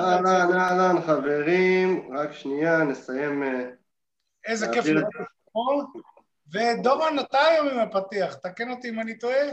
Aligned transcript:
אהלן, 0.00 0.58
אהלן, 0.58 1.02
חברים, 1.06 2.08
רק 2.16 2.32
שנייה, 2.32 2.84
נסיים... 2.84 3.42
אה, 3.42 3.70
איזה 4.46 4.66
כיף 4.72 4.86
לראות 4.86 5.04
אותך 5.04 5.30
פה. 5.52 5.82
ודורון, 6.52 7.18
אתה 7.18 7.38
היום 7.38 7.68
עם 7.68 7.78
הפתיח, 7.78 8.34
תקן 8.34 8.70
אותי 8.70 8.88
אם 8.88 9.00
אני 9.00 9.18
טועה. 9.18 9.46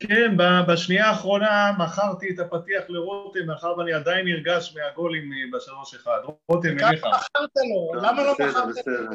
כן, 0.00 0.36
ב- 0.36 0.72
בשנייה 0.72 1.06
האחרונה 1.06 1.72
מכרתי 1.78 2.34
את 2.34 2.38
הפתיח 2.38 2.84
לרותם, 2.88 3.46
מאחר 3.46 3.78
ואני 3.78 3.92
עדיין 3.92 4.26
נרגש 4.26 4.76
מהגולים 4.76 5.32
אה, 5.32 5.58
בשלוש 5.58 5.94
אחד. 5.94 6.18
רותם, 6.48 6.68
אליך. 6.68 7.00
כמה 7.00 7.10
מכרת 7.10 7.50
לו? 7.56 7.94
למה 7.94 8.22
לא 8.22 8.32
בסדר, 8.32 8.66
מכרת? 8.66 8.68
בסדר. 8.68 9.08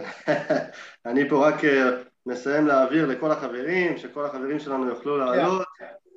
אני 1.05 1.29
פה 1.29 1.47
רק 1.47 1.65
אה, 1.65 1.89
מסיים 2.25 2.67
להעביר 2.67 3.05
לכל 3.05 3.31
החברים, 3.31 3.97
שכל 3.97 4.25
החברים 4.25 4.59
שלנו 4.59 4.89
יוכלו 4.89 5.17
לעלות. 5.17 5.67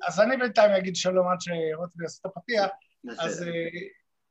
אז 0.07 0.19
אני 0.19 0.37
בינתיים 0.37 0.71
אגיד 0.71 0.95
שלום 0.95 1.27
עד 1.27 1.37
שרותם 1.41 2.01
יעשה 2.01 2.19
את 2.21 2.25
הפתיח. 2.25 2.65
אז 3.19 3.31
בסדר. 3.31 3.51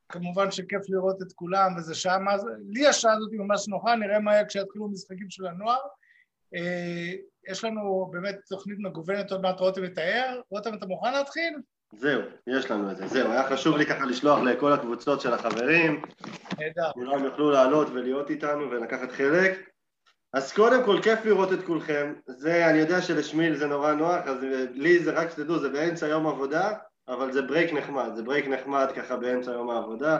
כמובן 0.09 0.51
שכיף 0.51 0.83
לראות 0.89 1.23
את 1.23 1.33
כולם, 1.33 1.77
וזה 1.77 1.95
שעה 1.95 2.19
מה 2.19 2.39
זה, 2.39 2.51
לי 2.69 2.87
השעה 2.87 3.13
הזאת 3.13 3.33
היא 3.33 3.41
ממש 3.41 3.69
נוחה, 3.69 3.97
נראה 3.97 4.19
מה 4.19 4.33
יהיה 4.33 4.45
כשיתחילו 4.45 4.89
משחקים 4.89 5.31
של 5.31 5.47
הנוער. 5.47 5.79
אה, 6.55 7.13
יש 7.49 7.65
לנו 7.65 8.09
באמת 8.13 8.37
תוכנית 8.49 8.79
מגוונת, 8.79 9.31
עוד 9.31 9.43
מעט 9.43 9.61
רותם 9.61 9.85
יתאר. 9.85 10.41
רותם, 10.51 10.75
אתה 10.75 10.87
מוכן 10.87 11.13
להתחיל? 11.13 11.55
זהו, 11.93 12.23
יש 12.47 12.71
לנו 12.71 12.91
את 12.91 12.97
זה. 12.97 13.07
זהו, 13.07 13.33
היה 13.33 13.49
חשוב 13.49 13.77
לי 13.77 13.87
ככה 13.87 14.05
לשלוח 14.05 14.39
לכל 14.41 14.73
הקבוצות 14.73 15.21
של 15.21 15.33
החברים, 15.33 16.03
נהדר. 16.59 16.91
כולם 16.93 17.25
יוכלו 17.25 17.51
לעלות 17.51 17.89
ולהיות 17.91 18.31
איתנו 18.31 18.71
ולקחת 18.71 19.13
חלק. 19.13 19.71
אז 20.33 20.53
קודם 20.53 20.85
כל, 20.85 21.01
כיף 21.03 21.25
לראות 21.25 21.53
את 21.53 21.65
כולכם. 21.67 22.15
זה, 22.27 22.71
אני 22.71 22.79
יודע 22.79 23.03
שלשמיל 23.03 23.57
זה 23.57 23.67
נורא 23.67 23.93
נוח, 23.93 24.27
אז 24.27 24.45
אה, 24.45 24.65
לי 24.73 25.05
זה, 25.05 25.13
רק 25.13 25.31
שתדעו, 25.31 25.59
זה 25.59 25.69
באמצע 25.69 26.07
יום 26.07 26.27
עבודה, 26.27 26.73
אבל 27.09 27.33
זה 27.33 27.43
break 27.43 27.73
נחמד, 27.73 28.11
זה 28.15 28.23
break 28.23 28.47
נחמד 28.47 28.87
ככה 28.97 29.17
באמצע 29.17 29.51
יום 29.51 29.71
העבודה, 29.71 30.19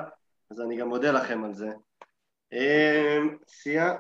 אז 0.51 0.61
אני 0.61 0.77
גם 0.77 0.89
מודה 0.89 1.13
לכם 1.13 1.45
על 1.45 1.55
זה. 1.55 1.69
אמ, 2.53 3.37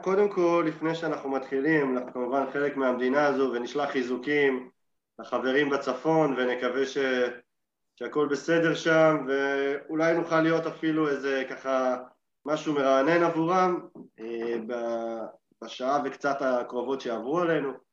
קודם 0.03 0.29
כל, 0.29 0.65
לפני 0.69 0.95
שאנחנו 0.95 1.31
מתחילים, 1.31 1.97
אנחנו 1.97 2.13
כמובן 2.13 2.45
חלק 2.53 2.77
מהמדינה 2.77 3.27
הזו 3.27 3.51
ונשלח 3.55 3.91
חיזוקים 3.91 4.71
לחברים 5.19 5.71
בצפון 5.71 6.35
ונקווה 6.39 6.87
ש... 6.87 6.99
שהכל 7.97 8.29
בסדר 8.31 8.75
שם 8.75 9.27
ואולי 9.29 10.15
נוכל 10.15 10.41
להיות 10.41 10.67
אפילו 10.67 11.09
איזה 11.09 11.45
ככה 11.51 11.97
משהו 12.47 12.75
מרענן 12.75 13.23
עבורם 13.23 13.81
אה, 14.21 14.57
בשעה 15.65 16.03
וקצת 16.05 16.37
הקרובות 16.41 17.01
שיעברו 17.01 17.41
עלינו. 17.41 17.86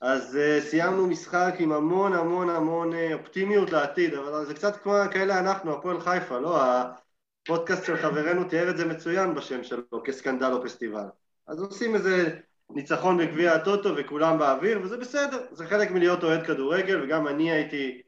אז 0.00 0.36
אה, 0.36 0.60
סיימנו 0.60 1.06
משחק 1.06 1.54
עם 1.58 1.72
המון 1.72 2.12
המון 2.12 2.50
המון 2.50 2.94
אה, 2.94 3.14
אופטימיות 3.14 3.72
לעתיד, 3.72 4.14
אבל 4.14 4.46
זה 4.46 4.54
קצת 4.54 4.76
כמו 4.76 4.92
כאלה 5.12 5.38
אנחנו, 5.38 5.72
הפועל 5.72 6.00
חיפה, 6.00 6.38
לא? 6.38 6.62
הפודקאסט 6.62 7.84
של 7.84 7.96
חברנו 7.96 8.44
תיאר 8.44 8.70
את 8.70 8.76
זה 8.76 8.84
מצוין 8.86 9.34
בשם 9.34 9.64
שלו, 9.64 10.02
כסקנדל 10.04 10.52
או 10.52 10.62
פסטיבל. 10.64 11.06
אז 11.46 11.60
עושים 11.60 11.94
איזה 11.94 12.38
ניצחון 12.70 13.18
בגביע 13.18 13.52
הטוטו 13.52 13.96
וכולם 13.96 14.38
באוויר, 14.38 14.80
וזה 14.82 14.96
בסדר, 14.96 15.46
זה 15.52 15.66
חלק 15.66 15.90
מלהיות 15.90 16.24
אוהד 16.24 16.46
כדורגל, 16.46 17.02
וגם 17.04 17.28
אני 17.28 17.52
הייתי 17.52 18.02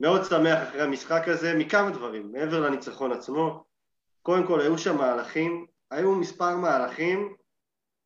מאוד 0.00 0.24
שמח 0.24 0.68
אחרי 0.68 0.82
המשחק 0.82 1.28
הזה, 1.28 1.54
מכמה 1.54 1.90
דברים, 1.90 2.32
מעבר 2.32 2.60
לניצחון 2.60 3.12
עצמו. 3.12 3.64
קודם 4.22 4.46
כל, 4.46 4.60
היו 4.60 4.78
שם 4.78 4.96
מהלכים, 4.96 5.66
היו 5.90 6.14
מספר 6.14 6.56
מהלכים 6.56 7.34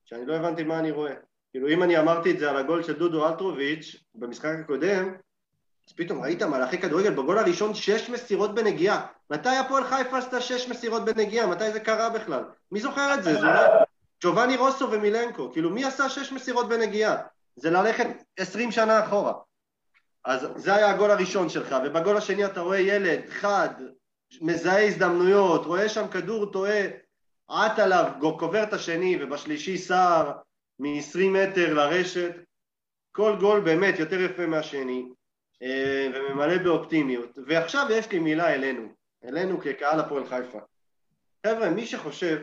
שאני 0.05 0.27
לא 0.27 0.35
הבנתי 0.37 0.65
מה 0.65 0.79
אני 0.79 0.91
רואה. 0.91 1.26
כאילו, 1.57 1.69
אם 1.69 1.83
אני 1.83 1.99
אמרתי 1.99 2.31
את 2.31 2.39
זה 2.39 2.51
על 2.51 2.57
הגול 2.57 2.83
של 2.83 2.93
דודו 2.93 3.27
אלטרוביץ' 3.29 3.97
במשחק 4.15 4.57
הקודם, 4.61 5.15
אז 5.89 5.93
פתאום 5.97 6.23
ראית 6.23 6.43
מהלכי 6.43 6.79
כדורגל 6.79 7.11
בגול 7.11 7.39
הראשון 7.39 7.75
שש 7.75 8.11
מסירות 8.11 8.55
בנגיעה. 8.55 9.07
מתי 9.31 9.49
הפועל 9.49 9.85
חיפה 9.85 10.19
עשתה 10.19 10.41
שש 10.41 10.69
מסירות 10.69 11.05
בנגיעה? 11.05 11.47
מתי 11.47 11.73
זה 11.73 11.81
קרה 11.81 12.11
בכלל? 12.11 12.45
מי 12.73 12.81
זוכר 12.81 13.15
את 13.15 13.23
זה? 13.23 13.35
זה 13.35 13.39
אולי 13.39 13.67
ג'ובאני 14.23 14.57
רוסו 14.57 14.91
ומילנקו. 14.91 15.53
כאילו, 15.53 15.71
מי 15.71 15.85
עשה 15.85 16.09
שש 16.09 16.33
מסירות 16.33 16.69
בנגיעה? 16.69 17.17
זה 17.57 17.71
ללכת 17.71 18.07
עשרים 18.39 18.73
שנה 18.73 19.05
אחורה. 19.05 19.33
אז 20.25 20.49
זה 20.57 20.75
היה 20.75 20.91
הגול 20.91 21.11
הראשון 21.11 21.49
שלך, 21.49 21.77
ובגול 21.85 22.17
השני 22.17 22.45
אתה 22.45 22.61
רואה 22.61 22.81
ילד, 22.81 23.21
חד, 23.31 23.69
מזהה 24.41 24.87
הזדמנויות, 24.87 25.67
רואה 25.67 25.89
שם 25.89 26.09
כדור 26.09 26.53
טועה, 26.53 26.81
עט 27.49 27.79
עליו, 27.79 28.13
קובר 28.39 28.63
את 28.63 28.73
השני, 28.73 29.19
ובשלישי 29.21 29.79
סער 29.79 30.33
מ-20 30.79 31.19
מטר 31.19 31.75
לרשת. 31.75 32.35
כל 33.13 33.37
גול 33.41 33.61
באמת 33.61 33.99
יותר 33.99 34.21
יפה 34.21 34.47
מהשני, 34.47 35.09
אה, 35.63 36.09
וממלא 36.15 36.59
באופטימיות. 36.59 37.39
ועכשיו 37.47 37.87
יש 37.91 38.13
לי 38.13 38.19
מילה 38.19 38.55
אלינו, 38.55 38.89
אלינו 39.25 39.61
כקהל 39.61 40.01
הפועל 40.01 40.27
חיפה. 40.27 40.59
חבר'ה, 41.47 41.71
מי 41.71 41.87
שחושב 41.87 42.43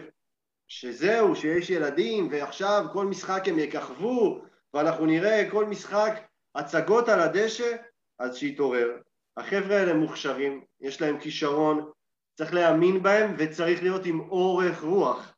שזהו, 0.68 1.36
שיש 1.36 1.70
ילדים, 1.70 2.28
ועכשיו 2.32 2.86
כל 2.94 3.06
משחק 3.06 3.44
הם 3.48 3.60
יככבו, 3.60 4.42
ואנחנו 4.74 5.06
נראה 5.06 5.50
כל 5.52 5.66
משחק 5.66 6.22
הצגות 6.56 7.10
על 7.10 7.20
הדשא, 7.20 7.76
אז 8.20 8.38
שיתעורר. 8.38 8.98
החבר'ה 9.38 9.80
האלה 9.80 9.94
מוכשרים, 9.94 10.64
יש 10.82 11.02
להם 11.02 11.20
כישרון, 11.20 11.92
צריך 12.38 12.54
להאמין 12.54 13.04
בהם 13.04 13.36
וצריך 13.38 13.84
להיות 13.84 14.06
עם 14.06 14.20
אורך 14.20 14.82
רוח. 14.82 15.33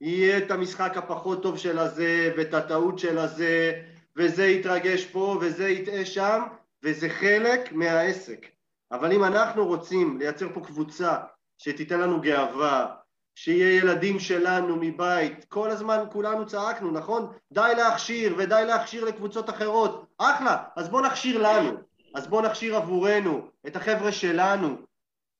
יהיה 0.00 0.38
את 0.38 0.50
המשחק 0.50 0.96
הפחות 0.96 1.42
טוב 1.42 1.58
של 1.58 1.78
הזה, 1.78 2.32
ואת 2.36 2.54
הטעות 2.54 2.98
של 2.98 3.18
הזה, 3.18 3.82
וזה 4.16 4.46
יתרגש 4.46 5.04
פה, 5.04 5.38
וזה 5.40 5.68
יטעה 5.68 6.04
שם, 6.04 6.42
וזה 6.82 7.08
חלק 7.08 7.72
מהעסק. 7.72 8.46
אבל 8.92 9.12
אם 9.12 9.24
אנחנו 9.24 9.66
רוצים 9.66 10.18
לייצר 10.18 10.48
פה 10.54 10.60
קבוצה 10.60 11.16
שתיתן 11.58 12.00
לנו 12.00 12.20
גאווה, 12.20 12.94
שיהיה 13.34 13.76
ילדים 13.76 14.18
שלנו 14.18 14.76
מבית, 14.80 15.44
כל 15.44 15.70
הזמן 15.70 16.04
כולנו 16.12 16.46
צעקנו, 16.46 16.90
נכון? 16.90 17.32
די 17.52 17.72
להכשיר 17.76 18.34
ודי 18.38 18.62
להכשיר 18.66 19.04
לקבוצות 19.04 19.50
אחרות, 19.50 20.06
אחלה, 20.18 20.56
אז 20.76 20.88
בוא 20.88 21.00
נכשיר 21.02 21.42
לנו, 21.42 21.70
אז 22.14 22.26
בוא 22.26 22.42
נכשיר 22.42 22.76
עבורנו, 22.76 23.48
את 23.66 23.76
החבר'ה 23.76 24.12
שלנו, 24.12 24.76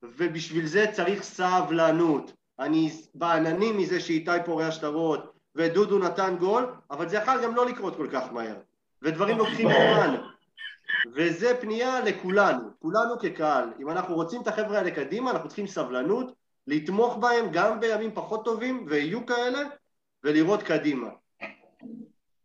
ובשביל 0.02 0.66
זה 0.66 0.86
צריך 0.92 1.22
סבלנות. 1.22 2.32
אני 2.58 2.92
בעננים 3.14 3.78
מזה 3.78 4.00
שאיתי 4.00 4.30
פורע 4.44 4.70
שטרות 4.70 5.32
ודודו 5.54 5.98
נתן 5.98 6.36
גול, 6.38 6.66
אבל 6.90 7.08
זה 7.08 7.16
יכול 7.16 7.42
גם 7.42 7.54
לא 7.54 7.66
לקרות 7.66 7.96
כל 7.96 8.08
כך 8.12 8.32
מהר, 8.32 8.56
ודברים 9.02 9.38
לוקחים 9.38 9.68
זמן, 9.68 10.16
וזה 11.14 11.56
פנייה 11.60 12.00
לכולנו, 12.00 12.70
כולנו 12.78 13.18
כקהל. 13.18 13.68
אם 13.80 13.90
אנחנו 13.90 14.14
רוצים 14.14 14.42
את 14.42 14.48
החבר'ה 14.48 14.78
האלה 14.78 14.90
קדימה, 14.90 15.30
אנחנו 15.30 15.48
צריכים 15.48 15.66
סבלנות, 15.66 16.32
לתמוך 16.66 17.16
בהם 17.16 17.46
גם 17.52 17.80
בימים 17.80 18.10
פחות 18.14 18.44
טובים, 18.44 18.86
ויהיו 18.88 19.26
כאלה, 19.26 19.58
ולראות 20.24 20.62
קדימה. 20.62 21.08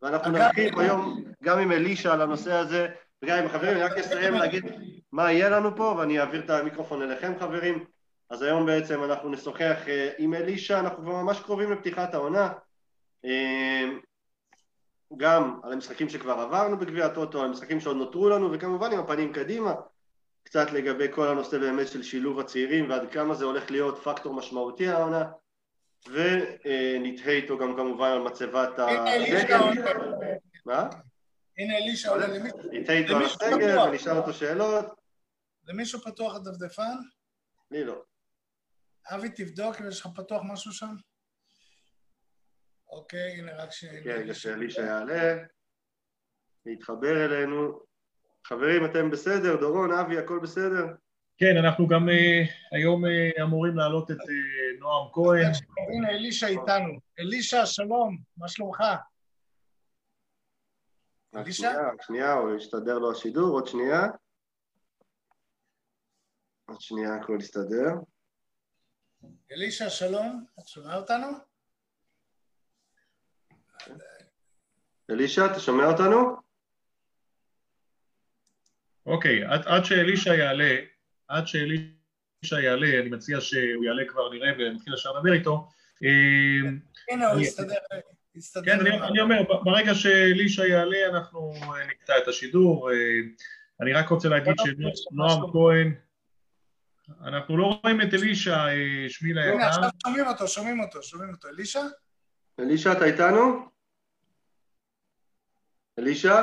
ואנחנו 0.02 0.32
נתחיל 0.32 0.80
היום 0.80 1.24
גם 1.44 1.60
עם 1.60 1.72
אלישע 1.72 2.14
על 2.14 2.22
הנושא 2.22 2.54
הזה, 2.54 2.88
וגם 3.24 3.38
עם 3.38 3.46
החברים, 3.46 3.72
אני 3.72 3.84
רק 3.84 3.98
אסיים 3.98 4.34
להגיד 4.34 4.66
מה 5.12 5.32
יהיה 5.32 5.50
לנו 5.50 5.76
פה, 5.76 5.96
ואני 5.98 6.20
אעביר 6.20 6.42
את 6.46 6.50
המיקרופון 6.50 7.02
אליכם 7.02 7.34
חברים. 7.40 7.86
אז 8.32 8.42
היום 8.42 8.66
בעצם 8.66 9.04
אנחנו 9.04 9.30
נשוחח 9.30 9.78
אה, 9.88 10.10
עם 10.18 10.34
אלישע, 10.34 10.80
אנחנו 10.80 11.04
כבר 11.04 11.14
ממש 11.14 11.40
קרובים 11.40 11.72
לפתיחת 11.72 12.14
העונה. 12.14 12.54
אה, 13.26 13.90
גם 15.18 15.60
על 15.64 15.74
המשחקים 15.74 16.10
שכבר 16.10 16.34
עברנו 16.34 16.80
בגביע 16.80 17.06
הטוטו, 17.06 17.40
על 17.40 17.46
המשחקים 17.46 17.80
שעוד 17.80 17.98
נותרו 17.98 18.30
לנו, 18.30 18.52
וכמובן 18.52 18.92
עם 18.92 19.00
הפנים 19.00 19.34
קדימה, 19.34 19.74
קצת 20.44 20.72
לגבי 20.72 21.08
כל 21.12 21.28
הנושא 21.28 21.58
באמת 21.58 21.88
של 21.88 22.04
שילוב 22.04 22.40
הצעירים 22.40 22.90
ועד 22.90 23.12
כמה 23.12 23.34
זה 23.34 23.46
הולך 23.46 23.72
להיות 23.72 23.98
פקטור 24.04 24.34
משמעותי 24.34 24.88
העונה, 24.88 25.32
ונתהה 26.08 27.34
איתו 27.34 27.58
גם 27.58 27.76
כמובן 27.76 28.10
על 28.10 28.20
מצבת 28.20 28.80
הסגל. 28.80 29.58
עולה. 29.58 29.92
מה? 30.66 30.90
הנה 31.58 31.78
אלישע 31.78 32.10
עולה 32.10 32.28
למישהו. 32.28 32.60
נתהה 32.72 32.98
איתו 32.98 33.16
על 33.16 33.24
הסגל. 33.24 33.80
ונשאל 33.80 34.18
אותו 34.18 34.34
שאלות. 34.34 34.86
למישהו 35.68 36.00
פתוח 36.00 36.36
הדפדפן? 36.36 36.96
לי 37.72 37.84
לא. 37.84 38.11
אבי, 39.10 39.30
תבדוק 39.30 39.82
אם 39.82 39.88
יש 39.88 40.02
לך 40.02 40.08
פתוח 40.16 40.42
משהו 40.54 40.72
שם. 40.72 40.96
אוקיי, 42.90 43.40
הנה 43.40 43.64
רק 43.64 43.72
ש... 43.72 43.86
כן, 43.86 44.10
רגע 44.10 44.34
שאלישע 44.34 44.82
יעלה, 44.82 45.44
להתחבר 46.66 47.26
אלינו. 47.26 47.80
חברים, 48.46 48.86
אתם 48.86 49.12
בסדר? 49.12 49.56
דורון, 49.60 49.92
אבי, 49.92 50.18
הכל 50.18 50.40
בסדר? 50.44 50.86
כן, 51.38 51.58
אנחנו 51.58 51.88
גם 51.88 52.10
אה, 52.10 52.44
היום 52.72 53.06
אה, 53.06 53.44
אמורים 53.44 53.78
להעלות 53.78 54.12
את 54.12 54.18
אה, 54.18 54.80
נועם 54.80 55.12
כהן. 55.14 55.52
הנה, 55.94 56.10
אלישע 56.10 56.48
איתנו. 56.48 57.00
אלישע, 57.20 57.66
שלום, 57.66 58.18
מה 58.38 58.48
שלומך? 58.48 58.84
אלישע? 61.36 61.72
שנייה, 62.02 62.34
או 62.34 62.56
יסתדר 62.56 63.00
לו 63.00 63.12
השידור, 63.12 63.50
עוד 63.50 63.68
שנייה. 63.68 64.08
עוד 66.66 66.82
שנייה, 66.82 67.16
הכל 67.16 67.38
יסתדר. 67.40 67.94
אלישע, 69.52 69.90
שלום, 69.90 70.46
אתה 70.60 70.68
שומע 70.68 70.96
אותנו? 70.96 71.28
אלישע, 75.10 75.46
אתה 75.46 75.60
שומע 75.60 75.86
אותנו? 75.86 76.36
אוקיי, 79.06 79.46
עד, 79.46 79.62
עד 79.66 79.86
שאלישע 79.86 80.34
יעלה, 80.34 80.76
עד 81.28 81.48
שאלישע 81.48 82.60
יעלה, 82.64 83.00
אני 83.00 83.10
מציע 83.10 83.42
שהוא 83.42 83.86
יעלה 83.86 84.04
כבר 84.08 84.30
נראה 84.34 84.52
ונתחיל 84.60 84.94
ישר 84.94 85.12
לדבר 85.12 85.34
איתו. 85.34 85.70
הנה, 87.12 87.32
הוא 87.32 87.40
יסתדר. 87.42 87.76
כן, 88.66 88.80
אני 89.04 89.22
אומר, 89.22 89.44
ברגע 89.64 89.96
שאלישע 89.96 90.66
יעלה 90.66 90.98
אנחנו 91.10 91.54
נקטע 91.90 92.18
את 92.18 92.28
השידור. 92.28 92.90
אני 93.82 93.94
רק 93.94 94.10
רוצה 94.10 94.30
להגיד 94.30 94.54
שנועם 94.58 95.52
כהן, 95.52 95.96
אנחנו 97.22 97.58
לא 97.58 97.80
רואים 97.84 98.02
את 98.02 98.14
אלישע, 98.14 98.58
שמיל 99.10 99.38
היקר. 99.38 99.54
הנה, 99.54 99.68
עכשיו 99.68 99.90
שומעים 100.04 100.28
אותו, 100.28 100.48
שומעים 100.48 100.80
אותו, 100.80 101.04
שומעים 101.04 101.34
אותו. 101.34 101.48
אלישע? 101.48 101.82
אלישע, 102.60 102.92
אתה 102.92 103.06
איתנו? 103.06 103.70
אלישע? 106.00 106.42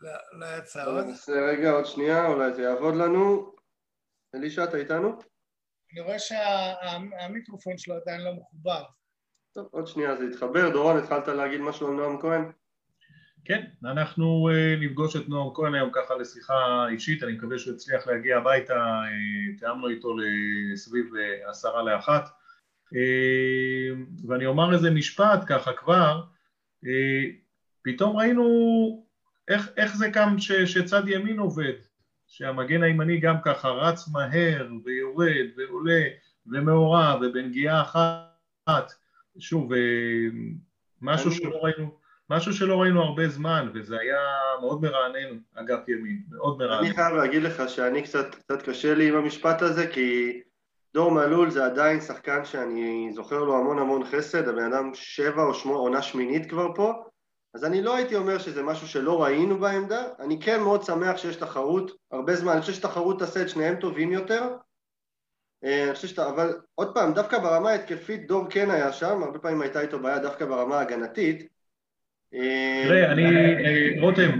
לא, 0.00 0.10
לא 0.32 0.46
יצא 0.58 0.86
עוד. 0.86 1.04
רגע, 1.28 1.70
עוד 1.70 1.86
שנייה, 1.86 2.26
אולי 2.26 2.54
זה 2.54 2.62
יעבוד 2.62 2.94
לנו. 2.94 3.54
אלישע, 4.34 4.64
אתה 4.64 4.76
איתנו? 4.76 5.18
אני 5.92 6.00
רואה 6.00 6.18
שהמיקרופון 6.18 7.78
שלו 7.78 7.94
עדיין 7.94 8.20
לא 8.20 8.32
מחובר. 8.34 8.84
טוב, 9.52 9.68
עוד 9.70 9.86
שנייה 9.86 10.16
זה 10.16 10.24
יתחבר. 10.24 10.70
דורון, 10.72 10.98
התחלת 10.98 11.28
להגיד 11.28 11.60
משהו 11.60 11.88
על 11.88 11.92
נועם 11.94 12.20
כהן? 12.20 12.52
כן, 13.46 13.64
אנחנו 13.84 14.48
uh, 14.50 14.84
נפגוש 14.84 15.16
את 15.16 15.28
נועם 15.28 15.54
כהן 15.54 15.74
היום 15.74 15.90
ככה 15.92 16.14
לשיחה 16.14 16.86
אישית, 16.88 17.22
אני 17.22 17.32
מקווה 17.32 17.58
שהוא 17.58 17.74
יצליח 17.74 18.06
להגיע 18.06 18.36
הביתה, 18.36 18.74
uh, 18.74 19.58
תיאמנו 19.58 19.88
איתו 19.88 20.16
לסביב 20.16 21.06
uh, 21.06 21.50
עשרה 21.50 21.82
לאחת. 21.82 22.28
ואני 24.28 24.46
אומר 24.46 24.74
איזה 24.74 24.90
משפט 24.90 25.44
ככה 25.46 25.72
כבר, 25.72 26.22
פתאום 27.82 28.16
ראינו 28.16 28.44
איך, 29.48 29.70
איך 29.76 29.96
זה 29.96 30.08
גם 30.08 30.38
ש, 30.38 30.52
שצד 30.52 31.08
ימין 31.08 31.38
עובד, 31.38 31.72
שהמגן 32.26 32.82
הימני 32.82 33.20
גם 33.20 33.36
ככה 33.44 33.68
רץ 33.68 34.08
מהר 34.08 34.68
ויורד 34.84 35.46
ועולה 35.56 36.02
ומעורב 36.46 37.20
ובנגיעה 37.22 37.82
אחת, 37.82 38.92
שוב, 39.38 39.72
משהו. 41.02 41.32
שלא 41.32 41.58
ראינו, 41.62 42.05
משהו 42.30 42.52
שלא 42.52 42.80
ראינו 42.80 43.02
הרבה 43.02 43.28
זמן 43.28 43.70
וזה 43.74 43.96
היה 44.00 44.18
מאוד 44.60 44.82
מרענן 44.82 45.38
אגף 45.54 45.88
ימין, 45.88 46.22
מאוד 46.30 46.58
מרענן. 46.58 46.86
אני 46.86 46.94
חייב 46.94 47.14
להגיד 47.14 47.42
לך 47.42 47.68
שאני 47.68 48.02
קצת, 48.02 48.34
קצת 48.34 48.62
קשה 48.62 48.94
לי 48.94 49.08
עם 49.08 49.16
המשפט 49.16 49.62
הזה 49.62 49.86
כי 49.86 50.40
דור 50.94 51.10
מלול 51.10 51.50
זה 51.50 51.64
עדיין 51.64 52.00
שחקן 52.00 52.44
שאני 52.44 53.10
זוכר 53.14 53.44
לו 53.44 53.58
המון 53.58 53.78
המון 53.78 54.04
חסד, 54.04 54.48
הבן 54.48 54.72
אדם 54.72 54.90
שבע 54.94 55.42
או 55.42 55.54
שמונה, 55.54 55.78
עונה 55.78 56.02
שמינית 56.02 56.50
כבר 56.50 56.74
פה 56.74 56.92
אז 57.56 57.64
אני 57.64 57.82
לא 57.82 57.96
הייתי 57.96 58.16
אומר 58.16 58.38
שזה 58.38 58.62
משהו 58.62 58.88
שלא 58.88 59.22
ראינו 59.22 59.58
בעמדה, 59.58 60.04
אני 60.20 60.40
כן 60.40 60.60
מאוד 60.60 60.82
שמח 60.82 61.16
שיש 61.16 61.36
תחרות, 61.36 61.90
הרבה 62.10 62.36
זמן, 62.36 62.52
אני 62.52 62.60
חושב 62.60 62.72
שתחרות 62.72 63.18
תעשה 63.18 63.42
את 63.42 63.48
שניהם 63.48 63.76
טובים 63.80 64.12
יותר, 64.12 64.56
אה, 65.64 65.84
אני 65.84 65.94
חושב 65.94 66.08
שאתה, 66.08 66.28
אבל 66.28 66.60
עוד 66.74 66.94
פעם, 66.94 67.14
דווקא 67.14 67.38
ברמה 67.38 67.70
ההתקפית 67.70 68.28
דור 68.28 68.46
כן 68.50 68.70
היה 68.70 68.92
שם, 68.92 69.22
הרבה 69.22 69.38
פעמים 69.38 69.60
הייתה 69.60 69.80
איתו 69.80 69.98
בעיה 69.98 70.18
דווקא 70.18 70.44
ברמה 70.44 70.78
ההגנתית. 70.78 71.55
אה, 72.36 72.82
תראה, 72.84 73.12
אני, 73.12 73.24
אה, 73.64 73.88
רותם, 74.00 74.30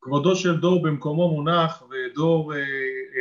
כבודו 0.00 0.36
של 0.36 0.60
דור 0.60 0.82
במקומו 0.82 1.28
מונח, 1.28 1.82
ודור 1.90 2.52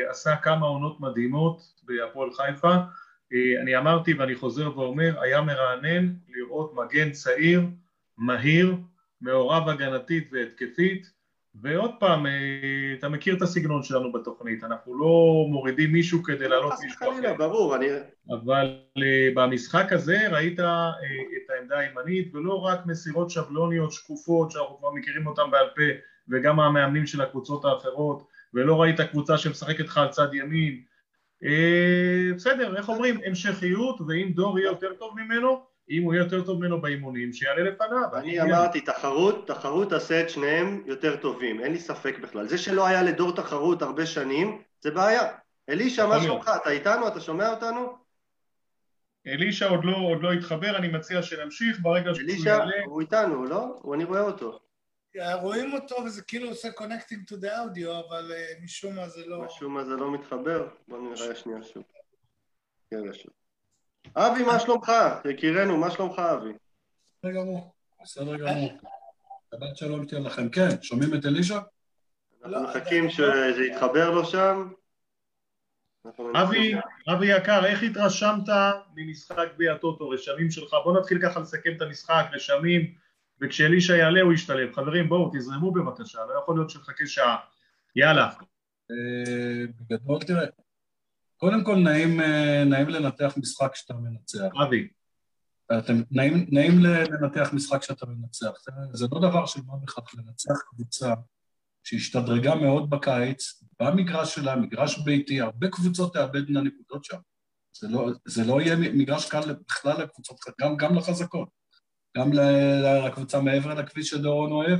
עשה 0.10 0.36
כמה 0.36 0.66
עונות 0.66 1.00
מדהימות 1.00 1.62
בהפועל 1.84 2.30
חיפה. 2.32 2.76
אני 3.62 3.78
אמרתי 3.78 4.14
ואני 4.14 4.36
חוזר 4.36 4.80
ואומר, 4.80 5.22
היה 5.22 5.42
מרענן 5.42 6.14
לראות 6.30 6.74
מגן 6.76 7.12
צעיר, 7.12 7.62
מהיר, 8.18 8.76
מעורב 9.22 9.70
הגנתית 9.70 10.30
והתקפית, 10.32 11.12
ועוד 11.56 11.92
פעם, 12.00 12.26
אה, 12.26 12.32
אתה 13.00 13.10
מכיר 13.10 13.36
את 13.38 13.42
הסגנון 13.42 13.84
שלנו 13.84 14.12
בתוכנית, 14.12 14.64
אנחנו 14.64 15.00
לא 15.00 15.46
מורידים 15.50 15.92
מישהו 15.92 16.24
כדי 16.24 16.48
לעלות 16.48 16.74
מישהו 16.84 17.00
אחר. 17.00 17.34
ברור, 17.38 17.76
אני... 17.76 17.88
אבל 18.30 18.78
אה, 18.98 19.30
במשחק 19.36 19.92
הזה 19.92 20.30
ראית 20.30 20.60
אה, 20.60 20.90
את 20.90 21.50
העמדה 21.50 21.80
הימנית, 21.80 22.36
ולא 22.36 22.54
רק 22.54 22.86
מסירות 22.86 23.30
שבלוניות 23.30 23.92
שקופות 23.92 24.52
שאנחנו 24.52 24.78
כבר 24.78 24.92
מכירים 24.92 25.28
אותן 25.28 25.52
בעל 25.52 25.68
פה, 25.76 25.82
וגם 26.30 26.60
המאמנים 26.60 27.06
של 27.06 27.22
הקבוצות 27.22 27.66
האחרות, 27.66 28.28
ולא 28.54 28.82
ראית 28.82 29.02
קבוצה 29.02 29.38
שמשחקת 29.38 29.86
לך 29.86 29.98
על 29.98 30.10
צד 30.10 30.34
ימין. 30.34 30.82
בסדר, 32.36 32.78
איך 32.78 32.90
אומרים, 32.90 33.20
המשכיות, 33.26 34.02
ואם 34.08 34.32
דור 34.36 34.60
יהיה 34.60 34.70
יותר 34.70 34.94
טוב 35.00 35.16
ממנו, 35.20 35.64
אם 35.92 36.04
הוא 36.04 36.14
יהיה 36.14 36.24
יותר 36.24 36.46
טוב 36.46 36.60
ממנו 36.60 36.82
באימונים, 36.82 37.34
שיעלה 37.34 37.64
לפניו. 37.64 38.08
אני 38.14 38.42
אמרתי, 38.42 38.82
תחרות, 38.82 39.48
תחרות 39.48 39.90
תעשה 39.90 40.22
את 40.22 40.30
שניהם 40.30 40.84
יותר 40.86 41.16
טובים, 41.16 41.64
אין 41.64 41.72
לי 41.72 41.80
ספק 41.80 42.16
בכלל. 42.22 42.48
זה 42.48 42.58
שלא 42.58 42.88
היה 42.88 43.04
לדור 43.04 43.36
תחרות 43.36 43.82
הרבה 43.82 44.06
שנים, 44.06 44.62
זה 44.82 44.92
בעיה. 44.92 45.28
אלישע, 45.70 46.06
מה 46.06 46.22
שלומך? 46.22 46.52
אתה 46.62 46.70
איתנו? 46.70 47.08
אתה 47.08 47.20
שומע 47.20 47.50
אותנו? 47.50 47.98
אלישע 49.28 49.68
עוד 49.68 49.86
לא, 49.86 49.96
עוד 49.96 50.22
לא 50.22 50.32
התחבר, 50.34 50.78
אני 50.78 50.88
מציע 50.88 51.24
שנמשיך 51.24 51.80
ברגע 51.82 52.16
שהוא 52.16 52.30
יעלה. 52.30 52.64
אלישע, 52.64 52.84
הוא 52.86 53.02
איתנו, 53.02 53.46
לא? 53.46 53.82
אני 53.94 54.04
רואה 54.04 54.22
אותו. 54.22 54.60
רואים 55.42 55.74
אותו 55.74 55.96
וזה 55.96 56.22
כאילו 56.22 56.50
עושה 56.50 56.70
connecting 56.70 57.32
to 57.32 57.34
the 57.34 57.48
audio, 57.48 57.90
אבל 58.08 58.32
uh, 58.32 58.64
משום 58.64 58.96
מה 58.96 59.10
זה 59.10 59.26
לא... 59.26 59.42
משום 59.42 59.74
מה 59.74 59.84
זה 59.86 59.96
לא 59.96 60.12
מתחבר. 60.12 60.68
בוא 60.88 61.02
נראה 61.02 61.36
שנייה 61.36 61.64
שוב. 61.64 61.84
כן, 62.92 63.14
שוב. 63.14 63.41
אבי, 64.16 64.44
מה 64.44 64.60
שלומך? 64.60 64.92
יקירנו, 65.30 65.78
מה 65.78 65.92
שלומך, 65.92 66.20
אבי? 66.20 66.50
בסדר 67.18 67.32
גמור, 67.32 67.74
בסדר 68.04 68.38
גמור. 68.38 68.70
שבת 69.52 69.78
שלום 69.78 70.06
תהיה 70.06 70.22
לכם. 70.22 70.50
כן, 70.50 70.82
שומעים 70.82 71.14
את 71.14 71.26
אלישע? 71.26 71.60
אנחנו 72.46 72.64
מחכים 72.64 73.10
שזה 73.10 73.64
יתחבר 73.72 74.12
לו 74.12 74.26
שם. 74.26 74.72
אבי, 76.36 76.74
אבי 77.14 77.38
יקר, 77.38 77.66
איך 77.66 77.84
התרשמת 77.84 78.50
ממשחק 78.96 79.48
גביע 79.54 79.74
הטוטו, 79.74 80.10
רשמים 80.10 80.52
שלך? 80.52 80.76
בוא 80.84 81.00
נתחיל 81.00 81.22
ככה 81.22 81.40
לסכם 81.40 81.70
את 81.78 81.82
המשחק, 81.82 82.26
רשמים, 82.32 82.94
וכשאלישע 83.42 83.96
יעלה 83.96 84.22
הוא 84.22 84.34
ישתלב. 84.34 84.74
חברים, 84.74 85.10
בואו, 85.10 85.32
תזרמו 85.34 85.72
בבקשה, 85.72 86.20
לא 86.26 86.40
יכול 86.40 86.56
להיות 86.56 86.70
שנחכה 86.70 87.08
שעה. 87.08 87.38
יאללה. 87.96 88.30
אה, 88.92 89.66
בגדול, 89.80 90.20
תראה, 90.20 90.46
קודם 91.42 91.64
כל, 91.64 91.76
נעים, 91.76 92.22
אה, 92.22 92.64
נעים 92.64 92.90
לנתח 92.90 93.34
משחק 93.38 93.76
שאתה 93.76 93.94
מנצח. 93.94 94.50
אבי. 94.68 94.88
אתם, 95.78 96.02
נעים, 96.12 96.46
נעים 96.52 96.80
לנתח 96.80 97.50
משחק 97.54 97.84
שאתה 97.84 98.06
מנצח. 98.06 98.52
זה, 98.66 98.72
זה 98.94 99.08
לא 99.12 99.30
דבר 99.30 99.46
של 99.46 99.60
מה 99.66 99.74
בכך 99.84 100.16
לנצח 100.16 100.54
קבוצה 100.70 101.14
שהשתדרגה 101.84 102.56
מאוד 102.56 102.90
בקיץ, 102.90 103.64
במגרש 103.80 104.36
שלה, 104.36 104.56
מגרש 104.56 104.98
ביתי, 104.98 105.42
הרבה 105.42 105.68
קבוצות 105.68 106.14
תאבדנה 106.14 106.62
נקודות 106.62 107.06
שם. 107.06 107.18
זה 107.80 107.88
לא, 107.88 108.10
זה 108.26 108.44
לא 108.44 108.62
יהיה 108.62 108.76
מגרש 108.76 109.30
קל 109.30 109.54
בכלל 109.68 110.02
לקבוצות, 110.04 110.38
גם, 110.62 110.78
גם 110.78 110.96
לחזקות. 110.96 111.50
גם 112.18 112.34
לקבוצה 112.34 113.42
מעבר 113.42 113.74
לכביש 113.74 114.10
שדורון 114.10 114.52
אוהב 114.52 114.80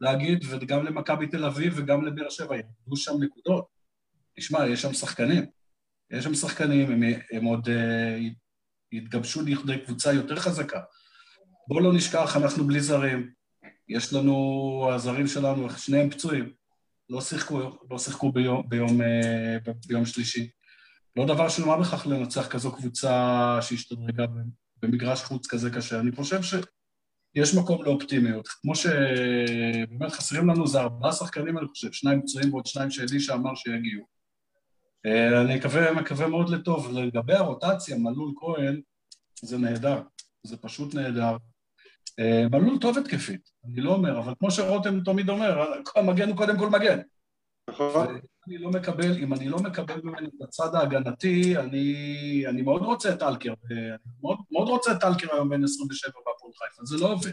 להגיד, 0.00 0.44
וגם 0.50 0.84
למכבי 0.84 1.26
תל 1.26 1.44
אביב 1.44 1.74
וגם 1.76 2.04
לבאר 2.04 2.30
שבע, 2.30 2.56
ירדו 2.56 2.96
שם 2.96 3.12
נקודות. 3.20 3.66
תשמע, 4.36 4.66
יש 4.66 4.82
שם 4.82 4.92
שחקנים. 4.92 5.63
יש 6.10 6.24
שם 6.24 6.34
שחקנים, 6.34 6.90
הם, 6.90 7.02
הם 7.32 7.44
עוד 7.44 7.68
uh, 7.68 7.72
יתגבשו 8.92 9.42
לכדי 9.42 9.78
קבוצה 9.84 10.12
יותר 10.12 10.36
חזקה. 10.36 10.80
בואו 11.68 11.80
לא 11.80 11.92
נשכח, 11.92 12.36
אנחנו 12.36 12.64
בלי 12.64 12.80
זרים. 12.80 13.30
יש 13.88 14.12
לנו, 14.12 14.88
הזרים 14.94 15.26
שלנו, 15.26 15.70
שניהם 15.70 16.10
פצועים. 16.10 16.52
לא 17.10 17.20
שיחקו, 17.20 17.60
לא 17.90 17.98
שיחקו 17.98 18.32
ביום, 18.32 18.68
ביום, 18.68 19.00
uh, 19.00 19.70
ביום 19.86 20.06
שלישי. 20.06 20.50
לא 21.16 21.26
דבר 21.26 21.48
של 21.48 21.64
מה 21.64 21.76
בכך 21.76 22.06
לנצח 22.06 22.48
כזו 22.48 22.72
קבוצה 22.72 23.58
שהשתדרגה 23.62 24.24
במגרש 24.82 25.22
חוץ 25.22 25.46
כזה 25.46 25.70
קשה. 25.70 26.00
אני 26.00 26.12
חושב 26.12 26.40
שיש 26.42 27.54
מקום 27.54 27.84
לאופטימיות. 27.84 28.48
כמו 28.48 28.74
שבאמת 28.74 30.12
חסרים 30.12 30.48
לנו 30.48 30.66
זה 30.66 30.80
ארבעה 30.80 31.12
שחקנים, 31.12 31.58
אני 31.58 31.66
חושב, 31.66 31.92
שניים 31.92 32.22
פצועים 32.22 32.52
ועוד 32.52 32.66
שניים 32.66 32.90
שאלישע 32.90 33.34
אמר 33.34 33.54
שיגיעו. 33.54 34.13
אה, 35.06 35.40
אני 35.40 35.56
מקווה, 35.56 35.92
מקווה 35.92 36.28
מאוד 36.28 36.48
לטוב. 36.48 36.92
לגבי 36.92 37.34
הרוטציה, 37.34 37.98
מלול 37.98 38.32
כהן, 38.36 38.80
זה 39.42 39.58
נהדר, 39.58 40.02
זה 40.46 40.56
פשוט 40.56 40.94
נהדר. 40.94 41.36
אה, 42.18 42.48
מלול 42.50 42.78
טוב 42.80 42.98
התקפית, 42.98 43.50
אני 43.64 43.80
לא 43.80 43.90
אומר, 43.90 44.18
אבל 44.18 44.34
כמו 44.38 44.50
שרותם 44.50 45.00
תמיד 45.04 45.28
אומר, 45.28 45.74
המגן 45.96 46.28
הוא 46.28 46.36
קודם 46.36 46.58
כל 46.58 46.70
מגן. 46.70 46.98
נכון. 47.70 48.18
אני 48.48 48.58
לא 48.58 48.70
מקבל, 48.70 49.18
אם 49.18 49.34
אני 49.34 49.48
לא 49.48 49.58
מקבל 49.58 50.00
ממנו 50.04 50.28
את 50.28 50.42
הצד 50.42 50.74
ההגנתי, 50.74 51.56
אני, 51.56 52.46
אני 52.46 52.62
מאוד 52.62 52.82
רוצה 52.82 53.12
את 53.12 53.22
אלקר, 53.22 53.54
אני 53.70 53.80
מאוד, 54.22 54.38
מאוד 54.50 54.68
רוצה 54.68 54.92
את 54.92 55.04
אלקר 55.04 55.34
היום 55.34 55.48
בין 55.48 55.64
27 55.64 56.12
בהפועל 56.26 56.52
חיפה, 56.52 56.84
זה 56.84 56.96
לא 56.96 57.12
עובד. 57.12 57.32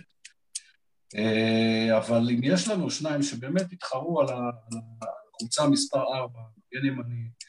אה, 1.16 1.98
אבל 1.98 2.30
אם 2.30 2.40
יש 2.44 2.68
לנו 2.68 2.90
שניים 2.90 3.22
שבאמת 3.22 3.74
יתחרו 3.74 4.22
על 4.22 4.28
הקבוצה 4.30 5.70
מספר 5.70 6.04
4, 6.16 6.40
מגן 6.58 6.86
ימני, 6.86 7.16
אה, 7.16 7.41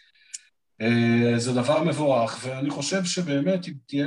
זה 1.37 1.53
דבר 1.53 1.85
מבורך, 1.85 2.47
ואני 2.47 2.71
חושב 2.71 3.05
שבאמת 3.05 3.69
אם 3.69 3.73
תהיה 3.87 4.07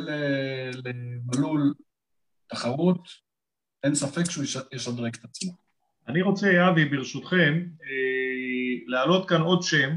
למלול 0.84 1.74
תחרות, 2.48 3.08
אין 3.84 3.96
ספק 3.96 4.32
שהוא 4.32 4.46
ישדרג 4.74 5.16
את 5.16 5.24
עצמו. 5.24 5.52
אני 6.08 6.22
רוצה, 6.22 6.70
אבי, 6.70 6.86
ברשותכם, 6.86 7.66
אה, 7.84 8.84
להעלות 8.88 9.30
כאן 9.30 9.42
עוד 9.42 9.64
שם, 9.64 9.90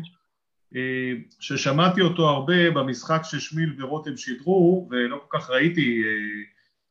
ששמעתי 1.41 2.01
אותו 2.01 2.29
הרבה 2.29 2.71
במשחק 2.71 3.21
ששמיל 3.25 3.83
ורותם 3.83 4.17
שידרו, 4.17 4.89
ולא 4.91 5.25
כל 5.29 5.39
כך 5.39 5.51
ראיתי, 5.51 6.03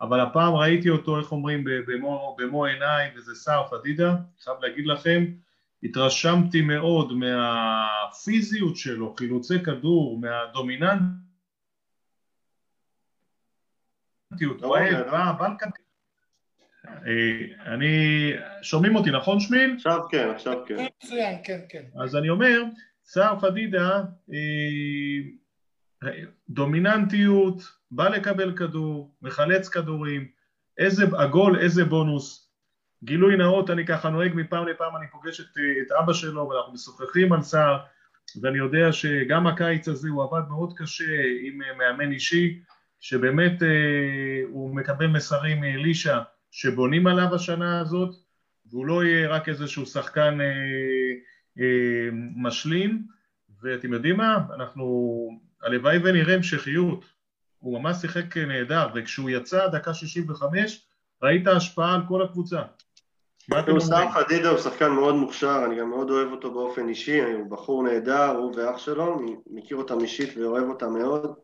אבל 0.01 0.19
הפעם 0.19 0.53
ראיתי 0.53 0.89
אותו, 0.89 1.19
איך 1.19 1.31
אומרים, 1.31 1.63
במו, 1.87 2.35
במו 2.39 2.65
עיניי, 2.65 3.09
וזה 3.15 3.35
סער 3.35 3.67
פדידה, 3.67 4.15
חייב 4.43 4.57
להגיד 4.61 4.85
לכם, 4.85 5.25
התרשמתי 5.83 6.61
מאוד 6.61 7.13
מהפיזיות 7.13 8.77
שלו, 8.77 9.15
חילוצי 9.17 9.63
כדור, 9.63 10.19
מהדומיננטיות, 10.19 11.21
בא, 14.61 15.31
בא 15.31 15.47
לכאן. 15.47 15.69
אני, 17.65 18.31
שומעים 18.61 18.95
אותי 18.95 19.11
נכון 19.11 19.39
שמיל? 19.39 19.73
עכשיו 19.75 19.99
כן, 20.09 20.29
עכשיו 20.29 20.65
כן. 20.67 20.85
מצוין, 21.03 21.35
כן, 21.43 21.59
כן. 21.69 21.83
אז 22.03 22.15
אני 22.15 22.29
אומר, 22.29 22.63
סער 23.05 23.39
פדידה, 23.39 24.01
דומיננטיות, 26.49 27.61
בא 27.91 28.09
לקבל 28.09 28.57
כדור, 28.57 29.15
מחלץ 29.21 29.69
כדורים, 29.69 30.27
איזה 30.77 31.05
עגול, 31.17 31.59
איזה 31.59 31.85
בונוס. 31.85 32.46
גילוי 33.03 33.37
נאות, 33.37 33.69
אני 33.69 33.85
ככה 33.85 34.09
נוהג 34.09 34.31
מפעם 34.35 34.67
לפעם, 34.67 34.95
אני 34.95 35.05
פוגש 35.11 35.39
את, 35.39 35.57
את 35.81 35.91
אבא 35.91 36.13
שלו 36.13 36.49
ואנחנו 36.49 36.73
משוחחים 36.73 37.33
על 37.33 37.41
סער 37.41 37.77
ואני 38.41 38.57
יודע 38.57 38.93
שגם 38.93 39.47
הקיץ 39.47 39.87
הזה 39.87 40.09
הוא 40.09 40.23
עבד 40.23 40.47
מאוד 40.49 40.73
קשה 40.77 41.23
עם 41.41 41.61
מאמן 41.77 42.11
אישי 42.11 42.59
שבאמת 42.99 43.63
אה, 43.63 43.67
הוא 44.49 44.75
מקבל 44.75 45.07
מסרים 45.07 45.61
מאלישע 45.61 46.19
שבונים 46.51 47.07
עליו 47.07 47.35
השנה 47.35 47.79
הזאת 47.79 48.15
והוא 48.65 48.85
לא 48.85 49.03
יהיה 49.03 49.29
רק 49.29 49.49
איזשהו 49.49 49.85
שחקן 49.85 50.41
אה, 50.41 50.47
אה, 51.59 52.09
משלים. 52.35 53.07
ואתם 53.61 53.93
יודעים 53.93 54.17
מה? 54.17 54.37
אנחנו 54.55 55.29
הלוואי 55.63 55.97
ונראה 55.97 56.35
המשכיות. 56.35 57.05
הוא 57.59 57.79
ממש 57.79 57.97
שיחק 57.97 58.37
נהדר 58.37 58.87
וכשהוא 58.95 59.29
יצא 59.29 59.67
דקה 59.67 59.93
65 59.93 60.87
ראית 61.23 61.47
השפעה 61.47 61.95
על 61.95 62.01
כל 62.07 62.23
הקבוצה 62.23 62.61
הוא 63.67 63.79
סתם 63.79 64.07
פדידה 64.13 64.49
הוא 64.49 64.57
שחקן 64.57 64.89
מאוד 64.89 65.15
מוכשר, 65.15 65.61
אני 65.65 65.79
גם 65.79 65.89
מאוד 65.89 66.09
אוהב 66.09 66.31
אותו 66.31 66.51
באופן 66.51 66.89
אישי, 66.89 67.21
הוא 67.21 67.49
בחור 67.49 67.83
נהדר, 67.83 68.29
הוא 68.29 68.53
ואח 68.55 68.77
שלו, 68.77 69.19
אני 69.19 69.35
מכיר 69.47 69.77
אותם 69.77 69.99
אישית 70.01 70.37
ואוהב 70.37 70.69
אותם 70.69 70.93
מאוד 70.93 71.35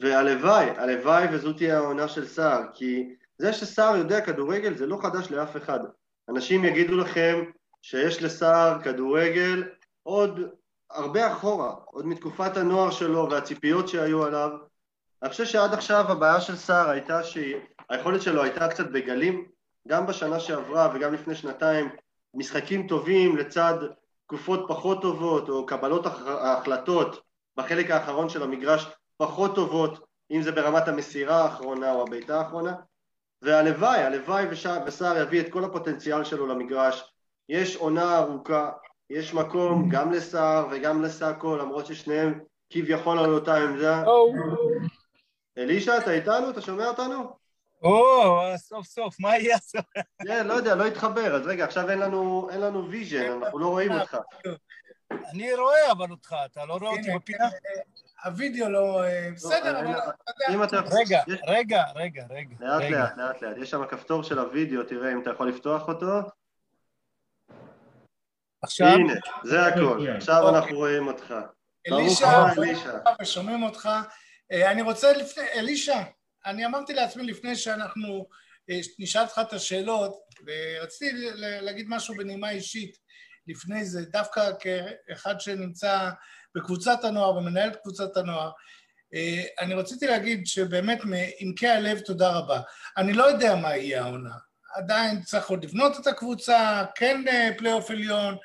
והלוואי, 0.00 0.70
הלוואי 0.70 1.26
וזו 1.32 1.52
תהיה 1.52 1.76
העונה 1.76 2.08
של 2.08 2.26
סער, 2.26 2.62
כי 2.74 3.14
זה 3.38 3.52
שסער 3.52 3.96
יודע 3.96 4.20
כדורגל 4.20 4.74
זה 4.74 4.86
לא 4.86 4.98
חדש 5.02 5.30
לאף 5.30 5.56
אחד. 5.56 5.80
אנשים 6.28 6.64
יגידו 6.64 6.96
לכם 6.96 7.42
שיש 7.82 8.22
לסער 8.22 8.82
כדורגל 8.82 9.64
עוד 10.02 10.40
הרבה 10.90 11.32
אחורה, 11.32 11.74
עוד 11.84 12.06
מתקופת 12.06 12.56
הנוער 12.56 12.90
שלו 12.90 13.30
והציפיות 13.30 13.88
שהיו 13.88 14.24
עליו. 14.24 14.50
אני 15.22 15.30
חושב 15.30 15.44
שעד 15.44 15.72
עכשיו 15.72 16.04
הבעיה 16.08 16.40
של 16.40 16.56
סער 16.56 16.90
הייתה 16.90 17.20
שהיכולת 17.24 18.22
שלו 18.22 18.42
הייתה 18.42 18.68
קצת 18.68 18.90
בגלים, 18.90 19.46
גם 19.88 20.06
בשנה 20.06 20.40
שעברה 20.40 20.92
וגם 20.94 21.14
לפני 21.14 21.34
שנתיים 21.34 21.88
משחקים 22.34 22.86
טובים 22.86 23.36
לצד 23.36 23.74
תקופות 24.26 24.64
פחות 24.68 25.02
טובות 25.02 25.48
או 25.48 25.66
קבלות 25.66 26.06
ההחלטות 26.26 27.22
בחלק 27.56 27.90
האחרון 27.90 28.28
של 28.28 28.42
המגרש 28.42 28.86
פחות 29.16 29.54
טובות 29.54 30.06
אם 30.30 30.42
זה 30.42 30.52
ברמת 30.52 30.88
המסירה 30.88 31.42
האחרונה 31.42 31.92
או 31.92 32.02
הבעיטה 32.02 32.38
האחרונה 32.38 32.74
והלוואי, 33.42 34.02
הלוואי 34.02 34.46
וסער 34.86 35.22
יביא 35.22 35.40
את 35.40 35.52
כל 35.52 35.64
הפוטנציאל 35.64 36.24
שלו 36.24 36.46
למגרש 36.46 37.12
יש 37.48 37.76
עונה 37.76 38.18
ארוכה, 38.18 38.70
יש 39.10 39.34
מקום 39.34 39.88
גם 39.88 40.12
לסער 40.12 40.66
וגם 40.70 41.02
לסאקו 41.02 41.56
למרות 41.56 41.86
ששניהם 41.86 42.40
כביכול 42.70 43.18
על 43.18 43.34
אותה 43.34 43.56
עמדה 43.56 44.04
אלישע 45.58 45.98
אתה 45.98 46.12
איתנו? 46.12 46.50
אתה 46.50 46.60
שומע 46.60 46.88
אותנו? 46.88 47.41
או, 47.82 48.40
סוף 48.56 48.86
סוף, 48.86 49.20
מה 49.20 49.36
יהיה 49.36 49.56
הסוף? 49.56 49.84
כן, 50.26 50.46
לא 50.46 50.54
יודע, 50.54 50.74
לא 50.74 50.86
התחבר, 50.86 51.36
אז 51.36 51.46
רגע, 51.46 51.64
עכשיו 51.64 51.90
אין 51.90 51.98
לנו 52.60 52.88
ויז'ן, 52.90 53.42
אנחנו 53.42 53.58
לא 53.58 53.66
רואים 53.66 53.92
אותך. 53.92 54.16
אני 55.30 55.54
רואה 55.54 55.92
אבל 55.92 56.10
אותך, 56.10 56.34
אתה 56.44 56.64
לא 56.64 56.76
רואה 56.76 56.90
אותי 56.90 57.10
בפינה? 57.16 57.48
הווידאו 58.24 58.68
לא... 58.68 59.02
בסדר, 59.34 59.80
אבל 59.80 60.64
אתה 60.64 60.76
יודע... 60.76 60.92
רגע, 60.96 61.22
רגע, 61.46 61.84
רגע, 61.94 62.24
רגע. 62.30 62.56
לאט 62.60 62.90
לאט, 62.90 63.16
לאט 63.16 63.42
לאט. 63.42 63.56
יש 63.56 63.70
שם 63.70 63.86
כפתור 63.86 64.22
של 64.22 64.38
הווידאו, 64.38 64.82
תראה 64.82 65.12
אם 65.12 65.22
אתה 65.22 65.30
יכול 65.30 65.48
לפתוח 65.48 65.88
אותו. 65.88 66.20
עכשיו? 68.62 68.86
הנה, 68.86 69.12
זה 69.44 69.66
הכל. 69.66 70.06
עכשיו 70.16 70.48
אנחנו 70.48 70.76
רואים 70.76 71.06
אותך. 71.06 71.34
אלישע, 71.92 72.44
ושומעים 73.22 73.62
אותך. 73.62 73.88
אני 74.52 74.82
רוצה 74.82 75.12
לפני... 75.12 75.44
אלישע, 75.54 76.02
אני 76.46 76.66
אמרתי 76.66 76.94
לעצמי 76.94 77.22
לפני 77.22 77.56
שאנחנו 77.56 78.26
נשאל 78.98 79.22
אותך 79.22 79.40
את 79.48 79.52
השאלות, 79.52 80.16
ורציתי 80.46 81.16
להגיד 81.36 81.86
משהו 81.88 82.14
בנימה 82.14 82.50
אישית 82.50 82.96
לפני 83.46 83.84
זה, 83.84 84.04
דווקא 84.04 84.50
כאחד 84.60 85.40
שנמצא 85.40 86.10
בקבוצת 86.54 87.04
הנוער 87.04 87.36
ומנהל 87.36 87.68
את 87.68 87.76
קבוצת 87.76 88.16
הנוער, 88.16 88.50
אני 89.60 89.74
רציתי 89.74 90.06
להגיד 90.06 90.46
שבאמת 90.46 90.98
מעמקי 91.04 91.68
הלב 91.68 91.98
תודה 91.98 92.30
רבה. 92.30 92.60
אני 92.96 93.12
לא 93.12 93.24
יודע 93.24 93.54
מה 93.54 93.76
יהיה 93.76 94.02
העונה, 94.02 94.34
עדיין 94.74 95.22
צריך 95.22 95.50
עוד 95.50 95.64
לבנות 95.64 96.00
את 96.00 96.06
הקבוצה, 96.06 96.84
כן 96.94 97.24
פלייאוף 97.58 97.90
עליון, 97.90 98.36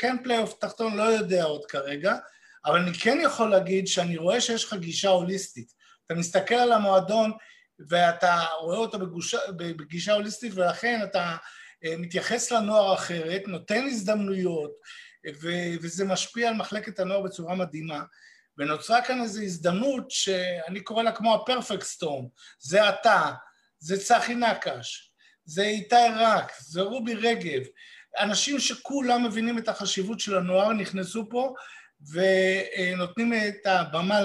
כן 0.00 0.16
פלייאוף 0.24 0.58
תחתון, 0.60 0.96
לא 0.96 1.02
יודע 1.02 1.44
עוד 1.44 1.64
כרגע, 1.66 2.16
אבל 2.64 2.80
אני 2.80 2.94
כן 2.94 3.18
יכול 3.22 3.50
להגיד 3.50 3.86
שאני 3.86 4.16
רואה 4.16 4.40
שיש 4.40 4.64
לך 4.64 4.74
גישה 4.74 5.08
הוליסטית. 5.08 5.83
אתה 6.06 6.14
מסתכל 6.14 6.54
על 6.54 6.72
המועדון 6.72 7.32
ואתה 7.88 8.44
רואה 8.60 8.76
אותו 8.76 8.98
בגושה, 8.98 9.38
בגישה 9.56 10.12
הוליסטית 10.12 10.52
ולכן 10.54 11.00
אתה 11.04 11.36
מתייחס 11.84 12.52
לנוער 12.52 12.94
אחרת, 12.94 13.42
נותן 13.46 13.86
הזדמנויות 13.86 14.70
ו- 15.42 15.74
וזה 15.82 16.04
משפיע 16.04 16.48
על 16.48 16.54
מחלקת 16.54 16.98
הנוער 16.98 17.20
בצורה 17.20 17.54
מדהימה. 17.54 18.02
ונוצרה 18.58 19.02
כאן 19.02 19.22
איזו 19.22 19.42
הזדמנות 19.42 20.10
שאני 20.10 20.80
קורא 20.80 21.02
לה 21.02 21.12
כמו 21.12 21.34
הפרפקט 21.34 21.82
סטורם, 21.82 22.26
זה 22.58 22.88
אתה, 22.88 23.32
זה 23.78 24.04
צחי 24.04 24.34
נקש, 24.34 25.12
זה 25.44 25.62
איתי 25.62 25.96
רק, 26.16 26.52
זה 26.58 26.80
רובי 26.80 27.14
רגב, 27.14 27.62
אנשים 28.18 28.60
שכולם 28.60 29.24
מבינים 29.24 29.58
את 29.58 29.68
החשיבות 29.68 30.20
של 30.20 30.36
הנוער 30.36 30.72
נכנסו 30.72 31.28
פה 31.30 31.54
ונותנים 32.12 33.32
את 33.34 33.66
הבמה, 33.66 34.18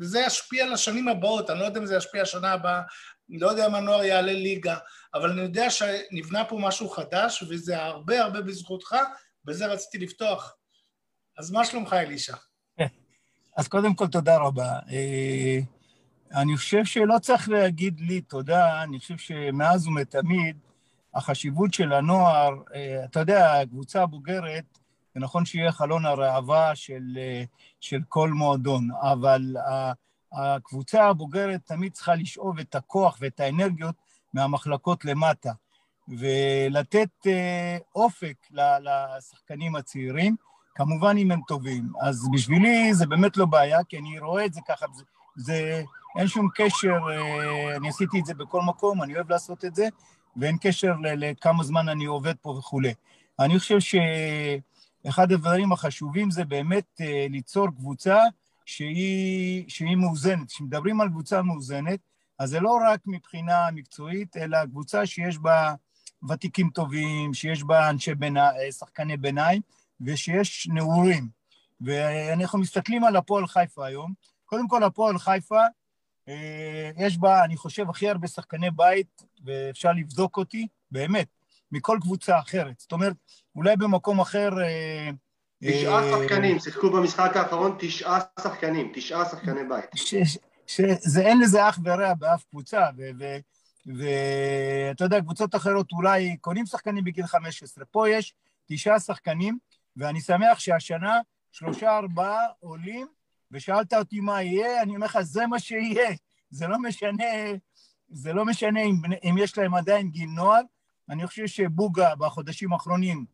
וזה 0.00 0.20
ישפיע 0.26 0.66
לשנים 0.66 1.08
הבאות, 1.08 1.50
אני 1.50 1.58
לא 1.58 1.64
יודע 1.64 1.80
אם 1.80 1.86
זה 1.86 1.96
ישפיע 1.96 2.22
השנה 2.22 2.52
הבאה, 2.52 2.82
אני 3.30 3.38
לא 3.38 3.48
יודע 3.48 3.66
אם 3.66 3.74
הנוער 3.74 4.04
יעלה 4.04 4.32
ליגה, 4.32 4.76
אבל 5.14 5.30
אני 5.30 5.40
יודע 5.40 5.70
שנבנה 5.70 6.44
פה 6.44 6.58
משהו 6.60 6.88
חדש, 6.88 7.42
וזה 7.42 7.82
הרבה 7.82 8.22
הרבה 8.22 8.40
בזכותך, 8.40 8.96
בזה 9.44 9.66
רציתי 9.66 9.98
לפתוח. 9.98 10.56
אז 11.38 11.50
מה 11.50 11.64
שלומך, 11.64 11.92
אלישע? 11.92 12.36
אז 13.56 13.68
קודם 13.68 13.94
כל, 13.94 14.06
תודה 14.06 14.36
רבה. 14.36 14.78
אני 16.34 16.56
חושב 16.56 16.84
שלא 16.84 17.18
צריך 17.18 17.48
להגיד 17.48 18.00
לי 18.00 18.20
תודה, 18.20 18.82
אני 18.82 18.98
חושב 18.98 19.16
שמאז 19.16 19.86
ומתמיד 19.86 20.56
החשיבות 21.14 21.74
של 21.74 21.92
הנוער, 21.92 22.50
אתה 23.04 23.20
יודע, 23.20 23.60
הקבוצה 23.60 24.02
הבוגרת, 24.02 24.78
זה 25.14 25.20
נכון 25.20 25.44
שיהיה 25.44 25.72
חלון 25.72 26.06
הראווה 26.06 26.74
של, 26.74 27.18
של 27.80 28.00
כל 28.08 28.30
מועדון, 28.30 28.88
אבל 29.02 29.56
הקבוצה 30.32 31.08
הבוגרת 31.08 31.60
תמיד 31.64 31.92
צריכה 31.92 32.14
לשאוב 32.14 32.58
את 32.58 32.74
הכוח 32.74 33.18
ואת 33.20 33.40
האנרגיות 33.40 33.94
מהמחלקות 34.34 35.04
למטה, 35.04 35.52
ולתת 36.08 37.26
אופק 37.94 38.36
לשחקנים 38.52 39.76
הצעירים, 39.76 40.36
כמובן 40.74 41.16
אם 41.16 41.30
הם 41.30 41.40
טובים. 41.48 41.92
אז 42.00 42.28
בשבילי 42.32 42.94
זה 42.94 43.06
באמת 43.06 43.36
לא 43.36 43.46
בעיה, 43.46 43.84
כי 43.84 43.98
אני 43.98 44.18
רואה 44.18 44.44
את 44.44 44.54
זה 44.54 44.60
ככה, 44.68 44.86
זה, 44.92 45.04
זה 45.36 45.82
אין 46.18 46.28
שום 46.28 46.48
קשר, 46.54 46.98
אני 47.76 47.88
עשיתי 47.88 48.20
את 48.20 48.26
זה 48.26 48.34
בכל 48.34 48.62
מקום, 48.62 49.02
אני 49.02 49.14
אוהב 49.14 49.30
לעשות 49.30 49.64
את 49.64 49.74
זה, 49.74 49.88
ואין 50.36 50.56
קשר 50.60 50.92
לכמה 51.02 51.64
זמן 51.64 51.88
אני 51.88 52.04
עובד 52.04 52.34
פה 52.42 52.50
וכולי. 52.50 52.94
אני 53.38 53.58
חושב 53.58 53.80
ש... 53.80 53.94
אחד 55.08 55.32
הדברים 55.32 55.72
החשובים 55.72 56.30
זה 56.30 56.44
באמת 56.44 57.00
ליצור 57.30 57.68
קבוצה 57.68 58.18
שהיא, 58.64 59.64
שהיא 59.68 59.96
מאוזנת. 59.96 60.48
כשמדברים 60.48 61.00
על 61.00 61.08
קבוצה 61.08 61.42
מאוזנת, 61.42 62.00
אז 62.38 62.50
זה 62.50 62.60
לא 62.60 62.78
רק 62.90 63.00
מבחינה 63.06 63.70
מקצועית, 63.72 64.36
אלא 64.36 64.66
קבוצה 64.66 65.06
שיש 65.06 65.38
בה 65.38 65.74
ותיקים 66.28 66.70
טובים, 66.70 67.34
שיש 67.34 67.62
בה 67.62 67.90
אנשי 67.90 68.14
ביניים, 68.14 68.72
שחקני 68.72 69.16
ביניים, 69.16 69.62
ושיש 70.00 70.68
נעורים. 70.72 71.28
ואנחנו 71.80 72.58
מסתכלים 72.58 73.04
על 73.04 73.16
הפועל 73.16 73.46
חיפה 73.46 73.86
היום. 73.86 74.12
קודם 74.46 74.68
כל, 74.68 74.82
הפועל 74.82 75.18
חיפה, 75.18 75.60
יש 76.96 77.18
בה, 77.18 77.44
אני 77.44 77.56
חושב, 77.56 77.90
הכי 77.90 78.08
הרבה 78.08 78.28
שחקני 78.28 78.70
בית, 78.70 79.22
ואפשר 79.44 79.92
לבדוק 79.92 80.36
אותי, 80.36 80.66
באמת, 80.90 81.28
מכל 81.72 81.98
קבוצה 82.00 82.38
אחרת. 82.38 82.80
זאת 82.80 82.92
אומרת, 82.92 83.16
אולי 83.56 83.76
במקום 83.76 84.20
אחר 84.20 84.50
תשעה 85.64 86.02
שחקנים, 86.10 86.58
שיחקו 86.58 86.90
במשחק 86.90 87.36
האחרון 87.36 87.76
תשעה 87.78 88.20
שחקנים, 88.40 88.92
תשעה 88.94 89.24
שחקני 89.24 89.60
בית. 89.68 89.90
שזה 90.66 91.20
אין 91.20 91.40
לזה 91.40 91.68
אח 91.68 91.78
ורע 91.84 92.14
באף 92.14 92.44
קבוצה, 92.50 92.86
ואתה 93.86 95.04
יודע, 95.04 95.20
קבוצות 95.20 95.54
אחרות 95.54 95.92
אולי 95.92 96.36
קונים 96.36 96.66
שחקנים 96.66 97.04
בגיל 97.04 97.26
15. 97.26 97.84
פה 97.84 98.08
יש 98.08 98.34
תשעה 98.68 99.00
שחקנים, 99.00 99.58
ואני 99.96 100.20
שמח 100.20 100.58
שהשנה 100.58 101.18
שלושה 101.52 101.96
ארבעה 101.96 102.46
עולים, 102.60 103.06
ושאלת 103.50 103.94
אותי 103.94 104.20
מה 104.20 104.42
יהיה, 104.42 104.82
אני 104.82 104.94
אומר 104.96 105.06
לך, 105.06 105.20
זה 105.20 105.46
מה 105.46 105.58
שיהיה. 105.58 106.10
זה 106.50 106.66
לא 106.66 106.78
משנה, 106.78 107.24
זה 108.08 108.32
לא 108.32 108.44
משנה 108.44 108.80
אם, 108.80 108.96
אם 109.30 109.38
יש 109.38 109.58
להם 109.58 109.74
עדיין 109.74 110.10
גיל 110.10 110.28
נוער. 110.28 110.60
אני 111.10 111.26
חושב 111.26 111.46
שבוגה 111.46 112.14
בחודשים 112.14 112.72
האחרונים, 112.72 113.24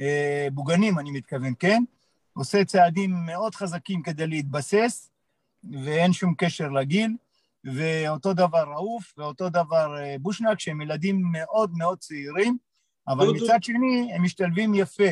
אה, 0.00 0.48
בוגנים 0.52 0.98
אני 0.98 1.10
מתכוון, 1.10 1.54
כן? 1.58 1.82
עושה 2.32 2.64
צעדים 2.64 3.10
מאוד 3.26 3.54
חזקים 3.54 4.02
כדי 4.02 4.26
להתבסס, 4.26 5.10
ואין 5.84 6.12
שום 6.12 6.34
קשר 6.38 6.68
לגיל. 6.68 7.10
ואותו 7.64 8.32
דבר 8.32 8.64
רעוף, 8.70 9.14
ואותו 9.18 9.48
דבר 9.48 9.98
אה, 9.98 10.16
בושנק, 10.20 10.60
שהם 10.60 10.80
ילדים 10.80 11.22
מאוד 11.32 11.70
מאוד 11.74 11.98
צעירים, 11.98 12.56
אבל 13.08 13.26
מצד 13.26 13.62
שני 13.62 14.12
הם 14.14 14.22
משתלבים 14.22 14.74
יפה. 14.74 15.10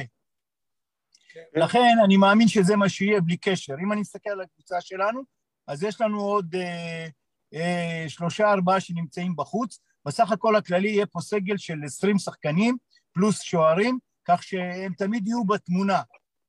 כן. 1.33 1.61
לכן 1.61 1.97
אני 2.05 2.17
מאמין 2.17 2.49
שזה 2.49 2.77
מה 2.77 2.89
שיהיה 2.89 3.21
בלי 3.21 3.37
קשר. 3.37 3.75
אם 3.83 3.93
אני 3.93 4.01
מסתכל 4.01 4.31
על 4.31 4.41
הקבוצה 4.41 4.81
שלנו, 4.81 5.23
אז 5.67 5.83
יש 5.83 6.01
לנו 6.01 6.21
עוד 6.21 6.55
אה, 6.55 7.07
אה, 7.55 8.05
שלושה, 8.09 8.53
ארבעה 8.53 8.81
שנמצאים 8.81 9.37
בחוץ. 9.37 9.81
בסך 10.07 10.33
הכל 10.33 10.57
הכללי 10.57 10.89
יהיה 10.89 11.07
פה 11.07 11.21
סגל 11.21 11.57
של 11.57 11.79
עשרים 11.85 12.19
שחקנים, 12.19 12.77
פלוס 13.13 13.41
שוערים, 13.41 13.99
כך 14.25 14.43
שהם 14.43 14.93
תמיד 14.99 15.27
יהיו 15.27 15.45
בתמונה. 15.45 16.03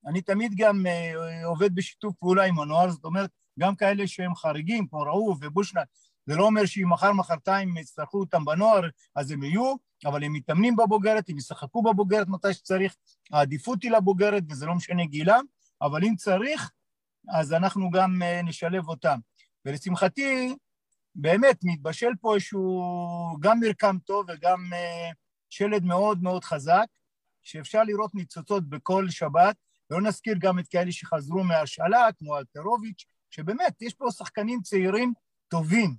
אני 0.07 0.21
תמיד 0.21 0.53
גם 0.57 0.85
אה, 0.87 1.45
עובד 1.45 1.75
בשיתוף 1.75 2.15
פעולה 2.19 2.43
עם 2.43 2.59
הנוער, 2.59 2.91
זאת 2.91 3.05
אומרת, 3.05 3.29
גם 3.59 3.75
כאלה 3.75 4.07
שהם 4.07 4.35
חריגים, 4.35 4.87
כמו 4.87 4.99
ראוף 4.99 5.37
ובושנק, 5.41 5.87
זה 6.25 6.35
לא 6.35 6.45
אומר 6.45 6.65
שאם 6.65 6.89
מחר 6.89 7.13
מחרתיים 7.13 7.77
יצטרכו 7.77 8.19
אותם 8.19 8.45
בנוער, 8.45 8.81
אז 9.15 9.31
הם 9.31 9.43
יהיו, 9.43 9.75
אבל 10.05 10.23
הם 10.23 10.33
מתאמנים 10.33 10.75
בבוגרת, 10.75 11.29
הם 11.29 11.37
ישחקו 11.37 11.83
בבוגרת 11.83 12.27
מתי 12.27 12.53
שצריך, 12.53 12.95
העדיפות 13.31 13.83
היא 13.83 13.91
לבוגרת 13.91 14.43
וזה 14.49 14.65
לא 14.65 14.75
משנה 14.75 15.05
גילם, 15.05 15.43
אבל 15.81 16.03
אם 16.03 16.15
צריך, 16.15 16.71
אז 17.29 17.53
אנחנו 17.53 17.91
גם 17.91 18.21
אה, 18.21 18.41
נשלב 18.41 18.89
אותם. 18.89 19.19
ולשמחתי, 19.65 20.55
באמת 21.15 21.59
מתבשל 21.63 22.11
פה 22.21 22.35
איזשהו 22.35 22.81
גם 23.39 23.59
מרקם 23.59 23.97
טוב 24.05 24.25
וגם 24.29 24.73
אה, 24.73 25.09
שלד 25.49 25.83
מאוד 25.83 26.23
מאוד 26.23 26.43
חזק, 26.43 26.85
שאפשר 27.43 27.83
לראות 27.83 28.15
ניצוצות 28.15 28.69
בכל 28.69 29.09
שבת, 29.09 29.55
ולא 29.89 30.01
נזכיר 30.01 30.35
גם 30.39 30.59
את 30.59 30.67
כאלה 30.67 30.91
שחזרו 30.91 31.43
מהשאלה, 31.43 32.07
כמו 32.17 32.37
אלטרוביץ', 32.37 33.05
שבאמת 33.29 33.81
יש 33.81 33.93
פה 33.93 34.05
שחקנים 34.11 34.61
צעירים 34.61 35.13
טובים. 35.47 35.95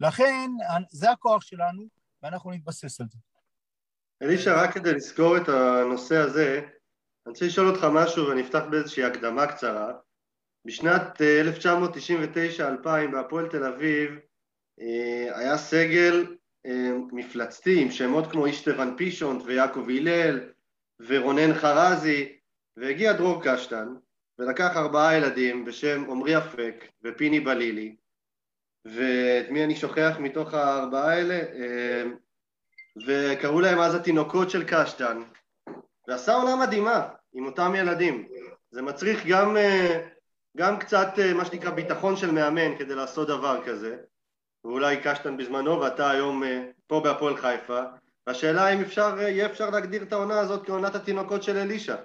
לכן, 0.00 0.50
זה 0.90 1.10
הכוח 1.10 1.42
שלנו, 1.42 1.86
ואנחנו 2.22 2.50
נתבסס 2.50 3.00
על 3.00 3.06
זה. 3.10 3.18
אלישע, 4.22 4.62
רק 4.62 4.74
כדי 4.74 4.94
לזכור 4.94 5.36
את 5.36 5.48
הנושא 5.48 6.16
הזה, 6.16 6.58
אני 6.58 7.32
רוצה 7.32 7.46
לשאול 7.46 7.68
אותך 7.68 7.86
משהו 7.92 8.28
ואני 8.28 8.42
אפתח 8.42 8.62
באיזושהי 8.70 9.04
הקדמה 9.04 9.46
קצרה. 9.46 9.92
בשנת 10.66 11.20
1999-2000 12.60 12.86
אה, 12.86 13.06
בהפועל 13.12 13.48
תל 13.48 13.64
אביב 13.64 14.10
אה, 14.10 14.18
היה 15.34 15.58
סגל 15.58 16.26
אה, 16.66 16.90
מפלצתי 17.12 17.82
עם 17.82 17.90
שמות 17.90 18.30
כמו 18.30 18.46
אישטבן 18.46 18.96
פישונט 18.96 19.42
ויעקב 19.46 19.86
הלל 19.88 20.40
ורונן 21.00 21.54
חרזי 21.54 22.38
והגיע 22.76 23.12
דרור 23.12 23.40
קשטן 23.44 23.88
ולקח 24.38 24.76
ארבעה 24.76 25.16
ילדים 25.16 25.64
בשם 25.64 26.10
עמרי 26.10 26.38
אפק 26.38 26.84
ופיני 27.02 27.40
בלילי. 27.40 27.96
ואת 28.84 29.50
מי 29.50 29.64
אני 29.64 29.76
שוכח 29.76 30.16
מתוך 30.20 30.54
הארבעה 30.54 31.12
האלה? 31.12 31.40
אמ, 31.54 32.16
וקראו 33.06 33.60
להם 33.60 33.78
אז 33.78 33.94
התינוקות 33.94 34.50
של 34.50 34.64
קשטן. 34.66 35.22
ועשה 36.08 36.34
עונה 36.34 36.66
מדהימה 36.66 37.08
עם 37.32 37.46
אותם 37.46 37.72
ילדים. 37.76 38.28
זה 38.70 38.82
מצריך 38.82 39.26
גם, 39.26 39.56
אה, 39.56 40.08
גם 40.56 40.78
קצת 40.78 41.08
אה, 41.18 41.34
מה 41.34 41.44
שנקרא 41.44 41.70
ביטחון 41.70 42.16
של 42.16 42.30
מאמן 42.30 42.78
כדי 42.78 42.94
לעשות 42.94 43.28
דבר 43.28 43.64
כזה 43.66 43.96
ואולי 44.64 44.96
קשטן 45.02 45.36
בזמנו 45.36 45.80
ואתה 45.80 46.10
היום 46.10 46.44
אה, 46.44 46.64
פה 46.86 47.00
בהפועל 47.04 47.36
חיפה 47.36 47.80
והשאלה 48.26 48.68
אם 48.68 48.80
אפשר, 48.80 49.18
יהיה 49.20 49.46
אפשר 49.46 49.70
להגדיר 49.70 50.02
את 50.02 50.12
העונה 50.12 50.40
הזאת 50.40 50.66
כעונת 50.66 50.94
התינוקות 50.94 51.42
של 51.42 51.56
אלישע 51.56 51.96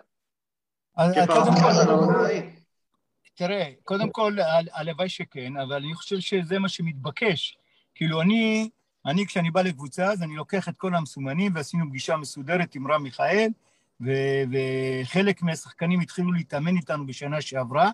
תראה, 3.35 3.71
קודם 3.83 4.09
כל, 4.09 4.33
הלוואי 4.73 5.09
שכן, 5.09 5.57
אבל 5.57 5.75
אני 5.75 5.93
חושב 5.93 6.19
שזה 6.19 6.59
מה 6.59 6.69
שמתבקש. 6.69 7.57
כאילו, 7.95 8.21
אני, 8.21 8.69
אני, 9.05 9.25
כשאני 9.25 9.51
בא 9.51 9.61
לקבוצה, 9.61 10.05
אז 10.05 10.23
אני 10.23 10.35
לוקח 10.35 10.69
את 10.69 10.77
כל 10.77 10.95
המסומנים, 10.95 11.51
ועשינו 11.55 11.85
פגישה 11.89 12.17
מסודרת 12.17 12.75
עם 12.75 12.91
רם 12.91 13.03
מיכאל, 13.03 13.47
ו- 14.01 14.43
וחלק 14.51 15.41
מהשחקנים 15.41 15.99
התחילו 15.99 16.31
להתאמן 16.31 16.75
איתנו 16.75 17.05
בשנה 17.05 17.41
שעברה, 17.41 17.91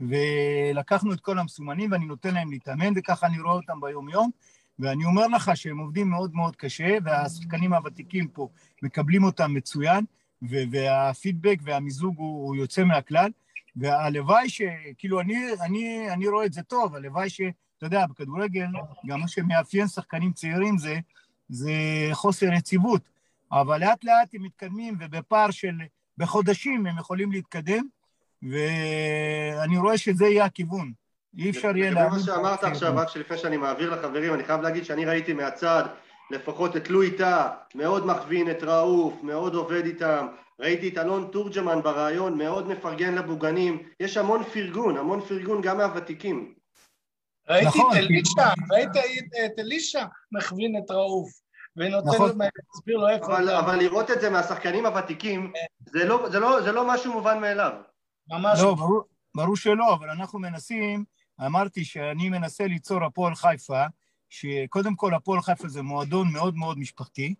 ולקחנו 0.00 1.12
את 1.12 1.20
כל 1.20 1.38
המסומנים, 1.38 1.92
ואני 1.92 2.06
נותן 2.06 2.34
להם 2.34 2.50
להתאמן, 2.50 2.92
וככה 2.96 3.26
אני 3.26 3.40
רואה 3.40 3.54
אותם 3.54 3.80
ביום-יום. 3.80 4.30
ואני 4.78 5.04
אומר 5.04 5.26
לך 5.26 5.50
שהם 5.54 5.78
עובדים 5.78 6.10
מאוד 6.10 6.34
מאוד 6.34 6.56
קשה, 6.56 6.96
והשחקנים 7.04 7.72
הוותיקים 7.72 8.28
פה 8.28 8.48
מקבלים 8.82 9.24
אותם 9.24 9.54
מצוין. 9.54 10.04
והפידבק 10.42 11.58
והמיזוג 11.62 12.14
הוא, 12.18 12.46
הוא 12.46 12.56
יוצא 12.56 12.84
מהכלל, 12.84 13.30
והלוואי 13.76 14.48
ש... 14.48 14.62
כאילו, 14.98 15.20
אני, 15.20 15.36
אני, 15.60 16.10
אני 16.10 16.28
רואה 16.28 16.46
את 16.46 16.52
זה 16.52 16.62
טוב, 16.62 16.94
הלוואי 16.94 17.30
ש... 17.30 17.40
אתה 17.78 17.86
יודע, 17.86 18.06
בכדורגל, 18.06 18.66
גם 19.06 19.20
מה 19.20 19.28
שמאפיין 19.28 19.88
שחקנים 19.88 20.32
צעירים 20.32 20.78
זה, 20.78 20.98
זה 21.48 21.72
חוסר 22.12 22.52
יציבות, 22.52 23.02
אבל 23.52 23.80
לאט 23.80 24.04
לאט 24.04 24.34
הם 24.34 24.42
מתקדמים, 24.42 24.96
ובפער 25.00 25.50
של... 25.50 25.74
בחודשים 26.18 26.86
הם 26.86 26.98
יכולים 26.98 27.32
להתקדם, 27.32 27.86
ואני 28.42 29.78
רואה 29.78 29.98
שזה 29.98 30.26
יהיה 30.26 30.44
הכיוון. 30.44 30.92
אי 31.38 31.50
אפשר 31.50 31.76
יהיה 31.76 31.90
להאמין... 31.90 32.10
מה 32.10 32.18
שאמרת 32.18 32.64
עכשיו, 32.64 32.96
רק 32.96 33.08
שלפני 33.08 33.38
שאני 33.38 33.56
מעביר 33.56 33.94
לחברים, 33.94 34.34
אני 34.34 34.44
חייב 34.44 34.60
להגיד 34.60 34.84
שאני 34.84 35.04
ראיתי 35.04 35.32
מהצד 35.32 35.84
לפחות 36.30 36.76
את 36.76 36.90
לואי 36.90 37.10
טאה, 37.10 37.50
מאוד 37.74 38.06
מכווין 38.06 38.50
את 38.50 38.62
ראוף, 38.62 39.22
מאוד 39.22 39.54
עובד 39.54 39.84
איתם, 39.84 40.26
ראיתי 40.60 40.88
את 40.88 40.98
אלון 40.98 41.28
תורג'מן 41.32 41.82
בריאיון, 41.82 42.38
מאוד 42.38 42.68
מפרגן 42.68 43.14
לבוגנים, 43.14 43.82
יש 44.00 44.16
המון 44.16 44.44
פרגון, 44.44 44.96
המון 44.96 45.20
פרגון 45.20 45.62
גם 45.62 45.76
מהוותיקים. 45.76 46.54
ראיתי 47.48 47.66
נכון. 47.66 47.92
את 47.92 47.96
אלישע, 47.96 48.52
ראיתי 48.70 48.98
את 49.46 49.58
אלישע 49.58 50.04
מכווין 50.32 50.82
את 50.84 50.90
ראוף. 50.90 51.30
ונותן 51.76 52.08
נכון. 52.08 52.28
להסביר 52.28 52.96
לו 52.96 53.08
איפה... 53.08 53.26
אבל, 53.26 53.50
אבל 53.50 53.76
לראות 53.78 54.10
את 54.10 54.20
זה 54.20 54.30
מהשחקנים 54.30 54.86
הוותיקים, 54.86 55.52
זה 55.86 56.04
לא, 56.04 56.28
זה, 56.30 56.38
לא, 56.38 56.62
זה 56.62 56.72
לא 56.72 56.88
משהו 56.88 57.12
מובן 57.12 57.40
מאליו. 57.40 57.72
ממש 58.28 58.58
לא. 58.62 58.74
ברור, 58.74 59.02
ברור 59.34 59.56
שלא, 59.56 59.94
אבל 59.94 60.10
אנחנו 60.10 60.38
מנסים, 60.38 61.04
אמרתי 61.46 61.84
שאני 61.84 62.28
מנסה 62.28 62.66
ליצור 62.66 63.04
הפועל 63.04 63.34
חיפה, 63.34 63.84
שקודם 64.30 64.96
כל 64.96 65.14
הפועל 65.14 65.42
חיפה 65.42 65.68
זה 65.68 65.82
מועדון 65.82 66.32
מאוד 66.32 66.56
מאוד 66.56 66.78
משפחתי, 66.78 67.34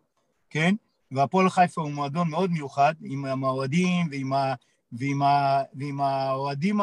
כן? 0.50 0.74
והפועל 1.10 1.48
חיפה 1.50 1.80
הוא 1.80 1.90
מועדון 1.90 2.30
מאוד 2.30 2.50
מיוחד, 2.50 2.94
עם 3.02 3.44
האוהדים 3.44 4.08
ועם, 4.10 4.32
ה, 4.32 4.54
ועם, 4.92 5.22
ה, 5.22 5.62
ועם 5.74 6.00
האוהדים 6.00 6.80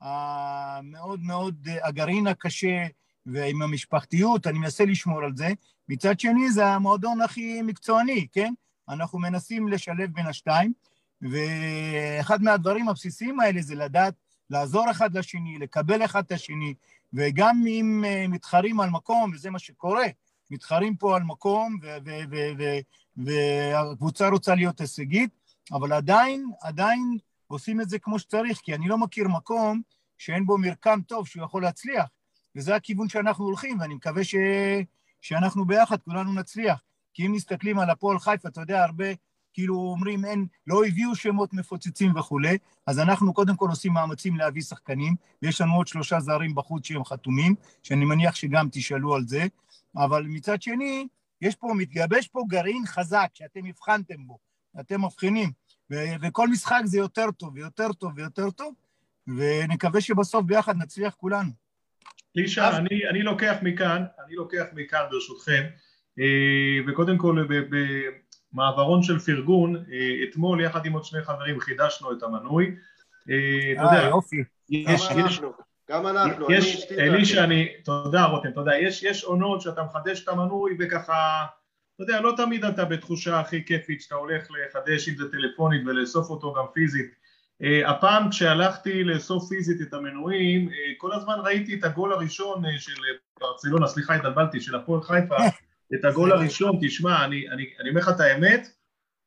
המאוד 0.00 1.20
מאוד, 1.22 1.68
הגרעין 1.82 2.26
הקשה 2.26 2.86
ועם 3.26 3.62
המשפחתיות, 3.62 4.46
אני 4.46 4.58
מנסה 4.58 4.84
לשמור 4.84 5.22
על 5.24 5.36
זה. 5.36 5.48
מצד 5.88 6.20
שני, 6.20 6.50
זה 6.50 6.66
המועדון 6.66 7.20
הכי 7.20 7.62
מקצועני, 7.62 8.26
כן? 8.32 8.52
אנחנו 8.88 9.18
מנסים 9.18 9.68
לשלב 9.68 10.12
בין 10.12 10.26
השתיים, 10.26 10.72
ואחד 11.22 12.42
מהדברים 12.42 12.88
הבסיסיים 12.88 13.40
האלה 13.40 13.62
זה 13.62 13.74
לדעת 13.74 14.14
לעזור 14.50 14.90
אחד 14.90 15.16
לשני, 15.16 15.58
לקבל 15.58 16.04
אחד 16.04 16.24
את 16.24 16.32
השני, 16.32 16.74
וגם 17.12 17.62
אם 17.66 18.04
אה, 18.06 18.28
מתחרים 18.28 18.80
על 18.80 18.90
מקום, 18.90 19.30
וזה 19.34 19.50
מה 19.50 19.58
שקורה, 19.58 20.06
מתחרים 20.50 20.96
פה 20.96 21.16
על 21.16 21.22
מקום, 21.22 21.78
והקבוצה 23.16 24.28
רוצה 24.28 24.54
להיות 24.54 24.80
הישגית, 24.80 25.30
אבל 25.72 25.92
עדיין, 25.92 26.50
עדיין 26.62 27.18
עושים 27.46 27.80
את 27.80 27.88
זה 27.88 27.98
כמו 27.98 28.18
שצריך, 28.18 28.58
כי 28.58 28.74
אני 28.74 28.88
לא 28.88 28.98
מכיר 28.98 29.28
מקום 29.28 29.82
שאין 30.18 30.46
בו 30.46 30.58
מרקם 30.58 31.00
טוב 31.06 31.26
שהוא 31.26 31.44
יכול 31.44 31.62
להצליח, 31.62 32.06
וזה 32.56 32.74
הכיוון 32.74 33.08
שאנחנו 33.08 33.44
הולכים, 33.44 33.80
ואני 33.80 33.94
מקווה 33.94 34.24
ש... 34.24 34.34
שאנחנו 35.20 35.64
ביחד 35.64 35.96
כולנו 36.02 36.32
נצליח. 36.32 36.82
כי 37.14 37.26
אם 37.26 37.32
מסתכלים 37.32 37.78
על 37.78 37.90
הפועל 37.90 38.18
חיפה, 38.18 38.48
אתה 38.48 38.60
יודע, 38.60 38.84
הרבה 38.84 39.04
כאילו 39.52 39.74
אומרים, 39.74 40.24
אין, 40.24 40.46
לא 40.66 40.84
הביאו 40.84 41.14
שמות 41.14 41.52
מפוצצים 41.52 42.16
וכולי, 42.16 42.58
אז 42.86 42.98
אנחנו 42.98 43.34
קודם 43.34 43.56
כל 43.56 43.68
עושים 43.68 43.92
מאמצים 43.92 44.36
להביא 44.36 44.62
שחקנים, 44.62 45.14
ויש 45.42 45.60
לנו 45.60 45.74
עוד 45.74 45.86
שלושה 45.86 46.20
זרים 46.20 46.54
בחוץ 46.54 46.86
שהם 46.86 47.04
חתומים, 47.04 47.54
שאני 47.82 48.04
מניח 48.04 48.34
שגם 48.34 48.68
תשאלו 48.72 49.14
על 49.14 49.22
זה, 49.26 49.46
אבל 49.96 50.22
מצד 50.22 50.62
שני, 50.62 51.06
יש 51.40 51.54
פה, 51.54 51.68
מתגבש 51.76 52.28
פה 52.28 52.42
גרעין 52.48 52.86
חזק 52.86 53.28
שאתם 53.34 53.66
הבחנתם 53.66 54.26
בו, 54.26 54.38
אתם 54.80 55.04
מבחינים, 55.04 55.50
ו- 55.92 56.14
וכל 56.22 56.48
משחק 56.48 56.80
זה 56.84 56.98
יותר 56.98 57.30
טוב 57.30 57.54
ויותר 57.54 57.92
טוב 57.92 58.12
ויותר 58.16 58.50
טוב, 58.50 58.74
ונקווה 59.26 60.00
שבסוף 60.00 60.44
ביחד 60.44 60.76
נצליח 60.76 61.14
כולנו. 61.14 61.50
לישה, 62.34 62.76
אני, 62.76 63.08
אני 63.10 63.22
לוקח 63.22 63.56
מכאן, 63.62 64.04
אני 64.26 64.34
לוקח 64.34 64.64
מכאן 64.72 65.00
ברשותכם, 65.10 65.62
אה, 66.18 66.78
וקודם 66.88 67.18
כל 67.18 67.36
במעברון 68.52 69.02
של 69.02 69.18
פרגון, 69.18 69.76
אה, 69.76 70.24
אתמול 70.28 70.60
יחד 70.60 70.86
עם 70.86 70.92
עוד 70.92 71.04
שני 71.04 71.22
חברים 71.22 71.60
חידשנו 71.60 72.12
את 72.12 72.22
המנוי. 72.22 72.74
אה, 73.30 73.72
אתה 73.72 73.82
יודע, 73.82 74.08
יופי. 74.08 74.44
יש, 74.70 75.08
גם 75.10 75.18
יש, 75.18 75.38
אנחנו, 75.38 75.52
גם 75.90 76.06
אנחנו. 76.06 76.52
יש, 76.52 76.92
אלישע, 76.92 77.44
אני, 77.44 77.68
תודה 77.84 78.24
רותם, 78.24 78.50
תודה. 78.50 78.76
יש, 78.76 79.02
יש 79.02 79.24
עונות 79.24 79.60
שאתה 79.60 79.82
מחדש 79.82 80.22
את 80.22 80.28
המנוי 80.28 80.76
וככה, 80.80 81.46
אתה 81.94 82.02
יודע, 82.02 82.20
לא 82.20 82.32
תמיד 82.36 82.64
אתה 82.64 82.84
בתחושה 82.84 83.40
הכי 83.40 83.64
כיפית 83.64 84.02
שאתה 84.02 84.14
הולך 84.14 84.48
לחדש 84.50 85.08
אם 85.08 85.16
זה 85.16 85.30
טלפונית 85.32 85.82
ולאסוף 85.86 86.30
אותו 86.30 86.54
גם 86.54 86.64
פיזית. 86.74 87.20
Uh, 87.62 87.88
הפעם 87.88 88.30
כשהלכתי 88.30 89.04
לאסוף 89.04 89.48
פיזית 89.48 89.80
את 89.80 89.94
המנויים, 89.94 90.68
uh, 90.68 90.72
כל 90.98 91.12
הזמן 91.12 91.34
ראיתי 91.44 91.74
את 91.74 91.84
הגול 91.84 92.12
הראשון 92.12 92.64
uh, 92.64 92.68
של 92.78 92.92
ברצלונה, 93.40 93.86
סליחה 93.86 94.14
התבלבלתי, 94.14 94.60
של 94.60 94.74
הפועל 94.74 95.02
חיפה, 95.02 95.36
את 95.94 96.04
הגול 96.04 96.32
הראשון, 96.32 96.78
תשמע, 96.80 97.24
אני, 97.24 97.44
אומר 97.88 98.00
לך 98.00 98.08
את 98.08 98.20
האמת, 98.20 98.68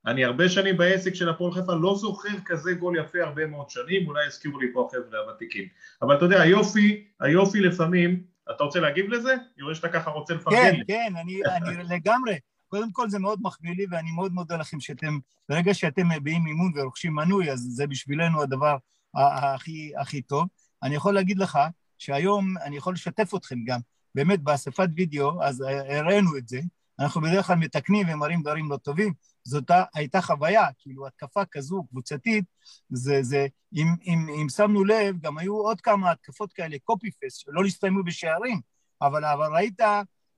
אני 0.06 0.26
הרבה 0.26 0.50
שנים 0.50 0.78
בעסק 0.78 1.14
של 1.14 1.30
הפועל 1.30 1.52
חיפה, 1.52 1.74
לא 1.74 1.96
זוכר 1.96 2.40
כזה 2.46 2.74
גול 2.74 2.98
יפה 2.98 3.24
הרבה 3.24 3.48
מאוד 3.48 3.70
שנים, 3.70 4.08
אולי 4.08 4.28
יזכירו 4.28 4.60
לי 4.60 4.68
פה 4.74 4.88
החבר'ה 4.88 5.20
הוותיקים. 5.20 5.66
אבל 6.02 6.18
אתה 6.18 6.26
יודע, 6.26 6.42
היופי, 6.42 7.08
היופי 7.20 7.60
לפעמים, 7.60 8.24
אתה 8.56 8.64
רוצה 8.64 8.80
להגיב 8.80 9.10
לזה? 9.10 9.34
אני 9.34 9.64
רואה 9.64 9.76
שאתה 9.76 9.90
ככה 9.90 10.10
רוצה 10.10 10.34
לפרגן 10.34 10.58
כן. 10.58 10.82
כן, 10.88 11.14
אני, 11.22 11.42
אני 11.46 11.84
לגמרי. 11.96 12.38
קודם 12.68 12.92
כל 12.92 13.10
זה 13.10 13.20
מאוד 13.20 13.40
מחמיא 13.42 13.76
לי, 13.76 13.86
ואני 13.92 14.12
מאוד 14.12 14.34
מודה 14.34 14.58
לכם 14.58 14.80
שאתם, 14.80 15.18
ברגע 15.50 15.74
שאתם 15.74 16.10
מביעים 16.10 16.44
מימון 16.44 16.72
ורוכשים 16.76 17.16
מנוי, 17.16 17.52
אז 17.52 17.60
זה 17.60 17.88
בשבילנו 17.88 18.42
הדבר 18.42 18.78
הכי, 19.16 19.92
הכי 19.98 20.22
טוב. 20.22 20.48
אני 20.84 20.96
יכול 20.96 21.14
להגיד 21.14 21.38
לך 21.38 21.60
שהיום, 21.98 22.58
אני 22.66 22.78
יכול 22.78 22.94
לשתף 22.94 23.36
אתכם 23.36 23.64
גם, 23.66 23.80
באמת 24.16 24.40
באספת 24.40 24.90
וידאו, 24.96 25.44
אז 25.44 25.64
הראינו 25.90 26.38
את 26.38 26.48
זה, 26.48 26.60
אנחנו 27.00 27.22
בדרך 27.22 27.48
כלל 27.48 27.56
מתקנים 27.56 28.08
ומראים 28.10 28.42
דברים 28.42 28.72
לא 28.72 28.78
טובים, 28.78 29.14
זאת 29.44 29.72
הייתה 29.94 30.22
חוויה, 30.22 30.68
כאילו 30.80 31.08
התקפה 31.08 31.46
כזו 31.46 31.84
קבוצתית, 31.90 32.46
זה, 32.90 33.24
זה, 33.24 33.48
אם, 33.76 33.88
אם, 34.06 34.28
אם 34.42 34.50
שמנו 34.50 34.84
לב, 34.84 35.20
גם 35.22 35.38
היו 35.38 35.56
עוד 35.56 35.82
כמה 35.82 36.12
התקפות 36.12 36.54
כאלה, 36.54 36.78
קופי 36.84 37.12
פסט, 37.12 37.40
שלא 37.40 37.64
נסתיימו 37.64 38.04
בשערים, 38.04 38.62
אבל, 39.02 39.26
אבל 39.26 39.56
ראית, 39.56 39.82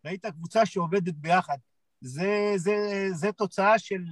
ראית 0.05 0.25
קבוצה 0.25 0.65
שעובדת 0.65 1.13
ביחד. 1.13 1.57
זה, 2.01 2.53
זה, 2.55 3.07
זה 3.11 3.31
תוצאה 3.31 3.79
של, 3.79 4.03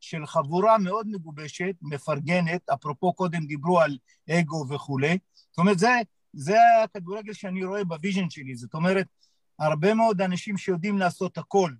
של 0.00 0.26
חבורה 0.26 0.78
מאוד 0.78 1.06
מגובשת, 1.08 1.74
מפרגנת, 1.82 2.68
אפרופו 2.68 3.12
קודם 3.12 3.46
דיברו 3.46 3.80
על 3.80 3.98
אגו 4.30 4.64
וכולי. 4.70 5.18
זאת 5.50 5.58
אומרת, 5.58 5.78
זה, 5.78 5.88
זה 6.36 6.56
הכדורגל 6.84 7.32
שאני 7.32 7.64
רואה 7.64 7.84
ב 7.84 7.91
vision 7.91 8.30
שלי, 8.30 8.54
זאת 8.54 8.74
אומרת, 8.74 9.06
הרבה 9.58 9.94
מאוד 9.94 10.20
אנשים 10.20 10.56
שיודעים 10.58 10.98
לעשות 10.98 11.38
הכל, 11.38 11.70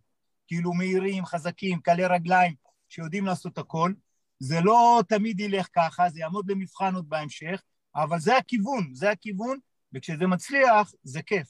כאילו 0.46 0.72
מהירים, 0.72 1.26
חזקים, 1.26 1.80
קלי 1.80 2.06
רגליים, 2.06 2.54
שיודעים 2.88 3.26
לעשות 3.26 3.58
הכל. 3.58 3.92
זה 4.38 4.60
לא 4.60 5.02
תמיד 5.08 5.40
ילך 5.40 5.66
ככה, 5.74 6.08
זה 6.10 6.20
יעמוד 6.20 6.50
למבחן 6.50 6.94
עוד 6.94 7.08
בהמשך, 7.08 7.62
אבל 7.96 8.18
זה 8.18 8.36
הכיוון, 8.36 8.90
זה 8.92 9.10
הכיוון, 9.10 9.58
וכשזה 9.94 10.26
מצליח, 10.26 10.92
זה 11.02 11.22
כיף. 11.22 11.48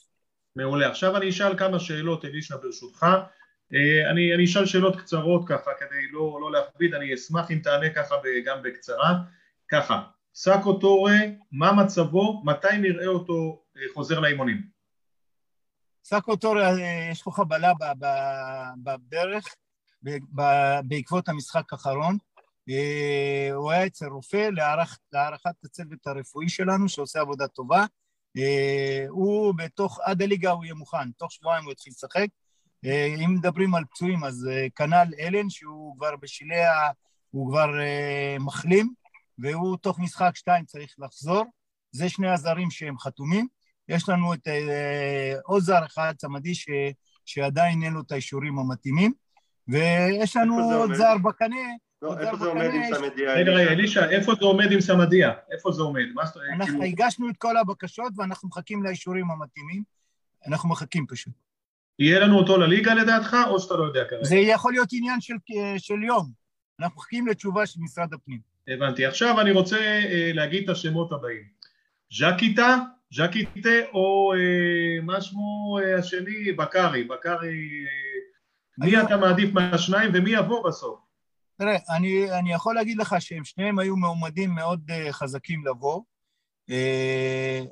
מעולה. 0.55 0.89
עכשיו 0.89 1.17
אני 1.17 1.29
אשאל 1.29 1.57
כמה 1.57 1.79
שאלות, 1.79 2.25
אלישע, 2.25 2.55
ברשותך. 2.57 3.05
אה, 3.73 4.11
אני, 4.11 4.35
אני 4.35 4.45
אשאל 4.45 4.65
שאלות 4.65 4.95
קצרות 4.95 5.47
ככה, 5.47 5.71
כדי 5.79 6.07
לא, 6.11 6.39
לא 6.41 6.51
להכביד, 6.51 6.93
אני 6.93 7.13
אשמח 7.13 7.51
אם 7.51 7.59
תענה 7.59 7.89
ככה 7.89 8.15
גם 8.45 8.63
בקצרה. 8.63 9.17
ככה, 9.67 10.03
סאקו 10.39 10.73
טורה, 10.73 11.15
מה 11.51 11.71
מצבו, 11.71 12.41
מתי 12.45 12.77
נראה 12.81 13.07
אותו 13.07 13.61
אה, 13.77 13.81
חוזר 13.93 14.19
לאימונים? 14.19 14.61
סאקו 16.03 16.35
טורה, 16.35 16.69
אה, 16.69 17.09
יש 17.11 17.25
לו 17.25 17.31
חבלה 17.31 17.71
בדרך 18.83 19.55
בעקבות 20.83 21.29
המשחק 21.29 21.73
האחרון. 21.73 22.17
הוא 23.53 23.71
היה 23.71 23.85
אצל 23.85 24.05
רופא 24.05 24.49
להערכ, 24.51 24.97
להערכת 25.11 25.55
הצוות 25.63 26.07
הרפואי 26.07 26.49
שלנו, 26.49 26.89
שעושה 26.89 27.21
עבודה 27.21 27.47
טובה. 27.47 27.85
הוא 29.09 29.53
בתוך, 29.57 29.99
עד 30.03 30.21
הליגה 30.21 30.51
הוא 30.51 30.65
יהיה 30.65 30.73
מוכן, 30.73 31.11
תוך 31.11 31.31
שבועיים 31.31 31.63
הוא 31.63 31.71
יתחיל 31.71 31.91
לשחק. 31.91 32.27
אה, 32.85 33.05
אם 33.25 33.33
מדברים 33.33 33.75
על 33.75 33.83
פצועים, 33.85 34.23
אז 34.23 34.47
אה, 34.51 34.67
כנ"ל 34.75 35.07
אלן, 35.19 35.49
שהוא 35.49 35.95
כבר 35.97 36.15
בשלהי. 36.15 36.65
הוא 37.31 37.49
כבר 37.49 37.79
אה, 37.79 38.37
מחלים, 38.39 38.93
והוא 39.39 39.77
תוך 39.77 39.99
משחק 39.99 40.31
שתיים 40.35 40.65
צריך 40.65 40.95
לחזור. 40.97 41.45
זה 41.91 42.09
שני 42.09 42.29
הזרים 42.29 42.71
שהם 42.71 42.97
חתומים. 42.99 43.47
יש 43.89 44.09
לנו 44.09 44.33
את 44.33 44.47
עוד 45.43 45.63
זר 45.63 45.85
אחד, 45.85 46.13
צמדי, 46.17 46.55
ש... 46.55 46.65
שעדיין 47.25 47.83
אין 47.83 47.93
לו 47.93 48.01
את 48.01 48.11
האישורים 48.11 48.59
המתאימים, 48.59 49.13
ויש 49.67 50.35
לנו 50.35 50.71
עוד 50.73 50.93
זר 50.93 51.17
בקנה. 51.17 51.55
לא, 52.01 52.19
איפה 52.19 52.37
זה 52.37 52.45
עומד 52.45 52.69
עם 52.73 52.81
סמדיה? 52.95 53.33
רגע, 53.33 53.51
רגע, 53.51 53.71
אלישע, 53.71 54.09
איפה 54.09 54.33
זה 54.39 54.45
עומד 54.45 54.71
עם 54.71 54.81
סמדיה? 54.81 55.33
איפה 55.51 55.71
זה 55.71 55.81
עומד? 55.81 56.01
אנחנו 56.53 56.65
כאילו- 56.65 56.83
הגשנו 56.83 57.29
את 57.29 57.37
כל 57.37 57.57
הבקשות 57.57 58.13
ואנחנו 58.15 58.47
מחכים 58.47 58.83
לאישורים 58.83 59.31
המתאימים. 59.31 59.83
אנחנו 60.47 60.69
מחכים 60.69 61.05
פשוט. 61.07 61.33
יהיה 61.99 62.19
לנו 62.19 62.37
אותו 62.37 62.57
לליגה 62.57 62.93
לדעתך, 62.93 63.35
או 63.47 63.59
שאתה 63.59 63.73
לא 63.73 63.83
יודע 63.83 64.03
כרגע? 64.09 64.23
זה 64.23 64.35
יכול 64.35 64.73
להיות 64.73 64.89
עניין 64.91 65.21
של, 65.21 65.35
של 65.77 66.03
יום. 66.03 66.31
אנחנו 66.79 66.97
מחכים 66.97 67.27
לתשובה 67.27 67.65
של 67.65 67.79
משרד 67.79 68.13
הפנים. 68.13 68.39
הבנתי. 68.67 69.05
עכשיו 69.05 69.41
אני 69.41 69.51
רוצה 69.51 69.77
אה, 69.77 70.31
להגיד 70.33 70.63
את 70.63 70.69
השמות 70.69 71.11
הבאים. 71.11 71.57
ז'קיטה, 72.11 72.77
ז'קיטה, 73.13 73.69
או 73.93 74.33
אה, 74.33 75.01
מה 75.03 75.21
שמו 75.21 75.79
אה, 75.83 75.97
השני? 75.99 76.51
בקארי. 76.51 77.03
בקארי... 77.03 77.85
אה, 77.85 78.85
מי 78.85 79.01
אתה 79.01 79.17
מעדיף 79.17 79.53
מהשניים 79.53 80.11
ומי 80.13 80.29
יבוא 80.29 80.67
בסוף? 80.67 80.99
תראה, 81.57 81.77
אני, 81.97 82.31
אני 82.39 82.53
יכול 82.53 82.75
להגיד 82.75 82.97
לך 82.97 83.15
שהם 83.19 83.43
שניהם 83.43 83.79
היו 83.79 83.95
מועמדים 83.95 84.55
מאוד 84.55 84.91
חזקים 85.11 85.65
לבוא, 85.67 86.01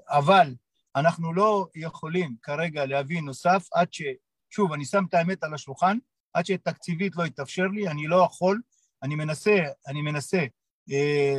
אבל 0.09 0.53
אנחנו 0.95 1.33
לא 1.33 1.67
יכולים 1.75 2.35
כרגע 2.41 2.85
להביא 2.85 3.21
נוסף 3.21 3.67
עד 3.73 3.87
ש... 3.93 4.01
שוב, 4.49 4.73
אני 4.73 4.85
שם 4.85 5.03
את 5.09 5.13
האמת 5.13 5.43
על 5.43 5.53
השולחן, 5.53 5.97
עד 6.33 6.45
שתקציבית 6.45 7.15
לא 7.15 7.25
יתאפשר 7.25 7.67
לי, 7.67 7.87
אני 7.87 8.07
לא 8.07 8.27
יכול, 8.31 8.61
אני 9.03 9.15
מנסה, 9.15 9.55
אני 9.87 10.01
מנסה 10.01 10.45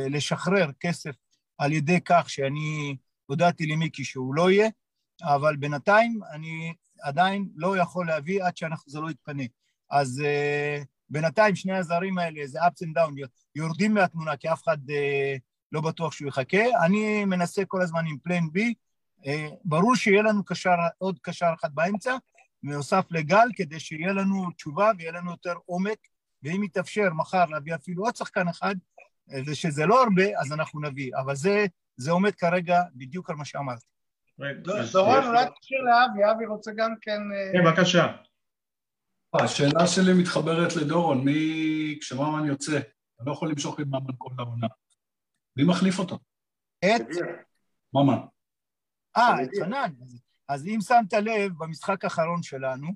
לשחרר 0.09 0.71
כסף 0.79 1.15
על 1.57 1.73
ידי 1.73 1.99
כך 2.05 2.29
שאני 2.29 2.95
הודעתי 3.25 3.65
למיקי 3.65 4.03
שהוא 4.03 4.35
לא 4.35 4.51
יהיה, 4.51 4.69
אבל 5.23 5.55
בינתיים 5.55 6.19
אני 6.31 6.73
עדיין 7.01 7.49
לא 7.55 7.77
יכול 7.77 8.07
להביא 8.07 8.43
עד 8.43 8.57
שזה 8.57 8.99
לא 8.99 9.09
יתפנה. 9.09 9.43
אז 9.91 10.21
אה, 10.25 10.81
בינתיים 11.09 11.55
שני 11.55 11.77
הזרים 11.77 12.17
האלה, 12.17 12.47
זה 12.47 12.59
ups 12.61 12.85
and 12.85 12.99
down, 12.99 13.27
יורדים 13.55 13.93
מהתמונה 13.93 14.37
כי 14.37 14.51
אף 14.51 14.63
אחד 14.63 14.89
אה, 14.89 15.35
לא 15.71 15.81
בטוח 15.81 16.13
שהוא 16.13 16.27
יחכה. 16.27 16.85
אני 16.85 17.25
מנסה 17.25 17.65
כל 17.65 17.81
הזמן 17.81 18.05
עם 18.07 18.17
פלן 18.23 18.51
בי, 18.51 18.73
אה, 19.25 19.49
ברור 19.63 19.95
שיהיה 19.95 20.21
לנו 20.21 20.45
קשר, 20.45 20.75
עוד 20.97 21.19
קשר 21.21 21.49
אחד 21.59 21.75
באמצע, 21.75 22.17
נוסף 22.63 23.05
לגל, 23.11 23.47
כדי 23.55 23.79
שיהיה 23.79 24.13
לנו 24.13 24.51
תשובה 24.51 24.91
ויהיה 24.97 25.11
לנו 25.11 25.31
יותר 25.31 25.53
עומק, 25.65 25.97
ואם 26.43 26.63
יתאפשר 26.63 27.09
מחר 27.13 27.45
להביא 27.45 27.75
אפילו 27.75 28.03
עוד 28.03 28.15
שחקן 28.15 28.47
אחד, 28.47 28.75
אה, 28.96 28.96
ושזה 29.47 29.85
לא 29.85 30.03
הרבה, 30.03 30.39
אז 30.39 30.53
אנחנו 30.53 30.81
נביא. 30.81 31.11
אבל 31.17 31.35
זה, 31.35 31.65
זה 31.97 32.11
עומד 32.11 32.35
כרגע 32.35 32.81
בדיוק 32.95 33.29
על 33.29 33.35
מה 33.35 33.45
שאמרתי. 33.45 33.85
דורון, 34.91 35.23
אולי 35.23 35.45
תשאיר 35.59 35.81
לאבי, 35.81 36.31
אבי 36.31 36.45
רוצה 36.45 36.71
גם 36.75 36.93
כן... 37.01 37.19
אה, 37.33 37.51
כן, 37.53 37.63
בבקשה. 37.65 38.15
השאלה 39.33 39.87
שלי 39.87 40.13
מתחברת 40.13 40.75
לדורון, 40.75 41.25
מי... 41.25 41.97
כשממן 42.01 42.45
יוצא, 42.45 42.77
אתה 42.77 43.23
לא 43.25 43.31
יכול 43.31 43.49
למשוך 43.49 43.79
עם 43.79 43.87
ממן 43.87 44.13
כל 44.17 44.33
העונה. 44.37 44.67
מי 45.57 45.63
מחליף 45.63 45.99
אותו? 45.99 46.19
את? 46.85 47.07
ממן. 47.93 48.17
אה, 49.17 49.43
את 49.43 49.49
חנן. 49.59 49.91
אז 50.49 50.67
אם 50.67 50.79
שמת 50.81 51.13
לב, 51.13 51.51
במשחק 51.57 52.03
האחרון 52.03 52.43
שלנו, 52.43 52.87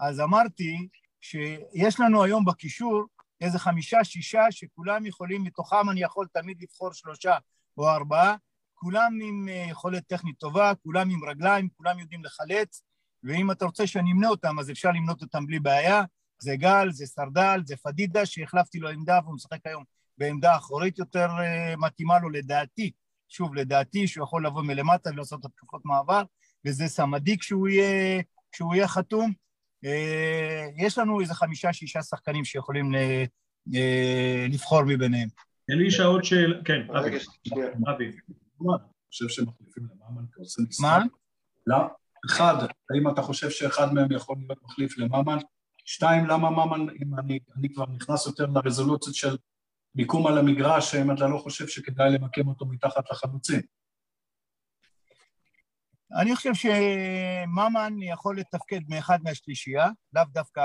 אז 0.00 0.20
אמרתי 0.20 0.88
שיש 1.20 2.00
לנו 2.00 2.24
היום 2.24 2.44
בקישור 2.44 3.06
איזה 3.40 3.58
חמישה, 3.58 4.04
שישה, 4.04 4.42
שכולם 4.50 5.06
יכולים, 5.06 5.42
מתוכם 5.42 5.90
אני 5.90 6.02
יכול 6.02 6.26
תמיד 6.32 6.62
לבחור 6.62 6.92
שלושה 6.92 7.36
או 7.76 7.88
ארבעה, 7.88 8.36
כולם 8.74 9.18
עם 9.22 9.48
אה, 9.48 9.66
יכולת 9.70 10.06
טכנית 10.06 10.38
טובה, 10.38 10.72
כולם 10.82 11.10
עם 11.10 11.24
רגליים, 11.24 11.68
כולם 11.76 11.98
יודעים 11.98 12.24
לחלץ, 12.24 12.82
ואם 13.22 13.50
אתה 13.50 13.64
רוצה 13.64 13.86
שאני 13.86 14.12
אמנה 14.12 14.28
אותם, 14.28 14.58
אז 14.58 14.70
אפשר 14.70 14.90
למנות 14.90 15.22
אותם 15.22 15.46
בלי 15.46 15.58
בעיה. 15.58 16.02
זה 16.38 16.56
גל, 16.56 16.90
זה 16.90 17.06
סרדל, 17.06 17.60
זה 17.64 17.76
פדידה, 17.76 18.26
שהחלפתי 18.26 18.78
לו 18.78 18.88
עמדה 18.88 19.18
והוא 19.24 19.34
משחק 19.34 19.66
היום 19.66 19.84
בעמדה 20.18 20.56
אחורית 20.56 20.98
יותר 20.98 21.28
אה, 21.40 21.76
מתאימה 21.76 22.18
לו 22.18 22.30
לדעתי, 22.30 22.90
שוב, 23.28 23.54
לדעתי 23.54 24.06
שהוא 24.06 24.24
יכול 24.24 24.46
לבוא 24.46 24.62
מלמטה 24.62 25.10
ולעשות 25.10 25.44
התקפות 25.44 25.84
מעבר, 25.84 26.22
וזה 26.64 26.88
סמדי 26.88 27.38
כשהוא 27.38 27.68
יהיה, 27.68 28.22
כשהוא 28.52 28.74
יהיה 28.74 28.88
חתום. 28.88 29.32
אה, 29.84 30.66
יש 30.76 30.98
לנו 30.98 31.20
איזה 31.20 31.34
חמישה-שישה 31.34 32.02
שחקנים 32.02 32.44
שיכולים 32.44 32.94
אה, 32.94 34.46
לבחור 34.48 34.82
מביניהם. 34.82 35.28
אלישע 35.70 36.04
עוד 36.04 36.24
שאלה, 36.24 36.64
כן, 36.64 36.80
אבי. 36.98 37.16
אבי. 37.94 38.04
אני 38.04 38.78
חושב 39.08 39.28
שמחליפים 39.28 39.82
לממן 39.82 40.24
כעושה 40.32 40.62
משחק. 40.68 40.82
מה? 40.82 41.04
לא. 41.66 41.76
אחד, 42.26 42.54
האם 42.90 43.08
אתה 43.08 43.22
חושב 43.22 43.50
שאחד 43.50 43.94
מהם 43.94 44.12
יכול 44.12 44.36
להיות 44.38 44.62
מחליף 44.64 44.98
לממן? 44.98 45.38
שתיים, 45.84 46.26
למה 46.26 46.50
ממן, 46.50 46.86
אם 47.02 47.18
אני, 47.18 47.38
אני 47.56 47.72
כבר 47.74 47.84
נכנס 47.86 48.26
יותר 48.26 48.46
לרזולוציות 48.46 49.14
של 49.14 49.36
מיקום 49.94 50.26
על 50.26 50.38
המגרש, 50.38 50.94
האם 50.94 51.10
אתה 51.10 51.28
לא 51.28 51.38
חושב 51.38 51.68
שכדאי 51.68 52.10
למקם 52.10 52.48
אותו 52.48 52.66
מתחת 52.66 53.10
לחלוצים? 53.10 53.60
אני 56.12 56.36
חושב 56.36 56.54
שממן 56.54 57.94
יכול 58.02 58.38
לתפקד 58.38 58.80
מאחד 58.88 59.18
מהשלישייה, 59.22 59.88
לאו 60.12 60.22
דווקא 60.32 60.62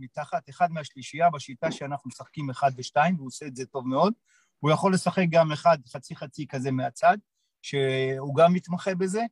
מתחת, 0.00 0.48
אחד 0.48 0.72
מהשלישייה 0.72 1.30
בשיטה 1.30 1.72
שאנחנו 1.72 2.08
משחקים 2.08 2.50
אחד 2.50 2.70
ושתיים, 2.76 3.16
והוא 3.16 3.26
עושה 3.26 3.46
את 3.46 3.56
זה 3.56 3.66
טוב 3.66 3.88
מאוד. 3.88 4.12
הוא 4.58 4.70
יכול 4.70 4.94
לשחק 4.94 5.24
גם 5.30 5.52
אחד 5.52 5.78
חצי-חצי 5.92 6.46
כזה 6.46 6.70
מהצד, 6.70 7.16
שהוא 7.62 8.36
גם 8.36 8.52
מתמחה 8.52 8.94
בזה, 8.94 9.22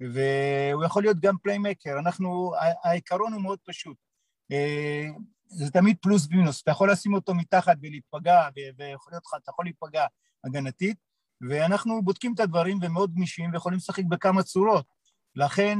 והוא 0.00 0.84
יכול 0.84 1.02
להיות 1.02 1.20
גם 1.20 1.36
פליימקר. 1.42 1.98
אנחנו, 1.98 2.52
העיקרון 2.84 3.32
הוא 3.32 3.42
מאוד 3.42 3.58
פשוט. 3.64 3.96
זה 5.46 5.70
תמיד 5.70 5.96
פלוס 6.02 6.28
מינוס, 6.30 6.62
אתה 6.62 6.70
יכול 6.70 6.92
לשים 6.92 7.14
אותו 7.14 7.34
מתחת 7.34 7.76
ולהיפגע, 7.82 8.48
ויכול 8.78 9.12
להיות 9.12 9.24
לך, 9.26 9.34
אתה 9.42 9.50
יכול 9.50 9.64
להיפגע 9.64 10.06
הגנתית, 10.44 10.96
ואנחנו 11.48 12.02
בודקים 12.02 12.34
את 12.34 12.40
הדברים 12.40 12.78
ומאוד 12.82 13.14
גמישים 13.14 13.50
ויכולים 13.52 13.76
לשחק 13.76 14.04
בכמה 14.04 14.42
צורות. 14.42 14.86
לכן, 15.36 15.78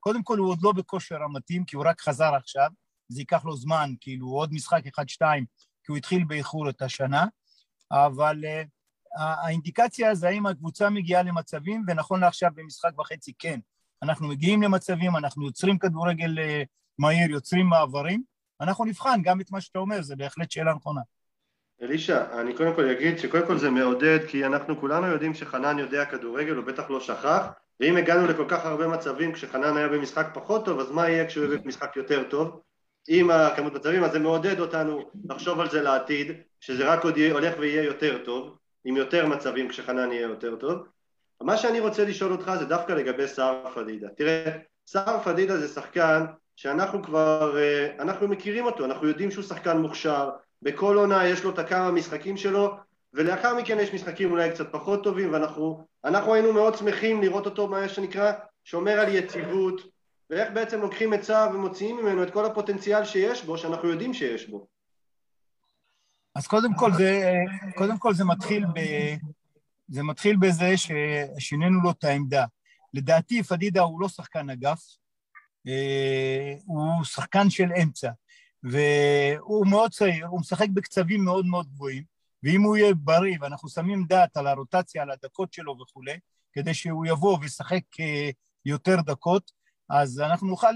קודם 0.00 0.22
כל 0.22 0.38
הוא 0.38 0.48
עוד 0.48 0.58
לא 0.62 0.72
בכושר 0.72 1.22
המתאים, 1.22 1.64
כי 1.64 1.76
הוא 1.76 1.84
רק 1.86 2.00
חזר 2.00 2.34
עכשיו, 2.34 2.68
זה 3.08 3.20
ייקח 3.20 3.44
לו 3.44 3.56
זמן, 3.56 3.90
כאילו 4.00 4.28
עוד 4.28 4.52
משחק 4.52 4.86
אחד-שתיים, 4.86 5.44
כי 5.84 5.92
הוא 5.92 5.96
התחיל 5.96 6.24
באיחור 6.24 6.68
את 6.70 6.82
השנה, 6.82 7.24
אבל 7.92 8.44
האינדיקציה 9.16 10.14
זה 10.14 10.28
האם 10.28 10.46
הקבוצה 10.46 10.90
מגיעה 10.90 11.22
למצבים, 11.22 11.84
ונכון 11.86 12.20
לעכשיו 12.20 12.50
במשחק 12.54 12.98
וחצי 12.98 13.32
כן. 13.38 13.60
אנחנו 14.02 14.28
מגיעים 14.28 14.62
למצבים, 14.62 15.16
אנחנו 15.16 15.46
יוצרים 15.46 15.78
כדורגל 15.78 16.38
מהיר, 16.98 17.30
יוצרים 17.30 17.66
מעברים, 17.66 18.22
אנחנו 18.60 18.84
נבחן 18.84 19.22
גם 19.22 19.40
את 19.40 19.50
מה 19.50 19.60
שאתה 19.60 19.78
אומר, 19.78 20.02
זה 20.02 20.16
בהחלט 20.16 20.50
שאלה 20.50 20.74
נכונה. 20.74 21.00
אלישע, 21.82 22.40
אני 22.40 22.54
קודם 22.54 22.74
כל 22.74 22.88
אגיד 22.88 23.18
שקודם 23.18 23.46
כל 23.46 23.58
זה 23.58 23.70
מעודד, 23.70 24.18
כי 24.28 24.46
אנחנו 24.46 24.80
כולנו 24.80 25.06
יודעים 25.06 25.34
שחנן 25.34 25.78
יודע 25.78 26.04
כדורגל, 26.04 26.54
הוא 26.54 26.64
בטח 26.64 26.90
לא 26.90 27.00
שכח, 27.00 27.46
ואם 27.80 27.96
הגענו 27.96 28.26
לכל 28.26 28.44
כך 28.48 28.66
הרבה 28.66 28.86
מצבים 28.86 29.32
כשחנן 29.32 29.76
היה 29.76 29.88
במשחק 29.88 30.26
פחות 30.34 30.64
טוב, 30.64 30.80
אז 30.80 30.90
מה 30.90 31.08
יהיה 31.08 31.26
כשהוא 31.26 31.44
יהיה 31.44 31.58
במשחק 31.58 31.96
יותר 31.96 32.22
טוב? 32.22 32.60
עם 33.08 33.30
הכמות 33.30 33.72
מצבים, 33.72 34.04
אז 34.04 34.12
זה 34.12 34.18
מעודד 34.18 34.60
אותנו 34.60 35.10
לחשוב 35.28 35.60
על 35.60 35.70
זה 35.70 35.82
לעתיד, 35.82 36.32
שזה 36.60 36.92
רק 36.92 37.04
עוד 37.04 37.16
יהיה, 37.16 37.32
הולך 37.32 37.54
ויהיה 37.58 37.82
יותר 37.82 38.18
טוב, 38.24 38.56
עם 38.84 38.96
יותר 38.96 39.26
מצבים 39.26 39.68
כשחנן 39.68 40.12
יהיה 40.12 40.22
יותר 40.22 40.56
טוב. 40.56 40.86
מה 41.40 41.56
שאני 41.56 41.80
רוצה 41.80 42.04
לשאול 42.04 42.32
אותך 42.32 42.52
זה 42.58 42.64
דווקא 42.64 42.92
לגבי 42.92 43.28
סער 43.28 43.70
פדידה. 43.74 44.08
תראה, 44.16 44.44
סער 44.86 45.20
פדידה 45.20 45.56
זה 45.56 45.68
שחקן 45.68 46.24
שאנחנו 46.56 47.02
כבר, 47.02 47.58
אה, 47.58 47.92
אנחנו 47.98 48.28
מכירים 48.28 48.64
אותו, 48.64 48.84
אנחנו 48.84 49.08
יודעים 49.08 49.30
שהוא 49.30 49.44
שחקן 49.44 49.76
מוכשר, 49.76 50.30
בכל 50.62 50.96
עונה 50.96 51.28
יש 51.28 51.44
לו 51.44 51.50
את 51.50 51.58
הכמה 51.58 51.90
משחקים 51.90 52.36
שלו, 52.36 52.76
ולאחר 53.14 53.56
מכן 53.56 53.78
יש 53.80 53.94
משחקים 53.94 54.30
אולי 54.30 54.50
קצת 54.50 54.72
פחות 54.72 55.04
טובים, 55.04 55.32
ואנחנו 55.32 56.34
היינו 56.34 56.52
מאוד 56.52 56.76
שמחים 56.76 57.22
לראות 57.22 57.46
אותו, 57.46 57.68
מה 57.68 57.88
שנקרא, 57.88 58.32
שומר 58.64 58.92
על 58.92 59.14
יציבות, 59.14 59.80
ואיך 60.30 60.48
בעצם 60.54 60.80
לוקחים 60.80 61.14
את 61.14 61.20
צהר 61.20 61.54
ומוציאים 61.54 61.96
ממנו 61.96 62.22
את 62.22 62.32
כל 62.32 62.44
הפוטנציאל 62.44 63.04
שיש 63.04 63.44
בו, 63.44 63.58
שאנחנו 63.58 63.88
יודעים 63.88 64.14
שיש 64.14 64.48
בו. 64.48 64.66
אז 66.34 66.46
קודם 66.46 66.74
כל 66.74 66.92
זה, 66.92 67.32
קודם 67.74 67.98
כל 67.98 68.14
זה 68.14 68.24
מתחיל 68.24 68.64
ב... 68.66 68.80
זה 69.88 70.02
מתחיל 70.02 70.36
בזה 70.36 70.72
ששינינו 70.76 71.82
לו 71.82 71.90
את 71.90 72.04
העמדה. 72.04 72.44
לדעתי 72.94 73.42
פדידה 73.42 73.80
הוא 73.80 74.00
לא 74.00 74.08
שחקן 74.08 74.50
אגף, 74.50 74.82
אה, 75.66 76.54
הוא 76.64 77.04
שחקן 77.04 77.50
של 77.50 77.68
אמצע, 77.82 78.10
והוא 78.70 79.66
מאוד 79.66 79.92
צעיר, 79.92 80.26
הוא 80.26 80.40
משחק 80.40 80.68
בקצבים 80.74 81.24
מאוד 81.24 81.46
מאוד 81.46 81.66
גבוהים, 81.66 82.02
ואם 82.42 82.62
הוא 82.62 82.76
יהיה 82.76 82.94
בריא 82.94 83.36
ואנחנו 83.40 83.68
שמים 83.68 84.04
דעת 84.08 84.36
על 84.36 84.46
הרוטציה, 84.46 85.02
על 85.02 85.10
הדקות 85.10 85.52
שלו 85.52 85.76
וכולי, 85.80 86.18
כדי 86.52 86.74
שהוא 86.74 87.06
יבוא 87.06 87.38
וישחק 87.40 87.82
אה, 88.00 88.30
יותר 88.64 88.96
דקות, 89.00 89.50
אז 89.90 90.20
אנחנו 90.20 90.46
נוכל 90.46 90.72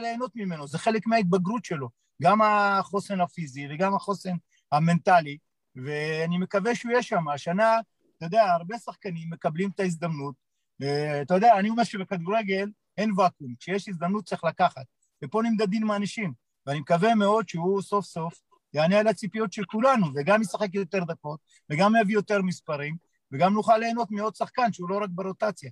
ליהנות 0.00 0.36
ממנו, 0.36 0.66
זה 0.66 0.78
חלק 0.78 1.06
מההתבגרות 1.06 1.64
שלו, 1.64 1.88
גם 2.22 2.42
החוסן 2.42 3.20
הפיזי 3.20 3.66
וגם 3.70 3.94
החוסן 3.94 4.36
המנטלי, 4.72 5.38
ואני 5.76 6.38
מקווה 6.38 6.74
שהוא 6.74 6.92
יהיה 6.92 7.02
שם. 7.02 7.28
השנה, 7.28 7.80
אתה 8.16 8.26
יודע, 8.26 8.44
הרבה 8.44 8.78
שחקנים 8.78 9.30
מקבלים 9.30 9.70
את 9.74 9.80
ההזדמנות. 9.80 10.34
אה, 10.82 11.22
אתה 11.22 11.34
יודע, 11.34 11.58
אני 11.58 11.68
אומר 11.68 11.84
שבכדורגל 11.84 12.70
אין 12.96 13.12
ואקום, 13.16 13.54
כשיש 13.60 13.88
הזדמנות 13.88 14.24
צריך 14.24 14.44
לקחת, 14.44 14.84
ופה 15.24 15.42
נמדדים 15.42 15.86
מאנשים, 15.86 16.43
ואני 16.66 16.80
מקווה 16.80 17.14
מאוד 17.14 17.48
שהוא 17.48 17.82
סוף 17.82 18.04
סוף 18.04 18.34
יענה 18.74 18.98
על 18.98 19.06
הציפיות 19.06 19.52
של 19.52 19.64
כולנו, 19.64 20.06
וגם 20.14 20.42
ישחק 20.42 20.74
יותר 20.74 21.04
דקות, 21.04 21.40
וגם 21.70 21.92
יביא 22.00 22.14
יותר 22.14 22.42
מספרים, 22.42 22.96
וגם 23.32 23.54
נוכל 23.54 23.78
ליהנות 23.78 24.10
מעוד 24.10 24.34
שחקן 24.34 24.72
שהוא 24.72 24.90
לא 24.90 24.98
רק 25.02 25.10
ברוטציה. 25.10 25.70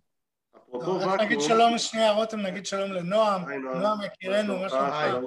רק 0.74 1.20
נגיד 1.20 1.40
שלום 1.40 1.78
שנייה, 1.78 2.12
רותם, 2.12 2.40
נגיד 2.40 2.66
שלום 2.66 2.92
לנועם, 2.92 3.50
נועם. 3.50 3.98
יקירנו, 4.02 4.58
מה 4.58 4.68
שלומך? 4.68 5.26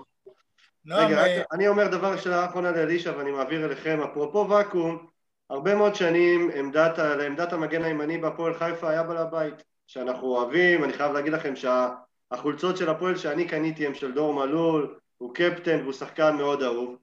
רגע, 0.88 1.25
אה, 1.25 1.41
אני 1.51 1.67
אומר 1.67 1.88
דבר 1.88 2.17
שאלה 2.17 2.45
אחרונה 2.45 2.71
לאלישע 2.71 3.13
ואני 3.17 3.32
מעביר 3.32 3.65
אליכם, 3.65 3.99
אפרופו 4.01 4.49
ואקום, 4.49 5.08
הרבה 5.49 5.75
מאוד 5.75 5.95
שנים 5.95 6.49
לעמדת 6.97 7.54
המגן 7.54 7.84
הימני 7.84 8.17
בהפועל 8.17 8.54
חיפה 8.54 8.89
היה 8.89 9.04
בעל 9.04 9.17
הבית, 9.17 9.63
שאנחנו 9.88 10.28
אוהבים, 10.28 10.84
אני 10.84 10.93
חייב 10.93 11.12
להגיד 11.12 11.34
לכם 11.34 11.54
שהחולצות 11.56 12.78
של 12.78 12.89
הפועל 12.89 13.17
שאני 13.17 13.47
קניתי 13.47 13.88
הם 13.88 13.93
של 13.93 14.12
דור 14.12 14.34
מלול, 14.34 14.99
הוא 15.25 15.35
קפטן 15.35 15.81
והוא 15.81 15.93
שחקן 15.93 16.38
מאוד 16.38 16.63
אהוב, 16.63 16.97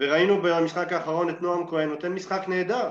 וראינו 0.00 0.42
במשחק 0.42 0.92
האחרון 0.92 1.30
את 1.30 1.42
נועם 1.42 1.68
כהן 1.68 1.88
נותן 1.88 2.12
משחק 2.12 2.48
נהדר. 2.48 2.90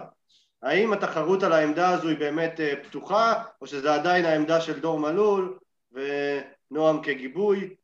האם 0.62 0.94
התחרות 0.94 1.44
על 1.44 1.54
העמדה 1.54 1.90
הזו 1.90 2.08
היא 2.08 2.18
באמת 2.18 2.60
אה, 2.60 2.74
פתוחה, 2.84 3.44
או 3.62 3.68
שזה 3.68 3.94
עדיין 3.94 4.26
העמדה 4.26 4.62
של 4.62 4.80
דור 4.80 5.00
מלול 5.00 5.60
ונועם 5.92 7.04
כגיבוי? 7.04 7.76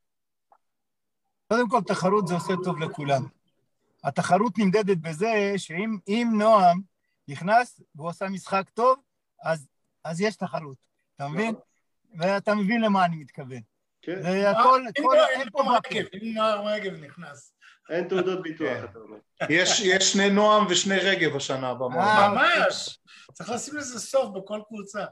קודם 1.47 1.69
כל, 1.69 1.81
תחרות 1.88 2.27
זה 2.27 2.33
עושה 2.33 2.53
טוב 2.63 2.79
לכולם. 2.79 3.21
התחרות 4.03 4.57
נמדדת 4.57 4.97
בזה 4.97 5.53
שאם 5.57 6.29
נועם 6.33 6.81
נכנס 7.27 7.81
והוא 7.95 8.09
עשה 8.09 8.29
משחק 8.29 8.69
טוב, 8.73 8.99
אז, 9.43 9.67
אז 10.03 10.21
יש 10.21 10.35
תחרות, 10.35 10.77
אתה 11.15 11.27
מבין? 11.27 11.55
ואתה 12.19 12.55
מבין 12.55 12.81
למה 12.81 13.05
אני 13.05 13.15
מתכוון. 13.15 13.62
כן. 14.15 14.21
והכל, 14.23 14.81
אין 15.29 15.49
פה 15.51 15.63
רגב, 15.63 16.05
אם 16.13 16.33
נועם 16.33 16.65
רגב 16.65 16.93
נכנס. 17.03 17.53
אין 17.89 18.07
תעודות 18.07 18.41
ביטוח, 18.41 18.67
כן. 18.67 18.83
אתה 18.83 18.99
אומר. 18.99 19.17
יש 19.49 20.11
שני 20.11 20.29
נועם 20.29 20.65
ושני 20.69 20.97
רגב 20.97 21.35
השנה. 21.35 21.73
אה, 21.81 22.29
ממש. 22.29 22.99
צריך 23.33 23.49
לשים 23.49 23.77
לזה 23.77 23.99
סוף 23.99 24.29
בכל 24.35 24.59
קבוצה. 24.67 25.05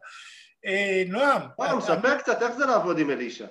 אה, 0.66 1.04
נועם. 1.08 1.42
נועם, 1.60 1.82
ספר 1.82 2.18
קצת 2.18 2.42
איך 2.42 2.52
זה 2.52 2.66
לעבוד 2.66 3.00
עם 3.00 3.10
אלישע. 3.10 3.46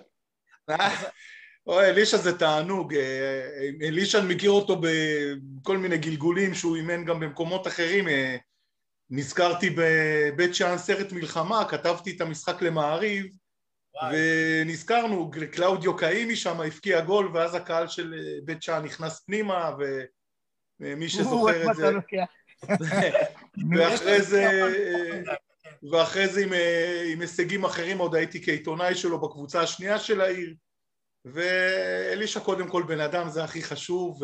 אוי, 1.66 1.84
אלישע 1.90 2.16
זה 2.16 2.38
תענוג, 2.38 2.94
אה, 2.94 3.68
אלישע 3.82 4.18
אני 4.18 4.34
מכיר 4.34 4.50
אותו 4.50 4.80
בכל 4.80 5.78
מיני 5.78 5.98
גלגולים 5.98 6.54
שהוא 6.54 6.76
אימן 6.76 7.04
גם 7.04 7.20
במקומות 7.20 7.66
אחרים, 7.66 8.08
אה, 8.08 8.36
נזכרתי 9.10 9.70
בבית 9.76 10.54
שאן 10.54 10.78
סרט 10.78 11.12
מלחמה, 11.12 11.64
כתבתי 11.68 12.16
את 12.16 12.20
המשחק 12.20 12.62
למעריב 12.62 13.26
ונזכרנו, 14.12 15.30
קלאודיו 15.52 15.96
קאימי 15.96 16.36
שם 16.36 16.60
הפקיע 16.60 17.00
גול 17.00 17.30
ואז 17.34 17.54
הקהל 17.54 17.88
של 17.88 18.14
אה, 18.14 18.38
בית 18.44 18.62
שאן 18.62 18.84
נכנס 18.84 19.20
פנימה 19.20 19.70
ומי 20.80 21.08
שזוכר 21.08 21.70
את 21.70 21.76
זה. 21.76 21.90
ואחרי 23.76 24.22
זה 24.22 24.62
ואחרי 25.92 26.28
זה 26.28 26.42
עם, 26.42 26.52
עם 27.12 27.20
הישגים 27.20 27.64
אחרים 27.64 27.98
עוד 27.98 28.14
הייתי 28.14 28.44
כעיתונאי 28.44 28.94
שלו 28.94 29.20
בקבוצה 29.20 29.60
השנייה 29.60 29.98
של 29.98 30.20
העיר. 30.20 30.54
ואלישע 31.24 32.40
קודם 32.40 32.68
כל 32.68 32.82
בן 32.82 33.00
אדם 33.00 33.28
זה 33.28 33.44
הכי 33.44 33.62
חשוב. 33.62 34.22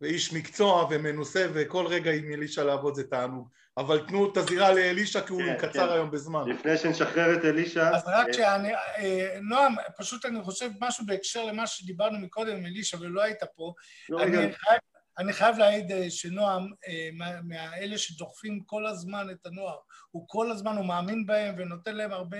ואיש 0.00 0.32
מקצוע 0.32 0.88
ומנוסה 0.90 1.46
וכל 1.54 1.86
רגע 1.86 2.12
עם 2.12 2.32
אלישע 2.32 2.64
לעבוד 2.64 2.94
זה 2.94 3.04
תענוג. 3.04 3.48
אבל 3.76 4.06
תנו 4.08 4.32
את 4.32 4.36
הזירה 4.36 4.72
לאלישע 4.72 5.20
כי 5.20 5.32
הוא 5.32 5.42
כן, 5.42 5.56
קצר 5.58 5.86
כן. 5.86 5.92
היום 5.92 6.10
בזמן. 6.10 6.48
לפני 6.48 6.78
שנשחרר 6.78 7.34
את 7.34 7.44
אלישע 7.44 7.96
אז 7.96 8.02
רק 8.06 8.32
שאני, 8.32 8.74
אה, 8.74 9.38
נועם, 9.42 9.74
פשוט 9.98 10.26
אני 10.26 10.42
חושב 10.42 10.70
משהו 10.80 11.06
בהקשר 11.06 11.44
למה 11.44 11.66
שדיברנו 11.66 12.18
מקודם 12.18 12.56
עם 12.56 12.66
אלישע 12.66 12.96
ולא 13.00 13.22
היית 13.22 13.42
פה. 13.56 13.72
לא 14.08 14.22
אני, 14.22 14.36
חייב, 14.52 14.80
אני 15.18 15.32
חייב 15.32 15.58
להעיד 15.58 15.92
אה, 15.92 16.10
שנועם, 16.10 16.72
אה, 16.88 17.08
מהאלה 17.42 17.98
שדוחפים 17.98 18.60
כל 18.66 18.86
הזמן 18.86 19.30
את 19.30 19.46
הנוער, 19.46 19.78
הוא 20.10 20.24
כל 20.28 20.50
הזמן, 20.50 20.76
הוא 20.76 20.86
מאמין 20.86 21.26
בהם 21.26 21.54
ונותן 21.58 21.96
להם 21.96 22.12
הרבה 22.12 22.38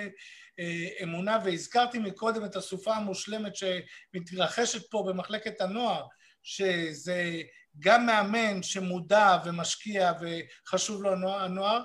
אה, 0.58 0.88
אמונה, 1.02 1.38
והזכרתי 1.44 1.98
מקודם 1.98 2.44
את 2.44 2.56
הסופה 2.56 2.96
המושלמת 2.96 3.52
שמתרחשת 3.56 4.90
פה 4.90 5.04
במחלקת 5.08 5.60
הנוער, 5.60 6.06
שזה 6.42 7.40
גם 7.78 8.06
מאמן 8.06 8.62
שמודע 8.62 9.38
ומשקיע 9.44 10.12
וחשוב 10.20 11.02
לו 11.02 11.34
הנוער, 11.40 11.82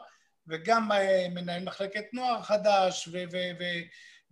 וגם 0.48 0.92
אה, 0.92 1.28
מנהל 1.30 1.64
מחלקת 1.64 2.04
נוער 2.14 2.44
חדש, 2.44 3.10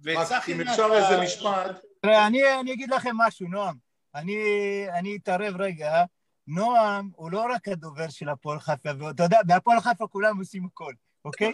וצחי 0.04 0.54
נתן... 0.54 0.62
אם 0.62 0.68
אפשר 0.68 0.90
איזה 0.94 1.22
משפט. 1.22 1.82
תראה, 2.02 2.28
אני 2.28 2.74
אגיד 2.74 2.90
לכם 2.90 3.18
משהו, 3.18 3.48
נועם. 3.48 3.76
אני 4.16 5.18
אתערב 5.22 5.56
רגע. 5.62 6.04
נועם 6.48 7.10
הוא 7.16 7.32
לא 7.32 7.46
רק 7.56 7.68
הדובר 7.68 8.10
של 8.10 8.30
הפועל 8.30 8.60
חיפה, 8.60 8.90
ואתה 9.00 9.24
יודע, 9.24 9.40
בהפועל 9.46 9.80
חיפה 9.80 10.08
כולם 10.08 10.38
עושים 10.38 10.66
הכל, 10.66 10.94
אוקיי? 11.26 11.54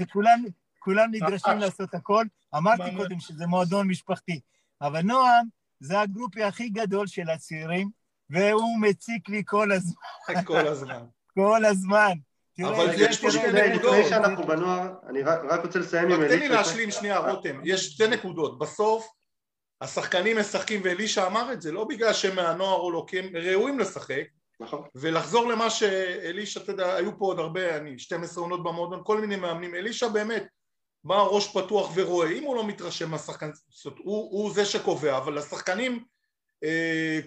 וכולם 0.00 1.10
נדרשים 1.10 1.58
לעשות 1.58 1.94
הכל. 1.94 2.24
אמרתי 2.56 2.96
קודם 2.96 3.20
שזה 3.20 3.46
מועדון 3.46 3.88
משפחתי, 3.88 4.40
אבל 4.80 5.00
נועם 5.00 5.46
זה 5.80 6.00
הגרופי 6.00 6.42
הכי 6.42 6.68
גדול 6.68 7.06
של 7.06 7.30
הצעירים, 7.30 7.90
והוא 8.30 8.80
מציק 8.80 9.28
לי 9.28 9.42
כל 9.46 9.72
הזמן. 9.72 10.44
כל 10.44 10.66
הזמן. 10.66 11.04
כל 11.34 11.64
הזמן. 11.64 12.12
אבל 12.64 12.90
יש 12.96 13.20
פה 13.20 13.30
שתי 13.30 13.52
נקודות. 13.52 13.94
לפני 13.94 14.08
שאנחנו 14.08 14.46
בנוער, 14.46 14.94
אני 15.08 15.22
רק 15.22 15.64
רוצה 15.64 15.78
לסיים 15.78 16.12
עם... 16.12 16.28
תן 16.28 16.38
לי 16.38 16.48
להשלים 16.48 16.90
שנייה, 16.90 17.18
רותם. 17.18 17.60
יש 17.64 17.86
שתי 17.86 18.08
נקודות. 18.08 18.58
בסוף, 18.58 19.08
השחקנים 19.80 20.38
משחקים, 20.38 20.80
ואלישע 20.84 21.26
אמר 21.26 21.52
את 21.52 21.62
זה, 21.62 21.72
לא 21.72 21.84
בגלל 21.84 22.12
שהם 22.12 22.36
מהנוער 22.36 22.80
או 22.80 22.90
לא, 22.90 23.04
כי 23.08 23.18
הם 23.18 23.36
ראויים 23.36 23.78
לשחק. 23.78 24.22
נכון. 24.60 24.82
ולחזור 24.94 25.48
למה 25.48 25.70
שאלישע, 25.70 26.60
אתה 26.60 26.72
יודע, 26.72 26.94
היו 26.94 27.18
פה 27.18 27.24
עוד 27.24 27.38
הרבה, 27.38 27.76
אני 27.76 27.98
12 27.98 28.44
עונות 28.44 28.64
במועדון, 28.64 29.00
כל 29.04 29.20
מיני 29.20 29.36
מאמנים. 29.36 29.74
אלישע 29.74 30.08
באמת, 30.08 30.46
מה 31.04 31.16
הראש 31.16 31.56
פתוח 31.56 31.92
ורואה, 31.94 32.30
אם 32.30 32.42
הוא 32.42 32.56
לא 32.56 32.66
מתרשם 32.66 33.10
מהשחקן, 33.10 33.50
הוא, 33.84 34.30
הוא 34.30 34.54
זה 34.54 34.64
שקובע, 34.64 35.16
אבל 35.16 35.38
השחקנים 35.38 36.04
אה, 36.64 37.20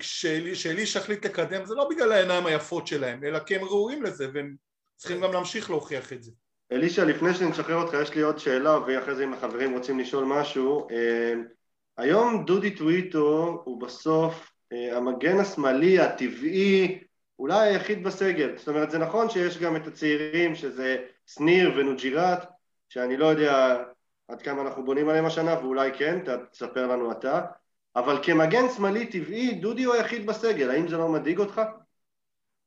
כשאלישע 0.53 0.99
החליט 0.99 1.25
לקדם 1.25 1.65
זה 1.65 1.75
לא 1.75 1.89
בגלל 1.89 2.11
העיניים 2.11 2.45
היפות 2.45 2.87
שלהם, 2.87 3.23
אלא 3.23 3.39
כי 3.39 3.55
הם 3.55 3.63
ראויים 3.63 4.03
לזה 4.03 4.27
והם 4.33 4.55
צריכים 4.95 5.21
גם 5.21 5.33
להמשיך 5.33 5.69
להוכיח 5.69 6.13
את 6.13 6.23
זה. 6.23 6.31
אלישע, 6.71 7.05
לפני 7.05 7.33
שנשחרר 7.33 7.75
אותך, 7.75 7.93
יש 8.01 8.15
לי 8.15 8.21
עוד 8.21 8.39
שאלה, 8.39 8.79
ואחרי 8.87 9.15
זה 9.15 9.23
אם 9.23 9.33
החברים 9.33 9.73
רוצים 9.73 9.99
לשאול 9.99 10.23
משהו. 10.23 10.87
אה, 10.91 11.33
היום 11.97 12.45
דודי 12.45 12.71
טוויטו 12.71 13.61
הוא 13.65 13.81
בסוף 13.81 14.51
אה, 14.73 14.97
המגן 14.97 15.39
השמאלי 15.39 15.99
הטבעי, 15.99 17.03
אולי 17.39 17.69
היחיד 17.69 18.03
בסגל. 18.03 18.57
זאת 18.57 18.67
אומרת, 18.67 18.91
זה 18.91 18.97
נכון 18.97 19.29
שיש 19.29 19.57
גם 19.57 19.75
את 19.75 19.87
הצעירים, 19.87 20.55
שזה 20.55 20.97
שניר 21.25 21.71
ונוג'ירת, 21.77 22.43
שאני 22.91 23.17
לא 23.17 23.25
יודע 23.25 23.77
עד 24.27 24.41
כמה 24.41 24.61
אנחנו 24.61 24.85
בונים 24.85 25.09
עליהם 25.09 25.25
השנה, 25.25 25.59
ואולי 25.59 25.91
כן, 25.97 26.19
תספר 26.51 26.87
לנו 26.87 27.11
אתה. 27.11 27.41
אבל 27.95 28.19
כמגן 28.23 28.63
שמאלי 28.75 29.05
טבעי, 29.05 29.53
דודי 29.53 29.83
הוא 29.83 29.95
היחיד 29.95 30.25
בסגל, 30.25 30.69
האם 30.69 30.87
זה 30.87 30.97
לא 30.97 31.09
מדאיג 31.09 31.39
אותך? 31.39 31.61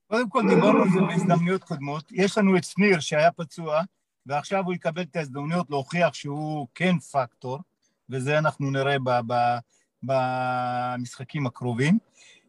קודם 0.07 0.29
כל 0.29 0.43
דיברנו 0.49 0.83
על 0.83 0.89
זה 0.89 1.01
בהזדמנויות 1.01 1.65
קודמות. 1.65 2.13
יש 2.13 2.39
לנו 2.39 2.57
את 2.57 2.65
שניר 2.65 3.01
שהיה 3.01 3.33
פצוע, 3.33 3.81
ועכשיו 4.27 4.65
הוא 4.65 4.75
יקבל 4.75 5.03
את 5.03 5.17
ההזדמנויות 5.17 5.71
להוכיח 5.71 6.15
שהוא 6.15 6.67
כן 6.75 6.99
פקטור, 6.99 7.59
וזה 8.11 8.39
אנחנו 8.39 8.71
נראה 8.71 8.97
במשחקים 10.03 11.47
הקרובים. 11.47 11.99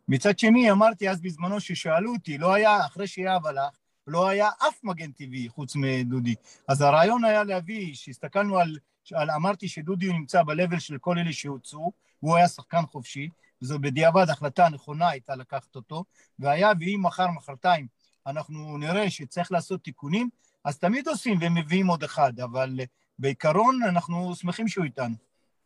מצד 0.07 0.39
שני, 0.39 0.71
אמרתי 0.71 1.09
אז 1.09 1.21
בזמנו 1.21 1.59
ששאלו 1.59 2.13
אותי, 2.13 2.38
לא 2.38 2.53
היה, 2.53 2.85
אחרי 2.85 3.07
שיהב 3.07 3.45
הלך, 3.45 3.77
לא 4.07 4.27
היה 4.27 4.49
אף 4.67 4.83
מגן 4.83 5.11
טבעי 5.11 5.49
חוץ 5.49 5.75
מדודי. 5.75 6.35
אז 6.67 6.81
הרעיון 6.81 7.25
היה 7.25 7.43
להביא, 7.43 7.93
שהסתכלנו 7.93 8.59
על, 8.59 8.77
על 9.13 9.31
אמרתי 9.31 9.67
שדודי 9.67 10.13
נמצא 10.13 10.43
ב-level 10.43 10.79
של 10.79 10.97
כל 10.97 11.17
אלה 11.17 11.33
שהוצאו, 11.33 11.91
הוא 12.19 12.35
היה 12.35 12.47
שחקן 12.47 12.81
חופשי, 12.91 13.29
וזו 13.61 13.79
בדיעבד 13.79 14.29
החלטה 14.29 14.69
נכונה 14.69 15.09
הייתה 15.09 15.35
לקחת 15.35 15.75
אותו, 15.75 16.03
והיה 16.39 16.71
ואם 16.79 16.99
מחר, 17.03 17.27
מחרתיים, 17.27 17.87
אנחנו 18.27 18.77
נראה 18.77 19.09
שצריך 19.09 19.51
לעשות 19.51 19.83
תיקונים, 19.83 20.29
אז 20.65 20.77
תמיד 20.77 21.07
עושים 21.07 21.37
ומביאים 21.41 21.87
עוד 21.87 22.03
אחד, 22.03 22.39
אבל 22.39 22.79
בעיקרון 23.19 23.79
אנחנו 23.83 24.35
שמחים 24.35 24.67
שהוא 24.67 24.85
איתנו. 24.85 25.15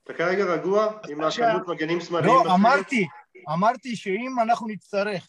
אתה 0.04 0.13
כרגע 0.13 0.43
רגוע 0.43 0.88
עם 1.10 1.21
הכמות 1.21 1.67
מגנים 1.67 2.02
שמאליים? 2.02 2.34
לא, 2.45 2.56
אמרתי, 2.56 3.08
אמרתי 3.54 3.95
שאם 3.95 4.36
אנחנו 4.41 4.67
נצטרך 4.67 5.28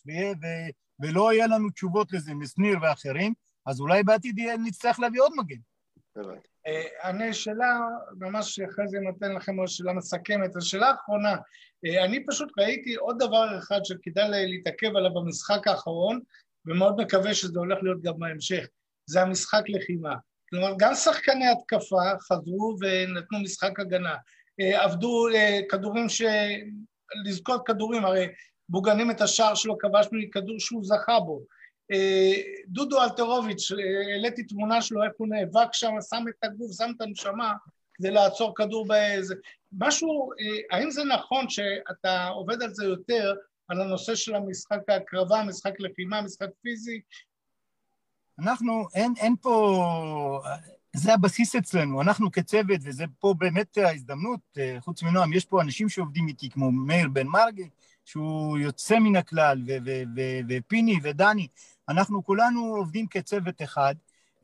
ולא 1.01 1.33
יהיה 1.33 1.47
לנו 1.47 1.71
תשובות 1.71 2.13
לזה 2.13 2.35
משניר 2.35 2.79
ואחרים, 2.83 3.35
אז 3.67 3.81
אולי 3.81 4.03
בעתיד 4.03 4.41
נצטרך 4.67 5.01
להביא 5.01 5.21
עוד 5.21 5.33
מגן. 5.37 5.57
אה, 6.67 7.11
אני 7.11 7.35
שאלה, 7.35 7.79
ממש 8.19 8.61
אחרי 8.61 8.89
זה 8.89 8.99
נותן 9.01 9.33
לכם 9.33 9.57
עוד 9.57 9.69
שאלה 9.69 9.93
מסכמת. 9.93 10.57
השאלה 10.57 10.89
האחרונה, 10.89 11.37
אה, 11.87 12.05
אני 12.05 12.27
פשוט 12.27 12.53
ראיתי 12.59 12.95
עוד 12.95 13.19
דבר 13.19 13.59
אחד 13.59 13.81
שכדאי 13.85 14.47
להתעכב 14.47 14.97
עליו 14.97 15.15
במשחק 15.15 15.67
האחרון, 15.67 16.21
ומאוד 16.67 17.01
מקווה 17.01 17.35
שזה 17.35 17.59
הולך 17.59 17.79
להיות 17.83 18.03
גם 18.03 18.19
בהמשך, 18.19 18.67
זה 19.07 19.23
המשחק 19.23 19.63
לחימה. 19.69 20.15
כלומר, 20.51 20.75
גם 20.79 20.95
שחקני 20.95 21.47
התקפה 21.49 21.97
חזרו 22.21 22.77
ונתנו 22.81 23.41
משחק 23.43 23.81
הגנה. 23.81 24.17
אה, 24.61 24.85
עבדו 24.85 25.27
כדורים 25.71 26.09
ש... 26.09 26.23
לזכות 27.25 27.67
כדורים, 27.67 28.05
הרי 28.05 28.27
בוגנים 28.71 29.11
את 29.11 29.21
השער 29.21 29.55
שלו 29.55 29.79
כבשנו 29.79 30.19
מכדור 30.19 30.59
שהוא 30.59 30.85
זכה 30.85 31.21
בו. 31.21 31.41
אה, 31.93 32.33
דודו 32.67 33.03
אלטרוביץ', 33.03 33.73
אה, 33.73 34.13
העליתי 34.13 34.43
תמונה 34.43 34.83
שלו, 34.83 35.05
איך 35.05 35.13
הוא 35.17 35.29
נאבק 35.29 35.69
שם, 35.73 35.93
שם 36.11 36.25
את 36.29 36.45
הגוף, 36.45 36.73
שם 36.77 36.91
את 36.97 37.01
הנשמה 37.01 37.53
כדי 37.95 38.11
לעצור 38.11 38.55
כדור 38.57 38.87
באיזה... 38.87 39.35
משהו, 39.79 40.31
אה, 40.33 40.77
האם 40.79 40.91
זה 40.91 41.05
נכון 41.05 41.49
שאתה 41.49 42.29
עובד 42.29 42.63
על 42.63 42.75
זה 42.75 42.85
יותר, 42.85 43.35
על 43.69 43.81
הנושא 43.81 44.15
של 44.15 44.35
המשחק 44.35 44.79
ההקרבה, 44.89 45.43
משחק 45.43 45.75
לחימה, 45.79 46.23
משחק 46.23 46.49
פיזי? 46.63 47.01
אנחנו, 48.39 48.89
אין, 48.95 49.13
אין 49.17 49.37
פה... 49.41 50.43
זה 50.97 51.15
הבסיס 51.15 51.57
אצלנו, 51.57 52.03
אנחנו 52.03 52.31
כצוות, 52.33 52.81
וזה 52.83 53.05
פה 53.19 53.35
באמת 53.39 53.79
ההזדמנות, 53.79 54.41
חוץ 54.81 55.03
מנועם, 55.03 55.33
יש 55.33 55.45
פה 55.45 55.63
אנשים 55.63 55.89
שעובדים 55.89 56.29
איתי, 56.29 56.51
כמו 56.51 56.73
מאיר 56.73 57.09
בן 57.09 57.27
מרגי, 57.27 57.69
שהוא 58.05 58.59
יוצא 58.59 58.99
מן 58.99 59.17
הכלל, 59.17 59.63
ופיני 60.49 60.99
ודני, 61.03 61.49
אנחנו 61.89 62.25
כולנו 62.25 62.75
עובדים 62.77 63.07
כצוות 63.07 63.63
אחד, 63.63 63.95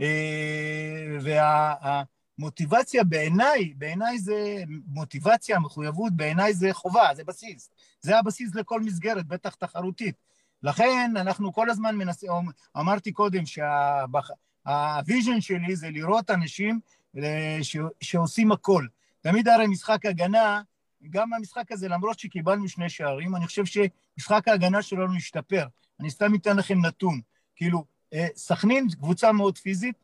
אה, 0.01 1.17
והמוטיבציה 1.21 3.05
בעיניי, 3.05 3.75
בעיניי 3.77 4.19
זה 4.19 4.63
מוטיבציה, 4.87 5.59
מחויבות, 5.59 6.13
בעיניי 6.13 6.55
זה 6.55 6.73
חובה, 6.73 7.09
זה 7.15 7.25
בסיס. 7.25 7.71
זה 8.01 8.19
הבסיס 8.19 8.55
לכל 8.55 8.81
מסגרת, 8.81 9.27
בטח 9.27 9.55
תחרותית. 9.55 10.15
לכן 10.63 11.13
אנחנו 11.17 11.53
כל 11.53 11.71
הזמן 11.71 11.97
מנסים, 11.97 12.31
אמרתי 12.79 13.13
קודם 13.13 13.43
שה 13.47 14.11
vision 14.11 15.41
שלי 15.41 15.77
זה 15.77 15.91
לראות 15.91 16.31
אנשים 16.31 16.81
אה, 17.19 17.59
שעושים 18.01 18.53
הכל. 18.53 18.87
תמיד 19.21 19.49
הרי 19.49 19.67
משחק 19.67 20.07
הגנה, 20.07 20.63
גם 21.11 21.33
המשחק 21.33 21.73
הזה, 21.73 21.89
למרות 21.89 22.19
שקיבלנו 22.19 22.69
שני 22.69 22.91
שערים, 22.91 23.37
אני 23.37 23.47
חושב 23.47 23.65
שמשחק 23.65 24.49
ההגנה 24.49 24.83
שלנו 24.83 25.17
השתפר. 25.17 25.67
אני 26.01 26.11
סתם 26.11 26.35
אתן 26.35 26.57
לכם 26.57 26.87
נתון. 26.87 27.21
כאילו, 27.57 27.85
אה, 28.13 28.27
סכנין, 28.37 28.89
קבוצה 28.91 29.33
מאוד 29.33 29.59
פיזית, 29.59 29.97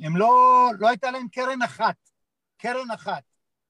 הם 0.00 0.16
לא, 0.16 0.70
לא 0.78 0.88
הייתה 0.88 1.10
להם 1.10 1.28
קרן 1.28 1.62
אחת, 1.62 1.96
קרן 2.58 2.90
אחת. 2.94 3.22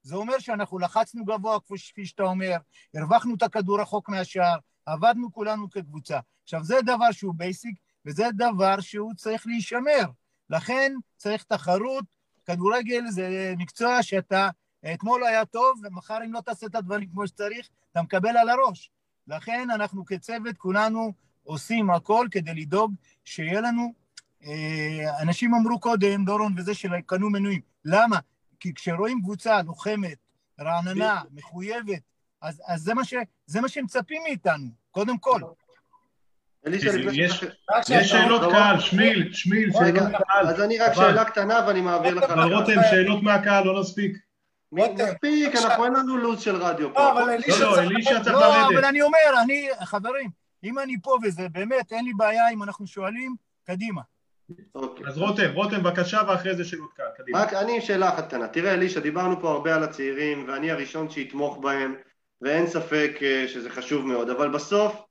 זה 0.03 0.17
אומר 0.17 0.39
שאנחנו 0.39 0.79
לחצנו 0.79 1.25
גבוה, 1.25 1.59
כפי 1.61 2.07
שאתה 2.07 2.23
אומר, 2.23 2.57
הרווחנו 2.95 3.35
את 3.35 3.43
הכדור 3.43 3.81
רחוק 3.81 4.09
מהשער, 4.09 4.59
עבדנו 4.87 5.33
כולנו 5.33 5.71
כקבוצה. 5.71 6.19
עכשיו, 6.43 6.65
זה 6.65 6.77
דבר 6.85 7.13
שהוא 7.13 7.35
בייסיק, 7.37 7.77
וזה 8.07 8.25
דבר 8.35 8.81
שהוא 8.81 9.15
צריך 9.15 9.47
להישמר. 9.47 10.05
לכן 10.51 10.93
צריך 11.17 11.43
תחרות, 11.43 12.05
כדורגל 12.47 13.05
זה 13.11 13.55
מקצוע 13.59 14.03
שאתה, 14.03 14.49
אתמול 14.95 15.25
היה 15.25 15.45
טוב, 15.45 15.81
ומחר 15.83 16.19
אם 16.25 16.33
לא 16.33 16.41
תעשה 16.41 16.67
את 16.67 16.75
הדברים 16.75 17.09
כמו 17.13 17.27
שצריך, 17.27 17.69
אתה 17.93 18.03
מקבל 18.03 18.37
על 18.37 18.49
הראש. 18.49 18.91
לכן 19.29 19.69
אנחנו 19.75 20.05
כצוות, 20.05 20.57
כולנו 20.57 21.13
עושים 21.45 21.91
הכל 21.91 22.27
כדי 22.31 22.55
לדאוג 22.55 22.95
שיהיה 23.25 23.61
לנו... 23.61 23.93
אה, 24.45 25.23
אנשים 25.23 25.55
אמרו 25.55 25.81
קודם, 25.81 26.25
דורון 26.25 26.55
וזה, 26.57 26.75
שקנו 26.75 27.31
מנויים. 27.31 27.61
למה? 27.85 28.19
כי 28.61 28.75
כשרואים 28.75 29.23
קבוצה 29.23 29.63
לוחמת, 29.63 30.17
רעננה, 30.61 31.21
מחויבת, 31.35 32.03
אז, 32.43 32.63
אז 32.67 32.81
זה, 32.81 32.95
מה 32.95 33.05
ש, 33.05 33.15
זה 33.47 33.61
מה 33.61 33.69
שמצפים 33.69 34.23
מאיתנו, 34.23 34.71
קודם 34.91 35.19
כל. 35.19 35.41
יש 36.67 38.11
שאלות 38.11 38.53
קהל, 38.53 38.81
שמיל, 38.81 39.33
שמיל, 39.33 39.73
שאלות 39.73 40.13
קהל. 40.13 40.47
אז 40.49 40.61
אני 40.61 40.79
רק 40.79 40.93
שאלה 40.93 41.25
קטנה 41.25 41.65
ואני 41.67 41.81
מעביר 41.81 42.15
לך. 42.15 42.25
אבל 42.25 42.55
רותם, 42.55 42.81
שאלות 42.91 43.23
מהקהל, 43.23 43.65
לא 43.65 43.81
נספיק. 43.81 44.28
מספיק, 44.73 45.57
אנחנו 45.57 45.85
אין 45.85 45.93
לנו 45.93 46.17
לו"ז 46.17 46.41
של 46.41 46.57
רדיו 46.57 46.95
פה. 46.95 47.01
לא, 47.01 47.27
לא, 47.61 47.79
אלישע 47.79 48.21
צריך 48.25 48.37
לרדת. 48.37 48.43
לא, 48.43 48.67
אבל 48.67 48.85
אני 48.85 49.03
אומר, 49.03 49.43
אני, 49.43 49.69
חברים, 49.85 50.31
אם 50.65 50.79
אני 50.79 50.97
פה 51.03 51.19
וזה 51.23 51.49
באמת, 51.49 51.93
אין 51.93 52.05
לי 52.05 52.13
בעיה 52.17 52.51
אם 52.51 52.63
אנחנו 52.63 52.87
שואלים, 52.87 53.35
קדימה. 53.65 54.03
אוקיי. 54.75 55.07
אז 55.07 55.19
רותם, 55.19 55.51
רותם 55.55 55.83
בבקשה 55.83 56.21
ואחרי 56.29 56.57
זה 56.57 56.65
שאלות 56.65 56.93
כאן, 56.93 57.05
קדימה. 57.17 57.43
רק 57.43 57.53
אני 57.53 57.81
שאלה 57.81 58.09
אחת 58.09 58.27
קטנה. 58.27 58.49
תראה 58.49 58.75
אלישע, 58.75 59.01
דיברנו 59.01 59.41
פה 59.41 59.51
הרבה 59.51 59.75
על 59.75 59.83
הצעירים 59.83 60.45
ואני 60.49 60.71
הראשון 60.71 61.11
שיתמוך 61.11 61.59
בהם 61.59 61.95
ואין 62.43 62.67
ספק 62.67 63.19
אה, 63.23 63.49
שזה 63.49 63.71
חשוב 63.71 64.07
מאוד, 64.07 64.31
אבל 64.31 64.49
בסוף 64.49 65.03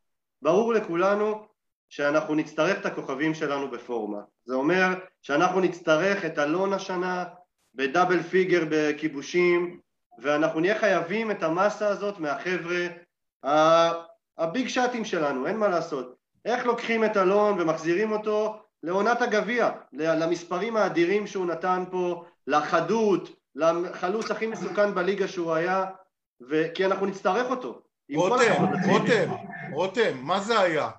ברור 0.41 0.74
לכולנו 0.74 1.47
שאנחנו 1.89 2.36
נצטרך 2.36 2.80
את 2.80 2.86
הכוכבים 2.86 3.34
שלנו 3.34 3.72
בפורמה. 3.72 4.20
זה 4.45 4.55
אומר 4.55 4.93
שאנחנו 5.22 5.60
נצטרך 5.60 6.26
את 6.26 6.39
אלון 6.39 6.74
השנה 6.74 7.26
בדאבל 7.78 8.23
פיגר 8.23 8.63
בכיבושים, 8.69 9.80
ואנחנו 10.19 10.59
נהיה 10.59 10.80
חייבים 10.80 11.32
את 11.32 11.43
המסה 11.43 11.88
הזאת 11.88 12.19
מהחבר'ה 12.19 12.88
הביג 14.38 14.67
שאטים 14.67 15.05
שלנו, 15.05 15.47
אין 15.47 15.57
מה 15.57 15.67
לעשות. 15.67 16.15
איך 16.45 16.65
לוקחים 16.65 17.05
את 17.05 17.17
אלון 17.17 17.61
ומחזירים 17.61 18.11
אותו 18.11 18.59
לעונת 18.84 19.21
הגביע, 19.21 19.69
למספרים 19.93 20.78
האדירים 20.78 21.28
שהוא 21.28 21.45
נתן 21.45 21.84
פה, 21.91 22.23
לחדות, 22.47 23.30
לחלוץ 23.55 24.32
הכי 24.32 24.47
מסוכן 24.47 24.95
בליגה 24.95 25.28
שהוא 25.28 25.53
היה, 25.53 25.86
ו... 26.49 26.63
כי 26.73 26.86
אנחנו 26.86 27.05
נצטרך 27.05 27.49
אותו. 27.49 27.82
רותם, 28.15 28.53
רותם, 28.89 29.30
רותם, 29.71 30.17
מה 30.21 30.39
זה 30.39 30.59
היה? 30.59 30.89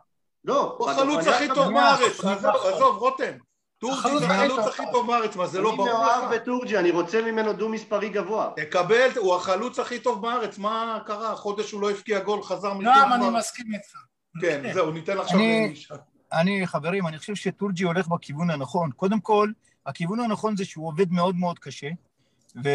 לא, 0.45 0.77
הוא 0.79 0.91
החלוץ 0.91 1.27
הכי 1.27 1.49
טוב 1.55 1.73
בארץ, 1.75 2.25
עזוב, 2.45 2.97
רותם. 2.97 3.33
טורג'י 3.79 4.19
זה 4.19 4.27
החלוץ 4.27 4.67
הכי 4.67 4.83
טוב 4.93 5.07
בארץ, 5.07 5.37
מה 5.37 5.47
זה 5.47 5.61
לא 5.61 5.77
ברור 5.77 5.89
לך? 5.89 5.95
אני 5.95 6.03
מאוהב 6.03 6.35
בטורג'י, 6.35 6.79
אני 6.79 6.91
רוצה 6.91 7.23
ממנו 7.23 7.53
דו 7.53 7.69
מספרי 7.69 8.09
גבוה. 8.09 8.51
תקבל, 8.57 9.09
הוא 9.17 9.35
החלוץ 9.35 9.79
הכי 9.79 9.99
טוב 9.99 10.23
בארץ, 10.23 10.59
מה 10.59 10.99
קרה? 11.07 11.37
חודש 11.37 11.73
הוא 11.73 11.81
לא 11.81 11.91
הבקיע 11.91 12.21
גול, 12.21 12.43
חזר 12.43 12.75
מטוב. 12.75 12.93
גם 12.97 13.13
אני 13.13 13.31
מסכים 13.39 13.75
איתך. 13.75 13.97
כן, 14.41 14.73
זהו, 14.73 14.91
ניתן 14.91 15.19
עכשיו 15.19 15.39
למישהו. 15.39 15.97
אני, 16.33 16.67
חברים, 16.67 17.07
אני 17.07 17.19
חושב 17.19 17.35
שטורג'י 17.35 17.85
הולך 17.85 18.09
בכיוון 18.09 18.51
הנכון. 18.51 18.91
קודם 18.93 19.21
כל, 19.21 19.51
הכיוון 19.87 20.21
הנכון 20.21 20.57
זה 20.57 20.65
שהוא 20.65 20.89
עובד 20.89 21.11
מאוד 21.11 21.37
מאוד 21.37 21.59
קשה, 21.59 21.89
ו... 22.65 22.69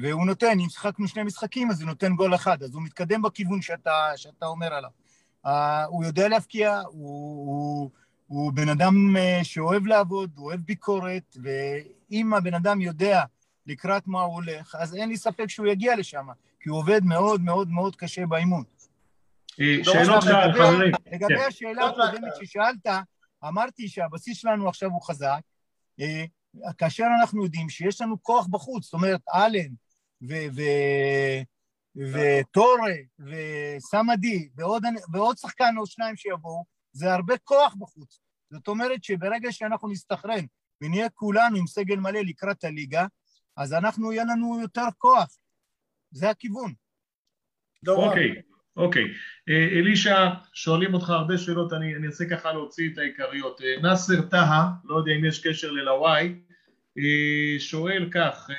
והוא 0.00 0.26
נותן, 0.26 0.60
אם 0.60 0.68
שיחקנו 0.68 1.08
שני 1.08 1.22
משחקים, 1.22 1.70
אז 1.70 1.80
הוא 1.80 1.88
נותן 1.88 2.14
גול 2.14 2.34
אחד, 2.34 2.62
אז 2.62 2.74
הוא 2.74 2.82
מתקדם 2.82 3.22
בכיוון 3.22 3.62
שאתה, 3.62 4.10
שאתה 4.16 4.46
אומר 4.46 4.74
עליו. 4.74 4.90
Uh, 5.46 5.50
הוא 5.88 6.04
יודע 6.04 6.28
להבקיע, 6.28 6.80
הוא, 6.86 7.46
הוא, 7.46 7.90
הוא 8.32 8.52
בן 8.52 8.68
אדם 8.68 9.16
uh, 9.16 9.44
שאוהב 9.44 9.86
לעבוד, 9.86 10.30
הוא 10.36 10.46
אוהב 10.46 10.60
ביקורת, 10.60 11.36
ואם 11.42 12.34
הבן 12.34 12.54
אדם 12.54 12.80
יודע 12.80 13.22
לקראת 13.66 14.06
מה 14.06 14.20
הוא 14.20 14.34
הולך, 14.34 14.74
אז 14.78 14.94
אין 14.94 15.08
לי 15.08 15.16
ספק 15.16 15.46
שהוא 15.46 15.66
יגיע 15.66 15.96
לשם, 15.96 16.26
כי 16.60 16.68
הוא 16.68 16.78
עובד 16.78 17.04
מאוד 17.04 17.40
מאוד 17.40 17.68
מאוד 17.68 17.96
קשה 17.96 18.26
באימון. 18.26 18.64
אה, 19.60 19.84
שאלות 19.84 20.22
שלך, 20.22 20.34
חברים. 20.56 20.92
לגבי 21.12 21.38
כן. 21.38 21.44
השאלה 21.48 21.86
הקודמת 21.86 22.32
ששאלת, 22.40 22.86
אמרתי 23.48 23.88
שהבסיס 23.88 24.38
שלנו 24.38 24.68
עכשיו 24.68 24.90
הוא 24.90 25.02
חזק, 25.02 25.40
אה, 26.00 26.24
כאשר 26.78 27.04
אנחנו 27.20 27.44
יודעים 27.44 27.68
שיש 27.68 28.00
לנו 28.00 28.22
כוח 28.22 28.46
בחוץ, 28.46 28.84
זאת 28.84 28.92
אומרת, 28.92 29.20
אלן 29.34 29.74
וטורה 31.96 32.94
וסמדי 33.18 34.48
ועוד, 34.56 34.82
ועוד 35.12 35.38
שחקן 35.38 35.74
או 35.78 35.86
שניים 35.86 36.16
שיבואו, 36.16 36.71
זה 36.92 37.14
הרבה 37.14 37.38
כוח 37.38 37.74
בחוץ. 37.78 38.20
זאת 38.50 38.68
אומרת 38.68 39.04
שברגע 39.04 39.52
שאנחנו 39.52 39.88
נסתכרן 39.88 40.44
ונהיה 40.80 41.08
כולנו 41.08 41.56
עם 41.56 41.66
סגל 41.66 41.96
מלא 41.96 42.20
לקראת 42.20 42.64
הליגה, 42.64 43.06
אז 43.56 43.72
אנחנו, 43.72 44.12
יהיה 44.12 44.24
לנו 44.24 44.60
יותר 44.60 44.86
כוח. 44.98 45.36
זה 46.10 46.30
הכיוון. 46.30 46.72
אוקיי. 47.88 48.32
Okay. 48.32 48.52
אוקיי, 48.76 49.04
אה, 49.48 49.68
אלישע, 49.78 50.28
שואלים 50.54 50.94
אותך 50.94 51.10
הרבה 51.10 51.38
שאלות, 51.38 51.72
אני 51.72 51.96
אנסה 51.96 52.24
ככה 52.30 52.52
להוציא 52.52 52.90
את 52.92 52.98
העיקריות. 52.98 53.60
אה, 53.60 53.82
נאסר 53.82 54.22
טהא, 54.22 54.64
לא 54.84 54.96
יודע 54.96 55.12
אם 55.12 55.24
יש 55.24 55.46
קשר 55.46 55.70
ללוואי, 55.70 56.34
אה, 56.98 57.60
שואל 57.60 58.08
כך, 58.12 58.50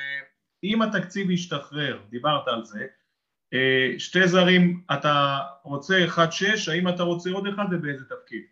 אם 0.64 0.82
התקציב 0.82 1.30
ישתחרר, 1.30 2.00
דיברת 2.10 2.48
על 2.48 2.64
זה, 2.64 2.86
שתי 3.98 4.28
זרים, 4.28 4.80
אתה 4.92 5.38
רוצה 5.62 6.06
1-6, 6.16 6.18
האם 6.70 6.88
אתה 6.88 7.02
רוצה 7.02 7.30
עוד 7.30 7.46
אחד 7.46 7.64
ובאיזה 7.70 8.04
תפקיד? 8.04 8.42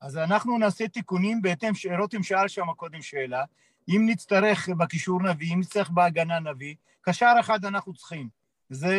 אז 0.00 0.16
אנחנו 0.16 0.58
נעשה 0.58 0.88
תיקונים 0.88 1.42
בהתאם, 1.42 1.72
רותם 1.98 2.22
שאל 2.22 2.48
שם 2.48 2.66
קודם 2.76 3.02
שאלה, 3.02 3.44
אם 3.88 4.02
נצטרך 4.06 4.68
בקישור 4.68 5.22
נביא, 5.22 5.54
אם 5.54 5.60
נצטרך 5.60 5.90
בהגנה 5.90 6.40
נביא, 6.40 6.74
קשר 7.00 7.32
אחד 7.40 7.64
אנחנו 7.64 7.94
צריכים. 7.94 8.28
זה 8.70 8.96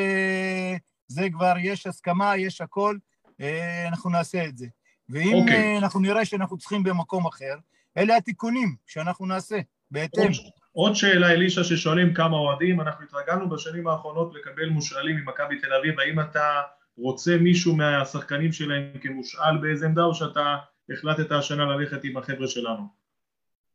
זה 1.08 1.28
כבר 1.32 1.54
יש 1.60 1.88
הסכמה, 1.88 2.38
יש 2.38 2.62
הכל, 2.62 2.97
אה, 3.41 3.88
אנחנו 3.88 4.10
נעשה 4.10 4.45
את 4.45 4.58
זה. 4.58 4.68
ואם 5.10 5.34
okay. 5.34 5.41
אוקיי. 5.41 5.74
אה, 5.74 5.78
אנחנו 5.78 6.00
נראה 6.00 6.26
שאנחנו 6.26 6.58
צריכים 6.58 6.84
במקום 6.84 7.28
אחר, 7.28 7.56
אלה 7.97 8.16
התיקונים 8.16 8.76
שאנחנו 8.86 9.26
נעשה, 9.26 9.60
בהתאם. 9.91 10.32
עוד, 10.80 10.96
שאלה, 10.96 11.32
אלישע, 11.32 11.64
ששואלים 11.64 12.14
כמה 12.14 12.38
אוהדים, 12.38 12.82
אנחנו 12.82 13.06
התרגלנו 13.06 13.50
בשנים 13.50 13.88
האחרונות 13.88 14.34
לקבל 14.36 14.70
מושאלים 14.70 15.16
ממכבי 15.16 15.60
תל 15.60 15.74
אביב, 15.74 16.00
האם 16.00 16.20
אתה 16.20 16.62
רוצה 16.98 17.38
מישהו 17.38 17.76
מהשחקנים 17.76 18.52
שלהם 18.52 18.84
כמושאל 19.02 19.58
באיזה 19.58 19.86
עמדה, 19.86 20.04
או 20.04 20.16
שאתה 20.16 20.58
החלטת 20.94 21.32
השנה 21.32 21.66
ללכת 21.66 22.04
עם 22.04 22.18
החבר'ה 22.18 22.48
שלנו? 22.48 22.88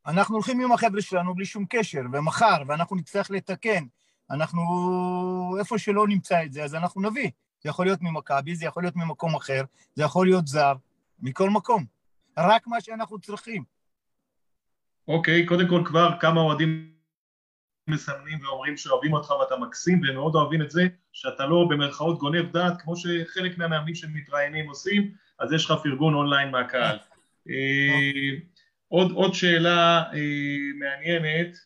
אנחנו 0.07 0.35
הולכים 0.35 0.61
עם 0.61 0.73
החבר'ה 0.73 1.01
שלנו 1.01 1.35
בלי 1.35 1.45
שום 1.45 1.65
קשר, 1.71 2.01
ומחר, 2.13 2.57
ואנחנו 2.69 2.97
נצטרך 2.97 3.31
לתקן, 3.31 3.85
אנחנו, 4.31 4.63
איפה 5.59 5.79
שלא 5.79 6.09
נמצא 6.09 6.45
את 6.45 6.53
זה, 6.53 6.65
אז 6.65 6.75
אנחנו 6.75 7.03
נביא. 7.11 7.31
זה 7.63 7.69
יכול 7.69 7.87
להיות 7.87 8.03
ממכבי, 8.03 8.55
זה 8.55 8.67
יכול 8.67 8.83
להיות 8.83 8.97
ממקום 8.97 9.35
אחר, 9.35 9.63
זה 9.95 10.03
יכול 10.03 10.27
להיות 10.27 10.47
זר, 10.47 10.75
מכל 11.23 11.51
מקום. 11.51 11.85
רק 12.39 12.67
מה 12.67 12.81
שאנחנו 12.81 13.19
צריכים. 13.19 13.65
אוקיי, 15.09 15.45
okay, 15.45 15.49
קודם 15.49 15.69
כל 15.69 15.83
כבר 15.85 16.11
כמה 16.21 16.41
אוהדים 16.41 16.94
מסמנים 17.89 18.39
ואומרים 18.43 18.77
שאוהבים 18.77 19.13
אותך 19.13 19.31
ואתה 19.31 19.57
מקסים, 19.57 20.03
והם 20.03 20.15
מאוד 20.15 20.35
אוהבים 20.35 20.63
את 20.63 20.71
זה, 20.71 20.87
שאתה 21.13 21.47
לא 21.47 21.67
במרכאות 21.71 22.19
גונב 22.19 22.53
דעת, 22.53 22.83
כמו 22.83 22.97
שחלק 22.97 23.59
מהמאמנים 23.59 23.95
שמתראיינים 23.95 24.69
עושים, 24.69 25.11
אז 25.39 25.53
יש 25.53 25.65
לך 25.65 25.75
פרגון 25.83 26.15
אונליין 26.15 26.51
מהקהל. 26.51 26.97
אה, 27.49 28.31
עוד, 28.89 29.13
עוד 29.13 29.35
שאלה 29.35 30.03
אה, 30.15 30.19
מעניינת, 30.79 31.57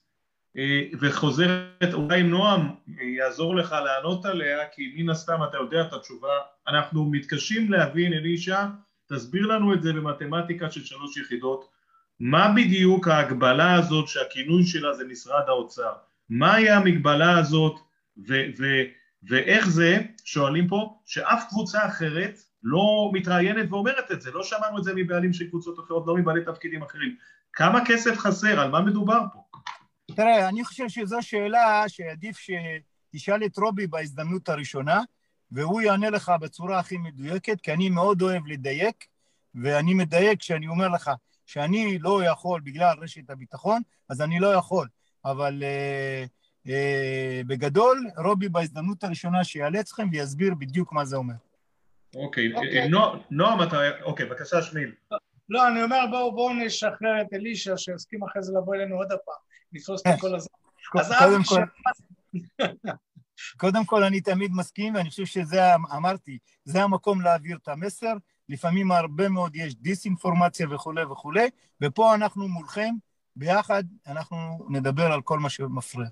אה, 0.56 0.82
וחוזרת, 1.00 1.92
אולי 1.92 2.22
נועם 2.22 2.68
יעזור 3.16 3.56
לך 3.56 3.74
לענות 3.84 4.24
עליה, 4.24 4.58
כי 4.72 4.94
מן 4.96 5.10
הסתם 5.10 5.38
אתה 5.48 5.56
יודע 5.56 5.80
את 5.80 5.92
התשובה. 5.92 6.38
אנחנו 6.68 7.04
מתקשים 7.04 7.72
להבין, 7.72 8.12
אלישע, 8.12 8.64
תסביר 9.08 9.46
לנו 9.46 9.74
את 9.74 9.82
זה 9.82 9.92
במתמטיקה 9.92 10.70
של 10.70 10.84
שלוש 10.84 11.16
יחידות. 11.16 11.77
מה 12.20 12.52
בדיוק 12.56 13.08
ההגבלה 13.08 13.74
הזאת 13.74 14.08
שהכינוי 14.08 14.66
שלה 14.66 14.94
זה 14.94 15.04
משרד 15.04 15.44
האוצר? 15.48 15.92
מהי 16.28 16.70
המגבלה 16.70 17.38
הזאת 17.38 17.80
ו- 18.28 18.46
ו- 18.58 18.84
ואיך 19.22 19.68
זה, 19.68 19.98
שואלים 20.24 20.68
פה, 20.68 20.98
שאף 21.06 21.44
קבוצה 21.48 21.86
אחרת 21.86 22.38
לא 22.62 23.10
מתראיינת 23.12 23.66
ואומרת 23.70 24.12
את 24.12 24.20
זה, 24.20 24.30
לא 24.30 24.42
שמענו 24.42 24.78
את 24.78 24.84
זה 24.84 24.92
מבעלים 24.94 25.32
של 25.32 25.48
קבוצות 25.48 25.78
אחרות, 25.78 26.04
לא 26.06 26.16
מבעלי 26.16 26.44
תפקידים 26.44 26.82
אחרים. 26.82 27.16
כמה 27.52 27.84
כסף 27.84 28.18
חסר? 28.18 28.60
על 28.60 28.70
מה 28.70 28.80
מדובר 28.80 29.20
פה? 29.32 29.42
תראה, 30.16 30.48
אני 30.48 30.64
חושב 30.64 30.88
שזו 30.88 31.18
שאלה 31.20 31.84
שעדיף 31.88 32.38
שתשאל 32.38 33.44
את 33.44 33.58
רובי 33.58 33.86
בהזדמנות 33.86 34.48
הראשונה, 34.48 35.02
והוא 35.50 35.80
יענה 35.80 36.10
לך 36.10 36.32
בצורה 36.40 36.78
הכי 36.78 36.96
מדויקת, 36.96 37.60
כי 37.60 37.72
אני 37.72 37.90
מאוד 37.90 38.22
אוהב 38.22 38.46
לדייק, 38.46 39.04
ואני 39.54 39.94
מדייק 39.94 40.40
כשאני 40.40 40.68
אומר 40.68 40.88
לך 40.88 41.10
שאני 41.48 41.98
לא 41.98 42.24
יכול 42.24 42.60
בגלל 42.60 42.96
רשת 43.00 43.30
הביטחון, 43.30 43.82
אז 44.08 44.20
אני 44.20 44.40
לא 44.40 44.46
יכול. 44.46 44.88
אבל 45.24 45.62
אה, 45.62 46.24
אה, 46.68 47.40
בגדול, 47.46 48.06
רובי 48.24 48.48
בהזדמנות 48.48 49.04
הראשונה 49.04 49.44
שיעלה 49.44 49.80
אתכם 49.80 50.08
ויסביר 50.12 50.54
בדיוק 50.54 50.92
מה 50.92 51.04
זה 51.04 51.16
אומר. 51.16 51.34
אוקיי, 52.16 52.54
אוקיי. 52.54 52.88
נועם, 53.30 53.62
אתה... 53.62 53.76
אוקיי, 54.02 54.26
בבקשה, 54.26 54.62
שמיל. 54.62 54.92
לא, 55.48 55.68
אני 55.68 55.82
אומר, 55.82 56.04
בואו 56.10 56.34
בוא 56.34 56.52
נשחרר 56.52 57.20
את 57.20 57.34
אלישע, 57.34 57.76
שיסכים 57.76 58.24
אחרי 58.24 58.42
זה 58.42 58.52
לבוא 58.52 58.74
אלינו 58.74 58.96
עוד 58.96 59.12
הפעם. 59.12 59.34
לתפוס 59.72 60.02
את 60.06 60.20
כל 60.20 60.34
הזמן. 60.34 60.58
קודם 61.18 61.42
כל, 61.44 61.62
קודם 63.56 63.84
כל 63.84 64.04
אני 64.04 64.20
תמיד 64.20 64.50
מסכים, 64.54 64.94
ואני 64.94 65.10
חושב 65.10 65.24
שזה, 65.24 65.74
אמרתי, 65.96 66.38
זה 66.64 66.82
המקום 66.82 67.20
להעביר 67.20 67.56
את 67.62 67.68
המסר. 67.68 68.12
לפעמים 68.48 68.92
הרבה 68.92 69.28
מאוד 69.28 69.56
יש 69.56 69.74
דיסאינפורמציה 69.74 70.66
וכולי 70.70 71.04
וכולי, 71.04 71.48
ופה 71.82 72.14
אנחנו 72.14 72.48
מולכם, 72.48 72.94
ביחד 73.36 73.84
אנחנו 74.06 74.36
נדבר 74.70 75.12
על 75.12 75.22
כל 75.22 75.38
מה 75.38 75.50
שמפריע. 75.50 76.08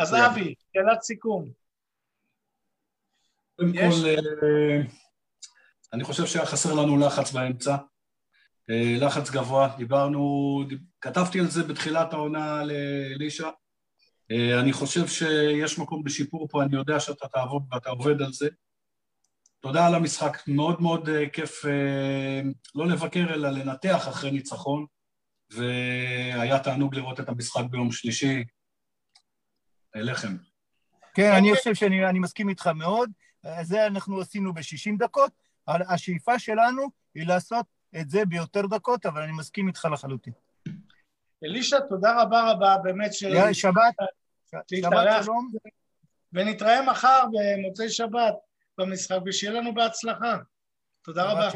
אז 0.00 0.14
אבי, 0.14 0.54
שאלת 0.74 1.02
סיכום. 1.02 1.48
קודם 3.56 3.72
כל, 3.72 4.08
אה, 4.08 4.80
אני 5.92 6.04
חושב 6.04 6.26
שהיה 6.26 6.46
חסר 6.46 6.74
לנו 6.74 6.98
לחץ 6.98 7.32
באמצע. 7.32 7.76
אה, 8.70 8.96
לחץ 9.00 9.30
גבוה, 9.30 9.74
דיברנו, 9.78 10.62
כתבתי 11.00 11.40
על 11.40 11.46
זה 11.46 11.62
בתחילת 11.62 12.12
העונה 12.12 12.62
לאלישע. 12.64 13.48
אה, 14.30 14.60
אני 14.60 14.72
חושב 14.72 15.06
שיש 15.06 15.78
מקום 15.78 16.06
לשיפור 16.06 16.48
פה, 16.50 16.62
אני 16.62 16.76
יודע 16.76 17.00
שאתה 17.00 17.28
תעבוד 17.28 17.62
ואתה 17.72 17.90
עובד 17.90 18.22
על 18.22 18.32
זה. 18.32 18.48
תודה 19.62 19.86
על 19.86 19.94
המשחק, 19.94 20.38
מאוד 20.46 20.82
מאוד 20.82 21.08
אה, 21.08 21.28
כיף 21.28 21.64
לא 22.74 22.86
לבקר 22.86 23.34
אלא 23.34 23.50
לנתח 23.50 24.08
אחרי 24.08 24.30
ניצחון, 24.30 24.86
והיה 25.50 26.58
תענוג 26.58 26.94
לראות 26.94 27.20
את 27.20 27.28
המשחק 27.28 27.62
ביום 27.70 27.92
שלישי. 27.92 28.44
אליכם. 29.96 30.36
כן, 31.14 31.32
אני 31.38 31.54
חושב 31.56 31.74
שאני 31.74 32.18
מסכים 32.18 32.48
איתך 32.48 32.66
מאוד. 32.66 33.10
זה 33.62 33.86
אנחנו 33.86 34.20
עשינו 34.20 34.54
ב-60 34.54 34.98
דקות. 34.98 35.32
השאיפה 35.68 36.38
שלנו 36.38 36.82
היא 37.14 37.26
לעשות 37.26 37.66
את 38.00 38.10
זה 38.10 38.24
ביותר 38.24 38.66
דקות, 38.66 39.06
אבל 39.06 39.22
אני 39.22 39.32
מסכים 39.32 39.68
איתך 39.68 39.88
לחלוטין. 39.92 40.32
אלישע, 41.44 41.80
תודה 41.88 42.22
רבה 42.22 42.50
רבה, 42.50 42.76
באמת 42.82 43.14
ש... 43.14 43.22
יאללה, 43.22 43.54
שבת. 43.54 43.94
שבת 44.74 45.24
שלום. 45.24 45.52
ונתראה 46.32 46.82
מחר 46.90 47.24
במוצאי 47.32 47.88
שבת 47.88 48.34
במשחק, 48.78 49.18
ושיהיה 49.26 49.52
לנו 49.52 49.74
בהצלחה. 49.74 50.36
תודה 51.02 51.32
רבה. 51.32 51.48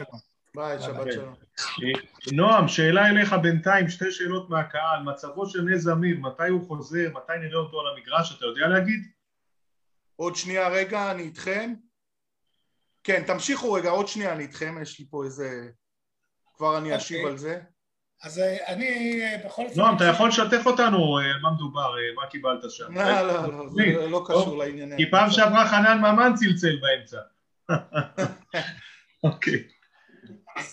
ביי, 0.55 0.83
שבת 0.83 1.13
שלום. 1.13 1.35
נועם, 2.33 2.69
שאלה 2.69 3.09
אליך 3.09 3.33
בינתיים, 3.43 3.89
שתי 3.89 4.13
שאלות 4.13 4.51
מהקהל. 4.51 5.03
מצבו 5.03 5.47
של 5.47 5.63
נס 5.63 5.81
זמיר, 5.81 6.21
מתי 6.21 6.49
הוא 6.49 6.67
חוזר, 6.69 7.11
מתי 7.15 7.33
נראה 7.41 7.59
אותו 7.59 7.81
על 7.81 7.87
המגרש, 7.97 8.37
אתה 8.37 8.47
יודע 8.47 8.69
להגיד? 8.69 9.01
עוד 10.17 10.37
שנייה 10.37 10.69
רגע, 10.69 11.11
אני 11.11 11.23
איתכם. 11.23 11.75
כן, 13.05 13.23
תמשיכו 13.27 13.73
רגע, 13.73 13.91
עוד 13.91 14.09
שנייה 14.09 14.33
אני 14.33 14.43
איתכם, 14.43 14.83
יש 14.83 14.99
לי 14.99 15.07
פה 15.11 15.25
איזה... 15.25 15.69
כבר 16.55 16.79
אני 16.79 16.97
אשיב 16.97 17.17
אוקיי. 17.17 17.31
על 17.31 17.39
זה. 17.39 17.61
אז 18.27 18.39
אה, 18.39 18.57
אני 18.67 19.21
אה, 19.23 19.37
בכל 19.47 19.69
זאת... 19.69 19.77
נועם, 19.77 19.97
אתה 19.97 20.05
יכול 20.05 20.29
לשתף 20.29 20.67
אותנו 20.67 21.19
על 21.19 21.41
מה 21.43 21.51
מדובר, 21.51 21.95
מה 22.17 22.27
קיבלת 22.27 22.71
שם? 22.71 22.95
לא, 22.95 23.21
לא, 23.21 23.53
לא, 23.53 23.69
זה 23.69 24.09
לא 24.09 24.25
קשור 24.27 24.59
לעניינים. 24.59 24.99
כי 24.99 25.11
פעם 25.11 25.31
שעברה 25.31 25.69
חנן 25.69 25.99
ממן 25.99 26.33
צלצל 26.35 26.77
באמצע. 26.81 27.19
אוקיי. 29.25 29.63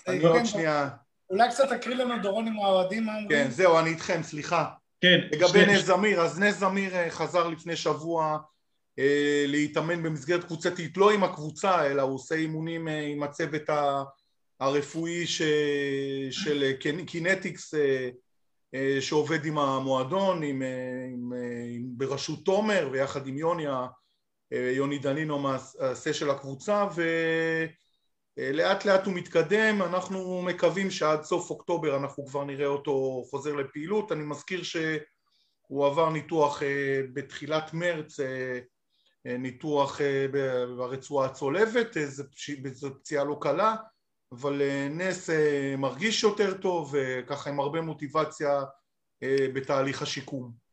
אני 0.08 0.24
עוד 0.24 0.44
שנייה... 0.44 0.88
אולי 1.30 1.48
קצת 1.48 1.72
תקריא 1.72 1.96
לנו 1.96 2.22
דורון 2.22 2.46
עם 2.46 2.58
האוהדים, 2.58 3.04
מה 3.04 3.12
אומרים? 3.12 3.28
כן, 3.28 3.50
זהו, 3.50 3.78
אני 3.78 3.90
איתכם, 3.90 4.22
סליחה. 4.22 4.68
כן. 5.00 5.18
לגבי 5.32 5.66
נס 5.66 5.84
זמיר, 5.84 6.20
אז 6.20 6.40
נס 6.40 6.58
זמיר 6.58 6.94
אה, 6.94 7.10
חזר 7.10 7.48
לפני 7.48 7.76
שבוע 7.76 8.38
להתאמן 9.46 10.02
במסגרת 10.02 10.44
קבוצתית, 10.44 10.96
לא 10.96 11.10
עם 11.10 11.24
הקבוצה, 11.24 11.86
אלא 11.86 12.02
הוא 12.02 12.14
עושה 12.14 12.34
אימונים 12.34 12.88
עם 12.88 13.22
הצוות 13.22 13.70
הרפואי 14.64 15.26
ש... 15.26 15.42
של 16.30 16.72
קינטיקס 17.06 17.74
אה, 17.74 18.08
אה, 18.74 19.00
שעובד 19.00 19.44
עם 19.44 19.58
המועדון, 19.58 20.42
עם, 20.42 20.62
אה, 20.62 20.68
עם, 21.12 21.32
עם, 21.68 21.84
בראשות 21.96 22.44
תומר 22.44 22.88
ויחד 22.92 23.26
עם 23.26 23.38
יוני, 23.38 23.64
יוני 24.50 24.98
דנינו 24.98 25.38
המעסה 25.38 26.12
של 26.12 26.30
הקבוצה 26.30 26.86
ולאט 28.36 28.84
לאט 28.84 29.06
הוא 29.06 29.14
מתקדם, 29.14 29.82
אנחנו 29.82 30.42
מקווים 30.42 30.90
שעד 30.90 31.22
סוף 31.22 31.50
אוקטובר 31.50 31.96
אנחנו 31.96 32.26
כבר 32.26 32.44
נראה 32.44 32.66
אותו 32.66 33.24
חוזר 33.30 33.54
לפעילות, 33.54 34.12
אני 34.12 34.24
מזכיר 34.24 34.62
שהוא 34.62 35.86
עבר 35.86 36.10
ניתוח 36.10 36.62
בתחילת 37.12 37.74
מרץ 37.74 38.20
ניתוח 39.24 40.00
ברצועה 40.76 41.26
הצולבת, 41.26 41.96
זו 42.72 42.94
פציעה 42.94 43.24
לא 43.24 43.38
קלה 43.40 43.74
אבל 44.40 44.62
אה, 44.62 44.88
נס 44.90 45.30
אה, 45.30 45.74
מרגיש 45.78 46.22
יותר 46.22 46.54
טוב 46.54 46.94
וככה 46.94 47.50
עם 47.50 47.60
הרבה 47.60 47.80
מוטיבציה 47.80 48.62
אה, 49.22 49.46
בתהליך 49.54 50.02
השיקום. 50.02 50.64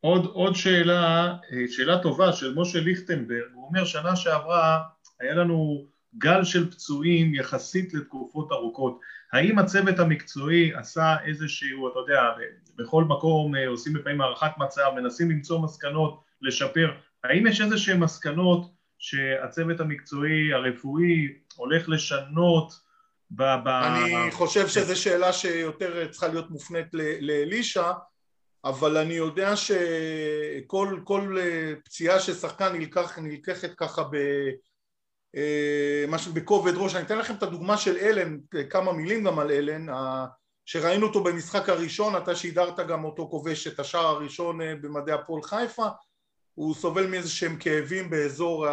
עוד, 0.00 0.24
עוד 0.24 0.54
שאלה, 0.54 1.36
שאלה 1.68 2.02
טובה 2.02 2.32
של 2.32 2.54
משה 2.56 2.80
ליכטנברג, 2.80 3.52
הוא 3.54 3.66
אומר 3.68 3.84
שנה 3.84 4.16
שעברה 4.16 4.82
היה 5.20 5.34
לנו 5.34 5.86
גל 6.18 6.44
של 6.44 6.70
פצועים 6.70 7.34
יחסית 7.34 7.94
לתקופות 7.94 8.52
ארוכות, 8.52 9.00
האם 9.32 9.58
הצוות 9.58 9.98
המקצועי 9.98 10.74
עשה 10.74 11.16
איזשהו, 11.24 11.88
אתה 11.88 11.98
יודע, 11.98 12.22
בכל 12.76 13.04
מקום 13.04 13.54
עושים 13.54 13.96
לפעמים 13.96 14.20
הערכת 14.20 14.50
מצב, 14.58 14.90
מנסים 14.96 15.30
למצוא 15.30 15.62
מסקנות, 15.62 16.22
לשפר, 16.42 16.92
האם 17.24 17.46
יש 17.46 17.60
איזה 17.60 17.78
שהן 17.78 18.00
מסקנות 18.00 18.70
שהצוות 18.98 19.80
המקצועי 19.80 20.52
הרפואי 20.52 21.28
הולך 21.56 21.88
לשנות 21.88 22.72
ב... 23.30 23.42
ב... 23.42 23.68
אני 23.68 24.30
חושב 24.30 24.68
שזו 24.68 25.00
שאלה 25.00 25.32
שיותר 25.32 26.08
צריכה 26.10 26.28
להיות 26.28 26.50
מופנית 26.50 26.86
לאלישע 27.20 27.92
אבל 28.66 28.96
אני 28.96 29.14
יודע 29.14 29.54
שכל 29.56 31.00
כל 31.04 31.36
פציעה 31.84 32.20
של 32.20 32.34
שחקן 32.34 32.72
נלקח, 32.72 33.18
נלקחת 33.18 33.70
ככה 33.76 34.02
ב... 34.02 34.16
אה, 35.36 36.04
משהו 36.08 36.32
בכובד 36.32 36.76
ראש, 36.76 36.94
אני 36.94 37.04
אתן 37.04 37.18
לכם 37.18 37.34
את 37.34 37.42
הדוגמה 37.42 37.76
של 37.76 37.96
אלן, 37.96 38.36
כמה 38.70 38.92
מילים 38.92 39.24
גם 39.24 39.38
על 39.38 39.50
אלן, 39.50 39.86
שראינו 40.64 41.06
אותו 41.06 41.24
במשחק 41.24 41.68
הראשון, 41.68 42.16
אתה 42.16 42.36
שידרת 42.36 42.80
גם 42.80 43.04
אותו 43.04 43.28
כובש 43.30 43.66
את 43.66 43.80
השער 43.80 44.06
הראשון 44.06 44.60
אה, 44.60 44.74
במדעי 44.74 45.14
הפועל 45.14 45.42
חיפה, 45.42 45.86
הוא 46.54 46.74
סובל 46.74 47.06
מאיזה 47.06 47.30
שהם 47.30 47.56
כאבים 47.56 48.10
באזור 48.10 48.66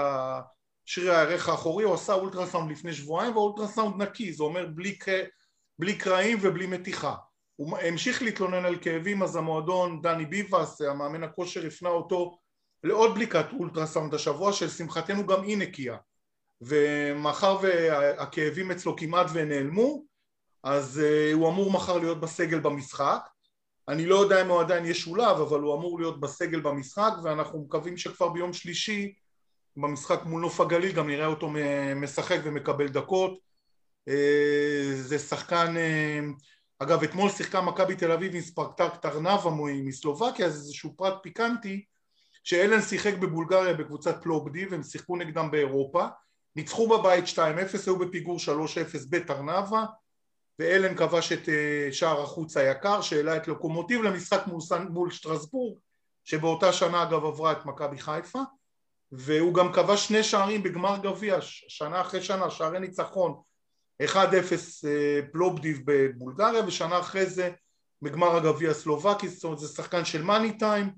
שריר 0.85 1.11
הערך 1.11 1.49
האחורי, 1.49 1.83
הוא 1.83 1.93
עשה 1.93 2.13
אולטרסאונד 2.13 2.71
לפני 2.71 2.93
שבועיים 2.93 3.35
והאולטרסאונד 3.35 4.01
נקי, 4.01 4.33
זה 4.33 4.43
אומר 4.43 4.65
בלי, 4.75 4.97
בלי 5.79 5.97
קרעים 5.97 6.37
ובלי 6.41 6.67
מתיחה. 6.67 7.15
הוא 7.55 7.77
המשיך 7.77 8.21
להתלונן 8.21 8.65
על 8.65 8.77
כאבים 8.81 9.23
אז 9.23 9.35
המועדון 9.35 10.01
דני 10.01 10.25
ביבס, 10.25 10.81
המאמן 10.81 11.23
הכושר 11.23 11.67
הפנה 11.67 11.89
אותו 11.89 12.37
לעוד 12.83 13.15
בדיקת 13.15 13.45
אולטרסאונד 13.59 14.13
השבוע 14.13 14.53
שלשמחתנו 14.53 15.27
גם 15.27 15.43
היא 15.43 15.57
נקייה 15.57 15.97
ומאחר 16.61 17.57
והכאבים 17.61 18.71
אצלו 18.71 18.95
כמעט 18.95 19.27
ונעלמו 19.33 20.03
אז 20.63 21.01
uh, 21.03 21.33
הוא 21.33 21.49
אמור 21.49 21.71
מחר 21.71 21.97
להיות 21.97 22.19
בסגל 22.19 22.59
במשחק 22.59 23.27
אני 23.87 24.05
לא 24.05 24.15
יודע 24.15 24.41
אם 24.41 24.47
הוא 24.47 24.61
עדיין 24.61 24.85
ישולב 24.85 25.37
אבל 25.37 25.59
הוא 25.59 25.75
אמור 25.75 25.99
להיות 25.99 26.19
בסגל 26.19 26.59
במשחק 26.59 27.11
ואנחנו 27.23 27.59
מקווים 27.59 27.97
שכבר 27.97 28.29
ביום 28.29 28.53
שלישי 28.53 29.13
במשחק 29.77 30.19
מול 30.25 30.41
נוף 30.41 30.61
הגליל 30.61 30.91
גם 30.91 31.07
נראה 31.07 31.25
אותו 31.25 31.49
משחק 31.95 32.39
ומקבל 32.43 32.87
דקות. 32.87 33.39
אה, 34.07 34.91
זה 34.95 35.19
שחקן 35.19 35.77
אה, 35.77 36.19
אגב 36.79 37.03
אתמול 37.03 37.29
שיחקה 37.29 37.61
מכבי 37.61 37.95
תל 37.95 38.11
אביב 38.11 38.35
עם 38.35 38.41
ספרטק 38.41 38.95
טרנבה 39.01 39.49
מסלובקיה 39.59 40.49
זה 40.49 40.57
איזשהו 40.57 40.93
פרט 40.97 41.13
פיקנטי 41.23 41.85
שאלן 42.43 42.81
שיחק 42.81 43.13
בבולגריה 43.13 43.73
בקבוצת 43.73 44.23
פלובדי 44.23 44.65
והם 44.65 44.83
שיחקו 44.83 45.17
נגדם 45.17 45.51
באירופה. 45.51 46.05
ניצחו 46.55 46.87
בבית 46.87 47.25
2-0 47.25 47.37
היו 47.85 47.99
בפיגור 47.99 48.37
3-0 48.37 48.41
בטרנבה 49.09 49.85
ואלן 50.59 50.95
כבש 50.95 51.31
את 51.31 51.49
אה, 51.49 51.87
שער 51.91 52.21
החוץ 52.21 52.57
היקר 52.57 53.01
שהעלה 53.01 53.37
את 53.37 53.47
לוקומוטיב 53.47 54.01
למשחק 54.01 54.43
מול 54.89 55.11
שטרסבורג 55.11 55.77
שבאותה 56.23 56.73
שנה 56.73 57.03
אגב 57.03 57.25
עברה 57.25 57.51
את 57.51 57.65
מכבי 57.65 57.97
חיפה 57.97 58.39
והוא 59.17 59.53
גם 59.53 59.73
כבש 59.73 60.07
שני 60.07 60.23
שערים 60.23 60.63
בגמר 60.63 60.97
גביע, 61.03 61.37
שנה 61.67 62.01
אחרי 62.01 62.21
שנה, 62.21 62.49
שערי 62.49 62.79
ניצחון 62.79 63.41
1-0 64.03 64.05
אה, 64.87 65.19
פלובדיב 65.31 65.81
בבולגריה 65.85 66.65
ושנה 66.65 66.99
אחרי 66.99 67.25
זה 67.25 67.51
בגמר 68.01 68.35
הגביע 68.35 68.71
הסלובקי, 68.71 69.27
זאת 69.27 69.43
אומרת 69.43 69.59
זה 69.59 69.67
שחקן 69.67 70.05
של 70.05 70.21
מאני 70.21 70.57
טיים 70.57 70.93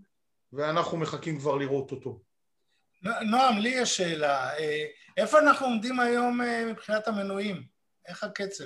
ואנחנו 0.54 0.98
מחכים 0.98 1.40
כבר 1.40 1.56
לראות 1.56 1.92
אותו. 1.92 2.22
נועם, 3.04 3.58
לי 3.58 3.70
יש 3.70 3.98
שאלה, 3.98 4.58
אה, 4.58 4.86
איפה 5.18 5.40
אנחנו 5.40 5.66
עומדים 5.66 6.00
היום 6.00 6.40
מבחינת 6.68 7.08
המנויים? 7.08 7.64
איך 8.08 8.24
הקצב? 8.24 8.66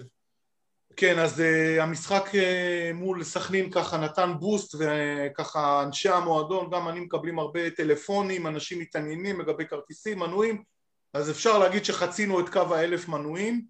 כן, 0.99 1.19
אז 1.19 1.39
uh, 1.39 1.81
המשחק 1.81 2.29
uh, 2.31 2.93
מול 2.93 3.23
סכנין 3.23 3.71
ככה 3.71 3.97
נתן 3.97 4.33
בוסט 4.39 4.75
וככה 4.79 5.83
אנשי 5.83 6.09
המועדון, 6.09 6.69
גם 6.69 6.89
אני 6.89 6.99
מקבלים 6.99 7.39
הרבה 7.39 7.69
טלפונים, 7.69 8.47
אנשים 8.47 8.79
מתעניינים 8.79 9.39
לגבי 9.41 9.67
כרטיסים, 9.67 10.19
מנויים, 10.19 10.63
אז 11.13 11.31
אפשר 11.31 11.57
להגיד 11.57 11.85
שחצינו 11.85 12.39
את 12.39 12.49
קו 12.49 12.75
האלף 12.75 13.07
מנויים, 13.07 13.65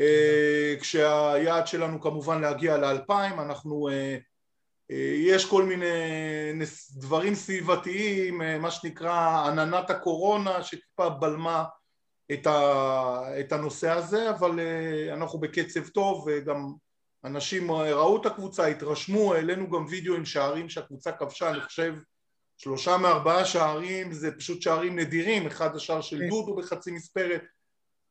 uh, 0.00 0.80
כשהיעד 0.80 1.66
שלנו 1.66 2.00
כמובן 2.00 2.40
להגיע 2.40 2.76
לאלפיים, 2.76 3.40
אנחנו, 3.40 3.88
יש 5.26 5.44
כל 5.44 5.62
מיני 5.62 5.86
דברים 6.96 7.34
סביבתיים, 7.34 8.40
מה 8.60 8.70
שנקרא 8.70 9.46
עננת 9.46 9.90
הקורונה 9.90 10.62
שטיפה 10.62 11.08
בלמה 11.08 11.64
את, 12.32 12.46
ה, 12.46 13.40
את 13.40 13.52
הנושא 13.52 13.90
הזה, 13.90 14.30
אבל 14.30 14.60
אה, 14.60 15.14
אנחנו 15.14 15.38
בקצב 15.38 15.88
טוב 15.88 16.26
וגם 16.26 16.72
אנשים 17.24 17.72
ראו 17.72 18.20
את 18.20 18.26
הקבוצה, 18.26 18.66
התרשמו, 18.66 19.34
העלינו 19.34 19.70
גם 19.70 19.86
וידאו 19.88 20.14
עם 20.14 20.24
שערים 20.24 20.68
שהקבוצה 20.68 21.12
כבשה, 21.12 21.50
אני 21.50 21.60
חושב 21.60 21.94
שלושה 22.58 22.96
מארבעה 22.96 23.44
שערים 23.44 24.12
זה 24.12 24.32
פשוט 24.32 24.62
שערים 24.62 24.98
נדירים, 24.98 25.46
אחד 25.46 25.76
השער 25.76 26.00
של 26.00 26.18
כן. 26.18 26.28
דודו 26.28 26.56
בחצי 26.56 26.90
מספרת, 26.90 27.42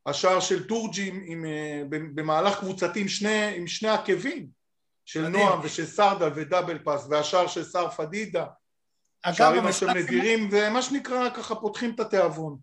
השער 0.06 0.40
של 0.40 0.68
טורג'י 0.68 1.08
עם, 1.08 1.24
עם, 1.26 1.46
אה, 1.46 1.84
במהלך 1.90 2.60
קבוצתי 2.60 3.02
עם 3.02 3.08
שני, 3.08 3.56
עם 3.56 3.68
שני 3.68 3.90
עקבים 3.90 4.48
של 5.06 5.28
נועם 5.28 5.60
ושל 5.64 5.86
סרדל 5.86 6.32
ודאבל 6.36 6.80
פאס 6.80 7.08
והשער 7.10 7.48
של 7.48 7.64
שר 7.64 7.90
פדידה 7.90 8.46
שערים 9.34 9.68
עכשיו 9.68 9.94
נדירים 9.94 10.50
ומה 10.52 10.82
שנקרא 10.82 11.30
ככה 11.30 11.56
פותחים 11.56 11.96
את 11.96 12.00
התיאבון 12.00 12.58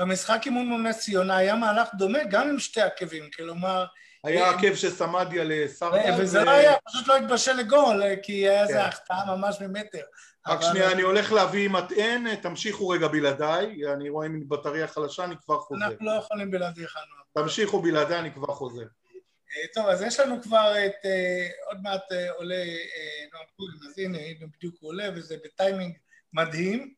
במשחק 0.00 0.40
אימון 0.46 0.66
מול 0.66 0.80
נס 0.82 0.98
ציונה 0.98 1.36
היה 1.36 1.54
מהלך 1.54 1.88
דומה 1.94 2.18
גם 2.30 2.48
עם 2.48 2.58
שתי 2.58 2.80
עקבים, 2.80 3.30
כלומר... 3.36 3.84
היה 4.24 4.44
אה, 4.44 4.50
עקב 4.50 4.74
שסמדיה 4.74 5.44
לסרטן. 5.44 6.14
וזה 6.18 6.44
לא 6.44 6.50
היה, 6.50 6.72
פשוט 6.88 7.06
לא 7.08 7.16
התבשל 7.16 7.52
לגול, 7.52 8.02
כי 8.22 8.32
היה 8.32 8.62
איזה 8.62 8.72
כן. 8.72 8.78
החטאה 8.78 9.36
ממש 9.36 9.60
ממטר. 9.60 10.02
רק 10.46 10.58
אבל- 10.58 10.70
שנייה, 10.70 10.92
אני 10.92 11.02
הולך 11.02 11.32
להביא 11.32 11.68
מטען, 11.68 12.34
תמשיכו 12.36 12.88
רגע 12.88 13.08
בלעדיי, 13.08 13.92
אני 13.92 14.08
רואה 14.08 14.26
עם 14.26 14.48
בטריה 14.48 14.86
חלשה, 14.88 15.24
אני 15.24 15.34
כבר 15.44 15.58
חוזר. 15.58 15.84
אנחנו 15.84 16.06
לא 16.06 16.12
יכולים 16.12 16.50
בלעדיך, 16.50 16.96
נועם. 16.96 17.46
תמשיכו 17.46 17.82
בלעדיי, 17.82 18.18
אני 18.18 18.32
כבר 18.32 18.46
חוזר. 18.54 18.82
אה, 18.82 19.66
טוב, 19.74 19.86
אז 19.86 20.02
יש 20.02 20.20
לנו 20.20 20.42
כבר 20.42 20.74
את, 20.86 21.06
אה, 21.06 21.48
עוד 21.68 21.82
מעט 21.82 22.12
אה, 22.12 22.30
עולה 22.30 22.54
אה, 22.54 23.24
נועם 23.32 23.44
כהן, 23.56 23.88
אז 23.90 23.98
הנה, 23.98 24.18
הנה 24.18 24.46
בדיוק 24.56 24.74
הוא 24.80 24.88
עולה, 24.88 25.08
וזה 25.14 25.36
בטיימינג 25.44 25.96
מדהים. 26.32 26.94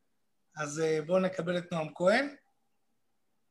אז 0.57 0.81
אה, 0.81 0.99
בואו 1.07 1.19
נקבל 1.19 1.59
את 1.59 1.73
נועם 1.73 1.89
כהן. 1.95 2.35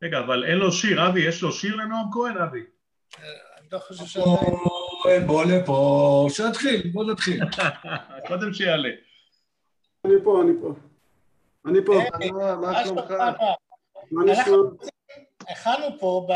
רגע, 0.03 0.19
אבל 0.19 0.43
אין 0.45 0.57
לו 0.57 0.71
שיר, 0.71 1.07
אבי, 1.07 1.21
יש 1.27 1.41
לו 1.41 1.51
שיר 1.51 1.75
לנועם 1.75 2.05
כהן, 2.13 2.37
אבי? 2.37 2.59
אה, 3.19 3.23
אני 3.59 3.67
לא 3.71 3.79
חושב. 3.79 4.19
כהן, 5.03 5.27
בוא 5.27 5.43
לפה, 5.45 6.27
שיתחיל, 6.29 6.89
בוא 6.93 7.11
נתחיל. 7.11 7.39
קודם 8.27 8.53
שיעלה. 8.53 8.89
אני 10.05 10.13
פה, 10.23 10.41
אני 10.41 10.51
פה. 10.61 10.73
אני 11.65 11.79
פה. 11.85 11.93
אה, 12.01 12.31
מה- 12.31 12.55
מה 12.55 12.83
שלומך? 12.85 13.11
נועם? 13.11 13.33
מה 14.11 14.23
נשמע? 14.31 14.53
הכנו 15.49 15.99
פה 15.99 16.27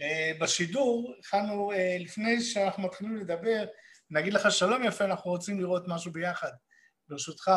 אה, 0.00 0.32
בשידור, 0.40 1.14
הכנו, 1.18 1.72
אה, 1.72 1.96
לפני 2.00 2.40
שאנחנו 2.40 2.82
מתחילים 2.82 3.16
לדבר, 3.16 3.64
נגיד 4.10 4.32
לך 4.32 4.50
שלום 4.50 4.82
יפה, 4.84 5.04
אנחנו 5.04 5.30
רוצים 5.30 5.60
לראות 5.60 5.82
משהו 5.88 6.12
ביחד. 6.12 6.50
ברשותך, 7.08 7.50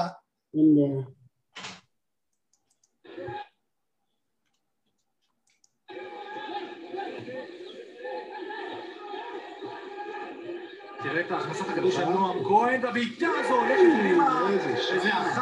תראה 11.13 11.25
את 11.25 11.31
הכנסת 11.31 11.69
הכדור 11.69 11.91
של 11.91 12.05
נועם 12.05 12.43
כהן, 12.43 12.85
והבעיטה 12.85 13.27
הזו 13.39 13.53
הולכת 13.53 13.99
פנימה, 13.99 14.41
וזה 14.49 15.09
1-0 15.09 15.41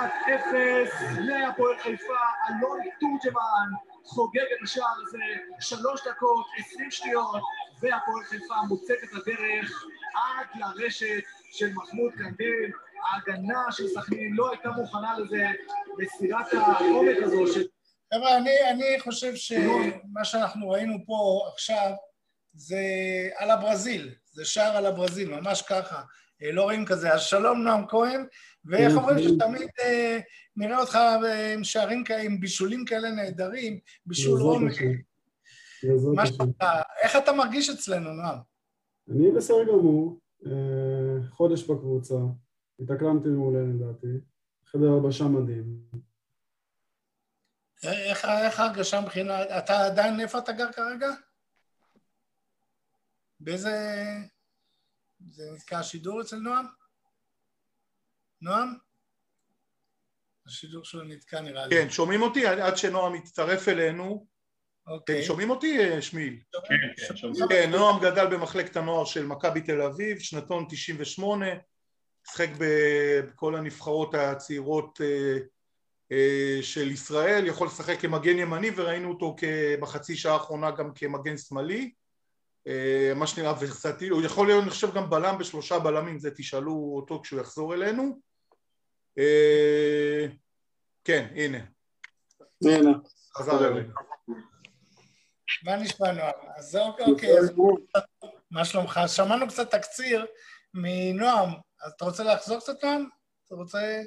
להפועל 1.19 1.77
חיפה, 1.79 2.13
אלון 2.49 2.79
תורג'מן 2.99 3.69
חוגג 4.03 4.39
את 4.57 4.63
השער 4.63 4.93
הזה, 5.07 5.17
שלוש 5.59 6.07
דקות, 6.07 6.45
עשרים 6.57 6.91
שניות, 6.91 7.41
והפועל 7.81 8.23
חיפה 8.23 8.53
מוצאת 8.67 8.97
את 9.03 9.09
הדרך 9.13 9.85
עד 10.15 10.61
לרשת 10.61 11.23
של 11.51 11.73
מחמוד 11.73 12.11
קנדל, 12.13 12.71
ההגנה 13.11 13.71
של 13.71 13.87
סכנין 13.87 14.33
לא 14.33 14.51
הייתה 14.51 14.69
מוכנה 14.69 15.19
לזה, 15.19 15.47
מסירת 15.97 16.53
העומק 16.53 17.17
הזו 17.23 17.47
של 17.53 17.63
חבר'ה, 18.13 18.37
אני, 18.37 18.69
אני 18.71 18.99
חושב 18.99 19.35
שמה 19.35 20.23
שאנחנו 20.23 20.69
ראינו 20.69 20.97
פה 21.05 21.49
עכשיו 21.53 21.91
זה 22.53 22.77
על 23.37 23.51
הברזיל, 23.51 24.15
זה 24.31 24.45
שער 24.45 24.77
על 24.77 24.85
הברזיל, 24.85 25.35
ממש 25.35 25.61
ככה. 25.61 26.01
אה, 26.43 26.51
לא 26.51 26.63
רואים 26.63 26.85
כזה. 26.85 27.13
אז 27.13 27.21
שלום 27.21 27.63
נועם 27.63 27.87
כהן, 27.87 28.25
ואיך 28.65 28.93
אומרים 28.95 29.19
שתמיד 29.19 29.69
אה, 29.79 30.19
נראה 30.55 30.79
אותך 30.79 30.95
אה, 30.95 31.53
עם 31.53 31.63
שערים 31.63 32.03
כאלה, 32.03 32.21
עם 32.21 32.39
בישולים 32.39 32.85
כאלה 32.85 33.11
נהדרים, 33.11 33.79
בישול 34.05 34.41
עומק. 34.41 34.73
מה. 36.15 36.25
שלומך? 36.25 36.63
איך 37.01 37.15
אתה 37.15 37.33
מרגיש 37.33 37.69
אצלנו, 37.69 38.13
נועם? 38.13 38.37
אני 39.09 39.31
בסדר 39.31 39.63
גמור, 39.67 40.19
אה, 40.45 41.29
חודש 41.29 41.63
בקבוצה, 41.63 42.15
התאקלמתי 42.79 43.29
מעולה 43.29 43.59
לדעתי, 43.59 44.07
חדר 44.65 44.91
הלבשה 44.91 45.23
מדהים. 45.23 45.81
איך 47.83 48.25
איך 48.25 48.59
ההרגשה 48.59 49.01
מבחינת... 49.01 49.47
אתה 49.57 49.85
עדיין, 49.85 50.19
איפה 50.19 50.37
אתה 50.37 50.51
גר 50.51 50.71
כרגע? 50.71 51.07
באיזה... 53.43 53.71
זה 55.29 55.43
נתקע 55.55 55.79
השידור 55.79 56.21
אצל 56.21 56.35
נועם? 56.35 56.65
נועם? 58.41 58.73
השידור 60.47 60.85
שלו 60.85 61.03
נתקע 61.03 61.41
נראה 61.41 61.67
לי. 61.67 61.75
כן, 61.75 61.89
שומעים 61.89 62.21
אותי? 62.21 62.47
עד 62.47 62.77
שנועם 62.77 63.15
יצטרף 63.15 63.67
אלינו. 63.67 64.27
אוקיי. 64.87 65.17
אתם 65.17 65.27
שומעים 65.27 65.49
אותי, 65.49 65.79
אה, 65.79 66.01
שמיל? 66.01 66.39
כן, 66.51 67.07
כן, 67.07 67.15
שומעים. 67.15 67.47
כן, 67.49 67.71
נועם 67.71 67.99
גדל 68.01 68.27
במחלקת 68.27 68.75
הנוער 68.75 69.05
של 69.05 69.25
מכבי 69.25 69.61
תל 69.61 69.81
אביב, 69.81 70.19
שנתון 70.19 70.65
98, 70.69 71.45
משחק 72.27 72.49
ב- 72.57 73.19
בכל 73.27 73.55
הנבחרות 73.55 74.13
הצעירות 74.15 75.01
אה, 75.01 75.37
אה, 76.11 76.59
של 76.61 76.91
ישראל, 76.91 77.47
יכול 77.47 77.67
לשחק 77.67 77.99
כמגן 77.99 78.37
ימני 78.37 78.71
וראינו 78.75 79.09
אותו 79.09 79.35
בחצי 79.79 80.15
שעה 80.15 80.33
האחרונה 80.33 80.71
גם 80.71 80.93
כמגן 80.93 81.37
שמאלי, 81.37 81.91
מה 83.15 83.27
שנראה 83.27 83.53
ורסטי, 83.59 84.07
הוא 84.07 84.23
יכול 84.23 84.47
להיות 84.47 84.63
אני 84.63 84.69
חושב 84.69 84.93
גם 84.93 85.09
בלם 85.09 85.37
בשלושה 85.37 85.79
בלמים, 85.79 86.19
זה 86.19 86.31
תשאלו 86.31 86.93
אותו 86.95 87.21
כשהוא 87.23 87.41
יחזור 87.41 87.73
אלינו. 87.73 88.19
אה, 89.17 90.27
כן, 91.03 91.27
הנה, 91.35 91.57
הנה. 92.65 92.91
חזר 93.37 93.67
אלינו. 93.67 93.93
מה 95.65 95.75
נשמע 95.75 96.11
נועם? 96.11 96.31
אז 96.55 96.75
אוקיי, 96.75 97.05
אוקיי, 97.05 97.39
אז 97.39 97.51
מה 98.51 98.65
שלומך? 98.65 98.99
שמענו 99.07 99.47
קצת 99.47 99.71
תקציר 99.71 100.25
מנועם, 100.73 101.49
אז 101.81 101.91
אתה 101.95 102.05
רוצה 102.05 102.23
לחזור 102.23 102.59
קצת 102.59 102.83
נועם? 102.83 103.09
אתה 103.45 103.55
רוצה... 103.55 104.01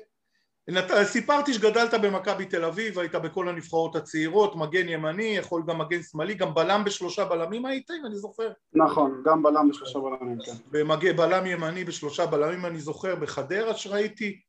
סיפרתי 1.05 1.55
שגדלת 1.55 1.95
במכבי 1.95 2.45
תל 2.45 2.65
אביב, 2.65 2.99
היית 2.99 3.15
בכל 3.15 3.49
הנבחרות 3.49 3.97
הצעירות, 3.97 4.57
מגן 4.57 4.89
ימני, 4.89 5.37
יכול 5.37 5.63
גם 5.67 5.79
מגן 5.79 6.03
שמאלי, 6.03 6.35
גם 6.35 6.55
בלם 6.55 6.85
בשלושה 6.85 7.25
בלמים 7.25 7.67
היית, 7.67 7.91
אם 7.91 8.07
אני 8.07 8.17
זוכר. 8.17 8.53
נכון, 8.73 9.23
גם 9.25 9.43
בלם 9.43 9.69
בשלושה 9.69 9.99
בלמים, 9.99 10.39
כן. 10.45 10.53
במג... 10.71 11.11
בלם 11.17 11.47
ימני 11.47 11.85
בשלושה 11.85 12.27
בלמים, 12.27 12.67
אני 12.67 12.81
זוכר, 12.81 13.15
בחדרה 13.15 13.75
שראיתי. 13.75 14.41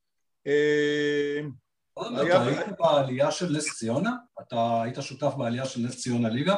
אה, 0.47 1.41
אתה 1.99 2.41
היית 2.41 2.79
בעלייה 2.79 3.31
של 3.31 3.45
נס 3.51 3.77
ציונה? 3.77 4.11
אתה 4.41 4.81
היית 4.83 4.97
שותף 5.01 5.33
בעלייה 5.37 5.65
של 5.65 5.81
נס 5.81 6.03
ציונה 6.03 6.29
ליגה? 6.29 6.55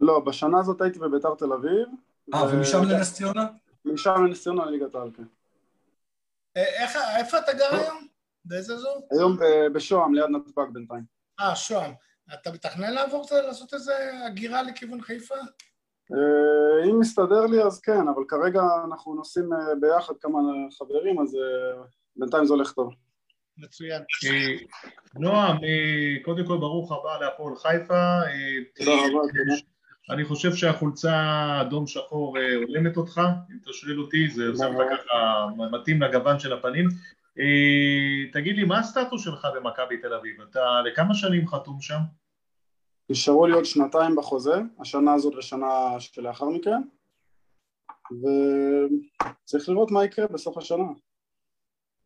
לא, 0.00 0.20
בשנה 0.20 0.58
הזאת 0.58 0.80
הייתי 0.80 0.98
בביתר 0.98 1.34
תל 1.34 1.52
אביב. 1.52 1.88
אה, 2.34 2.44
ו- 2.44 2.48
ומשם 2.50 2.82
לנס 2.84 3.14
ציונה? 3.14 3.46
משם 3.84 4.24
לנס 4.24 4.42
ציונה 4.42 4.64
לליגת 4.64 4.94
העל, 4.94 5.10
כן. 5.16 5.22
אה, 6.56 6.82
איך, 6.82 6.96
איפה 7.18 7.38
אתה 7.38 7.52
גר 7.52 7.74
היום? 7.74 8.09
באיזה 8.50 8.74
אזור? 8.74 9.08
היום 9.10 9.36
ב- 9.36 9.72
בשוהם, 9.72 10.14
ליד 10.14 10.30
נתב"ג 10.30 10.72
בינתיים. 10.72 11.02
אה, 11.40 11.56
שוהם. 11.56 11.92
אתה 12.34 12.52
מתכנן 12.52 12.92
לעבור, 12.92 13.26
קצת, 13.26 13.36
לעשות 13.46 13.74
איזה 13.74 13.92
הגירה 14.26 14.62
לכיוון 14.62 15.00
חיפה? 15.00 15.34
אה, 16.12 16.90
אם 16.90 17.00
מסתדר 17.00 17.46
לי 17.46 17.62
אז 17.62 17.80
כן, 17.80 18.08
אבל 18.14 18.22
כרגע 18.28 18.60
אנחנו 18.88 19.14
נוסעים 19.14 19.52
אה, 19.52 19.58
ביחד 19.80 20.14
כמה 20.20 20.38
חברים, 20.78 21.20
אז 21.20 21.34
אה, 21.34 21.82
בינתיים 22.16 22.44
זה 22.44 22.52
הולך 22.54 22.72
טוב. 22.72 22.94
מצוין. 23.58 24.02
אה, 24.02 24.54
נועם, 25.14 25.56
אה, 25.64 26.24
קודם 26.24 26.46
כל 26.46 26.58
ברוך 26.58 26.92
הבא 26.92 27.24
להפועל 27.24 27.56
חיפה. 27.56 27.94
אה, 27.94 28.30
תודה 28.76 28.90
רבה, 28.90 29.28
תודה. 29.28 29.60
אני 30.10 30.24
חושב 30.24 30.54
שהחולצה 30.54 31.14
אדום 31.60 31.86
שחור 31.86 32.38
אה, 32.38 32.54
הולמת 32.54 32.96
אותך, 32.96 33.18
אם 33.50 33.58
אתה 33.62 33.72
שואל 33.72 34.00
אותי, 34.00 34.30
זה 34.30 34.48
עושה 34.48 34.68
לך 34.68 34.76
ככה 34.90 35.46
מתאים 35.72 36.02
לגוון 36.02 36.38
של 36.38 36.52
הפנים. 36.52 36.88
אה, 37.38 38.30
תגיד 38.32 38.56
לי, 38.56 38.64
מה 38.64 38.78
הסטטוס 38.78 39.24
שלך 39.24 39.46
במכבי 39.56 39.96
תל 39.98 40.14
אביב? 40.14 40.40
אתה 40.40 40.82
לכמה 40.84 41.14
שנים 41.14 41.48
חתום 41.48 41.80
שם? 41.80 42.00
נשארו 43.10 43.46
לי 43.46 43.52
עוד 43.52 43.64
שנתיים 43.64 44.16
בחוזה, 44.16 44.54
השנה 44.80 45.14
הזאת 45.14 45.34
ושנה 45.34 46.00
שלאחר 46.00 46.48
מכן, 46.48 46.82
וצריך 48.12 49.68
לראות 49.68 49.90
מה 49.90 50.04
יקרה 50.04 50.26
בסוף 50.26 50.58
השנה. 50.58 50.84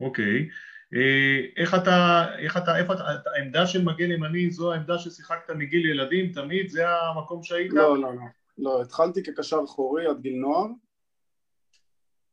אוקיי. 0.00 0.48
אה, 0.94 1.40
איך 1.56 1.74
אתה, 1.74 2.24
איך 2.38 2.56
אתה, 2.56 2.78
איפה 2.78 2.92
אתה, 2.92 3.14
אתה- 3.14 3.30
העמדה 3.36 3.66
של 3.66 3.84
מגן 3.84 4.10
ימני 4.10 4.50
זו 4.50 4.72
העמדה 4.72 4.98
ששיחקת 4.98 5.50
מגיל 5.50 5.86
ילדים 5.86 6.32
תמיד? 6.32 6.68
זה 6.68 6.84
המקום 6.88 7.42
שהיית? 7.42 7.72
לא, 7.72 7.98
לא, 7.98 8.14
לא. 8.14 8.22
לא, 8.58 8.82
התחלתי 8.82 9.22
כקשר 9.22 9.60
אחורי 9.64 10.06
עד 10.06 10.20
גיל 10.20 10.36
נוער. 10.36 10.66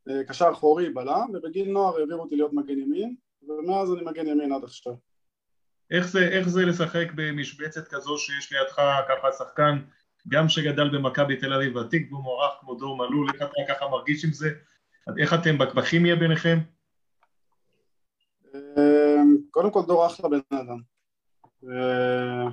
אה, 0.10 0.24
קשר 0.24 0.49
אחורי 0.52 0.89
בלם, 0.89 1.28
ובגיל 1.34 1.72
נוער 1.72 1.99
העבירו 1.99 2.22
אותי 2.22 2.36
להיות 2.36 2.54
מגן 2.54 2.80
ימין, 2.80 3.16
ומאז 3.47 3.93
אני 3.93 4.02
מגן 4.04 4.28
ימין 4.28 4.54
עד 4.54 4.64
עכשיו. 4.64 4.93
איך 5.91 6.08
זה, 6.08 6.28
איך 6.28 6.49
זה 6.49 6.66
לשחק 6.66 7.08
במשבצת 7.16 7.88
כזו 7.88 8.18
שיש 8.18 8.54
לידך 8.54 8.82
ככה 9.10 9.32
שחקן 9.38 9.78
גם 10.28 10.49
שגדל 10.49 10.97
במכבי 10.97 11.36
תל 11.36 11.54
אביב 11.54 11.76
ותיק 11.76 12.12
ומוערך 12.12 12.54
כמו 12.60 12.76
דור 12.76 12.97
מלול, 12.97 13.28
איך 13.34 13.36
אתה 13.36 13.74
ככה 13.74 13.88
מרגיש 13.88 14.26
עם 14.26 14.34
זה? 14.34 14.49
איך 15.20 15.34
אתם 15.34 15.58
בכימיה 15.58 16.16
ביניכם? 16.16 16.58
אה, 18.56 19.22
קודם 19.52 19.72
כל 19.72 19.82
דור 19.88 20.06
אחלה 20.06 20.30
בן 20.30 20.39
אדם. 20.52 20.82
אה, 21.70 22.45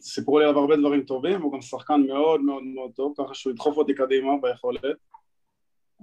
סיפרו 0.00 0.38
לי 0.38 0.44
עליו 0.44 0.60
הרבה 0.60 0.76
דברים 0.76 1.02
טובים, 1.02 1.42
הוא 1.42 1.52
גם 1.52 1.62
שחקן 1.62 2.00
מאוד 2.06 2.40
מאוד 2.40 2.62
מאוד 2.62 2.90
טוב, 2.96 3.14
ככה 3.18 3.34
שהוא 3.34 3.52
ידחוף 3.52 3.76
אותי 3.76 3.94
קדימה 3.94 4.30
ביכולת. 4.42 4.96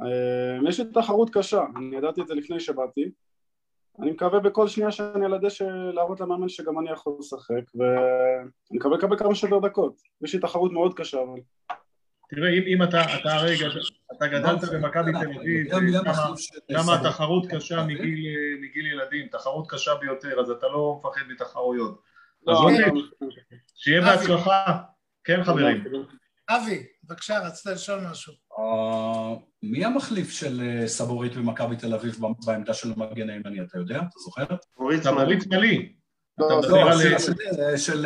אה, 0.02 0.70
יש 0.70 0.80
לי 0.80 0.86
תחרות 0.94 1.30
קשה, 1.34 1.64
אני 1.76 1.96
ידעתי 1.96 2.22
את 2.22 2.28
זה 2.28 2.34
לפני 2.34 2.60
שבאתי. 2.60 3.12
אני 4.00 4.12
מקווה 4.12 4.40
בכל 4.40 4.68
שנייה 4.68 4.92
שאני 4.92 5.26
על 5.26 5.34
הדשא 5.34 5.64
להראות 5.64 6.20
למאמן 6.20 6.50
שגם 6.50 6.80
אני 6.80 6.92
יכול 6.92 7.14
לשחק, 7.20 7.76
ואני 7.76 8.78
מקווה 8.78 8.98
לקבל 8.98 9.18
כמה 9.18 9.36
שיותר 9.36 9.60
דקות. 9.60 10.02
יש 10.22 10.34
לי 10.34 10.40
תחרות 10.40 10.72
מאוד 10.72 10.94
קשה, 10.94 11.18
אבל... 11.22 11.40
תראה, 12.30 12.50
אם, 12.50 12.64
אם 12.68 12.84
אתה, 12.84 13.02
אתה 13.02 13.34
הרי 13.34 13.58
גד... 13.58 13.70
אתה 14.18 14.28
גדלת 14.28 14.64
במכבי 14.74 15.12
תל 15.12 15.76
אביב, 15.76 16.02
כמה 16.74 16.96
התחרות 16.96 17.46
קשה 17.50 17.84
מגיל, 17.84 18.36
מגיל 18.62 18.86
ילדים, 18.86 19.28
תחרות 19.28 19.72
קשה 19.72 19.96
ביותר, 19.96 20.40
אז 20.40 20.50
אתה 20.50 20.68
לא 20.68 21.00
מפחד 21.00 21.22
מתחרויות. 21.30 22.02
אז 22.48 22.58
אוקיי, 22.58 22.92
שיהיה 23.76 24.02
בהצלחה. 24.02 24.78
כן 25.24 25.44
חברים. 25.44 25.84
אבי, 26.50 26.84
בבקשה, 27.04 27.40
רצית 27.40 27.66
לשאול 27.66 28.00
משהו. 28.12 28.34
אה, 28.62 29.36
מי 29.64 29.86
המחליף 29.86 30.30
של 30.30 30.62
אה, 30.62 30.88
סבורית 30.88 31.36
במכבי 31.36 31.76
תל 31.76 31.94
אביב 31.94 32.18
בעמדה 32.46 32.74
של 32.74 32.94
המגן 32.96 33.30
הימני, 33.30 33.62
אתה 33.62 33.78
יודע? 33.78 33.98
אתה 33.98 34.20
זוכר? 34.20 34.46
סבורית 34.76 35.04
שמאלי. 35.04 35.94
לא, 36.38 36.62
לא, 36.62 37.78
של... 37.78 38.06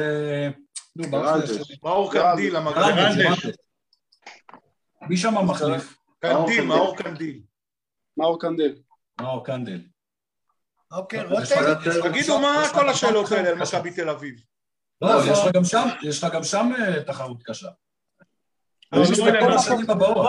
מאור 1.83 2.13
קנדיל, 2.13 2.55
המגן. 2.55 3.15
מי 5.09 5.17
שם 5.17 5.37
המחליף? 5.37 5.97
קנדיל, 6.19 6.63
מאור 6.63 6.97
קנדיל. 6.97 7.41
מאור 8.17 8.39
קנדיל. 8.39 8.75
מאור 9.21 9.45
קנדיל. 9.45 9.87
אוקיי, 10.91 11.23
רותם. 11.23 11.55
תגידו 12.03 12.39
מה 12.39 12.63
כל 12.73 12.89
השאלות 12.89 13.31
האלה 13.31 13.49
על 13.49 13.55
מכבי 13.55 13.91
תל 13.91 14.09
אביב. 14.09 14.35
לא, 15.01 15.09
יש 16.03 16.23
לך 16.23 16.33
גם 16.33 16.43
שם 16.43 16.71
אה, 16.79 17.03
תחרות 17.03 17.43
קשה. 17.43 17.69
הוא 18.93 19.03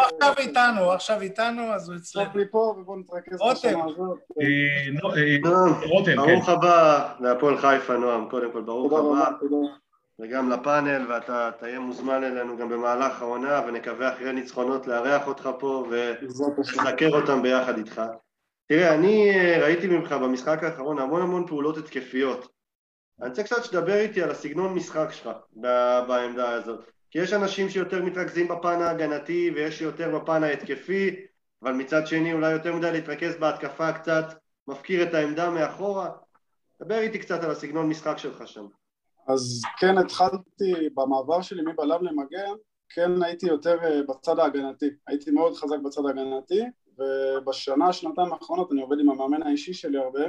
עכשיו 0.01 0.33
איתנו, 0.39 0.91
עכשיו 0.93 1.21
איתנו, 1.21 1.63
אז 1.63 1.89
הוא 1.89 1.97
אצלנו. 1.97 2.27
רותם. 3.39 3.79
רותם, 5.89 6.11
כן. 6.11 6.17
ברוך 6.17 6.49
הבא 6.49 7.09
להפועל 7.21 7.59
חיפה, 7.59 7.97
נועם, 7.97 8.31
קודם 8.31 8.53
כל, 8.53 8.61
ברוך 8.61 8.93
הבא. 8.93 9.31
וגם 10.19 10.51
לפאנל, 10.51 11.07
ואתה 11.09 11.51
תהיה 11.59 11.81
מוזמן 11.81 12.25
אלינו 12.25 12.57
גם 12.57 12.69
במהלך 12.69 13.23
העונה, 13.23 13.61
ונקווה 13.69 14.13
אחרי 14.13 14.33
ניצחונות 14.33 14.87
לארח 14.87 15.27
אותך 15.27 15.51
פה 15.59 15.87
ולזכר 15.91 17.11
אותם 17.11 17.43
ביחד 17.43 17.79
איתך. 17.79 18.03
תראה, 18.69 18.95
אני 18.95 19.31
אה, 19.31 19.59
ראיתי 19.63 19.87
ממך 19.87 20.13
במשחק 20.13 20.65
האחרון 20.65 20.99
המון 20.99 21.23
המון 21.23 21.47
פעולות 21.47 21.77
התקפיות. 21.77 22.49
אני 23.21 23.29
רוצה 23.29 23.43
קצת 23.43 23.65
שתדבר 23.65 23.95
איתי 23.95 24.23
על 24.23 24.31
הסגנון 24.31 24.75
משחק 24.75 25.13
שלך 25.13 25.31
בעמדה 26.07 26.51
הזאת. 26.51 26.96
כי 27.11 27.19
יש 27.19 27.33
אנשים 27.33 27.69
שיותר 27.69 28.03
מתרכזים 28.03 28.49
בפן 28.49 28.83
ההגנתי 28.83 29.51
ויש 29.55 29.79
שיותר 29.79 30.19
בפן 30.19 30.45
ההתקפי, 30.45 31.17
אבל 31.63 31.73
מצד 31.73 32.07
שני 32.07 32.33
אולי 32.33 32.53
יותר 32.53 32.75
מדי 32.75 32.93
להתרכז 32.93 33.37
בהתקפה 33.37 33.93
קצת 33.93 34.25
מפקיר 34.69 35.03
את 35.03 35.15
העמדה 35.15 35.51
מאחורה. 35.51 36.11
דבר 36.83 36.99
איתי 36.99 37.19
קצת 37.19 37.45
על 37.45 37.51
הסגנון 37.51 37.89
משחק 37.89 38.19
שלך 38.19 38.47
שם. 38.47 38.67
אז 39.29 39.63
כן 39.79 39.99
התחלתי 39.99 40.89
במעבר 40.95 41.43
שלי 41.43 41.63
מבלם 41.63 42.05
למגן, 42.05 42.53
כן 42.89 43.23
הייתי 43.23 43.47
יותר 43.47 43.85
אה, 43.85 44.03
בצד 44.09 44.39
ההגנתי, 44.39 44.87
הייתי 45.07 45.31
מאוד 45.31 45.55
חזק 45.55 45.77
בצד 45.85 46.03
ההגנתי 46.07 46.63
ובשנה, 46.99 47.93
שנתיים 47.93 48.33
האחרונות 48.33 48.73
אני 48.73 48.83
עובד 48.83 48.97
עם 49.01 49.11
המאמן 49.11 49.43
האישי 49.43 49.75
שלי 49.75 49.99
הרבה 49.99 50.21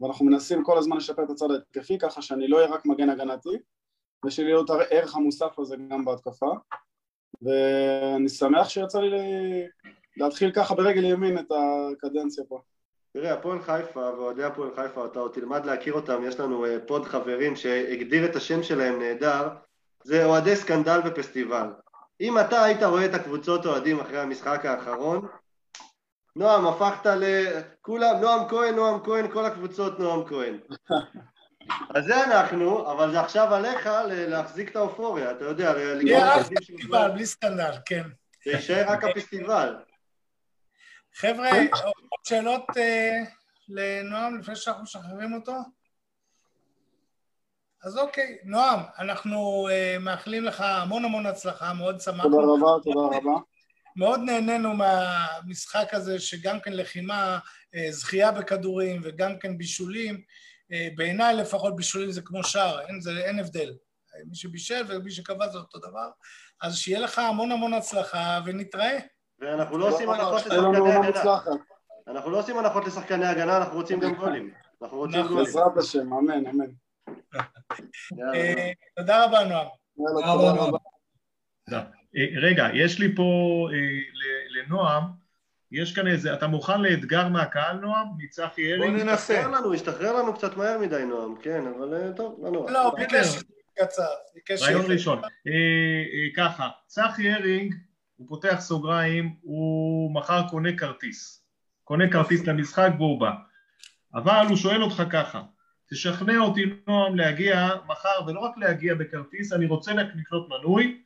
ואנחנו 0.00 0.24
מנסים 0.24 0.64
כל 0.64 0.78
הזמן 0.78 0.96
לשפר 0.96 1.24
את 1.24 1.30
הצד 1.30 1.50
ההתקפי 1.50 1.98
ככה 1.98 2.22
שאני 2.22 2.48
לא 2.48 2.56
אהיה 2.56 2.68
רק 2.68 2.86
מגן 2.86 3.10
הגנתי 3.10 3.58
ושיהיה 4.24 4.54
לו 4.54 4.64
את 4.64 4.70
הערך 4.70 5.16
המוסף 5.16 5.58
הזה 5.58 5.76
גם 5.76 6.04
בהתקפה 6.04 6.50
ואני 7.42 8.28
שמח 8.28 8.68
שיצא 8.68 9.00
לי 9.00 9.10
להתחיל 10.16 10.52
ככה 10.52 10.74
ברגל 10.74 11.04
ימין 11.04 11.38
את 11.38 11.52
הקדנציה 11.52 12.44
פה 12.48 12.60
תראה, 13.12 13.32
הפועל 13.32 13.62
חיפה 13.62 14.00
ואוהדי 14.00 14.44
הפועל 14.44 14.70
חיפה, 14.76 15.06
אתה 15.06 15.18
עוד 15.18 15.32
תלמד 15.32 15.66
להכיר 15.66 15.94
אותם, 15.94 16.22
יש 16.24 16.40
לנו 16.40 16.64
אה, 16.64 16.76
פוד 16.86 17.04
חברים 17.04 17.56
שהגדיר 17.56 18.24
את 18.24 18.36
השם 18.36 18.62
שלהם 18.62 18.98
נהדר, 18.98 19.48
זה 20.04 20.24
אוהדי 20.24 20.56
סקנדל 20.56 21.00
ופסטיבל. 21.04 21.66
אם 22.20 22.38
אתה 22.38 22.64
היית 22.64 22.82
רואה 22.82 23.06
את 23.06 23.14
הקבוצות 23.14 23.66
אוהדים 23.66 24.00
אחרי 24.00 24.20
המשחק 24.20 24.66
האחרון, 24.66 25.26
נועם, 26.36 26.66
הפכת 26.66 27.06
לכולם, 27.06 28.20
נועם 28.20 28.48
כהן, 28.48 28.74
נועם 28.74 29.00
כהן, 29.04 29.32
כל 29.32 29.44
הקבוצות 29.44 29.98
נועם 29.98 30.24
כהן. 30.28 30.58
אז 31.94 32.04
זה 32.04 32.24
אנחנו, 32.24 32.92
אבל 32.92 33.12
זה 33.12 33.20
עכשיו 33.20 33.54
עליך 33.54 33.88
להחזיק 34.08 34.70
את 34.70 34.76
האופוריה, 34.76 35.30
אתה 35.30 35.44
יודע, 35.44 35.74
יהיה 36.02 36.36
רק 36.36 36.46
פסטיבל, 36.46 37.08
בלי 37.08 37.26
סקנדל, 37.26 37.72
כן. 37.86 38.08
זה 38.44 38.50
יישאר 38.50 38.84
רק 38.88 39.04
הפסטיבל. 39.04 39.76
חבר'ה, 41.14 41.50
עוד 41.50 42.24
שאלות 42.24 42.64
אה, 42.76 43.18
לנועם 43.68 44.38
לפני 44.38 44.56
שאנחנו 44.56 44.82
משחררים 44.82 45.32
אותו? 45.32 45.54
אז 47.82 47.98
אוקיי, 47.98 48.38
נועם, 48.44 48.80
אנחנו 48.98 49.68
uh, 49.68 49.98
מאחלים 49.98 50.44
לך 50.44 50.60
המון 50.60 51.04
המון 51.04 51.26
הצלחה, 51.26 51.72
מאוד 51.72 52.00
שמחנו. 52.00 52.30
תודה 52.30 52.42
רבה, 52.42 52.82
תודה 52.82 53.16
רבה. 53.16 53.40
מאוד 53.96 54.20
נהנינו 54.20 54.74
מהמשחק 54.74 55.88
הזה, 55.92 56.20
שגם 56.20 56.60
כן 56.60 56.72
לחימה, 56.72 57.38
uh, 57.38 57.78
זכייה 57.90 58.32
בכדורים 58.32 59.00
וגם 59.04 59.38
כן 59.38 59.58
בישולים. 59.58 60.22
Uh, 60.72 60.96
בעיניי 60.96 61.36
לפחות 61.36 61.76
בישולים 61.76 62.12
זה 62.12 62.22
כמו 62.22 62.44
שער, 62.44 62.80
אין, 62.80 63.00
זה, 63.00 63.10
אין 63.10 63.38
הבדל. 63.38 63.72
מי 64.28 64.34
שבישל 64.34 64.84
ומי 64.88 65.10
שקבע 65.10 65.48
זה 65.48 65.58
אותו 65.58 65.78
דבר. 65.78 66.10
אז 66.62 66.76
שיהיה 66.76 67.00
לך 67.00 67.18
המון 67.18 67.52
המון 67.52 67.74
הצלחה 67.74 68.40
ונתראה. 68.44 68.98
ואנחנו 69.40 69.78
לא 69.78 69.88
עושים 69.88 70.10
הנחות 70.10 70.34
לשחקני 70.34 70.76
הגנה. 70.76 71.10
אנחנו 72.08 72.30
לא 72.30 72.38
עושים 72.38 72.58
הנחות 72.58 72.86
לשחקני 72.86 73.26
הגנה, 73.26 73.56
אנחנו 73.56 73.74
רוצים 73.74 74.00
גם 74.00 74.14
גולים. 74.14 74.54
אנחנו 74.82 74.98
רוצים 74.98 75.20
נכון. 75.20 75.32
גולים. 75.32 75.44
בעזרת 75.44 75.76
השם, 75.78 76.12
אמן, 76.12 76.46
אמן. 76.46 76.70
אה, 78.34 78.72
תודה 78.96 79.24
רבה, 79.24 79.44
נועם. 79.44 79.66
אה, 81.72 81.82
רגע, 82.42 82.68
יש 82.74 82.98
לי 82.98 83.16
פה 83.16 83.22
אה, 83.72 83.98
לנועם, 84.50 85.04
יש 85.72 85.94
כאן 85.94 86.06
איזה, 86.06 86.34
אתה 86.34 86.46
מוכן 86.46 86.80
לאתגר 86.80 87.28
מהקהל, 87.28 87.76
נועם? 87.76 88.06
מצחי 88.18 88.72
ארינג? 88.72 88.96
בוא 88.96 89.04
ננסה. 89.04 89.34
השתחרר 89.34 89.48
לנו, 89.48 89.74
השתחרר 89.74 90.16
לנו 90.16 90.34
קצת 90.34 90.56
מהר 90.56 90.78
מדי, 90.78 91.04
נועם, 91.08 91.34
כן, 91.42 91.64
אבל 91.66 92.12
טוב, 92.16 92.40
לא 92.42 92.50
נורא. 92.50 92.70
לא, 92.70 92.94
ביקש 92.98 93.42
קצר. 93.78 94.02
רעיון 94.60 94.84
ראשון. 94.88 95.20
ככה, 96.36 96.68
צחי 96.86 97.30
הרינג 97.30 97.74
הוא 98.16 98.28
פותח 98.28 98.56
סוגריים, 98.60 99.34
הוא 99.42 100.14
מחר 100.14 100.48
קונה 100.50 100.76
כרטיס. 100.76 101.44
קונה 101.84 102.10
כרטיס 102.10 102.46
למשחק 102.46 102.90
והוא 102.98 103.20
בא. 103.20 103.30
אבל 104.14 104.46
הוא 104.48 104.56
שואל 104.56 104.82
אותך 104.82 105.02
ככה, 105.10 105.42
תשכנע 105.90 106.38
אותי 106.38 106.62
נועם 106.86 107.16
להגיע 107.16 107.68
מחר, 107.86 108.26
ולא 108.26 108.40
רק 108.40 108.52
להגיע 108.56 108.94
בכרטיס, 108.94 109.52
אני 109.52 109.66
רוצה 109.66 109.92
לקנות 109.92 110.48
מנוי, 110.48 111.02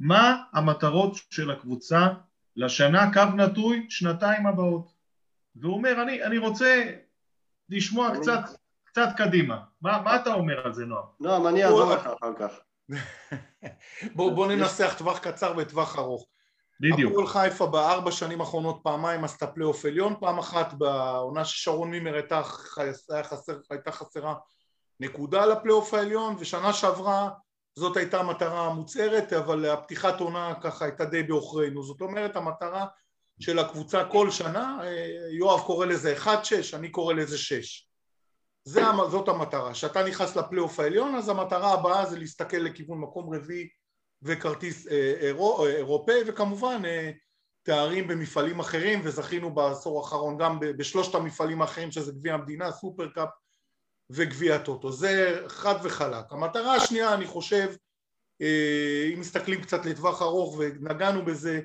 מה 0.00 0.42
המטרות 0.52 1.16
של 1.30 1.50
הקבוצה 1.50 2.08
לשנה, 2.56 3.12
קו 3.12 3.36
נטוי, 3.36 3.86
שנתיים 3.88 4.46
הבאות. 4.46 4.92
והוא 5.56 5.74
אומר, 5.74 6.02
אני, 6.02 6.22
אני 6.22 6.38
רוצה 6.38 6.90
לשמוע 7.68 8.08
אני... 8.08 8.20
קצת, 8.20 8.40
קצת 8.84 9.08
קדימה. 9.16 9.60
מה, 9.82 10.02
מה 10.02 10.16
אתה 10.16 10.34
אומר 10.34 10.66
על 10.66 10.72
זה, 10.72 10.84
נועם? 10.84 11.04
נועם, 11.20 11.46
אני 11.46 11.64
אעזור 11.64 11.94
לך 11.94 12.06
אחר 12.06 12.32
כך. 12.38 12.52
בוא, 14.16 14.32
בוא 14.32 14.46
ננסח 14.46 14.94
טווח 14.98 15.18
קצר 15.18 15.54
וטווח 15.56 15.98
ארוך. 15.98 16.26
בדיוק. 16.80 17.12
הפועל 17.12 17.26
חיפה 17.26 17.66
בארבע 17.66 18.12
שנים 18.12 18.40
האחרונות 18.40 18.80
פעמיים 18.82 19.24
עשתה 19.24 19.46
פלייאוף 19.46 19.84
עליון, 19.84 20.14
פעם 20.20 20.38
אחת 20.38 20.72
בעונה 20.72 21.44
ששרון 21.44 21.90
מימר 21.90 22.14
הייתה, 22.14 22.42
חסר, 22.42 23.22
הייתה 23.70 23.92
חסרה 23.92 24.34
נקודה 25.00 25.46
לפלייאוף 25.46 25.94
העליון, 25.94 26.36
ושנה 26.38 26.72
שעברה 26.72 27.30
זאת 27.76 27.96
הייתה 27.96 28.20
המטרה 28.20 28.66
המוצהרת, 28.66 29.32
אבל 29.32 29.64
הפתיחת 29.66 30.20
עונה 30.20 30.54
ככה 30.62 30.84
הייתה 30.84 31.04
די 31.04 31.22
בעוכרינו. 31.22 31.82
זאת 31.82 32.00
אומרת, 32.00 32.36
המטרה 32.36 32.86
של 33.40 33.58
הקבוצה 33.58 34.04
כל 34.04 34.30
שנה, 34.30 34.78
יואב 35.30 35.60
קורא 35.60 35.86
לזה 35.86 36.14
1-6, 36.24 36.28
אני 36.74 36.90
קורא 36.90 37.14
לזה 37.14 37.38
6. 37.38 37.88
זה, 38.64 38.82
זאת 39.10 39.28
המטרה. 39.28 39.72
כשאתה 39.72 40.04
נכנס 40.04 40.36
לפלייאוף 40.36 40.80
העליון, 40.80 41.14
אז 41.14 41.28
המטרה 41.28 41.72
הבאה 41.72 42.06
זה 42.06 42.18
להסתכל 42.18 42.56
לכיוון 42.56 43.00
מקום 43.00 43.34
רביעי 43.34 43.68
וכרטיס 44.22 44.88
אה, 44.88 45.14
אירו, 45.20 45.64
אה, 45.64 45.76
אירופאי 45.76 46.22
וכמובן 46.26 46.82
אה, 46.84 47.10
תארים 47.62 48.08
במפעלים 48.08 48.60
אחרים 48.60 49.00
וזכינו 49.04 49.54
בעשור 49.54 49.98
האחרון 49.98 50.38
גם 50.38 50.58
בשלושת 50.60 51.14
המפעלים 51.14 51.62
האחרים 51.62 51.90
שזה 51.90 52.12
גביע 52.12 52.34
המדינה, 52.34 52.72
סופרקאפ 52.72 53.28
וגביע 54.14 54.58
טוטו 54.58 54.92
זה 54.92 55.42
חד 55.48 55.74
וחלק. 55.82 56.24
המטרה 56.30 56.74
השנייה 56.74 57.14
אני 57.14 57.26
חושב 57.26 57.68
אם 59.12 59.20
מסתכלים 59.20 59.62
קצת 59.62 59.86
לטווח 59.86 60.22
ארוך 60.22 60.58
ונגענו 60.58 61.24
בזה 61.24 61.60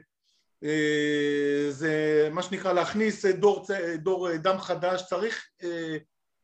זה 1.69 2.27
מה 2.31 2.43
שנקרא 2.43 2.73
להכניס 2.73 3.25
דור, 3.25 3.65
דור 3.95 4.37
דם 4.37 4.57
חדש. 4.59 5.03
צריך 5.09 5.47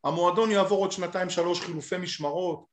המועדון 0.03 0.51
יעבור 0.51 0.79
עוד 0.79 0.91
שנתיים 0.91 1.29
שלוש 1.29 1.61
חילופי 1.61 1.97
משמרות. 1.97 2.65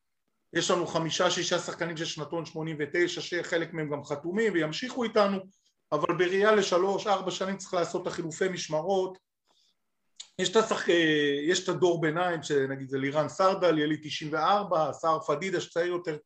יש 0.53 0.71
לנו 0.71 0.87
חמישה 0.87 1.31
שישה 1.31 1.59
שחקנים 1.59 1.97
של 1.97 2.05
שנתון 2.05 2.47
89 2.47 3.21
שחלק 3.21 3.73
מהם 3.73 3.91
גם 3.91 4.05
חתומים 4.05 4.53
וימשיכו 4.53 5.05
איתנו 5.05 5.39
אבל 5.93 6.15
בראייה 6.19 6.53
לשלוש 6.53 7.07
ארבע 7.07 7.31
שנים 7.31 7.57
צריך 7.57 7.75
לעשות 7.75 8.03
את 8.03 8.07
החילופי 8.07 8.49
משמרות 8.49 9.19
יש 10.39 10.51
את, 10.51 10.57
השח... 10.57 10.89
יש 11.49 11.65
את 11.65 11.69
הדור 11.69 12.01
ביניים 12.01 12.43
שנגיד 12.43 12.89
זה 12.89 12.99
לירן 12.99 13.29
סרדל 13.29 13.79
יליד 13.79 14.01
94 14.03 14.93
סער 14.93 15.21
פדידה 15.21 15.61
שצעיר 15.61 15.87
יותר 15.87 16.17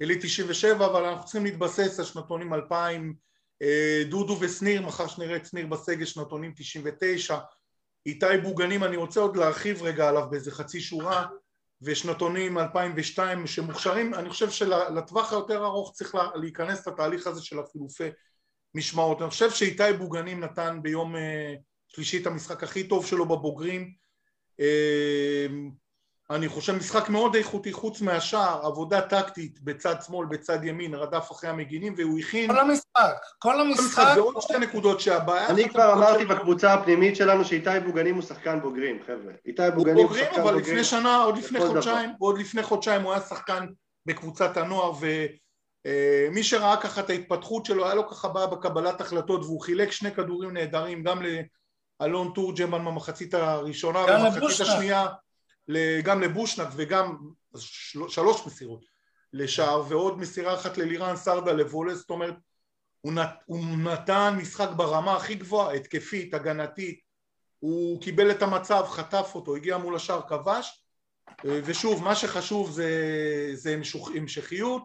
יליד 0.00 0.18
97 0.22 0.86
אבל 0.86 1.04
אנחנו 1.04 1.24
צריכים 1.24 1.44
להתבסס 1.44 1.98
על 1.98 2.04
שנתונים 2.04 2.54
2000 2.54 3.14
אה, 3.62 4.02
דודו 4.08 4.36
ושניר, 4.40 4.82
מחר 4.82 5.06
שנראה 5.06 5.36
את 5.36 5.46
שניר 5.46 5.66
בסגל 5.66 6.04
שנתונים 6.04 6.52
99, 6.56 7.38
איתי 8.06 8.26
בוגנים, 8.42 8.84
אני 8.84 8.96
רוצה 8.96 9.20
עוד 9.20 9.36
להרחיב 9.36 9.82
רגע 9.82 10.08
עליו 10.08 10.30
באיזה 10.30 10.50
חצי 10.50 10.80
שורה, 10.80 11.26
ושנתונים 11.82 12.58
2002 12.58 13.46
שמוכשרים, 13.46 14.14
אני 14.14 14.30
חושב 14.30 14.50
שלטווח 14.50 15.32
היותר 15.32 15.64
ארוך 15.64 15.92
צריך 15.94 16.14
להיכנס 16.34 16.88
לתהליך 16.88 17.26
הזה 17.26 17.42
של 17.42 17.58
החילופי 17.58 18.08
משמעות. 18.74 19.22
אני 19.22 19.30
חושב 19.30 19.50
שאיתי 19.50 19.92
בוגנים 19.98 20.40
נתן 20.40 20.78
ביום 20.82 21.14
אה, 21.90 21.94
שלישי 21.94 22.22
את 22.22 22.26
המשחק 22.26 22.62
הכי 22.62 22.88
טוב 22.88 23.06
שלו 23.06 23.26
בבוגרים. 23.26 23.92
אה, 24.60 25.46
אני 26.30 26.48
חושב 26.48 26.72
משחק 26.72 27.08
מאוד 27.08 27.34
איכותי 27.34 27.72
חוץ 27.72 28.00
מהשאר, 28.00 28.66
עבודה 28.66 29.00
טקטית 29.00 29.60
בצד 29.60 29.94
שמאל, 30.06 30.26
בצד 30.26 30.64
ימין, 30.64 30.94
רדף 30.94 31.28
אחרי 31.32 31.50
המגינים 31.50 31.94
והוא 31.96 32.18
הכין... 32.18 32.50
כל 32.52 32.58
המשחק, 32.58 33.16
כל 33.38 33.60
המשחק... 33.60 34.12
זה 34.14 34.20
עוד 34.20 34.40
שתי 34.40 34.58
נקודות 34.58 35.00
שהבעיה... 35.00 35.48
אני 35.48 35.68
כבר 35.68 35.92
אמרתי 35.92 36.24
בקבוצה 36.24 36.74
הפנימית 36.74 37.16
שלנו 37.16 37.44
שאיתי 37.44 37.80
בוגנים 37.86 38.14
הוא 38.14 38.22
שחקן 38.22 38.60
בוגרים, 38.60 38.98
חבר'ה. 39.06 39.32
איתי 39.46 39.62
בוגנים 39.74 40.06
הוא 40.06 40.14
שחקן 40.14 40.26
בוגרים. 40.26 40.48
אבל 40.48 40.58
לפני 40.58 40.84
שנה, 40.84 41.16
עוד 41.16 41.38
לפני 41.38 41.60
חודשיים, 41.60 42.10
עוד 42.18 42.38
לפני 42.38 42.62
חודשיים 42.62 43.02
הוא 43.02 43.12
היה 43.12 43.20
שחקן 43.20 43.66
בקבוצת 44.06 44.56
הנוער 44.56 44.92
ומי 45.00 46.42
שראה 46.42 46.76
ככה 46.76 47.00
את 47.00 47.10
ההתפתחות 47.10 47.66
שלו, 47.66 47.84
היה 47.84 47.94
לו 47.94 48.08
ככה 48.08 48.28
בעיה 48.28 48.46
בקבלת 48.46 49.00
החלטות 49.00 49.40
והוא 49.44 49.60
חילק 49.60 49.92
שני 49.92 50.14
כדורים 50.14 50.50
נהדרים 50.50 51.02
גם 51.02 51.22
לאלון 52.00 52.32
תורג'מן 52.34 52.84
במחצית 52.84 53.34
הראשונה 53.34 53.98
ובמחצית 53.98 54.60
השנייה 54.60 55.06
גם 56.02 56.20
לבושנק 56.20 56.68
וגם 56.76 57.16
שלוש 58.08 58.46
מסירות 58.46 58.84
לשער 59.32 59.82
ועוד 59.88 60.18
מסירה 60.18 60.54
אחת 60.54 60.78
ללירן 60.78 61.16
סרדה 61.16 61.52
לבולה, 61.52 61.94
זאת 61.94 62.10
אומרת 62.10 62.34
הוא, 63.00 63.12
נת, 63.12 63.30
הוא 63.46 63.64
נתן 63.64 64.34
משחק 64.38 64.68
ברמה 64.76 65.16
הכי 65.16 65.34
גבוהה, 65.34 65.74
התקפית, 65.74 66.34
הגנתית, 66.34 67.00
הוא 67.58 68.02
קיבל 68.02 68.30
את 68.30 68.42
המצב, 68.42 68.84
חטף 68.88 69.30
אותו, 69.34 69.56
הגיע 69.56 69.78
מול 69.78 69.96
השער, 69.96 70.20
כבש. 70.28 70.84
ושוב, 71.44 72.04
מה 72.04 72.14
שחשוב 72.14 72.70
זה, 72.70 72.90
זה 73.54 73.76
המשכיות. 74.14 74.82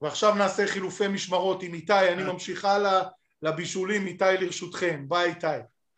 ועכשיו 0.00 0.34
נעשה 0.34 0.66
חילופי 0.66 1.08
משמרות 1.08 1.62
עם 1.62 1.74
איתי, 1.74 2.08
אני 2.12 2.22
ממשיך 2.22 2.64
הלאה 2.64 3.02
לבישולים, 3.42 4.06
איתי 4.06 4.24
לרשותכם, 4.40 5.04
ביי 5.08 5.28
איתי 5.28 5.46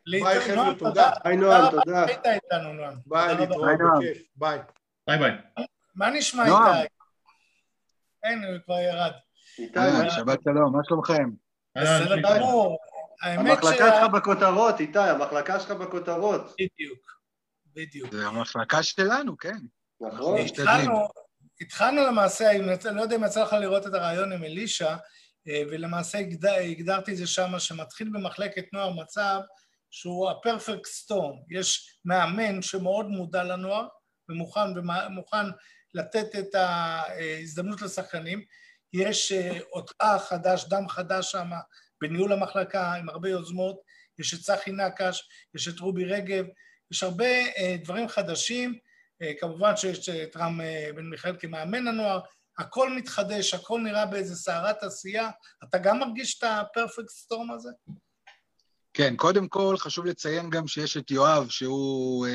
ביי 0.06 0.40
חבר'ה, 0.40 0.74
תודה. 0.78 1.10
ביי 1.24 1.36
נועם, 1.36 1.70
תודה. 1.70 2.06
ביי, 3.06 3.34
להתראות, 3.38 3.78
בכיף, 3.98 4.22
ביי. 4.36 4.58
ביי 5.06 5.18
ביי. 5.18 5.32
מה 5.94 6.10
נשמע 6.10 6.44
איתי? 6.44 6.88
אין, 8.24 8.44
הוא 8.44 8.58
כבר 8.64 8.78
ירד. 8.78 9.12
איתי, 9.58 10.10
שבת 10.10 10.38
שלום, 10.44 10.76
מה 10.76 10.80
שלומכם? 10.84 11.30
בסדר 11.78 12.20
גמור. 12.20 12.78
המחלקה 13.22 13.76
שלך 13.76 14.10
בכותרות, 14.12 14.80
איתי, 14.80 14.98
המחלקה 14.98 15.60
שלך 15.60 15.70
בכותרות. 15.70 16.54
בדיוק, 16.54 16.98
בדיוק. 17.74 18.12
זה 18.12 18.26
המחלקה 18.26 18.82
שלנו, 18.82 19.36
כן. 19.36 19.58
נכון. 20.00 20.38
התחלנו 21.60 22.06
למעשה, 22.06 22.50
אני 22.50 22.96
לא 22.96 23.02
יודע 23.02 23.16
אם 23.16 23.24
יצא 23.24 23.42
לך 23.42 23.52
לראות 23.52 23.86
את 23.86 23.94
הרעיון 23.94 24.32
עם 24.32 24.44
אלישע, 24.44 24.96
ולמעשה 25.46 26.18
הגדרתי 26.62 27.12
את 27.12 27.16
זה 27.16 27.26
שמה, 27.26 27.60
שמתחיל 27.60 28.08
במחלקת 28.12 28.64
נוער 28.72 28.90
מצב 28.90 29.40
שהוא 29.94 30.30
הפרפקט 30.30 30.84
סטורם, 30.86 31.36
יש 31.50 31.98
מאמן 32.04 32.62
שמאוד 32.62 33.06
מודע 33.06 33.44
לנוער 33.44 33.86
ומוכן, 34.28 34.78
ומוכן 34.78 35.46
לתת 35.94 36.36
את 36.38 36.54
ההזדמנות 36.54 37.82
לשחקנים, 37.82 38.44
יש 38.92 39.32
אותה 39.72 40.16
חדש, 40.28 40.64
דם 40.68 40.88
חדש 40.88 41.32
שם 41.32 41.50
בניהול 42.00 42.32
המחלקה 42.32 42.92
עם 42.92 43.08
הרבה 43.08 43.28
יוזמות, 43.28 43.80
יש 44.18 44.34
את 44.34 44.40
צחי 44.40 44.72
נקש, 44.72 45.28
יש 45.54 45.68
את 45.68 45.78
רובי 45.80 46.04
רגב, 46.04 46.44
יש 46.92 47.02
הרבה 47.02 47.26
דברים 47.84 48.08
חדשים, 48.08 48.78
כמובן 49.40 49.76
שיש 49.76 50.08
את 50.08 50.36
רם 50.36 50.60
בן 50.96 51.04
מיכאל 51.04 51.36
כמאמן 51.40 51.88
הנוער, 51.88 52.20
הכל 52.58 52.90
מתחדש, 52.90 53.54
הכל 53.54 53.80
נראה 53.80 54.06
באיזה 54.06 54.36
סערת 54.36 54.82
עשייה, 54.82 55.30
אתה 55.64 55.78
גם 55.78 55.98
מרגיש 55.98 56.38
את 56.38 56.44
הפרפקט 56.44 57.08
סטורם 57.08 57.50
הזה? 57.50 57.70
כן, 58.94 59.16
קודם 59.16 59.48
כל 59.48 59.76
חשוב 59.78 60.06
לציין 60.06 60.50
גם 60.50 60.66
שיש 60.66 60.96
את 60.96 61.10
יואב, 61.10 61.48
שהוא 61.48 62.26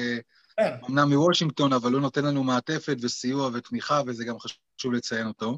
כן. 0.57 0.73
אמנם 0.89 1.13
מוושינגטון, 1.13 1.73
אבל 1.73 1.93
הוא 1.93 2.01
נותן 2.01 2.25
לנו 2.25 2.43
מעטפת 2.43 2.97
וסיוע 3.01 3.49
ותמיכה, 3.53 4.01
וזה 4.07 4.25
גם 4.25 4.35
חשוב 4.39 4.93
לציין 4.93 5.27
אותו. 5.27 5.57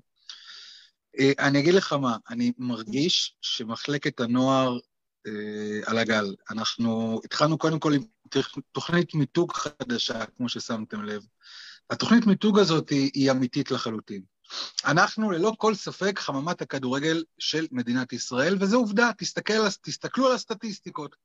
אני 1.39 1.59
אגיד 1.59 1.73
לך 1.73 1.93
מה, 1.93 2.17
אני 2.29 2.51
מרגיש 2.57 3.35
שמחלקת 3.41 4.19
הנוער 4.19 4.77
אה, 5.27 5.79
על 5.85 5.97
הגל. 5.97 6.35
אנחנו 6.49 7.21
התחלנו 7.25 7.57
קודם 7.57 7.79
כל 7.79 7.93
עם 7.93 8.03
תוכנית 8.71 9.15
מיתוג 9.15 9.53
חדשה, 9.53 10.25
כמו 10.25 10.49
ששמתם 10.49 11.03
לב. 11.03 11.21
התוכנית 11.89 12.25
מיתוג 12.25 12.59
הזאת 12.59 12.89
היא, 12.89 13.11
היא 13.13 13.31
אמיתית 13.31 13.71
לחלוטין. 13.71 14.21
אנחנו 14.85 15.31
ללא 15.31 15.53
כל 15.57 15.75
ספק 15.75 16.19
חממת 16.19 16.61
הכדורגל 16.61 17.23
של 17.39 17.67
מדינת 17.71 18.13
ישראל, 18.13 18.57
וזו 18.59 18.77
עובדה, 18.77 19.11
תסתכל, 19.17 19.69
תסתכלו 19.81 20.27
על 20.27 20.35
הסטטיסטיקות. 20.35 21.15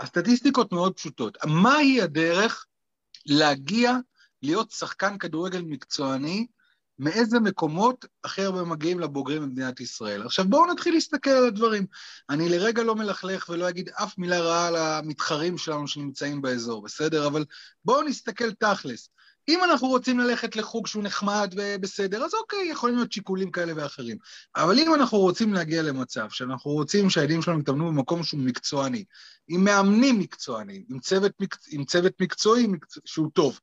הסטטיסטיקות 0.00 0.72
מאוד 0.72 0.94
פשוטות. 0.94 1.38
מהי 1.44 2.02
הדרך 2.02 2.66
להגיע 3.26 3.92
להיות 4.42 4.70
שחקן 4.70 5.18
כדורגל 5.18 5.62
מקצועני, 5.62 6.46
מאיזה 6.98 7.40
מקומות 7.40 8.04
הכי 8.24 8.42
הרבה 8.42 8.64
מגיעים 8.64 9.00
לבוגרים 9.00 9.42
במדינת 9.42 9.80
ישראל. 9.80 10.22
עכשיו 10.22 10.44
בואו 10.44 10.72
נתחיל 10.72 10.94
להסתכל 10.94 11.30
על 11.30 11.46
הדברים. 11.46 11.86
אני 12.30 12.48
לרגע 12.48 12.82
לא 12.82 12.94
מלכלך 12.94 13.48
ולא 13.48 13.68
אגיד 13.68 13.88
אף 13.88 14.18
מילה 14.18 14.40
רעה 14.40 14.68
על 14.68 14.76
המתחרים 14.76 15.58
שלנו 15.58 15.88
שנמצאים 15.88 16.42
באזור, 16.42 16.82
בסדר? 16.82 17.26
אבל 17.26 17.44
בואו 17.84 18.02
נסתכל 18.02 18.52
תכלס. 18.52 19.10
אם 19.48 19.64
אנחנו 19.64 19.88
רוצים 19.88 20.18
ללכת 20.18 20.56
לחוג 20.56 20.86
שהוא 20.86 21.02
נחמד 21.02 21.54
ובסדר, 21.56 22.24
אז 22.24 22.34
אוקיי, 22.34 22.68
יכולים 22.68 22.96
להיות 22.96 23.12
שיקולים 23.12 23.50
כאלה 23.50 23.72
ואחרים. 23.76 24.16
אבל 24.56 24.78
אם 24.78 24.94
אנחנו 24.94 25.18
רוצים 25.18 25.54
להגיע 25.54 25.82
למצב 25.82 26.30
שאנחנו 26.30 26.70
רוצים 26.70 27.10
שהילדים 27.10 27.42
שלנו 27.42 27.60
יתאמנו 27.60 27.86
במקום 27.86 28.22
שהוא 28.22 28.40
מקצועני, 28.40 29.04
עם 29.48 29.64
מאמנים 29.64 30.18
מקצוענים, 30.18 30.82
עם 30.88 31.00
צוות, 31.00 31.32
עם 31.70 31.84
צוות 31.84 32.12
מקצועי 32.20 32.66
מקצוע, 32.66 33.02
שהוא 33.06 33.30
טוב, 33.34 33.60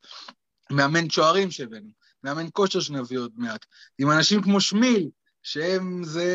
מאמן 0.70 1.10
שוערים 1.10 1.50
שהבאנו, 1.50 1.88
מאמן 2.24 2.46
כושר 2.52 2.80
שנביא 2.80 3.18
עוד 3.18 3.32
מעט, 3.36 3.66
עם 3.98 4.10
אנשים 4.10 4.42
כמו 4.42 4.60
שמיל, 4.60 5.08
שהם 5.42 6.04
זה 6.04 6.28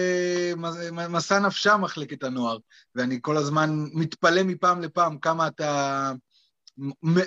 מסע 1.10 1.39
נפשם 1.39 1.82
מחלקת 1.82 2.24
הנוער, 2.24 2.58
ואני 2.95 3.20
כל 3.22 3.38
הזמן 3.38 3.86
מתפלא 3.93 4.43
מפעם 4.43 4.82
לפעם 4.82 5.18
כמה 5.18 5.47
אתה... 5.47 6.12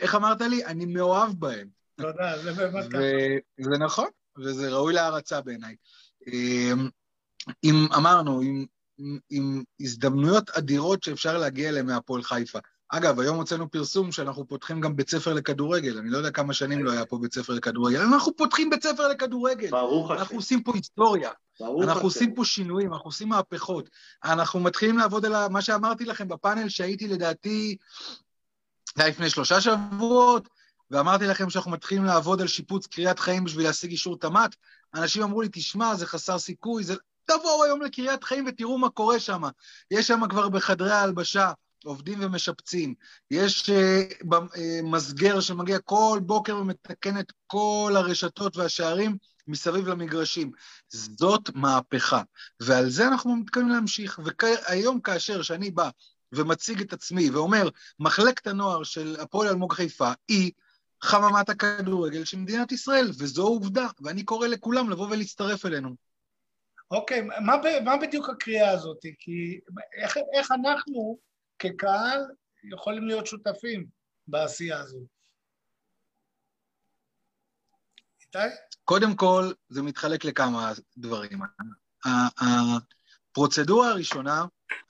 איך 0.01 0.15
אמרת 0.15 0.41
לי? 0.41 0.65
אני 0.65 0.87
מאוהב 0.87 1.33
בהם. 1.39 1.82
תודה, 1.97 2.39
זה 2.43 2.53
באמת 2.53 2.93
ככה. 2.93 2.99
זה 3.59 3.79
נכון, 3.81 4.09
וזה 4.39 4.71
ראוי 4.71 4.95
להערצה 4.95 5.41
בעיניי. 5.41 5.77
אמ, 6.27 6.89
אם 7.65 7.87
אמרנו, 7.97 8.41
עם, 8.41 8.67
עם 9.31 9.63
הזדמנויות 9.81 10.51
אדירות 10.51 11.03
שאפשר 11.03 11.39
להגיע 11.39 11.69
אליהן 11.69 11.87
מהפועל 11.87 12.23
חיפה. 12.23 12.59
אגב, 12.89 13.21
היום 13.21 13.37
הוצאנו 13.37 13.71
פרסום 13.71 14.13
שאנחנו 14.13 14.49
פותחים 14.49 14.81
גם 14.81 14.97
בית 14.97 15.11
ספר 15.11 15.33
לכדורגל. 15.33 15.99
אני 15.99 16.11
לא 16.11 16.19
יודע 16.19 16.31
כמה 16.31 16.53
שנים 16.55 16.85
לא 16.85 16.93
היה 16.93 17.07
פה 17.07 17.19
בית 17.19 17.35
ספר 17.35 17.53
לכדורגל. 17.53 18.01
אנחנו 18.01 18.37
פותחים 18.37 18.71
בית 18.71 18.83
ספר 18.83 19.09
לכדורגל. 19.09 19.71
ברוך 19.71 20.11
השם. 20.11 20.21
אנחנו 20.21 20.37
עושים 20.37 20.63
פה 20.63 20.73
היסטוריה. 20.75 21.31
ברוך 21.61 21.83
אנחנו 21.83 21.99
השם. 21.99 22.05
עושים 22.05 22.35
פה 22.35 22.45
שינויים, 22.45 22.93
אנחנו 22.93 23.09
עושים 23.09 23.29
מהפכות. 23.29 23.91
אנחנו 24.25 24.61
מתחילים 24.61 24.99
לעבוד 24.99 25.27
על 25.27 25.49
מה 25.49 25.63
שאמרתי 25.63 26.05
לכם 26.05 26.29
בפאנל 26.29 26.69
שהייתי 26.69 27.09
לדעתי, 27.09 27.77
זה 28.97 29.03
היה 29.03 29.11
לפני 29.11 29.31
שלושה 29.31 29.61
שבועות, 29.61 30.49
ואמרתי 30.93 31.27
לכם 31.27 31.51
שאנחנו 31.51 31.71
מתחילים 31.71 32.05
לעבוד 32.05 32.41
על 32.41 32.47
שיפוץ 32.47 32.87
קריית 32.87 33.19
חיים 33.19 33.45
בשביל 33.45 33.67
להשיג 33.67 33.91
אישור 33.91 34.19
תמ"ת, 34.19 34.57
אנשים 34.95 35.23
אמרו 35.23 35.43
לי, 35.43 35.49
תשמע, 35.53 35.95
זה 35.95 36.07
חסר 36.07 36.39
סיכוי, 36.39 36.85
זה... 36.85 36.95
תבואו 37.25 37.65
היום 37.65 37.83
לקריית 37.83 38.25
חיים 38.25 38.45
ותראו 38.49 38.79
מה 38.79 38.91
קורה 38.91 39.21
שם. 39.21 39.43
יש 39.91 40.07
שם 40.07 40.21
כבר 40.29 40.49
בחדרי 40.49 40.91
ההלבשה 40.91 41.53
עובדים 41.85 42.19
ומשפצים. 42.23 42.95
יש 43.31 43.71
uh, 43.71 44.27
מסגר 44.83 45.41
שמגיע 45.41 45.79
כל 45.79 46.21
בוקר 46.23 46.57
ומתקן 46.57 47.19
את 47.19 47.33
כל 47.47 47.93
הרשתות 47.97 48.57
והשערים 48.57 49.17
מסביב 49.47 49.89
למגרשים. 49.89 50.51
זאת 50.89 51.51
מהפכה, 51.55 52.23
ועל 52.61 52.91
זה 52.91 53.09
אנחנו 53.09 53.37
מתכוונים 53.37 53.71
להמשיך. 53.71 54.21
והיום 54.25 55.01
כאשר 55.01 55.43
שאני 55.43 55.71
בא 55.71 55.91
ומציג 56.33 56.81
את 56.81 56.93
עצמי 56.93 57.31
ואומר, 57.31 57.69
מחלקת 57.99 58.47
הנוער 58.47 58.83
של 58.83 59.17
הפועל 59.21 59.49
אלמוג 59.49 59.73
חיפה 59.73 60.13
היא 60.29 60.53
חממת 61.03 61.49
הכדורגל 61.49 62.25
של 62.25 62.37
מדינת 62.37 62.73
ישראל, 62.73 63.11
וזו 63.19 63.43
עובדה, 63.43 63.87
ואני 64.01 64.25
קורא 64.25 64.47
לכולם 64.47 64.91
לבוא 64.91 65.09
ולהצטרף 65.11 65.67
אלינו. 65.67 65.97
אוקיי, 66.91 67.21
מה, 67.21 67.57
מה 67.85 67.97
בדיוק 67.97 68.29
הקריאה 68.29 68.71
הזאת? 68.71 68.99
כי 69.19 69.61
איך, 69.97 70.17
איך 70.33 70.53
אנחנו 70.53 71.19
כקהל 71.59 72.21
יכולים 72.65 73.07
להיות 73.07 73.27
שותפים 73.27 73.87
בעשייה 74.27 74.81
הזו? 74.81 74.99
איתי? 78.21 78.55
קודם 78.85 79.17
כל, 79.17 79.53
זה 79.69 79.83
מתחלק 79.83 80.25
לכמה 80.25 80.73
דברים. 80.97 81.41
פרוצדורה 83.33 83.89
הראשונה 83.89 84.45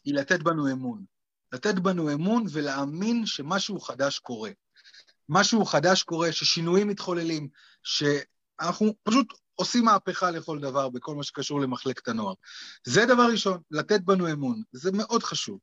היא 0.04 0.14
לתת 0.14 0.42
בנו 0.42 0.72
אמון. 0.72 1.04
לתת 1.52 1.74
בנו 1.74 2.12
אמון 2.12 2.44
ולהאמין 2.52 3.26
שמשהו 3.26 3.80
חדש 3.80 4.18
קורה. 4.18 4.50
משהו 5.28 5.64
חדש 5.64 6.02
קורה, 6.02 6.32
ששינויים 6.32 6.88
מתחוללים, 6.88 7.48
שאנחנו 7.82 8.94
פשוט 9.02 9.32
עושים 9.54 9.84
מהפכה 9.84 10.30
לכל 10.30 10.58
דבר 10.58 10.88
בכל 10.88 11.14
מה 11.14 11.22
שקשור 11.22 11.60
למחלקת 11.60 12.08
הנוער. 12.08 12.34
זה 12.86 13.06
דבר 13.06 13.26
ראשון, 13.30 13.58
לתת 13.70 14.00
בנו 14.00 14.32
אמון, 14.32 14.62
זה 14.72 14.92
מאוד 14.92 15.22
חשוב. 15.22 15.58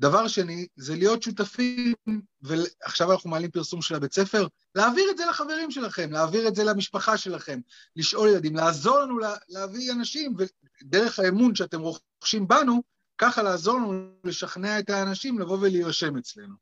דבר 0.00 0.28
שני, 0.28 0.66
זה 0.76 0.96
להיות 0.96 1.22
שותפים, 1.22 1.94
ועכשיו 2.42 3.12
אנחנו 3.12 3.30
מעלים 3.30 3.50
פרסום 3.50 3.82
של 3.82 3.94
הבית 3.94 4.12
ספר, 4.12 4.46
להעביר 4.74 5.04
את 5.10 5.16
זה 5.16 5.26
לחברים 5.26 5.70
שלכם, 5.70 6.12
להעביר 6.12 6.48
את 6.48 6.54
זה 6.54 6.64
למשפחה 6.64 7.16
שלכם, 7.16 7.60
לשאול 7.96 8.28
ילדים, 8.28 8.56
לעזור 8.56 9.00
לנו 9.00 9.18
לה, 9.18 9.34
להביא 9.48 9.92
אנשים, 9.92 10.36
ודרך 10.82 11.18
האמון 11.18 11.54
שאתם 11.54 11.80
רוכשים 11.80 12.48
בנו, 12.48 12.82
ככה 13.18 13.42
לעזור 13.42 13.76
לנו 13.76 14.10
לשכנע 14.24 14.78
את 14.78 14.90
האנשים 14.90 15.38
לבוא 15.38 15.58
ולהירשם 15.60 16.16
אצלנו. 16.16 16.54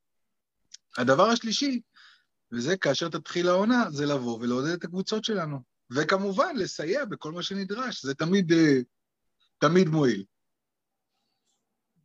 הדבר 0.98 1.28
השלישי, 1.28 1.80
וזה 2.52 2.76
כאשר 2.76 3.08
תתחיל 3.08 3.48
העונה, 3.48 3.84
זה 3.90 4.06
לבוא 4.06 4.38
ולעודד 4.40 4.72
את 4.72 4.84
הקבוצות 4.84 5.24
שלנו. 5.24 5.58
וכמובן, 5.90 6.56
לסייע 6.56 7.04
בכל 7.04 7.32
מה 7.32 7.42
שנדרש, 7.42 8.02
זה 8.02 8.14
תמיד, 8.14 8.52
אה, 8.52 8.78
תמיד 9.58 9.88
מועיל. 9.88 10.24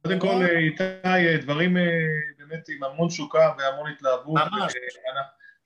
קודם 0.02 0.20
כל, 0.20 0.28
אה, 0.28 0.60
איתי, 0.60 1.38
דברים 1.42 1.78
אה, 1.78 1.84
באמת 2.38 2.70
עם 2.70 2.84
המון 2.84 3.10
שוקה 3.10 3.52
והמון 3.58 3.92
התלהבות. 3.92 4.42
ממש. 4.52 4.74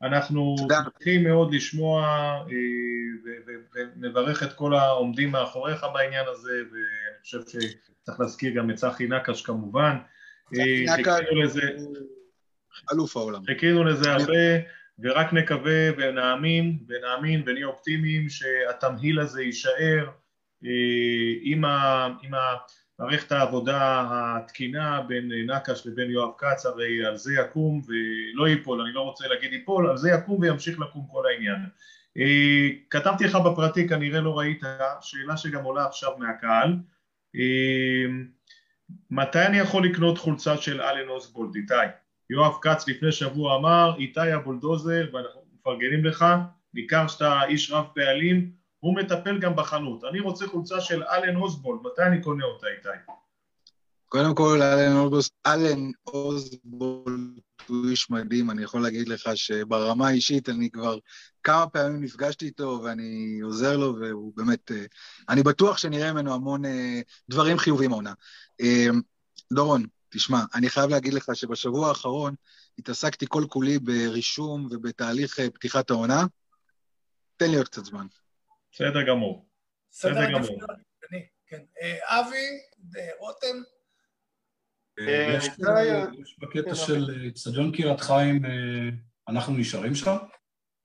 אנחנו 0.01 0.55
שמחים 0.59 1.23
מאוד 1.23 1.53
לשמוע 1.53 2.07
ונברך 3.95 4.43
את 4.43 4.53
כל 4.53 4.75
העומדים 4.75 5.32
מאחוריך 5.32 5.86
בעניין 5.93 6.25
הזה, 6.28 6.51
ואני 6.71 7.21
חושב 7.21 7.41
שצריך 7.41 8.19
להזכיר 8.19 8.53
גם 8.53 8.69
את 8.69 8.75
צחי 8.75 9.07
נקש 9.07 9.41
כמובן. 9.41 9.97
צחי 10.53 10.86
נקש 10.99 11.19
אלוף 12.93 13.17
העולם. 13.17 13.45
חיכינו 13.45 13.84
לזה 13.84 14.11
הרבה, 14.11 14.57
ורק 14.99 15.34
נקווה 15.34 15.89
ונאמין, 15.97 16.78
ונאמין 16.88 17.43
ונהיה 17.45 17.65
אופטימיים 17.65 18.30
שהתמהיל 18.30 19.19
הזה 19.19 19.43
יישאר 19.43 20.09
עם, 21.41 21.65
ה, 21.65 22.07
עם 22.21 22.32
מערכת 22.99 23.32
העבודה 23.32 24.05
התקינה 24.09 25.01
בין 25.01 25.32
נקש 25.47 25.88
לבין 25.88 26.11
יואב 26.11 26.32
כץ, 26.38 26.65
הרי 26.65 27.05
על 27.05 27.17
זה 27.17 27.34
יקום 27.34 27.82
ולא 27.88 28.47
ייפול, 28.47 28.82
אני 28.82 28.93
לא 28.93 29.01
רוצה 29.01 29.28
להגיד 29.28 29.53
ייפול, 29.53 29.89
על 29.89 29.97
זה 29.97 30.09
יקום 30.11 30.41
וימשיך 30.41 30.80
לקום 30.80 31.07
כל 31.11 31.23
העניין. 31.25 31.59
כתבתי 32.89 33.23
לך 33.23 33.36
בפרטי, 33.36 33.88
כנראה 33.88 34.21
לא 34.21 34.38
ראית, 34.38 34.63
שאלה 35.01 35.38
שגם 35.38 35.63
עולה 35.63 35.86
עכשיו 35.86 36.11
מהקהל, 36.17 36.75
מתי 39.11 39.45
אני 39.45 39.57
יכול 39.57 39.86
לקנות 39.86 40.17
חולצה 40.17 40.57
של 40.57 40.82
אלן 40.82 41.09
אוסבולד, 41.09 41.55
איתי? 41.55 41.73
יואב 42.30 42.53
כץ 42.61 42.88
לפני 42.88 43.11
שבוע 43.11 43.57
אמר, 43.57 43.95
איתי 43.97 44.32
הבולדוזר, 44.32 45.05
ואנחנו 45.13 45.41
מפרגנים 45.59 46.05
לך, 46.05 46.25
ניכר 46.73 47.07
שאתה 47.07 47.43
איש 47.47 47.71
רב 47.71 47.86
פעלים, 47.95 48.51
הוא 48.80 48.95
מטפל 48.95 49.39
גם 49.39 49.55
בחנות. 49.55 50.03
אני 50.03 50.19
רוצה 50.19 50.47
חולצה 50.47 50.82
של 50.82 51.03
אלן 51.03 51.36
אוסבולד, 51.36 51.80
מתי 51.82 52.01
אני 52.01 52.21
קונה 52.21 52.45
אותה, 52.45 52.67
איתי? 52.78 53.11
קודם 54.09 54.36
כל, 54.36 54.59
אלן 55.45 55.91
אוסבולד 56.07 57.39
הוא 57.67 57.89
איש 57.89 58.09
מדהים, 58.09 58.51
אני 58.51 58.63
יכול 58.63 58.82
להגיד 58.82 59.07
לך 59.07 59.30
שברמה 59.36 60.07
האישית 60.07 60.49
אני 60.49 60.69
כבר 60.71 60.97
כמה 61.43 61.67
פעמים 61.67 62.03
נפגשתי 62.03 62.45
איתו 62.45 62.82
ואני 62.84 63.39
עוזר 63.43 63.78
לו, 63.78 63.95
והוא 63.99 64.34
באמת... 64.36 64.71
אה, 64.71 64.86
אני 65.30 65.43
בטוח 65.43 65.78
שנראה 65.78 66.13
ממנו 66.13 66.34
המון 66.34 66.65
אה, 66.65 67.01
דברים 67.30 67.57
חיוביים 67.57 67.91
העונה. 67.91 68.13
אה, 68.61 68.88
דורון, 69.53 69.86
תשמע, 70.10 70.38
אני 70.55 70.70
חייב 70.70 70.89
להגיד 70.89 71.14
לך 71.14 71.30
שבשבוע 71.34 71.89
האחרון 71.89 72.36
התעסקתי 72.80 73.26
כל 73.30 73.43
כולי 73.49 73.80
ברישום 73.80 74.68
ובתהליך 74.72 75.39
אה, 75.39 75.49
פתיחת 75.49 75.89
העונה. 75.89 76.26
תן 77.38 77.51
לי 77.51 77.58
עוד 77.58 77.68
קצת 77.68 77.86
זמן. 77.86 78.08
בסדר 78.72 79.08
גמור. 79.08 79.49
בסדר 79.91 80.32
גמור. 80.32 80.60
כן. 81.47 81.62
אה, 81.82 82.20
אבי, 82.20 82.60
רותם? 83.20 83.58
אה, 84.99 85.38
יש 86.20 86.39
בקטע 86.39 86.76
של 86.76 87.28
אצטדיון 87.28 87.72
קריית 87.72 88.01
חיים, 88.01 88.41
אנחנו 89.28 89.53
נשארים 89.53 89.95
שם? 89.95 90.16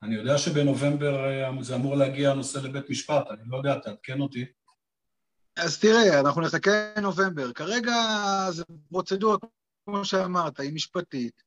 אני 0.03 0.15
יודע 0.15 0.39
שבנובמבר 0.39 1.25
זה 1.61 1.75
אמור 1.75 1.97
להגיע 1.97 2.31
הנושא 2.31 2.59
לבית 2.59 2.91
משפט, 2.91 3.25
אני 3.31 3.41
לא 3.47 3.57
יודע, 3.57 3.79
תעדכן 3.79 4.21
אותי. 4.21 4.45
אז 5.57 5.79
תראה, 5.79 6.21
אנחנו 6.21 6.43
נחכה 6.43 7.01
נובמבר. 7.03 7.53
כרגע 7.53 7.95
זו 8.51 8.65
פרוצדורה, 8.89 9.37
כמו 9.85 10.05
שאמרת, 10.05 10.61
היא 10.61 10.73
משפטית. 10.73 11.43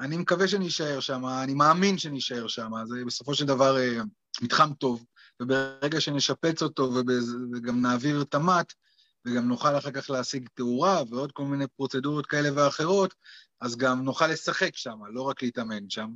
אני 0.00 0.16
מקווה 0.16 0.48
שנישאר 0.48 1.00
שם, 1.00 1.26
אני 1.26 1.54
מאמין 1.54 1.98
שנישאר 1.98 2.48
שם, 2.48 2.70
זה 2.86 2.96
בסופו 3.06 3.34
של 3.34 3.46
דבר 3.46 3.78
אה, 3.78 4.00
מתחם 4.42 4.74
טוב, 4.74 5.04
וברגע 5.42 6.00
שנשפץ 6.00 6.62
אותו 6.62 6.92
וגם 7.52 7.82
נעביר 7.82 8.22
את 8.22 8.34
המט, 8.34 8.72
וגם 9.26 9.48
נוכל 9.48 9.78
אחר 9.78 9.90
כך 9.90 10.10
להשיג 10.10 10.48
תאורה 10.54 11.02
ועוד 11.10 11.32
כל 11.32 11.44
מיני 11.44 11.66
פרוצדורות 11.76 12.26
כאלה 12.26 12.48
ואחרות, 12.54 13.14
אז 13.60 13.76
גם 13.76 14.04
נוכל 14.04 14.26
לשחק 14.26 14.76
שם, 14.76 14.98
לא 15.12 15.22
רק 15.22 15.42
להתאמן 15.42 15.90
שם. 15.90 16.10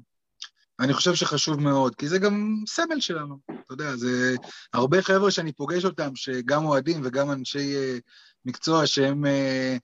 ואני 0.80 0.94
חושב 0.94 1.14
שחשוב 1.14 1.60
מאוד, 1.60 1.94
כי 1.94 2.08
זה 2.08 2.18
גם 2.18 2.56
סמל 2.66 3.00
שלנו, 3.00 3.38
אתה 3.44 3.72
יודע, 3.72 3.96
זה 3.96 4.36
הרבה 4.72 5.02
חבר'ה 5.02 5.30
שאני 5.30 5.52
פוגש 5.52 5.84
אותם, 5.84 6.16
שגם 6.16 6.64
אוהדים 6.64 7.00
וגם 7.04 7.30
אנשי 7.30 7.74
uh, 7.74 8.00
מקצוע 8.44 8.86
שהם 8.86 9.24
uh, 9.24 9.78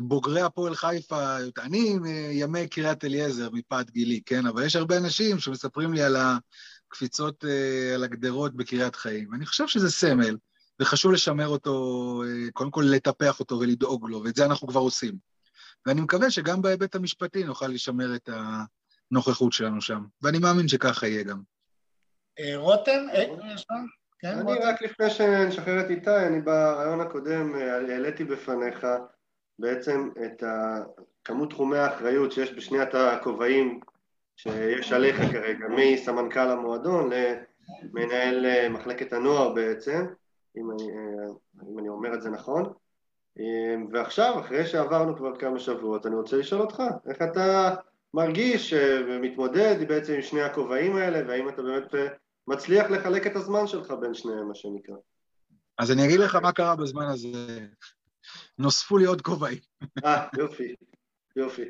בוגרי 0.00 0.40
הפועל 0.40 0.74
חיפה, 0.74 1.36
אני 1.58 1.98
מימי 1.98 2.64
uh, 2.64 2.68
קריית 2.68 3.04
אליעזר, 3.04 3.50
מפאת 3.52 3.90
גילי, 3.90 4.20
כן? 4.26 4.46
אבל 4.46 4.64
יש 4.64 4.76
הרבה 4.76 4.96
אנשים 4.96 5.38
שמספרים 5.38 5.92
לי 5.92 6.02
על 6.02 6.16
הקפיצות 6.16 7.44
על 7.94 8.04
הגדרות 8.04 8.56
בקריית 8.56 8.96
חיים. 8.96 9.28
ואני 9.32 9.46
חושב 9.46 9.66
שזה 9.66 9.90
סמל, 9.90 10.36
וחשוב 10.80 11.12
לשמר 11.12 11.48
אותו, 11.48 12.22
קודם 12.52 12.70
כל 12.70 12.84
לטפח 12.90 13.40
אותו 13.40 13.58
ולדאוג 13.58 14.08
לו, 14.08 14.22
ואת 14.24 14.36
זה 14.36 14.44
אנחנו 14.44 14.68
כבר 14.68 14.80
עושים. 14.80 15.14
ואני 15.86 16.00
מקווה 16.00 16.30
שגם 16.30 16.62
בהיבט 16.62 16.94
המשפטי 16.94 17.44
נוכל 17.44 17.68
לשמר 17.68 18.14
את 18.14 18.28
ה... 18.28 18.64
הנוכחות 19.12 19.52
שלנו 19.52 19.80
שם, 19.80 20.04
ואני 20.22 20.38
מאמין 20.38 20.68
שככה 20.68 21.06
יהיה 21.06 21.22
גם. 21.22 21.40
אה, 22.40 22.56
רותם? 22.56 23.06
אה, 23.14 23.24
כן, 24.18 24.38
אני 24.38 24.58
רק 24.58 24.82
לפני 24.82 25.10
שנשחרר 25.10 25.80
את 25.80 25.90
איתי, 25.90 26.16
אני 26.16 26.40
ברעיון 26.40 27.00
הקודם 27.00 27.54
אה, 27.54 27.74
העליתי 27.76 28.24
בפניך 28.24 28.86
בעצם 29.58 30.10
את 30.24 30.42
כמות 31.24 31.50
תחומי 31.50 31.78
האחריות 31.78 32.32
שיש 32.32 32.52
בשניית 32.52 32.94
הכובעים 32.94 33.80
שיש 34.36 34.92
עליך 34.92 35.16
כרגע, 35.32 35.66
מסמנכ"ל 35.68 36.50
המועדון 36.50 37.10
למנהל 37.82 38.68
מחלקת 38.68 39.12
הנוער 39.12 39.54
בעצם, 39.54 40.06
אם 40.56 40.70
אני, 40.70 40.84
אם 41.72 41.78
אני 41.78 41.88
אומר 41.88 42.14
את 42.14 42.22
זה 42.22 42.30
נכון. 42.30 42.72
ועכשיו, 43.92 44.40
אחרי 44.40 44.66
שעברנו 44.66 45.16
כבר 45.16 45.36
כמה 45.36 45.58
שבועות, 45.58 46.06
אני 46.06 46.14
רוצה 46.14 46.36
לשאול 46.36 46.60
אותך, 46.60 46.82
איך 47.10 47.22
אתה 47.22 47.74
מרגיש 48.14 48.72
ומתמודד 49.08 49.88
בעצם 49.88 50.12
עם 50.12 50.22
שני 50.22 50.42
הכובעים 50.42 50.96
האלה, 50.96 51.28
והאם 51.28 51.48
אתה 51.48 51.62
באמת 51.62 51.94
אה, 51.94 52.06
מצליח 52.46 52.90
לחלק 52.90 53.26
את 53.26 53.36
הזמן 53.36 53.66
שלך 53.66 53.92
בין 54.00 54.14
שניהם, 54.14 54.48
מה 54.48 54.54
שנקרא. 54.54 54.96
אז 55.78 55.92
אני 55.92 56.04
אגיד 56.04 56.20
לך 56.20 56.34
מה 56.34 56.52
קרה 56.52 56.76
בזמן 56.76 57.06
הזה. 57.06 57.66
נוספו 58.58 58.98
לי 58.98 59.04
עוד 59.04 59.22
כובעים. 59.22 59.58
אה, 60.04 60.26
יופי, 60.38 60.74
יופי. 61.36 61.64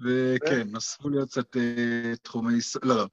וכן, 0.00 0.68
נוספו 0.68 1.08
לי 1.08 1.18
עוד 1.18 1.28
קצת 1.28 1.56
uh, 1.56 2.16
תחומי... 2.22 2.54
לא, 2.82 2.96
לא. 2.96 3.06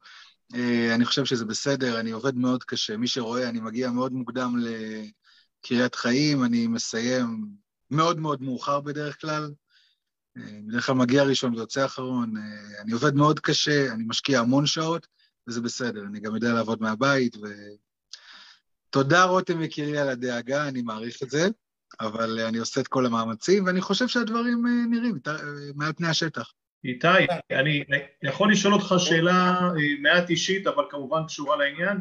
Uh, 0.54 0.96
אני 0.96 1.06
חושב 1.06 1.26
שזה 1.26 1.46
בסדר, 1.46 2.00
אני 2.00 2.12
עובד 2.12 2.36
מאוד 2.36 2.64
קשה. 2.64 2.98
מי 2.98 3.08
שרואה, 3.08 3.50
אני 3.50 3.60
מגיע 3.60 3.92
מאוד 3.92 4.14
מוקדם 4.14 4.56
לקריית 4.60 5.96
חיים, 5.96 6.44
אני 6.44 6.68
מסיים 6.68 7.46
מאוד 7.92 8.20
מאוד 8.20 8.42
מאוחר 8.42 8.80
בדרך 8.80 9.22
כלל. 9.22 9.52
בדרך 10.68 10.86
כלל 10.86 10.96
מגיע 10.96 11.24
ראשון 11.24 11.56
ויוצא 11.56 11.86
אחרון, 11.86 12.38
אה, 12.38 12.82
אני 12.82 12.92
עובד 12.92 13.16
מאוד 13.16 13.40
קשה, 13.40 13.94
אני 13.94 14.04
משקיע 14.08 14.40
המון 14.40 14.66
שעות, 14.66 15.08
וזה 15.48 15.62
בסדר, 15.62 16.02
אני 16.02 16.20
גם 16.20 16.36
יודע 16.36 16.54
לעבוד 16.54 16.82
מהבית, 16.82 17.36
ו... 17.36 17.48
תודה 18.90 19.24
רותם 19.24 19.62
יקירי 19.62 19.98
על 19.98 20.10
הדאגה, 20.10 20.68
אני 20.68 20.82
מעריך 20.82 21.24
את 21.24 21.30
זה, 21.30 21.48
אבל 22.00 22.40
אני 22.40 22.58
עושה 22.58 22.82
את 22.82 22.88
כל 22.88 23.06
המאמצים, 23.06 23.66
ואני 23.66 23.82
חושב 23.82 24.08
שהדברים 24.08 24.66
אה, 24.68 24.72
נראים 24.90 25.20
אה, 25.28 25.34
מעל 25.76 25.94
פני 25.94 26.08
השטח. 26.08 26.52
איתי, 26.84 27.08
אני 27.52 27.84
יכול 28.24 28.52
לשאול 28.52 28.74
אותך 28.74 28.94
שאלה 28.98 29.60
מעט 30.02 30.30
אישית, 30.30 30.68
אבל 30.68 30.84
כמובן 30.90 31.22
קשורה 31.28 31.58
לעניין? 31.58 31.98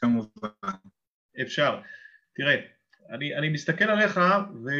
כמובן. 0.00 0.48
אפשר. 1.42 1.80
תראה, 2.34 2.56
אני, 3.10 3.36
אני 3.36 3.48
מסתכל 3.48 3.84
עליך, 3.84 4.20
ו... 4.64 4.70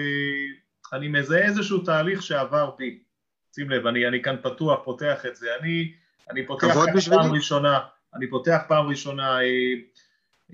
אני 0.92 1.08
מזהה 1.08 1.44
איזשהו 1.44 1.78
תהליך 1.78 2.22
שעבר 2.22 2.70
בי. 2.78 2.98
שים 3.54 3.70
לב, 3.70 3.86
אני, 3.86 4.08
אני 4.08 4.22
כאן 4.22 4.36
פתוח, 4.42 4.80
פותח 4.84 5.26
את 5.26 5.36
זה. 5.36 5.46
אני, 5.60 5.92
אני 6.30 6.46
פותח 6.46 6.74
פעם 6.74 6.96
בשבילי. 6.96 7.28
ראשונה, 7.32 7.80
אני 8.14 8.30
פותח 8.30 8.58
פעם 8.68 8.86
ראשונה. 8.86 9.40
אה, 9.40 9.74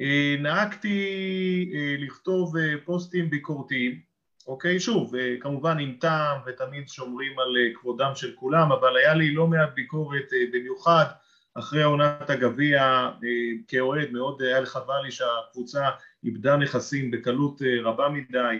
אה, 0.00 0.36
נהגתי 0.38 0.98
אה, 1.74 1.94
לכתוב 1.98 2.56
אה, 2.56 2.74
פוסטים 2.84 3.30
ביקורתיים, 3.30 4.00
אוקיי, 4.46 4.80
שוב, 4.80 5.14
כמובן 5.40 5.78
עם 5.78 5.96
טעם 6.00 6.40
ותמיד 6.46 6.88
שומרים 6.88 7.38
על 7.38 7.54
כבודם 7.74 8.12
של 8.14 8.32
כולם, 8.34 8.72
אבל 8.72 8.96
היה 8.96 9.14
לי 9.14 9.34
לא 9.34 9.46
מעט 9.46 9.70
ביקורת 9.74 10.30
במיוחד 10.52 11.04
אחרי 11.54 11.82
עונת 11.82 12.30
הגביע 12.30 13.10
כאוהד, 13.68 14.10
מאוד 14.10 14.42
היה 14.42 14.60
לי 14.60 14.66
חבל 14.66 15.02
לי 15.04 15.10
שהקבוצה 15.10 15.88
איבדה 16.24 16.56
נכסים 16.56 17.10
בקלות 17.10 17.62
רבה 17.82 18.08
מדי 18.08 18.58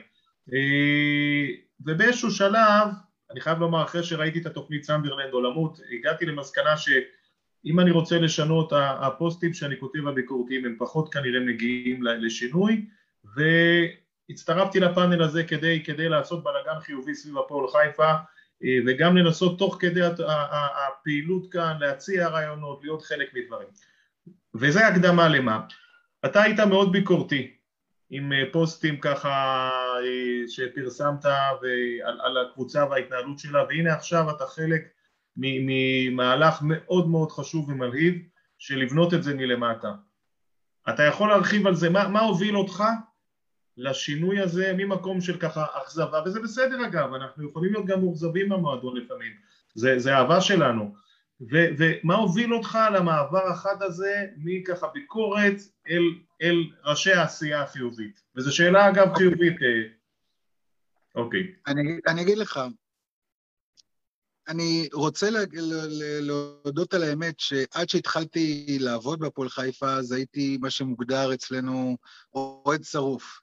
ובאיזשהו 1.80 2.30
שלב, 2.30 2.88
אני 3.30 3.40
חייב 3.40 3.58
לומר, 3.58 3.84
אחרי 3.84 4.02
שראיתי 4.02 4.38
את 4.38 4.46
התוכנית 4.46 4.84
סנדרלנד 4.84 5.32
עולמות, 5.32 5.78
הגעתי 5.92 6.26
למסקנה 6.26 6.76
שאם 6.76 7.80
אני 7.80 7.90
רוצה 7.90 8.18
לשנות, 8.18 8.72
הפוסטים 8.76 9.54
שאני 9.54 9.80
כותב 9.80 10.06
הביקורתיים 10.06 10.64
הם 10.64 10.76
פחות 10.78 11.14
כנראה 11.14 11.40
מגיעים 11.40 12.02
לשינוי, 12.02 12.86
והצטרפתי 13.24 14.80
לפאנל 14.80 15.22
הזה 15.22 15.44
כדי, 15.44 15.82
כדי 15.84 16.08
לעשות 16.08 16.44
בלאגן 16.44 16.80
חיובי 16.80 17.14
סביב 17.14 17.38
הפועל 17.38 17.66
חיפה, 17.68 18.12
וגם 18.86 19.16
לנסות 19.16 19.58
תוך 19.58 19.76
כדי 19.80 20.00
הפעילות 20.88 21.52
כאן 21.52 21.76
להציע 21.80 22.28
רעיונות, 22.28 22.80
להיות 22.82 23.02
חלק 23.02 23.34
מדברים. 23.34 23.68
וזה 24.54 24.86
הקדמה 24.86 25.28
למה? 25.28 25.60
אתה 26.24 26.42
היית 26.42 26.60
מאוד 26.60 26.92
ביקורתי 26.92 27.56
עם 28.14 28.32
אה, 28.32 28.42
פוסטים 28.52 29.00
ככה 29.00 29.30
אה, 30.04 30.48
שפרסמת 30.48 31.24
ועל, 31.24 32.20
על 32.20 32.46
הקבוצה 32.46 32.86
וההתנהלות 32.90 33.38
שלה. 33.38 33.64
והנה 33.68 33.94
עכשיו 33.94 34.30
אתה 34.30 34.46
חלק 34.46 34.82
ממהלך 35.36 36.58
מאוד 36.62 37.08
מאוד 37.08 37.32
חשוב 37.32 37.68
ומלהיב 37.68 38.14
של 38.58 38.78
לבנות 38.78 39.14
את 39.14 39.22
זה 39.22 39.34
מלמטה. 39.34 39.92
אתה 40.88 41.02
יכול 41.02 41.28
להרחיב 41.28 41.66
על 41.66 41.74
זה, 41.74 41.90
מה, 41.90 42.08
מה 42.08 42.20
הוביל 42.20 42.56
אותך 42.56 42.84
לשינוי 43.76 44.40
הזה 44.40 44.72
ממקום 44.76 45.20
של 45.20 45.38
ככה 45.38 45.66
אכזבה, 45.82 46.22
וזה 46.26 46.40
בסדר 46.40 46.86
אגב, 46.86 47.14
אנחנו 47.14 47.48
יכולים 47.48 47.72
להיות 47.72 47.86
גם 47.86 48.00
מאוכזבים 48.00 48.48
במועדון 48.48 48.96
לפעמים, 48.96 49.32
זה, 49.74 49.98
זה 49.98 50.16
אהבה 50.16 50.40
שלנו, 50.40 50.94
ומה 51.40 52.14
הוביל 52.14 52.54
אותך 52.54 52.78
למעבר 52.94 53.46
החד 53.46 53.82
הזה 53.82 54.26
מככה 54.36 54.86
ביקורת 54.94 55.56
אל, 55.88 56.02
אל 56.42 56.70
ראשי 56.84 57.12
העשייה 57.12 57.62
החיובית? 57.62 58.22
וזו 58.36 58.56
שאלה 58.56 58.88
אגב 58.88 59.08
אוקיי. 59.08 59.16
חיובית. 59.16 59.62
אה, 59.62 59.92
אוקיי. 61.14 61.54
אני, 61.66 62.00
אני 62.06 62.22
אגיד 62.22 62.38
לך, 62.38 62.60
אני 64.48 64.88
רוצה 64.92 65.28
להודות 66.20 66.94
על 66.94 67.02
האמת 67.02 67.40
שעד 67.40 67.88
שהתחלתי 67.88 68.78
לעבוד 68.80 69.20
בהפועל 69.20 69.48
חיפה, 69.48 69.92
אז 69.92 70.12
הייתי 70.12 70.58
מה 70.60 70.70
שמוגדר 70.70 71.34
אצלנו 71.34 71.96
אוהד 72.34 72.82
שרוף. 72.82 73.40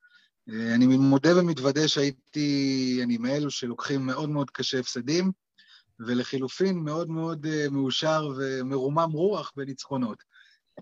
אה, 0.50 0.76
אני 0.76 0.86
מודה 0.86 1.40
ומתוודה 1.40 1.88
שהייתי, 1.88 3.00
אני 3.04 3.18
מאלו 3.18 3.52
שלוקחים 3.52 4.06
מאוד 4.06 4.30
מאוד 4.30 4.50
קשה 4.50 4.80
הפסדים, 4.80 5.32
ולחילופין 6.00 6.78
מאוד 6.78 7.10
מאוד 7.10 7.46
אה, 7.46 7.66
מאושר 7.72 8.30
ומרומם 8.38 9.12
רוח 9.12 9.52
בניצחונות. 9.56 10.24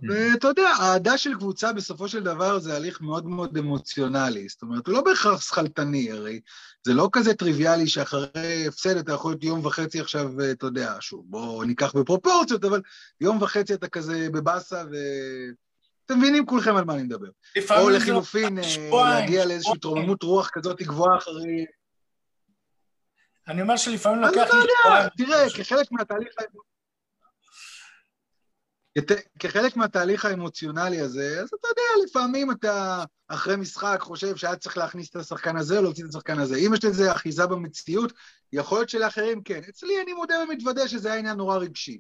ואתה 0.10 0.48
יודע, 0.48 0.72
אהדה 0.80 1.18
של 1.18 1.34
קבוצה 1.34 1.74
בסופו 1.74 2.08
של 2.08 2.24
דבר 2.24 2.60
זה 2.60 2.76
הליך 2.76 3.02
מאוד 3.02 3.26
מאוד 3.26 3.58
אמוציונלי, 3.58 4.48
זאת 4.50 4.62
אומרת, 4.62 4.88
הוא 4.88 4.94
לא 4.94 5.02
בהכרח 5.02 5.42
שכלתני, 5.42 6.12
הרי 6.12 6.40
זה 6.84 6.94
לא 6.94 7.10
כזה 7.12 7.34
טריוויאלי 7.34 7.88
שאחרי 7.88 8.68
הפסד 8.68 8.98
אתה 8.98 9.12
יכול 9.14 9.32
להיות 9.32 9.44
יום 9.44 9.66
וחצי 9.66 10.00
עכשיו, 10.00 10.42
אה, 10.42 10.52
אתה 10.52 10.66
יודע, 10.66 10.96
שוב, 11.00 11.26
בואו 11.28 11.64
ניקח 11.64 11.96
בפרופורציות, 11.96 12.66
אבל 12.66 12.82
יום 13.22 13.42
וחצי 13.42 13.74
אתה 13.74 13.88
כזה 13.88 14.28
בבאסה 14.32 14.84
ו... 14.92 14.96
אתם 16.06 16.18
מבינים 16.18 16.46
כולכם 16.46 16.76
על 16.76 16.86
מה 16.86 16.94
אני 16.94 17.04
מדבר. 17.04 17.30
או 17.72 17.90
לחילופין, 17.90 18.60
אה, 18.60 19.10
להגיע 19.10 19.46
לאיזושהי 19.46 19.74
התרוממות 19.78 20.24
רוח 20.24 20.50
כזאת 20.50 20.82
גבוהה 20.82 21.18
אחרי 21.18 21.66
אני 23.48 23.62
אומר 23.62 23.78
שלפעמים 23.78 24.22
לוקח 24.22 24.54
לי... 24.54 24.62
שבועיים. 24.84 25.10
תראה, 25.18 25.50
כחלק 25.50 25.92
מהתהליך... 25.92 26.28
כחלק 29.40 29.78
מהתהליך 29.78 30.26
האמוציונלי 30.26 31.00
הזה, 31.00 31.42
אז 31.42 31.48
אתה 31.48 31.68
יודע, 31.68 32.06
לפעמים 32.06 32.52
אתה 32.52 33.04
אחרי 33.28 33.56
משחק 33.56 33.98
חושב 34.02 34.36
שהיה 34.36 34.56
צריך 34.56 34.78
להכניס 34.78 35.10
את 35.10 35.16
השחקן 35.16 35.58
הזה 35.58 35.78
או 35.78 35.84
להוציא 35.84 36.04
את 36.04 36.10
השחקן 36.10 36.40
הזה. 36.40 36.56
אם 36.56 36.74
יש 36.74 36.86
לזה 36.86 37.12
אחיזה 37.12 37.48
במציאות, 37.48 38.14
יכול 38.54 38.78
להיות 38.78 38.90
שלאחרים 38.90 39.44
כן. 39.44 39.62
אצלי 39.70 40.02
אני 40.02 40.14
מודה 40.14 40.36
ומתוודה 40.44 40.88
שזה 40.88 41.10
היה 41.10 41.20
עניין 41.20 41.38
נורא 41.38 41.58
רגשי. 41.58 42.00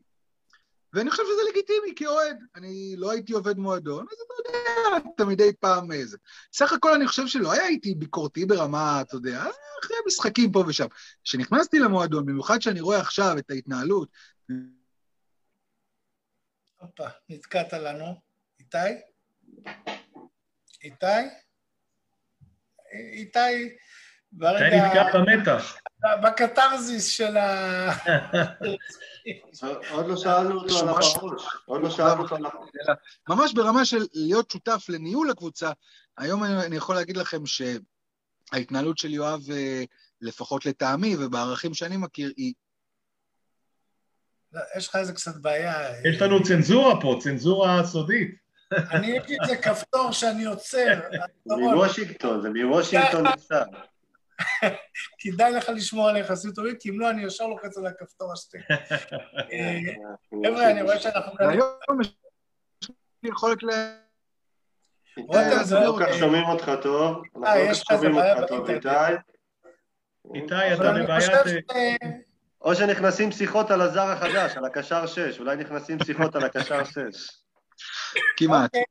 ואני 0.93 1.11
חושב 1.11 1.23
שזה 1.23 1.41
לגיטימי 1.49 1.93
כאוהד. 1.95 2.37
אני 2.55 2.95
לא 2.97 3.11
הייתי 3.11 3.33
עובד 3.33 3.57
מועדון, 3.57 4.05
אז 4.11 4.17
אתה 4.25 4.33
יודע, 4.49 5.09
אתה 5.15 5.25
מדי 5.25 5.51
פעם 5.59 5.91
איזה. 5.91 6.17
סך 6.53 6.73
הכל 6.73 6.93
אני 6.93 7.07
חושב 7.07 7.27
שלא 7.27 7.51
היה 7.51 7.63
הייתי 7.63 7.95
ביקורתי 7.95 8.45
ברמה, 8.45 9.01
אתה 9.01 9.15
יודע, 9.15 9.45
אחרי 9.83 9.97
משחקים 10.07 10.51
פה 10.51 10.63
ושם. 10.67 10.85
כשנכנסתי 11.23 11.79
למועדון, 11.79 12.25
במיוחד 12.25 12.61
שאני 12.61 12.81
רואה 12.81 12.99
עכשיו 12.99 13.37
את 13.37 13.51
ההתנהלות... 13.51 14.09
הופה, 16.77 17.07
נתקעת 17.29 17.73
לנו. 17.73 18.15
איתי? 18.59 18.77
איתי? 20.83 21.05
איתי, 22.93 23.75
ברגע... 24.31 24.65
איתי 24.65 24.77
נתקע 24.77 25.19
במתח. 25.19 25.77
בקתרזיס 26.23 27.07
של 27.07 27.37
ה... 27.37 27.91
עוד 29.91 30.07
לא 30.07 30.17
שאלנו 30.17 30.61
אותו 30.61 30.79
על 30.79 30.89
הפרוש, 30.89 31.45
עוד 31.65 31.81
לא 31.81 31.89
שאלנו 31.89 32.23
אותו 32.23 32.35
על 32.35 32.45
הפרוש. 32.45 32.69
ממש 33.29 33.53
ברמה 33.53 33.85
של 33.85 34.05
להיות 34.13 34.51
שותף 34.51 34.85
לניהול 34.89 35.29
הקבוצה, 35.29 35.71
היום 36.17 36.43
אני 36.43 36.75
יכול 36.75 36.95
להגיד 36.95 37.17
לכם 37.17 37.41
שההתנהלות 37.45 38.97
של 38.97 39.13
יואב, 39.13 39.41
אה, 39.51 39.83
לפחות 40.21 40.65
לטעמי 40.65 41.15
ובערכים 41.19 41.73
שאני 41.73 41.97
מכיר, 41.97 42.33
היא... 42.37 42.53
לא, 44.53 44.61
יש 44.77 44.87
לך 44.87 44.95
איזה 44.95 45.13
קצת 45.13 45.35
בעיה. 45.35 45.89
יש 46.09 46.21
לנו 46.21 46.43
צנזורה 46.43 47.01
פה, 47.01 47.19
צנזורה 47.21 47.83
סודית. 47.85 48.35
אני 48.91 49.17
אגיד, 49.17 49.37
זה 49.47 49.57
כפתור 49.57 50.11
שאני 50.11 50.45
עוצר. 50.45 50.99
מוושינגטון, 51.45 52.41
זה 52.41 52.49
מוושינגטון 52.49 53.27
נמצא. 53.27 53.63
כדאי 55.19 55.51
לך 55.51 55.69
לשמור 55.69 56.09
על 56.09 56.15
היחסים 56.15 56.51
טובים, 56.51 56.75
כי 56.79 56.89
אם 56.89 56.99
לא, 56.99 57.09
אני 57.09 57.23
ישר 57.23 57.47
לוחץ 57.47 57.77
על 57.77 57.85
הכפתור 57.85 58.33
השתי. 58.33 58.57
אה, 59.51 59.79
חבר'ה, 60.45 60.71
אני 60.71 60.81
רואה 60.81 60.99
שאנחנו. 60.99 61.31
היום 61.39 62.01
יש 62.01 62.15
לי 63.23 63.29
יכולת 63.29 63.63
ל... 63.63 63.67
לא 65.71 65.97
כך 65.99 66.13
שומעים 66.19 66.43
אותך 66.43 66.71
טוב, 66.81 67.23
אנחנו 67.35 67.59
לא 67.59 67.73
כך 67.73 67.75
שומעים 67.75 68.15
אותך 68.15 68.47
טוב, 68.47 68.69
איתי. 68.69 68.87
איתי, 70.35 70.73
אתה 70.73 70.93
בבעיית... 70.93 71.31
או 72.61 72.75
שנכנסים 72.75 73.31
שיחות 73.31 73.71
על 73.71 73.81
הזר 73.81 74.07
החדש, 74.07 74.57
על 74.57 74.65
הקשר 74.65 75.07
6, 75.07 75.39
אולי 75.39 75.55
נכנסים 75.55 75.97
שיחות 76.05 76.35
על 76.35 76.43
הקשר 76.43 76.83
6. 76.83 76.93
כמעט. 78.37 78.65
אוקיי. 78.65 78.83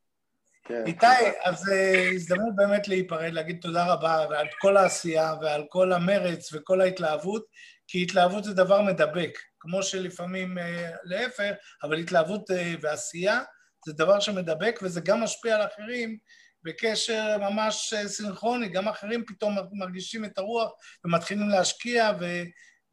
כן. 0.69 0.83
איתי, 0.87 1.07
אז 1.45 1.69
אה, 1.69 2.11
הזדמנות 2.15 2.57
באמת 2.57 2.89
להיפרד, 2.89 3.33
להגיד 3.33 3.59
תודה 3.61 3.87
רבה 3.93 4.39
על 4.39 4.47
כל 4.61 4.77
העשייה 4.77 5.35
ועל 5.41 5.65
כל 5.69 5.93
המרץ 5.93 6.53
וכל 6.53 6.81
ההתלהבות, 6.81 7.47
כי 7.87 8.03
התלהבות 8.03 8.45
זה 8.45 8.55
דבר 8.55 8.83
מדבק, 8.83 9.39
כמו 9.61 9.83
שלפעמים 9.83 10.59
אה, 10.59 10.91
להפך, 11.05 11.53
אבל 11.83 11.99
התלהבות 11.99 12.51
אה, 12.51 12.75
ועשייה 12.81 13.41
זה 13.87 13.93
דבר 13.93 14.21
שמדבק 14.21 14.79
וזה 14.83 15.01
גם 15.01 15.21
משפיע 15.21 15.57
על 15.57 15.67
אחרים 15.67 16.19
בקשר 16.63 17.39
ממש 17.39 17.95
סינכרוני, 18.07 18.69
גם 18.69 18.89
אחרים 18.89 19.25
פתאום 19.27 19.57
מרגישים 19.73 20.25
את 20.25 20.39
הרוח 20.39 20.73
ומתחילים 21.05 21.49
להשקיע 21.49 22.11
ו... 22.21 22.25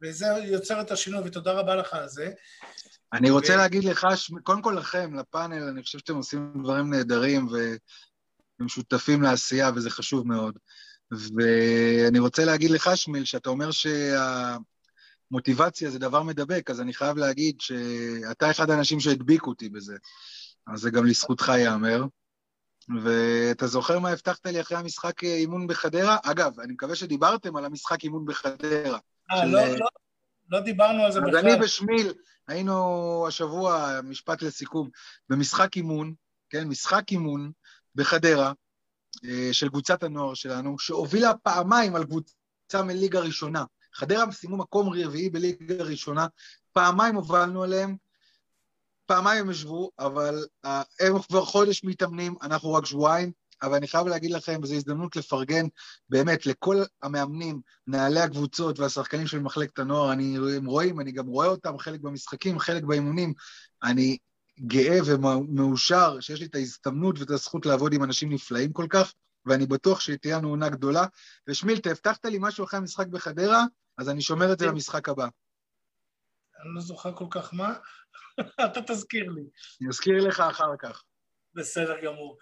וזה 0.04 0.26
יוצר 0.26 0.80
את 0.80 0.90
השינוי, 0.90 1.20
ותודה 1.24 1.52
רבה 1.52 1.76
לך 1.76 1.94
על 1.94 2.08
זה. 2.08 2.30
אני 3.12 3.30
רוצה 3.30 3.56
להגיד 3.56 3.84
לך, 3.84 4.06
קודם 4.42 4.62
כל 4.62 4.76
לכם, 4.78 5.14
לפאנל, 5.14 5.62
אני 5.62 5.82
חושב 5.82 5.98
שאתם 5.98 6.16
עושים 6.16 6.52
דברים 6.62 6.90
נהדרים 6.90 7.48
והם 7.48 8.68
שותפים 8.68 9.22
לעשייה, 9.22 9.70
וזה 9.74 9.90
חשוב 9.90 10.26
מאוד. 10.26 10.58
ואני 11.10 12.18
רוצה 12.18 12.44
להגיד 12.44 12.70
לך, 12.70 12.90
שמיל, 12.94 13.24
שאתה 13.24 13.50
אומר 13.50 13.70
שהמוטיבציה 15.30 15.90
זה 15.90 15.98
דבר 15.98 16.22
מדבק, 16.22 16.70
אז 16.70 16.80
אני 16.80 16.94
חייב 16.94 17.16
להגיד 17.16 17.60
שאתה 17.60 18.50
אחד 18.50 18.70
האנשים 18.70 19.00
שהדביקו 19.00 19.50
אותי 19.50 19.68
בזה. 19.68 19.96
אז 20.74 20.80
זה 20.80 20.90
גם 20.90 21.06
לזכותך 21.06 21.48
ייאמר. 21.48 22.04
ואתה 23.04 23.66
זוכר 23.66 23.98
מה 23.98 24.10
הבטחת 24.10 24.46
לי 24.46 24.60
אחרי 24.60 24.78
המשחק 24.78 25.24
אימון 25.24 25.66
בחדרה? 25.66 26.16
אגב, 26.24 26.60
אני 26.60 26.72
מקווה 26.72 26.96
שדיברתם 26.96 27.56
על 27.56 27.64
המשחק 27.64 28.04
אימון 28.04 28.24
בחדרה. 28.26 28.98
אה, 29.30 29.46
לא, 29.46 29.66
לא, 29.66 29.86
לא 30.50 30.60
דיברנו 30.60 31.04
על 31.04 31.12
זה 31.12 31.20
בכלל. 31.20 31.36
אז 31.38 31.44
אני 31.44 31.64
ושמיל 31.64 32.12
היינו 32.48 33.24
השבוע, 33.28 34.00
משפט 34.04 34.42
לסיכום, 34.42 34.90
במשחק 35.28 35.76
אימון, 35.76 36.14
כן, 36.50 36.68
משחק 36.68 37.10
אימון 37.10 37.52
בחדרה, 37.94 38.52
אה, 39.24 39.48
של 39.52 39.68
קבוצת 39.68 40.02
הנוער 40.02 40.34
שלנו, 40.34 40.78
שהובילה 40.78 41.34
פעמיים 41.34 41.96
על 41.96 42.04
קבוצה 42.04 42.82
מליגה 42.84 43.20
ראשונה. 43.20 43.64
חדרה 43.94 44.32
סיימו 44.32 44.56
מקום 44.56 44.88
רביעי 44.88 45.30
בליגה 45.30 45.84
ראשונה, 45.84 46.26
פעמיים 46.72 47.14
הובלנו 47.14 47.62
עליהם, 47.62 47.96
פעמיים 49.06 49.44
הם 49.44 49.50
ישבו, 49.50 49.90
אבל 49.98 50.44
uh, 50.66 50.68
הם 51.00 51.22
כבר 51.22 51.44
חודש 51.44 51.84
מתאמנים, 51.84 52.34
אנחנו 52.42 52.72
רק 52.72 52.86
שבועיים, 52.86 53.32
אבל 53.64 53.74
אני 53.74 53.88
חייב 53.88 54.06
להגיד 54.06 54.30
לכם, 54.30 54.60
וזו 54.62 54.74
הזדמנות 54.74 55.16
לפרגן 55.16 55.66
באמת 56.08 56.46
לכל 56.46 56.82
המאמנים, 57.02 57.60
מנהלי 57.86 58.20
הקבוצות 58.20 58.78
והשחקנים 58.78 59.26
של 59.26 59.38
מחלקת 59.38 59.78
הנוער, 59.78 60.12
אני, 60.12 60.36
הם 60.56 60.66
רואים, 60.66 61.00
אני 61.00 61.12
גם 61.12 61.26
רואה 61.26 61.46
אותם, 61.46 61.78
חלק 61.78 62.00
במשחקים, 62.00 62.58
חלק 62.58 62.82
באימונים. 62.82 63.34
אני 63.82 64.16
גאה 64.60 64.98
ומאושר 65.06 66.20
שיש 66.20 66.40
לי 66.40 66.46
את 66.46 66.54
ההזדמנות 66.54 67.18
ואת 67.18 67.30
הזכות 67.30 67.66
לעבוד 67.66 67.92
עם 67.92 68.04
אנשים 68.04 68.32
נפלאים 68.32 68.72
כל 68.72 68.86
כך, 68.90 69.12
ואני 69.46 69.66
בטוח 69.66 70.00
שתהיה 70.00 70.38
לנו 70.38 70.48
עונה 70.48 70.68
גדולה. 70.68 71.04
ושמילטה, 71.48 71.90
הבטחת 71.90 72.24
לי 72.24 72.38
משהו 72.40 72.64
אחרי 72.64 72.78
המשחק 72.78 73.06
בחדרה, 73.06 73.64
אז 73.98 74.08
אני 74.08 74.22
שומר 74.22 74.52
את 74.52 74.58
זה 74.58 74.66
למשחק 74.66 75.08
הבא. 75.08 75.24
אני 75.24 76.74
לא 76.74 76.80
זוכר 76.80 77.12
כל 77.14 77.26
כך 77.30 77.54
מה, 77.54 77.74
אתה 78.66 78.80
תזכיר 78.86 79.30
לי. 79.30 79.42
אני 79.80 79.88
אזכיר 79.88 80.28
לך 80.28 80.40
אחר 80.40 80.76
כך. 80.78 81.02
בסדר 81.54 82.00
גמור. 82.04 82.38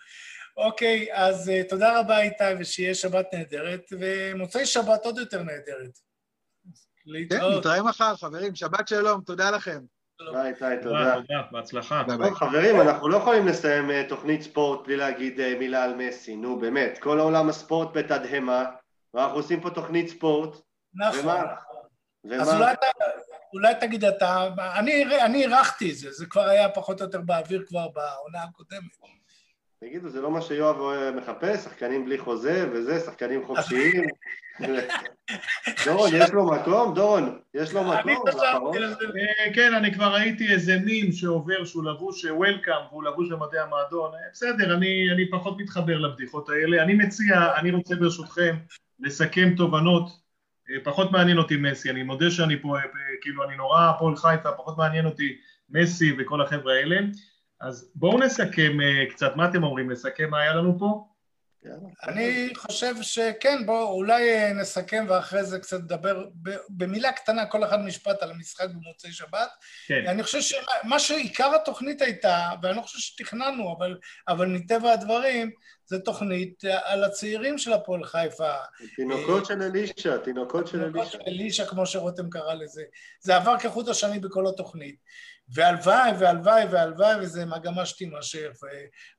אוקיי, 0.57 1.09
אז 1.12 1.49
uh, 1.49 1.69
תודה 1.69 2.01
רבה 2.01 2.20
איתי, 2.20 2.45
ושיהיה 2.59 2.95
שבת 2.95 3.27
נהדרת, 3.35 3.81
ומוצאי 4.01 4.66
שבת 4.66 5.05
עוד 5.05 5.19
יותר 5.19 5.43
נהדרת. 5.43 5.99
כן, 7.31 7.41
נתראה 7.59 7.83
מחר, 7.83 8.16
חברים, 8.16 8.55
שבת 8.55 8.89
שלום, 8.89 9.20
תודה 9.20 9.51
לכם. 9.51 9.81
ביי, 10.33 10.49
איתי, 10.49 10.83
תודה. 10.83 11.15
תודה, 11.15 11.43
בהצלחה. 11.51 12.03
טוב, 12.09 12.35
חברים, 12.35 12.81
אנחנו 12.81 13.09
לא 13.09 13.16
יכולים 13.16 13.47
לסיים 13.47 13.91
uh, 13.91 14.09
תוכנית 14.09 14.43
ספורט 14.43 14.87
בלי 14.87 14.97
להגיד 14.97 15.41
uh, 15.41 15.59
מילה 15.59 15.85
על 15.85 15.95
מסי, 15.95 16.37
נו 16.37 16.61
באמת, 16.61 16.99
כל 16.99 17.19
העולם 17.19 17.49
הספורט 17.49 17.89
בתדהמה, 17.95 18.65
ואנחנו 19.15 19.37
עושים 19.37 19.61
פה 19.61 19.70
תוכנית 19.70 20.09
ספורט. 20.09 20.57
נכון. 20.95 21.20
ומה? 21.20 21.55
אז 22.41 22.55
אולי, 22.55 22.74
אולי 23.53 23.74
תגיד 23.81 24.05
אתה, 24.05 24.49
אני 25.24 25.43
אירחתי 25.43 25.91
את 25.91 25.97
זה, 25.97 26.12
זה 26.12 26.27
כבר 26.27 26.43
היה 26.43 26.69
פחות 26.69 27.01
או 27.01 27.07
יותר 27.07 27.20
באוויר 27.20 27.65
כבר 27.69 27.89
בעונה 27.89 28.43
הקודמת. 28.43 28.97
תגידו, 29.83 30.09
זה 30.09 30.21
לא 30.21 30.31
מה 30.31 30.43
שיואב 30.43 30.77
מחפש? 31.17 31.65
שחקנים 31.65 32.05
בלי 32.05 32.19
חוזה 32.19 32.69
וזה, 32.73 33.01
שחקנים 33.01 33.47
חופשיים? 33.47 34.03
דורון, 35.87 36.11
יש 36.15 36.31
לו 36.31 36.47
מקום? 36.47 36.95
דורון, 36.95 37.39
יש 37.55 37.73
לו 37.73 37.85
מקום? 37.85 38.25
אה, 38.39 39.55
כן, 39.55 39.75
אני 39.75 39.95
כבר 39.95 40.15
ראיתי 40.15 40.53
איזה 40.53 40.79
מים 40.85 41.13
שעובר 41.13 41.65
שהוא 41.65 41.85
לבוש 41.85 42.25
וולקאם 42.25 42.83
והוא 42.91 43.05
לבוש 43.05 43.29
במדעי 43.31 43.61
המועדון. 43.61 44.15
אה, 44.15 44.19
בסדר, 44.33 44.75
אני 44.77 45.31
פחות 45.31 45.59
מתחבר 45.59 45.99
לבדיחות 45.99 46.49
האלה. 46.49 46.83
אני 46.83 46.95
מציע, 46.95 47.57
אני 47.57 47.71
רוצה 47.71 47.97
ברשותכם 47.97 48.57
לסכם 49.01 49.55
תובנות. 49.57 50.09
אה, 50.71 50.77
פחות 50.85 51.13
מעניין 51.13 51.39
אותי 51.39 51.57
מסי, 51.57 51.91
אני 51.91 52.03
מודה 52.03 52.31
שאני 52.31 52.63
פה, 52.63 52.77
כאילו 53.21 53.45
אני 53.45 53.57
נורא 53.57 53.89
הפועל 53.89 54.17
חיפה, 54.17 54.53
פחות 54.53 54.79
מעניין 54.79 55.07
אותי 55.07 55.37
מסי 55.71 56.17
וכל 56.19 56.43
החבר'ה 56.43 56.75
האלה. 56.75 56.97
אז 57.63 57.91
בואו 57.95 58.19
נסכם 58.19 58.73
uh, 58.81 59.13
קצת, 59.13 59.37
מה 59.37 59.49
אתם 59.49 59.65
אומרים? 59.65 59.91
נסכם 59.91 60.31
מה 60.31 60.41
היה 60.41 60.55
לנו 60.55 60.79
פה? 60.79 61.05
אני 62.03 62.49
חושב 62.57 62.95
שכן, 63.03 63.67
בואו 63.67 63.89
אולי 63.89 64.35
אה, 64.35 64.53
נסכם 64.53 65.05
ואחרי 65.09 65.45
זה 65.45 65.59
קצת 65.59 65.81
נדבר 65.81 66.29
במילה 66.71 67.13
קטנה, 67.13 67.47
כל 67.47 67.65
אחד 67.65 67.81
משפט 67.81 68.23
על 68.23 68.31
המשחק 68.31 68.69
במוצאי 68.69 69.13
שבת. 69.13 69.49
כן. 69.87 70.05
אני 70.07 70.23
חושב 70.23 70.41
שמה 70.41 70.99
שעיקר 70.99 71.55
התוכנית 71.55 72.03
הייתה, 72.03 72.49
ואני 72.63 72.77
לא 72.77 72.83
חושב 72.83 72.99
שתכננו, 72.99 73.75
אבל, 73.79 73.99
אבל 74.29 74.47
מטבע 74.47 74.93
הדברים, 74.93 75.51
זה 75.87 75.99
תוכנית 75.99 76.65
אה, 76.65 76.93
על 76.93 77.05
הצעירים 77.05 77.59
של 77.59 77.73
הפועל 77.73 78.05
חיפה. 78.05 78.53
תינוקות 78.97 79.47
של 79.47 79.63
אלישע, 79.63 80.17
תינוקות 80.17 80.67
של 80.67 80.77
אלישע. 80.79 80.93
תינוקות 80.93 81.13
של 81.13 81.19
אלישע, 81.27 81.67
כמו 81.67 81.87
שרותם 81.87 82.31
קרא 82.31 82.55
לזה. 82.55 82.83
זה 83.21 83.37
עבר 83.37 83.59
כחוט 83.59 83.89
השני 83.89 84.19
בכל 84.19 84.47
התוכנית. 84.47 84.97
והלוואי 85.55 86.11
והלוואי 86.19 86.65
והלוואי 86.65 87.16
וזה 87.20 87.45
מגמה 87.45 87.87
שתימשך 87.87 88.49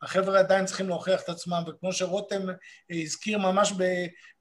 והחבר'ה 0.02 0.40
עדיין 0.40 0.66
צריכים 0.66 0.90
להוכיח 0.90 1.22
את 1.22 1.30
עצמם 1.30 1.64
וכמו 1.68 1.94
שרותם 1.94 2.42
הזכיר 2.90 3.38
ממש 3.38 3.74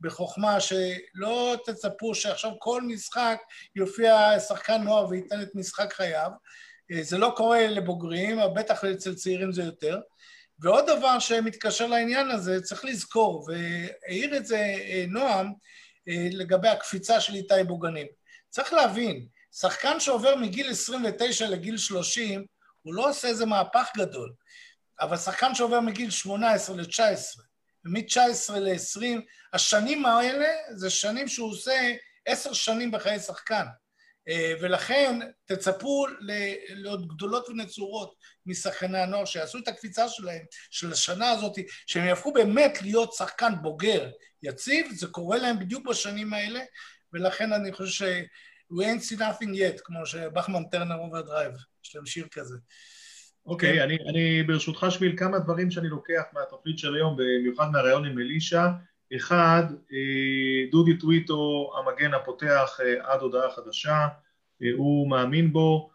בחוכמה 0.01 0.61
שלא 0.61 1.57
תצפו 1.65 2.15
שעכשיו 2.15 2.51
כל 2.59 2.83
משחק 2.83 3.39
יופיע 3.77 4.41
שחקן 4.41 4.83
נוער 4.83 5.09
וייתן 5.09 5.43
את 5.43 5.55
משחק 5.55 5.93
חייו 5.93 6.31
זה 7.01 7.19
לא 7.19 7.33
קורה 7.37 7.67
לבוגרים, 7.67 8.39
בטח 8.55 8.85
אצל 8.85 9.15
צעירים 9.15 9.53
זה 9.53 9.63
יותר 9.63 10.01
ועוד 10.59 10.87
דבר 10.87 11.19
שמתקשר 11.19 11.87
לעניין 11.87 12.31
הזה, 12.31 12.61
צריך 12.61 12.85
לזכור, 12.85 13.49
והעיר 13.49 14.37
את 14.37 14.47
זה 14.47 14.75
נועם 15.09 15.53
לגבי 16.07 16.69
הקפיצה 16.69 17.21
של 17.21 17.35
איתי 17.35 17.65
בוגנים. 17.67 18.07
צריך 18.51 18.73
להבין, 18.73 19.27
שחקן 19.53 20.01
שעובר 20.01 20.37
מגיל 20.37 20.71
29 20.71 21.49
לגיל 21.49 21.77
30, 21.77 22.47
הוא 22.83 22.95
לא 22.95 23.11
עושה 23.11 23.29
איזה 23.29 23.47
מהפך 23.47 23.89
גדול, 23.97 24.33
אבל 25.01 25.17
שחקן 25.17 25.55
שעובר 25.55 25.81
מגיל 25.81 26.11
18 26.11 26.77
ל-19, 26.77 27.41
ומ-19 27.85 28.53
ל-20, 28.59 29.21
השנים 29.53 30.07
האלה 30.07 30.49
זה 30.71 30.91
שנים 30.91 31.29
שהוא 31.29 31.51
עושה 31.51 31.93
עשר 32.27 32.53
שנים 32.53 32.91
בחיי 32.91 33.19
שחקן. 33.19 33.65
אה, 34.29 34.55
ולכן 34.61 35.21
תצפו 35.45 36.07
להיות 36.69 37.09
גדולות 37.09 37.49
ונצורות 37.49 38.15
משחקני 38.47 38.99
הנוער, 38.99 39.25
שיעשו 39.25 39.59
את 39.59 39.69
הקפיצה 39.69 40.09
שלהם, 40.09 40.43
של 40.71 40.93
השנה 40.93 41.31
הזאת, 41.31 41.59
שהם 41.87 42.05
יהפכו 42.05 42.33
באמת 42.33 42.83
להיות 42.83 43.13
שחקן 43.13 43.53
בוגר 43.63 44.11
יציב, 44.43 44.87
זה 44.95 45.07
קורה 45.07 45.39
להם 45.39 45.59
בדיוק 45.59 45.87
בשנים 45.87 46.35
האלה, 46.35 46.61
ולכן 47.13 47.53
אני 47.53 47.73
חושב. 47.73 48.23
You 48.73 48.85
ain't 48.85 49.03
seen 49.03 49.19
nothing 49.19 49.55
yet, 49.55 49.81
כמו 49.85 50.07
ש 50.07 50.20
Bachman 50.20 50.65
Turner 50.65 50.99
Overdrive, 50.99 51.53
יש 51.85 51.97
להם 51.97 52.07
שיר 52.07 52.27
כזה. 52.33 52.57
אוקיי, 53.47 53.81
אוקיי, 53.81 53.85
אני, 53.85 53.99
אני 54.09 54.43
ברשותך 54.43 54.87
שמיל 54.91 55.17
כמה 55.17 55.39
דברים 55.39 55.71
שאני 55.71 55.89
לוקח 55.89 56.23
מהתוכנית 56.33 56.79
של 56.79 56.95
היום, 56.95 57.17
במיוחד 57.17 57.71
מהראיון 57.73 58.05
עם 58.05 58.19
אלישע. 58.19 58.67
אחד, 59.17 59.65
אה, 59.93 60.71
דודי 60.71 60.97
טוויטו, 60.97 61.73
המגן 61.79 62.15
הפותח 62.15 62.81
אה, 62.85 63.13
עד 63.13 63.21
הודעה 63.21 63.51
חדשה, 63.51 64.09
אה, 64.63 64.69
הוא 64.77 65.11
מאמין 65.11 65.53
בו, 65.53 65.91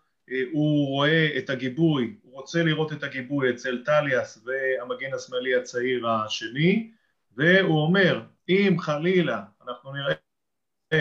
הוא 0.51 0.87
רואה 0.87 1.37
את 1.37 1.49
הגיבוי, 1.49 2.15
הוא 2.21 2.33
רוצה 2.33 2.63
לראות 2.63 2.93
את 2.93 3.03
הגיבוי 3.03 3.49
אצל 3.49 3.83
טליאס 3.85 4.45
והמגן 4.45 5.13
השמאלי 5.13 5.55
הצעיר 5.55 6.07
השני, 6.07 6.91
והוא 7.35 7.81
אומר, 7.81 8.21
אם 8.49 8.75
חלילה 8.79 9.41
אנחנו 9.67 9.93
נראה 9.93 10.13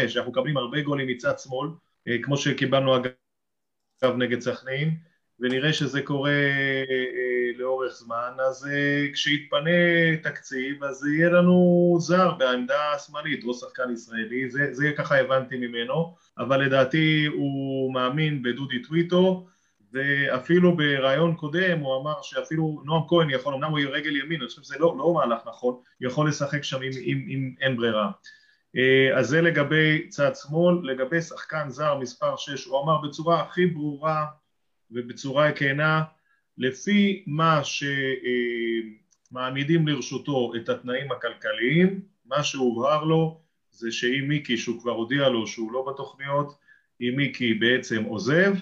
שאנחנו 0.08 0.30
מקבלים 0.30 0.56
הרבה 0.56 0.80
גולים 0.82 1.06
מצד 1.06 1.38
שמאל, 1.38 1.68
אה, 2.08 2.16
כמו 2.22 2.36
שקיבלנו 2.36 2.96
אגב 2.96 4.16
נגד 4.16 4.40
סכנין, 4.40 4.96
ונראה 5.40 5.72
שזה 5.72 6.02
קורה 6.02 6.30
אה, 6.30 7.58
לאורך 7.58 7.92
זמן, 7.92 8.32
אז 8.48 8.68
אה, 8.72 9.06
כשיתפנה 9.12 9.70
תקציב 10.22 10.84
אז 10.84 11.06
יהיה 11.06 11.30
לנו 11.30 11.96
זר 12.00 12.32
בעמדה 12.32 12.92
השמאלית, 12.92 13.44
או 13.44 13.54
שחקן 13.54 13.92
ישראלי, 13.92 14.50
זה, 14.50 14.68
זה 14.72 14.92
ככה 14.96 15.20
הבנתי 15.20 15.56
ממנו, 15.56 16.16
אבל 16.38 16.64
לדעתי 16.64 17.26
הוא 17.26 17.94
מאמין 17.94 18.42
בדודי 18.42 18.82
טוויטו, 18.82 19.46
ואפילו 19.92 20.76
בריאיון 20.76 21.34
קודם 21.34 21.78
הוא 21.78 22.02
אמר 22.02 22.22
שאפילו 22.22 22.82
נועם 22.84 23.02
כהן 23.08 23.30
יכול, 23.30 23.54
אמנם 23.54 23.70
הוא 23.70 23.78
יהיה 23.78 23.90
רגל 23.90 24.16
ימין, 24.16 24.40
אני 24.40 24.48
חושב 24.48 24.62
שזה 24.62 24.78
לא, 24.78 24.94
לא 24.98 25.14
מהלך 25.14 25.40
נכון, 25.46 25.80
יכול 26.00 26.28
לשחק 26.28 26.62
שם 26.62 26.82
אם 26.82 27.54
אין 27.60 27.76
ברירה. 27.76 28.10
אה, 28.76 29.18
אז 29.18 29.28
זה 29.28 29.42
לגבי 29.42 30.08
צד 30.08 30.30
שמאל, 30.34 30.90
לגבי 30.90 31.22
שחקן 31.22 31.68
זר 31.68 31.98
מספר 31.98 32.36
6, 32.36 32.64
הוא 32.64 32.82
אמר 32.82 33.00
בצורה 33.08 33.42
הכי 33.42 33.66
ברורה 33.66 34.26
ובצורה 34.90 35.52
כנה, 35.52 36.02
לפי 36.58 37.24
מה 37.26 37.60
שמעמידים 39.30 39.88
לרשותו 39.88 40.52
את 40.56 40.68
התנאים 40.68 41.12
הכלכליים, 41.12 42.00
מה 42.24 42.42
שהובהר 42.42 43.04
לו 43.04 43.40
זה 43.70 43.92
שאם 43.92 44.24
מיקי, 44.28 44.56
שהוא 44.56 44.80
כבר 44.80 44.92
הודיע 44.92 45.28
לו 45.28 45.46
שהוא 45.46 45.72
לא 45.72 45.86
בתוכניות, 45.92 46.58
אם 47.00 47.14
מיקי 47.16 47.54
בעצם 47.54 48.04
עוזב, 48.04 48.54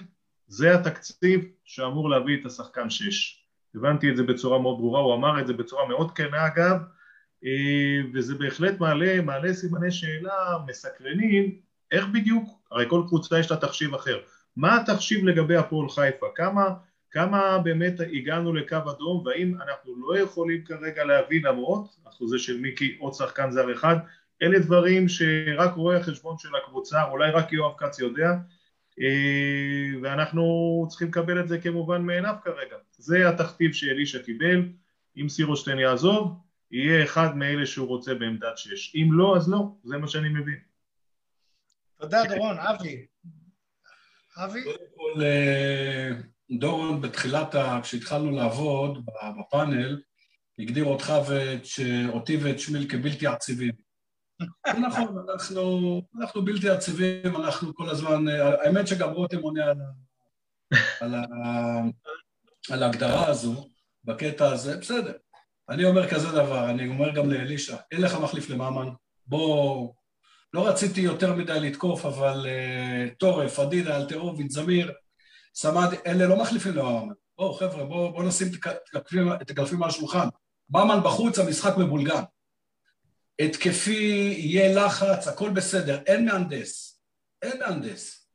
זה 0.47 0.75
התקציב 0.75 1.45
שאמור 1.65 2.09
להביא 2.09 2.41
את 2.41 2.45
השחקן 2.45 2.89
6. 2.89 3.41
הבנתי 3.75 4.09
את 4.09 4.17
זה 4.17 4.23
בצורה 4.23 4.59
מאוד 4.59 4.77
ברורה, 4.77 4.99
הוא 4.99 5.15
אמר 5.15 5.39
את 5.39 5.47
זה 5.47 5.53
בצורה 5.53 5.87
מאוד 5.87 6.11
כנה 6.11 6.47
אגב, 6.47 6.77
וזה 8.13 8.35
בהחלט 8.35 8.79
מעלה, 8.79 9.21
מעלה 9.21 9.53
סימני 9.53 9.91
שאלה 9.91 10.57
מסקרנים, 10.67 11.55
איך 11.91 12.05
בדיוק, 12.13 12.49
הרי 12.71 12.85
כל 12.89 13.03
קבוצה 13.07 13.39
יש 13.39 13.51
לה 13.51 13.57
תחשיב 13.57 13.93
אחר, 13.93 14.19
מה 14.57 14.81
התחשיב 14.81 15.25
לגבי 15.25 15.55
הפועל 15.55 15.89
חיפה, 15.89 16.25
כמה, 16.35 16.69
כמה 17.11 17.57
באמת 17.57 17.99
הגענו 18.13 18.53
לקו 18.53 18.75
אדום 18.75 19.23
והאם 19.25 19.55
אנחנו 19.61 19.95
לא 19.97 20.19
יכולים 20.19 20.63
כרגע 20.63 21.03
להבין 21.03 21.45
למרות 21.45 21.95
אחוזה 22.07 22.39
של 22.39 22.57
מיקי 22.57 22.97
עוד 22.99 23.13
שחקן 23.13 23.51
זר 23.51 23.73
אחד, 23.73 23.95
אלה 24.41 24.59
דברים 24.59 25.09
שרק 25.09 25.73
רואה 25.73 25.97
החשבון 25.97 26.37
של 26.37 26.49
הקבוצה, 26.63 27.03
אולי 27.03 27.31
רק 27.31 27.53
יואב 27.53 27.73
כץ 27.77 27.99
יודע, 27.99 28.29
אה, 29.01 29.99
ואנחנו 30.01 30.85
צריכים 30.89 31.07
לקבל 31.07 31.39
את 31.39 31.47
זה 31.47 31.59
כמובן 31.59 32.01
מאליו 32.01 32.35
כרגע. 32.43 32.75
זה 32.97 33.29
התכתיב 33.29 33.73
שאלישע 33.73 34.19
קיבל, 34.19 34.69
אם 35.17 35.29
סירושטיין 35.29 35.79
יעזוב, 35.79 36.33
יהיה 36.75 37.03
אחד 37.03 37.37
מאלה 37.37 37.65
שהוא 37.65 37.87
רוצה 37.87 38.13
בעמדת 38.13 38.57
שש. 38.57 38.95
אם 38.95 39.09
לא, 39.11 39.37
אז 39.37 39.49
לא, 39.49 39.59
זה 39.83 39.97
מה 39.97 40.07
שאני 40.07 40.29
מבין. 40.29 40.59
תודה, 41.99 42.21
דורון. 42.35 42.57
אבי. 42.57 43.05
אבי? 44.37 44.63
קודם 44.63 44.85
כל, 44.95 45.23
אה, 45.23 46.09
דורון, 46.59 47.01
בתחילת. 47.01 47.55
כשהתחלנו 47.83 48.31
לעבוד 48.31 49.05
בפאנל, 49.39 50.01
הגדיר 50.59 50.85
אותך 50.85 51.13
ואותי 51.27 52.37
ואת 52.37 52.59
שמיל 52.59 52.89
כבלתי 52.89 53.27
עציבים. 53.27 53.71
נכון, 54.81 55.17
אנחנו, 55.29 56.01
אנחנו 56.19 56.45
בלתי 56.45 56.69
עציבים, 56.69 57.35
אנחנו 57.35 57.75
כל 57.75 57.89
הזמן, 57.89 58.27
האמת 58.63 58.87
שגם 58.87 59.09
רותם 59.09 59.39
עונה 59.39 59.65
על, 59.65 59.77
על, 61.01 61.15
על 62.71 62.83
ההגדרה 62.83 63.27
הזו, 63.27 63.69
בקטע 64.03 64.51
הזה, 64.51 64.77
בסדר. 64.77 65.13
אני 65.69 65.85
אומר 65.85 66.09
כזה 66.09 66.27
דבר, 66.27 66.69
אני 66.69 66.87
אומר 66.87 67.11
גם 67.11 67.31
לאלישע, 67.31 67.77
אין 67.91 68.01
לך 68.01 68.15
מחליף 68.15 68.49
למאמן, 68.49 68.89
בוא... 69.25 69.93
לא 70.55 70.67
רציתי 70.67 71.01
יותר 71.01 71.33
מדי 71.33 71.59
לתקוף, 71.59 72.05
אבל 72.05 72.45
uh, 72.45 73.15
טורף, 73.15 73.59
אדידה, 73.59 73.97
אלטרוביץ', 73.97 74.51
זמיר, 74.51 74.93
סמד, 75.55 75.87
אלה 76.07 76.27
לא 76.27 76.41
מחליפים 76.41 76.73
למאמן. 76.73 77.13
בואו 77.37 77.53
חבר'ה, 77.53 77.83
בואו 77.83 78.11
בוא 78.13 78.23
נשים 78.23 78.47
את 79.41 79.49
הקלפים 79.51 79.83
על 79.83 79.89
השולחן. 79.89 80.27
ממן 80.69 80.99
בחוץ, 81.03 81.39
המשחק 81.39 81.77
מבולגן. 81.77 82.23
התקפי, 83.39 84.35
יהיה 84.37 84.85
לחץ, 84.85 85.27
הכל 85.27 85.49
בסדר, 85.49 86.01
אין 86.05 86.25
מהנדס. 86.25 87.01
אין 87.41 87.59
מהנדס. 87.59 88.29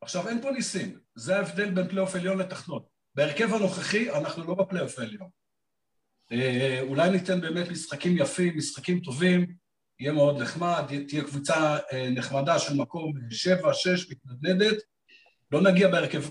עכשיו, 0.00 0.28
אין 0.28 0.42
פה 0.42 0.50
ניסים, 0.50 0.98
זה 1.14 1.36
ההבדל 1.36 1.70
בין 1.70 1.88
פלייאוף 1.88 2.14
עליון 2.14 2.38
לתחתון. 2.38 2.82
בהרכב 3.14 3.54
הנוכחי 3.54 4.10
אנחנו 4.10 4.44
לא 4.44 4.54
בפלייאוף 4.54 4.98
העליון. 4.98 5.28
אה, 6.32 6.80
אולי 6.80 7.10
ניתן 7.10 7.40
באמת 7.40 7.68
משחקים 7.68 8.18
יפים, 8.18 8.56
משחקים 8.56 9.00
טובים, 9.00 9.46
יהיה 10.00 10.12
מאוד 10.12 10.42
נחמד, 10.42 10.84
תהיה 11.08 11.24
קבוצה 11.24 11.78
אה, 11.92 12.10
נחמדה 12.10 12.58
של 12.58 12.74
מקום 12.74 13.12
שבע, 13.30 13.74
שש, 13.74 14.10
מתנדנדת, 14.10 14.76
לא 15.52 15.60
נגיע 15.60 15.88
בהרכב, 15.88 16.22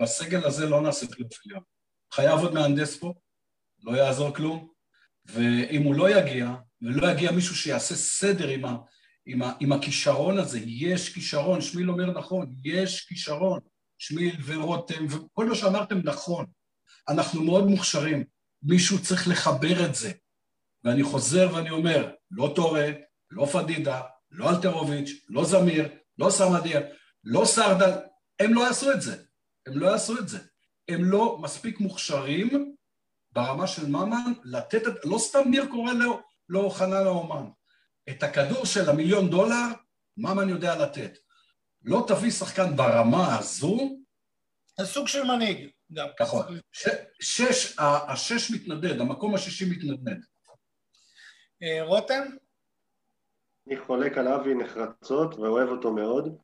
בסגל 0.00 0.44
הזה 0.44 0.66
לא 0.66 0.82
נעשה 0.82 1.06
פלייאוף 1.06 1.38
עליון. 1.46 1.62
חייב 2.14 2.40
עוד 2.40 2.54
מהנדס 2.54 2.96
פה, 2.96 3.14
לא 3.82 3.96
יעזור 3.96 4.34
כלום, 4.34 4.68
ואם 5.26 5.82
הוא 5.82 5.94
לא 5.94 6.18
יגיע, 6.18 6.54
ולא 6.82 7.10
יגיע 7.10 7.32
מישהו 7.32 7.56
שיעשה 7.56 7.94
סדר 7.94 8.48
עם, 8.48 8.64
ה, 8.64 8.76
עם, 9.26 9.42
ה, 9.42 9.52
עם 9.60 9.72
הכישרון 9.72 10.38
הזה, 10.38 10.60
יש 10.64 11.14
כישרון, 11.14 11.60
שמיל 11.60 11.90
אומר 11.90 12.18
נכון, 12.18 12.54
יש 12.64 13.00
כישרון, 13.00 13.60
שמיל 13.98 14.36
ורותם, 14.46 15.06
וכל 15.10 15.46
מה 15.46 15.54
שאמרתם 15.54 15.98
נכון. 16.04 16.46
אנחנו 17.08 17.42
מאוד 17.42 17.66
מוכשרים, 17.66 18.24
מישהו 18.62 19.02
צריך 19.02 19.28
לחבר 19.28 19.86
את 19.86 19.94
זה. 19.94 20.12
ואני 20.84 21.02
חוזר 21.02 21.54
ואני 21.54 21.70
אומר, 21.70 22.10
לא 22.30 22.52
טורה, 22.56 22.88
לא 23.30 23.46
פדידה, 23.46 24.02
לא 24.30 24.50
אלטרוביץ', 24.50 25.10
לא 25.28 25.44
זמיר, 25.44 25.88
לא 26.18 26.30
סמדיר, 26.30 26.80
לא 27.24 27.44
סרדל, 27.44 27.92
הם 28.40 28.54
לא 28.54 28.60
יעשו 28.60 28.92
את 28.92 29.02
זה. 29.02 29.22
הם 29.66 29.78
לא 29.78 29.86
יעשו 29.86 30.18
את 30.18 30.28
זה. 30.28 30.38
הם 30.88 31.04
לא 31.04 31.38
מספיק 31.38 31.80
מוכשרים 31.80 32.74
ברמה 33.32 33.66
של 33.66 33.86
ממן 33.86 34.32
לתת 34.44 34.88
את... 34.88 35.04
לא 35.04 35.18
סתם 35.18 35.48
ניר 35.50 35.66
קורא 35.70 35.92
לו 36.48 36.70
חנן 36.70 37.06
האומן. 37.06 37.46
את 38.10 38.22
הכדור 38.22 38.64
של 38.64 38.90
המיליון 38.90 39.30
דולר, 39.30 39.66
ממן 40.16 40.48
יודע 40.48 40.76
לתת. 40.76 41.18
לא 41.82 42.04
תביא 42.08 42.30
שחקן 42.30 42.76
ברמה 42.76 43.38
הזו... 43.38 43.98
זה 44.78 44.86
סוג 44.86 45.08
של 45.08 45.22
מנהיג. 45.24 45.70
גם. 45.92 46.06
נכון. 46.20 46.42
שש, 47.20 47.78
השש 48.08 48.50
מתנדד, 48.50 49.00
המקום 49.00 49.34
השישי 49.34 49.70
מתנדנד. 49.70 50.24
אה, 51.62 51.82
רותם? 51.82 52.22
אני 53.66 53.76
חולק 53.76 54.18
על 54.18 54.28
אבי 54.28 54.54
נחרצות 54.54 55.34
ואוהב 55.34 55.68
אותו 55.68 55.92
מאוד. 55.92 56.36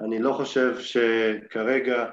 אני 0.00 0.18
לא 0.18 0.32
חושב 0.32 0.80
שכרגע 0.80 2.10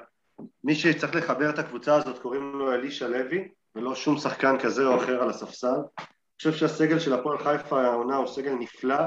מי 0.64 0.74
שצריך 0.74 1.14
לחבר 1.14 1.50
את 1.50 1.58
הקבוצה 1.58 1.96
הזאת 1.96 2.18
קוראים 2.18 2.52
לו 2.58 2.72
אלישע 2.72 3.08
לוי 3.08 3.48
ולא 3.74 3.94
שום 3.94 4.18
שחקן 4.18 4.58
כזה 4.58 4.86
או 4.86 4.96
אחר 4.96 5.22
על 5.22 5.30
הספסל. 5.30 5.76
אני 5.98 6.36
חושב 6.36 6.52
שהסגל 6.52 6.98
של 6.98 7.12
הפועל 7.12 7.38
חיפה 7.38 7.82
העונה 7.82 8.16
הוא 8.16 8.26
סגל 8.26 8.52
נפלא, 8.52 9.04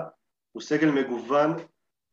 הוא 0.52 0.62
סגל 0.62 0.92
מגוון, 0.92 1.54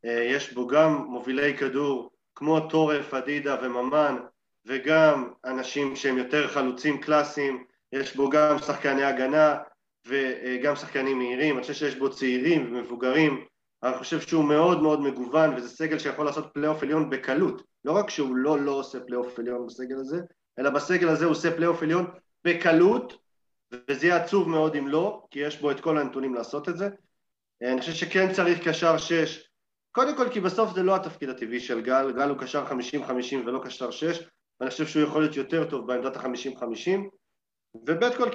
אה, 0.04 0.24
יש 0.24 0.52
בו 0.52 0.66
גם 0.66 0.92
מובילי 0.94 1.58
כדור 1.58 2.10
כמו 2.34 2.68
טורף, 2.68 3.14
אדידה 3.14 3.56
וממן 3.62 4.16
וגם 4.66 5.30
אנשים 5.44 5.96
שהם 5.96 6.18
יותר 6.18 6.48
חלוצים 6.48 7.00
קלאסיים, 7.00 7.64
יש 7.92 8.16
בו 8.16 8.30
גם 8.30 8.58
שחקני 8.58 9.04
הגנה 9.04 9.56
וגם 10.06 10.76
שחקנים 10.76 11.18
מהירים, 11.18 11.54
אני 11.54 11.62
חושב 11.62 11.74
שיש 11.74 11.96
בו 11.96 12.10
צעירים 12.10 12.66
ומבוגרים, 12.66 13.44
אני 13.82 13.94
חושב 13.98 14.20
שהוא 14.20 14.44
מאוד 14.44 14.82
מאוד 14.82 15.00
מגוון 15.00 15.54
וזה 15.54 15.68
סגל 15.68 15.98
שיכול 15.98 16.26
לעשות 16.26 16.50
פלייאוף 16.54 16.82
עליון 16.82 17.10
בקלות, 17.10 17.62
לא 17.84 17.92
רק 17.92 18.10
שהוא 18.10 18.36
לא 18.36 18.60
לא 18.60 18.70
עושה 18.70 19.00
פלייאוף 19.00 19.38
עליון 19.38 19.66
בסגל 19.66 19.96
הזה, 19.96 20.20
אלא 20.58 20.70
בסגל 20.70 21.08
הזה 21.08 21.24
הוא 21.24 21.32
עושה 21.32 21.56
פלייאוף 21.56 21.82
עליון 21.82 22.06
בקלות 22.44 23.18
וזה 23.90 24.06
יהיה 24.06 24.24
עצוב 24.24 24.48
מאוד 24.48 24.76
אם 24.76 24.88
לא, 24.88 25.26
כי 25.30 25.38
יש 25.38 25.60
בו 25.60 25.70
את 25.70 25.80
כל 25.80 25.98
הנתונים 25.98 26.34
לעשות 26.34 26.68
את 26.68 26.76
זה. 26.76 26.88
אני 27.62 27.80
חושב 27.80 27.92
שכן 27.92 28.32
צריך 28.32 28.68
קשר 28.68 28.98
שש, 28.98 29.48
קודם 29.92 30.16
כל 30.16 30.28
כי 30.28 30.40
בסוף 30.40 30.74
זה 30.74 30.82
לא 30.82 30.96
התפקיד 30.96 31.28
הטבעי 31.28 31.60
של 31.60 31.80
גל, 31.80 32.12
גל 32.12 32.28
הוא 32.28 32.38
קשר 32.38 32.66
50-50 32.66 32.72
ולא 33.46 33.60
קשר 33.64 33.90
שש, 33.90 34.22
ואני 34.60 34.70
חושב 34.70 34.86
שהוא 34.86 35.02
יכול 35.02 35.22
להיות 35.22 35.36
יותר 35.36 35.70
טוב 35.70 35.86
בעמדת 35.86 36.16
החמישים-חמישים, 36.16 37.08
וקודם 37.74 38.14
כל 38.14 38.28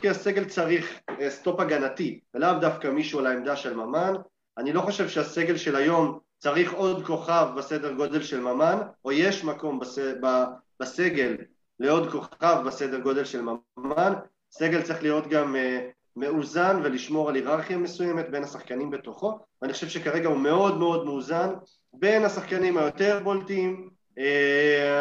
כי 0.00 0.08
הסגל 0.08 0.44
צריך 0.44 1.00
אה, 1.20 1.30
stop 1.30 1.60
הגנתי, 1.60 2.20
ולאו 2.34 2.58
דווקא 2.60 2.88
מישהו 2.88 3.18
על 3.18 3.26
העמדה 3.26 3.56
של 3.56 3.74
ממן. 3.76 4.14
אני 4.58 4.72
לא 4.72 4.80
חושב 4.80 5.08
שהסגל 5.08 5.56
של 5.56 5.76
היום 5.76 6.18
צריך 6.38 6.72
עוד 6.72 7.06
כוכב 7.06 7.48
בסדר 7.56 7.92
גודל 7.92 8.22
של 8.22 8.40
ממן, 8.40 8.78
או 9.04 9.12
יש 9.12 9.44
מקום 9.44 9.80
בס... 9.80 9.98
בסגל 10.80 11.36
לעוד 11.80 12.10
כוכב 12.10 12.62
בסדר 12.66 12.98
גודל 13.00 13.24
של 13.24 13.42
ממן. 13.76 14.12
סגל 14.50 14.82
צריך 14.82 15.02
להיות 15.02 15.26
גם 15.26 15.54
אה, 15.54 15.58
מאוזן 16.16 16.80
ולשמור 16.84 17.28
על 17.28 17.34
היררכיה 17.34 17.78
מסוימת 17.78 18.30
בין 18.30 18.44
השחקנים 18.44 18.90
בתוכו, 18.90 19.38
ואני 19.62 19.72
חושב 19.72 19.88
שכרגע 19.88 20.28
הוא 20.28 20.38
מאוד 20.38 20.78
מאוד 20.78 21.04
מאוזן 21.04 21.48
בין 21.92 22.24
השחקנים 22.24 22.78
היותר 22.78 23.20
בולטים, 23.24 23.90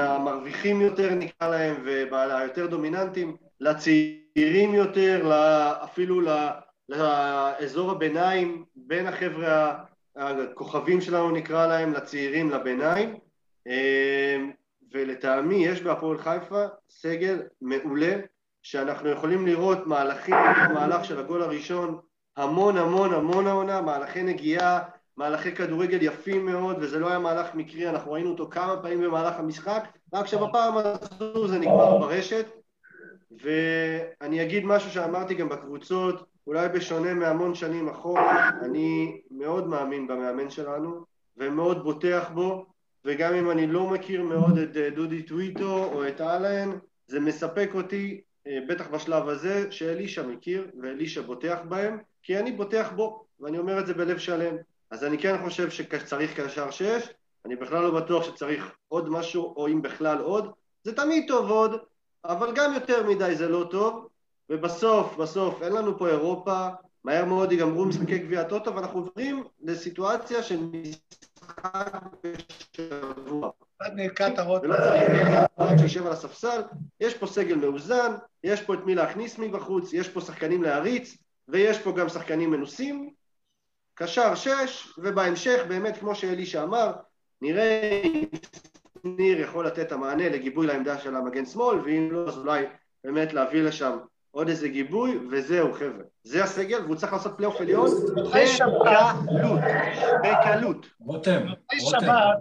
המרוויחים 0.07 0.81
יותר 0.81 1.13
נקרא 1.13 1.47
להם 1.47 1.75
והיותר 1.85 2.67
דומיננטיים 2.67 3.35
לצעירים 3.59 4.73
יותר, 4.73 5.31
אפילו 5.83 6.21
לאזור 6.89 7.91
הביניים 7.91 8.65
בין 8.75 9.07
החבר'ה 9.07 9.83
הכוכבים 10.15 11.01
שלנו 11.01 11.31
נקרא 11.31 11.67
להם 11.67 11.93
לצעירים 11.93 12.49
לביניים. 12.49 13.17
אה, 13.67 14.37
ולטעמי 14.91 15.65
יש 15.65 15.81
בהפועל 15.81 16.17
חיפה 16.17 16.65
סגל 16.89 17.41
מעולה 17.61 18.15
שאנחנו 18.63 19.09
יכולים 19.09 19.47
לראות 19.47 19.87
מהלכים 19.87 20.35
במהלך 20.69 21.05
של 21.05 21.19
הגול 21.19 21.41
הראשון 21.41 21.99
המון 22.37 22.77
המון 22.77 23.13
המון 23.13 23.47
העונה, 23.47 23.81
מהלכי 23.81 24.23
נגיעה 24.23 24.79
מהלכי 25.19 25.51
כדורגל 25.51 25.97
יפים 26.01 26.45
מאוד, 26.45 26.77
וזה 26.79 26.99
לא 26.99 27.09
היה 27.09 27.19
מהלך 27.19 27.55
מקרי, 27.55 27.89
אנחנו 27.89 28.11
ראינו 28.11 28.29
אותו 28.29 28.49
כמה 28.49 28.81
פעמים 28.81 29.01
במהלך 29.01 29.39
המשחק, 29.39 29.83
רק 30.13 30.27
שבפעם 30.27 30.73
הזו 30.77 31.47
זה 31.47 31.59
נגמר 31.59 31.97
ברשת. 31.97 32.45
ואני 33.31 34.43
אגיד 34.43 34.65
משהו 34.65 34.91
שאמרתי 34.91 35.33
גם 35.33 35.49
בקבוצות, 35.49 36.25
אולי 36.47 36.69
בשונה 36.69 37.13
מהמון 37.13 37.55
שנים 37.55 37.89
אחורה, 37.89 38.49
אני 38.61 39.21
מאוד 39.31 39.67
מאמין 39.67 40.07
במאמן 40.07 40.49
שלנו, 40.49 41.03
ומאוד 41.37 41.83
בוטח 41.83 42.29
בו, 42.33 42.65
וגם 43.05 43.33
אם 43.33 43.51
אני 43.51 43.67
לא 43.67 43.87
מכיר 43.87 44.23
מאוד 44.23 44.57
את 44.57 44.77
אה, 44.77 44.89
דודי 44.89 45.23
טוויטו 45.23 45.83
או 45.93 46.07
את 46.07 46.21
אלן, 46.21 46.69
זה 47.07 47.19
מספק 47.19 47.69
אותי, 47.73 48.21
אה, 48.47 48.59
בטח 48.69 48.87
בשלב 48.87 49.29
הזה, 49.29 49.71
שאלישע 49.71 50.27
מכיר 50.27 50.67
ואלישע 50.81 51.21
בוטח 51.21 51.59
בהם, 51.69 51.97
כי 52.23 52.39
אני 52.39 52.51
בוטח 52.51 52.91
בו, 52.95 53.25
ואני 53.39 53.57
אומר 53.57 53.79
את 53.79 53.87
זה 53.87 53.93
בלב 53.93 54.17
שלם. 54.17 54.55
אז 54.91 55.03
אני 55.03 55.17
כן 55.17 55.37
חושב 55.43 55.69
שצריך 55.69 56.39
קשר 56.39 56.71
שש, 56.71 57.09
אני 57.45 57.55
בכלל 57.55 57.83
לא 57.83 58.01
בטוח 58.01 58.23
שצריך 58.23 58.71
עוד 58.87 59.09
משהו, 59.09 59.53
או 59.57 59.67
אם 59.67 59.81
בכלל 59.81 60.17
עוד. 60.17 60.51
זה 60.83 60.95
תמיד 60.95 61.25
טוב 61.27 61.49
עוד, 61.49 61.75
אבל 62.25 62.51
גם 62.55 62.73
יותר 62.73 63.07
מדי 63.07 63.35
זה 63.35 63.47
לא 63.47 63.67
טוב, 63.71 64.07
ובסוף, 64.49 65.17
בסוף, 65.17 65.61
אין 65.61 65.73
לנו 65.73 65.97
פה 65.97 66.07
אירופה, 66.07 66.67
מהר 67.03 67.25
מאוד 67.25 67.51
ייגמרו 67.51 67.85
משחקי 67.85 68.17
גביע 68.17 68.41
הטוטו, 68.41 68.75
ואנחנו 68.75 68.99
עוברים 68.99 69.43
לסיטואציה 69.61 70.43
של 70.43 70.59
משחק 70.63 71.93
בשבוע. 72.23 73.49
ולא 74.61 74.75
צריך 75.57 75.79
שישב 75.79 76.05
על 76.05 76.11
הספסל, 76.11 76.61
יש 76.99 77.13
פה 77.13 77.27
סגל 77.27 77.55
מאוזן, 77.55 78.11
יש 78.43 78.61
פה 78.61 78.73
את 78.73 78.79
מי 78.85 78.95
להכניס 78.95 79.39
מבחוץ, 79.39 79.93
יש 79.93 80.09
פה 80.09 80.21
שחקנים 80.21 80.63
להריץ, 80.63 81.17
ויש 81.47 81.79
פה 81.79 81.91
גם 81.91 82.09
שחקנים 82.09 82.51
מנוסים, 82.51 83.09
קשר 83.99 84.35
שש, 84.35 84.93
ובהמשך 84.97 85.59
באמת 85.67 85.97
כמו 85.97 86.15
שאלישע 86.15 86.63
אמר, 86.63 86.91
נראה 87.41 88.01
אם 89.05 89.15
ניר 89.17 89.41
יכול 89.41 89.67
לתת 89.67 89.80
את 89.80 89.91
המענה 89.91 90.30
לגיבוי 90.30 90.67
לעמדה 90.67 90.97
של 90.99 91.15
המגן 91.15 91.45
שמאל, 91.45 91.80
ואם 91.80 92.09
לא 92.11 92.27
אז 92.27 92.38
אולי 92.38 92.65
באמת 93.03 93.34
להביא 93.34 93.63
לשם 93.63 93.97
עוד 94.31 94.49
איזה 94.49 94.67
גיבוי, 94.67 95.19
וזהו 95.31 95.73
חבר'ה. 95.73 96.03
זה 96.23 96.43
הסגל, 96.43 96.84
והוא 96.84 96.95
צריך 96.95 97.13
לעשות 97.13 97.34
פלייאוף 97.38 97.61
עליון 97.61 97.89
בקלות, 98.69 99.59
בקלות. 100.23 100.85
רותם, 100.99 101.41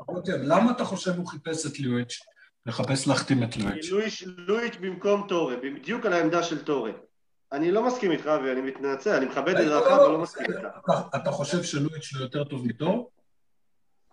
רותם, 0.07 0.33
למה 0.43 0.71
אתה 0.71 0.85
חושב 0.85 1.11
הוא 1.17 1.27
חיפש 1.27 1.67
את 1.67 1.81
ליואץ'? 1.81 2.15
לחפש 2.67 3.09
להחתים 3.09 3.43
את 3.43 3.57
ליואץ'. 3.57 4.23
ליואץ' 4.37 4.77
במקום 4.81 5.27
טורה, 5.29 5.57
בדיוק 5.57 6.07
על 6.07 6.13
העמדה 6.13 6.43
של 6.43 6.65
טורה. 6.65 6.91
אני 7.53 7.71
לא 7.71 7.87
מסכים 7.87 8.11
איתך 8.11 8.31
ואני 8.45 8.61
מתנצל, 8.61 9.11
אני 9.11 9.27
מכבד 9.27 9.57
את 9.57 9.67
דעתך 9.67 9.87
אבל 9.87 10.11
לא 10.13 10.19
מסכים 10.19 10.47
איתך. 10.47 10.67
אתה 11.17 11.31
חושב 11.31 11.63
שלואיץ' 11.63 12.15
הוא 12.15 12.23
יותר 12.23 12.45
טוב 12.45 12.67
מתור? 12.67 13.11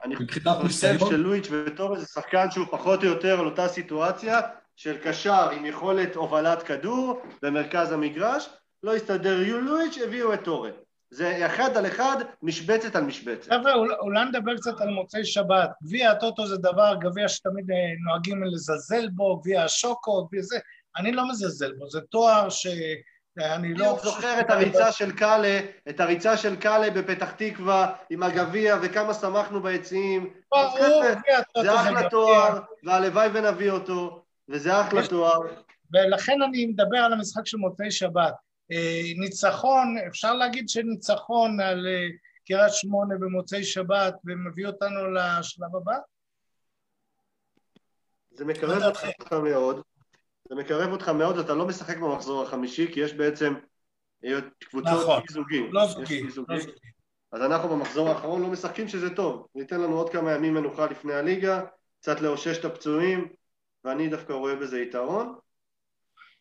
אני 0.04 0.16
חושב 0.62 1.00
שלואיץ' 1.00 1.48
וטור 1.52 2.00
זה 2.00 2.06
שחקן 2.06 2.52
שהוא 2.52 2.68
פחות 2.72 3.04
או 3.04 3.08
יותר 3.08 3.40
על 3.40 3.46
אותה 3.46 3.68
סיטואציה 3.68 4.42
של 4.76 4.98
קשר 5.04 5.50
עם 5.50 5.66
יכולת 5.66 6.16
הובלת 6.16 6.64
כדור 6.64 7.22
במרכז 7.42 7.92
המגרש, 7.92 8.50
לא 8.84 8.96
הסתדר 8.96 9.60
לואיץ', 9.60 9.98
הביאו 9.98 10.34
את 10.34 10.44
טורן. 10.44 10.72
זה 11.10 11.46
אחד 11.46 11.78
על 11.78 11.88
אחד, 11.88 12.16
משבצת 12.42 12.96
על 12.96 13.04
משבצת. 13.04 13.52
חבר'ה, 13.52 13.74
אולי 14.00 14.26
נדבר 14.26 14.56
קצת 14.56 14.82
על 14.82 14.90
מוצאי 14.90 15.26
שבת. 15.26 15.70
גביע 15.84 16.12
הטוטו 16.12 16.48
זה 16.48 16.58
דבר, 16.58 16.96
גביע 17.00 17.28
שתמיד 17.28 17.72
אה, 17.72 17.76
נוהגים 18.08 18.44
לזלזל 18.44 19.10
בו, 19.10 19.38
גביע 19.38 19.64
השוקו, 19.64 20.26
גביע 20.26 20.42
זה. 20.42 20.58
אני 20.98 21.12
לא 21.12 21.30
מזלזל 21.30 21.74
בו, 21.74 21.90
זה 21.90 22.02
תואר 22.02 22.50
ש... 22.50 22.68
אני 23.38 23.74
לא... 23.74 24.00
זוכר 24.04 24.40
את 24.40 24.50
הריצה 24.50 24.92
של 24.92 25.12
קאלה, 25.12 25.60
את 25.90 26.00
הריצה 26.00 26.38
של 26.38 26.56
קאלה 26.56 26.90
בפתח 26.92 27.32
תקווה 27.32 27.96
עם 28.10 28.24
הגביע 28.24 28.78
וכמה 28.82 29.14
שמחנו 29.14 29.62
ביציעים. 29.62 30.34
זה 31.62 31.76
אחלה 31.76 32.10
תואר, 32.10 32.60
והלוואי 32.84 33.30
ונביא 33.34 33.72
אותו, 33.72 34.24
וזה 34.50 34.82
אחלה 34.82 35.08
תואר. 35.08 35.40
ולכן 35.94 36.42
אני 36.42 36.66
מדבר 36.66 36.98
על 36.98 37.14
המשחק 37.14 37.46
של 37.46 37.58
מוצאי 37.58 37.92
שבת. 37.92 38.34
אה, 38.72 39.02
ניצחון, 39.20 39.96
אפשר 40.08 40.34
להגיד 40.34 40.70
שניצחון 40.70 41.60
על 41.60 41.88
אה, 41.88 42.08
קריית 42.48 42.74
שמונה 42.74 43.16
במוצאי 43.20 43.64
שבת 43.64 44.16
ומביא 44.26 44.68
אותנו 44.68 45.12
לשלב 45.12 45.76
הבא? 45.76 45.98
זה 48.32 48.46
מקרב 48.46 48.84
אותך 48.84 49.34
מאוד, 49.44 49.82
זה 50.50 50.56
מקרב 50.56 50.92
אותך 50.92 51.10
מאוד, 51.10 51.38
אתה 51.38 51.54
לא 51.54 51.68
משחק 51.68 51.98
במחזור 51.98 52.44
החמישי 52.44 52.94
כי 52.94 53.00
יש 53.00 53.14
בעצם 53.14 53.54
אה, 54.26 54.40
קבוצות 54.60 55.02
נכון, 55.02 55.22
זוגי, 55.30 55.68
לא 55.72 55.88
זוגי, 55.88 56.24
לא 56.24 56.32
זוגי. 56.32 56.72
אז 57.32 57.42
אנחנו 57.42 57.70
במחזור 57.70 58.10
האחרון 58.10 58.42
לא 58.42 58.48
משחקים 58.48 58.88
שזה 58.88 59.16
טוב, 59.16 59.48
ניתן 59.56 59.82
לנו 59.82 59.98
עוד 59.98 60.10
כמה 60.10 60.32
ימים 60.32 60.54
מנוחה 60.54 60.86
לפני 60.86 61.14
הליגה, 61.14 61.62
קצת 62.02 62.22
לאושש 62.22 62.58
את 62.58 62.66
הפצועים 62.66 63.28
ואני 63.84 64.08
דווקא 64.08 64.34
רואה 64.34 64.56
בזה 64.56 64.82
יתרון. 64.82 65.36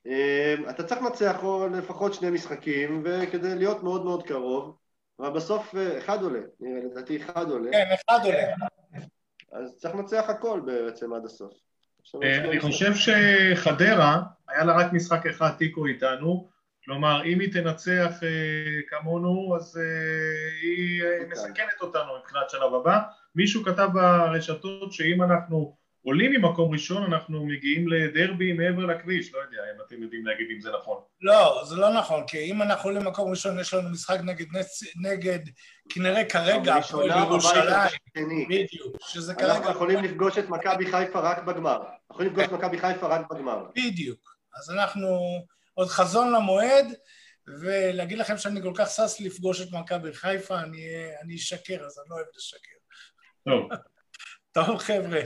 אמ, 0.07 0.71
אתה 0.71 0.85
צריך 0.85 1.03
לנצח 1.03 1.41
לפחות 1.73 2.15
שני 2.15 2.31
משחקים 2.31 3.03
וכדי 3.05 3.55
להיות 3.55 3.83
מאוד 3.83 4.05
מאוד 4.05 4.27
קרוב 4.27 4.77
אבל 5.19 5.31
בסוף 5.31 5.75
אה, 5.75 5.99
אחד 5.99 6.23
עולה, 6.23 6.41
לדעתי 6.61 7.17
אחד 7.17 7.51
עולה. 7.51 7.71
כן, 7.73 7.95
אחד 7.95 8.25
עולה. 8.25 8.55
אז 9.53 9.77
צריך 9.79 9.95
לנצח 9.95 10.25
הכל 10.29 10.61
בעצם 10.65 11.13
עד 11.13 11.25
הסוף. 11.25 11.53
אה, 11.53 11.59
אני 12.23 12.61
חושב 12.61 12.93
שחדרה, 12.95 14.23
היה 14.49 14.65
לה 14.65 14.77
רק 14.77 14.93
משחק 14.93 15.27
אחד 15.27 15.51
תיקו 15.59 15.87
איתנו. 15.87 16.49
כלומר 16.85 17.25
אם 17.25 17.41
היא 17.41 17.53
תנצח 17.53 18.23
אה, 18.23 18.81
כמונו 18.89 19.57
אז 19.57 19.81
היא 20.63 21.03
אוקיי. 21.03 21.29
מסכנת 21.33 21.81
אותנו 21.81 22.19
מבחינת 22.19 22.51
שלב 22.51 22.75
הבא. 22.75 23.01
מישהו 23.35 23.65
כתב 23.65 23.89
ברשתות 23.93 24.93
שאם 24.93 25.23
אנחנו 25.23 25.77
עולים 26.05 26.33
ממקום 26.33 26.73
ראשון, 26.73 27.13
אנחנו 27.13 27.47
מגיעים 27.47 27.89
לדרבי 27.89 28.53
מעבר 28.53 28.87
לכביש, 28.87 29.33
לא 29.33 29.39
יודע 29.39 29.59
אם 29.75 29.83
אתם 29.87 30.03
יודעים 30.03 30.27
להגיד 30.27 30.47
אם 30.55 30.61
זה 30.61 30.71
נכון. 30.81 30.99
לא, 31.21 31.65
זה 31.69 31.77
לא 31.77 31.99
נכון, 31.99 32.25
כי 32.27 32.39
אם 32.39 32.63
אנחנו 32.63 32.91
עולים 32.91 33.03
ממקום 33.03 33.31
ראשון, 33.31 33.61
יש 33.61 33.75
לנו 33.75 33.91
משחק 33.91 34.19
נגד, 34.25 34.47
נגד 35.03 35.39
כנראה 35.89 36.25
כרגע, 36.25 36.75
הפועל 36.75 37.09
ירושלים, 37.11 37.91
בדיוק, 38.49 38.97
שזה 39.01 39.35
כרגע... 39.35 39.57
אנחנו 39.57 39.71
יכולים 39.71 40.05
לפגוש 40.05 40.39
את 40.39 40.49
מכבי 40.49 40.87
חיפה 40.87 41.21
רק 41.21 41.45
בגמר. 41.45 41.77
אנחנו 41.77 42.11
יכולים 42.11 42.33
לפגוש 42.33 42.47
את 42.47 42.53
מכבי 42.53 42.79
חיפה 42.79 43.07
רק 43.07 43.21
בגמר. 43.31 43.65
בדיוק. 43.77 44.21
אז 44.59 44.71
אנחנו 44.71 45.09
עוד 45.75 45.89
חזון 45.89 46.33
למועד, 46.33 46.87
ולהגיד 47.61 48.19
לכם 48.19 48.39
שאני 48.39 48.63
כל 48.63 48.73
כך 48.75 48.89
שש 48.91 49.21
לפגוש 49.21 49.61
את 49.61 49.73
מכבי 49.73 50.13
חיפה, 50.13 50.61
אני 51.23 51.35
אשקר, 51.35 51.85
אז 51.87 51.99
אני 51.99 52.07
לא 52.11 52.15
אוהב 52.15 52.27
לשקר. 52.37 52.77
טוב. 53.45 53.69
טוב, 54.67 54.79
חבר'ה. 54.79 55.21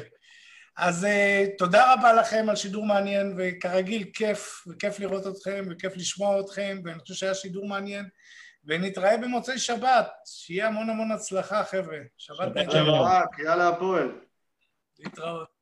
אז 0.79 1.05
uh, 1.05 1.59
תודה 1.59 1.93
רבה 1.93 2.13
לכם 2.13 2.47
על 2.49 2.57
שידור 2.57 2.87
מעניין, 2.87 3.35
וכרגיל 3.37 4.05
כיף, 4.15 4.65
וכיף 4.67 5.01
לראות 5.01 5.27
אתכם, 5.27 5.65
וכיף 5.71 5.97
לשמוע 5.97 6.41
אתכם, 6.41 6.81
ואני 6.85 6.99
חושב 6.99 7.15
שהיה 7.15 7.35
שידור 7.35 7.69
מעניין, 7.69 8.09
ונתראה 8.65 9.17
במוצאי 9.17 9.59
שבת, 9.59 10.11
שיהיה 10.27 10.67
המון 10.67 10.91
המון 10.91 11.13
הצלחה, 11.13 11.65
חבר'ה. 11.65 11.99
שבת 12.19 12.57
נהדר. 12.57 13.03
יאללה 13.39 13.69
הפועל. 13.69 14.11
להתראות. 14.99 15.58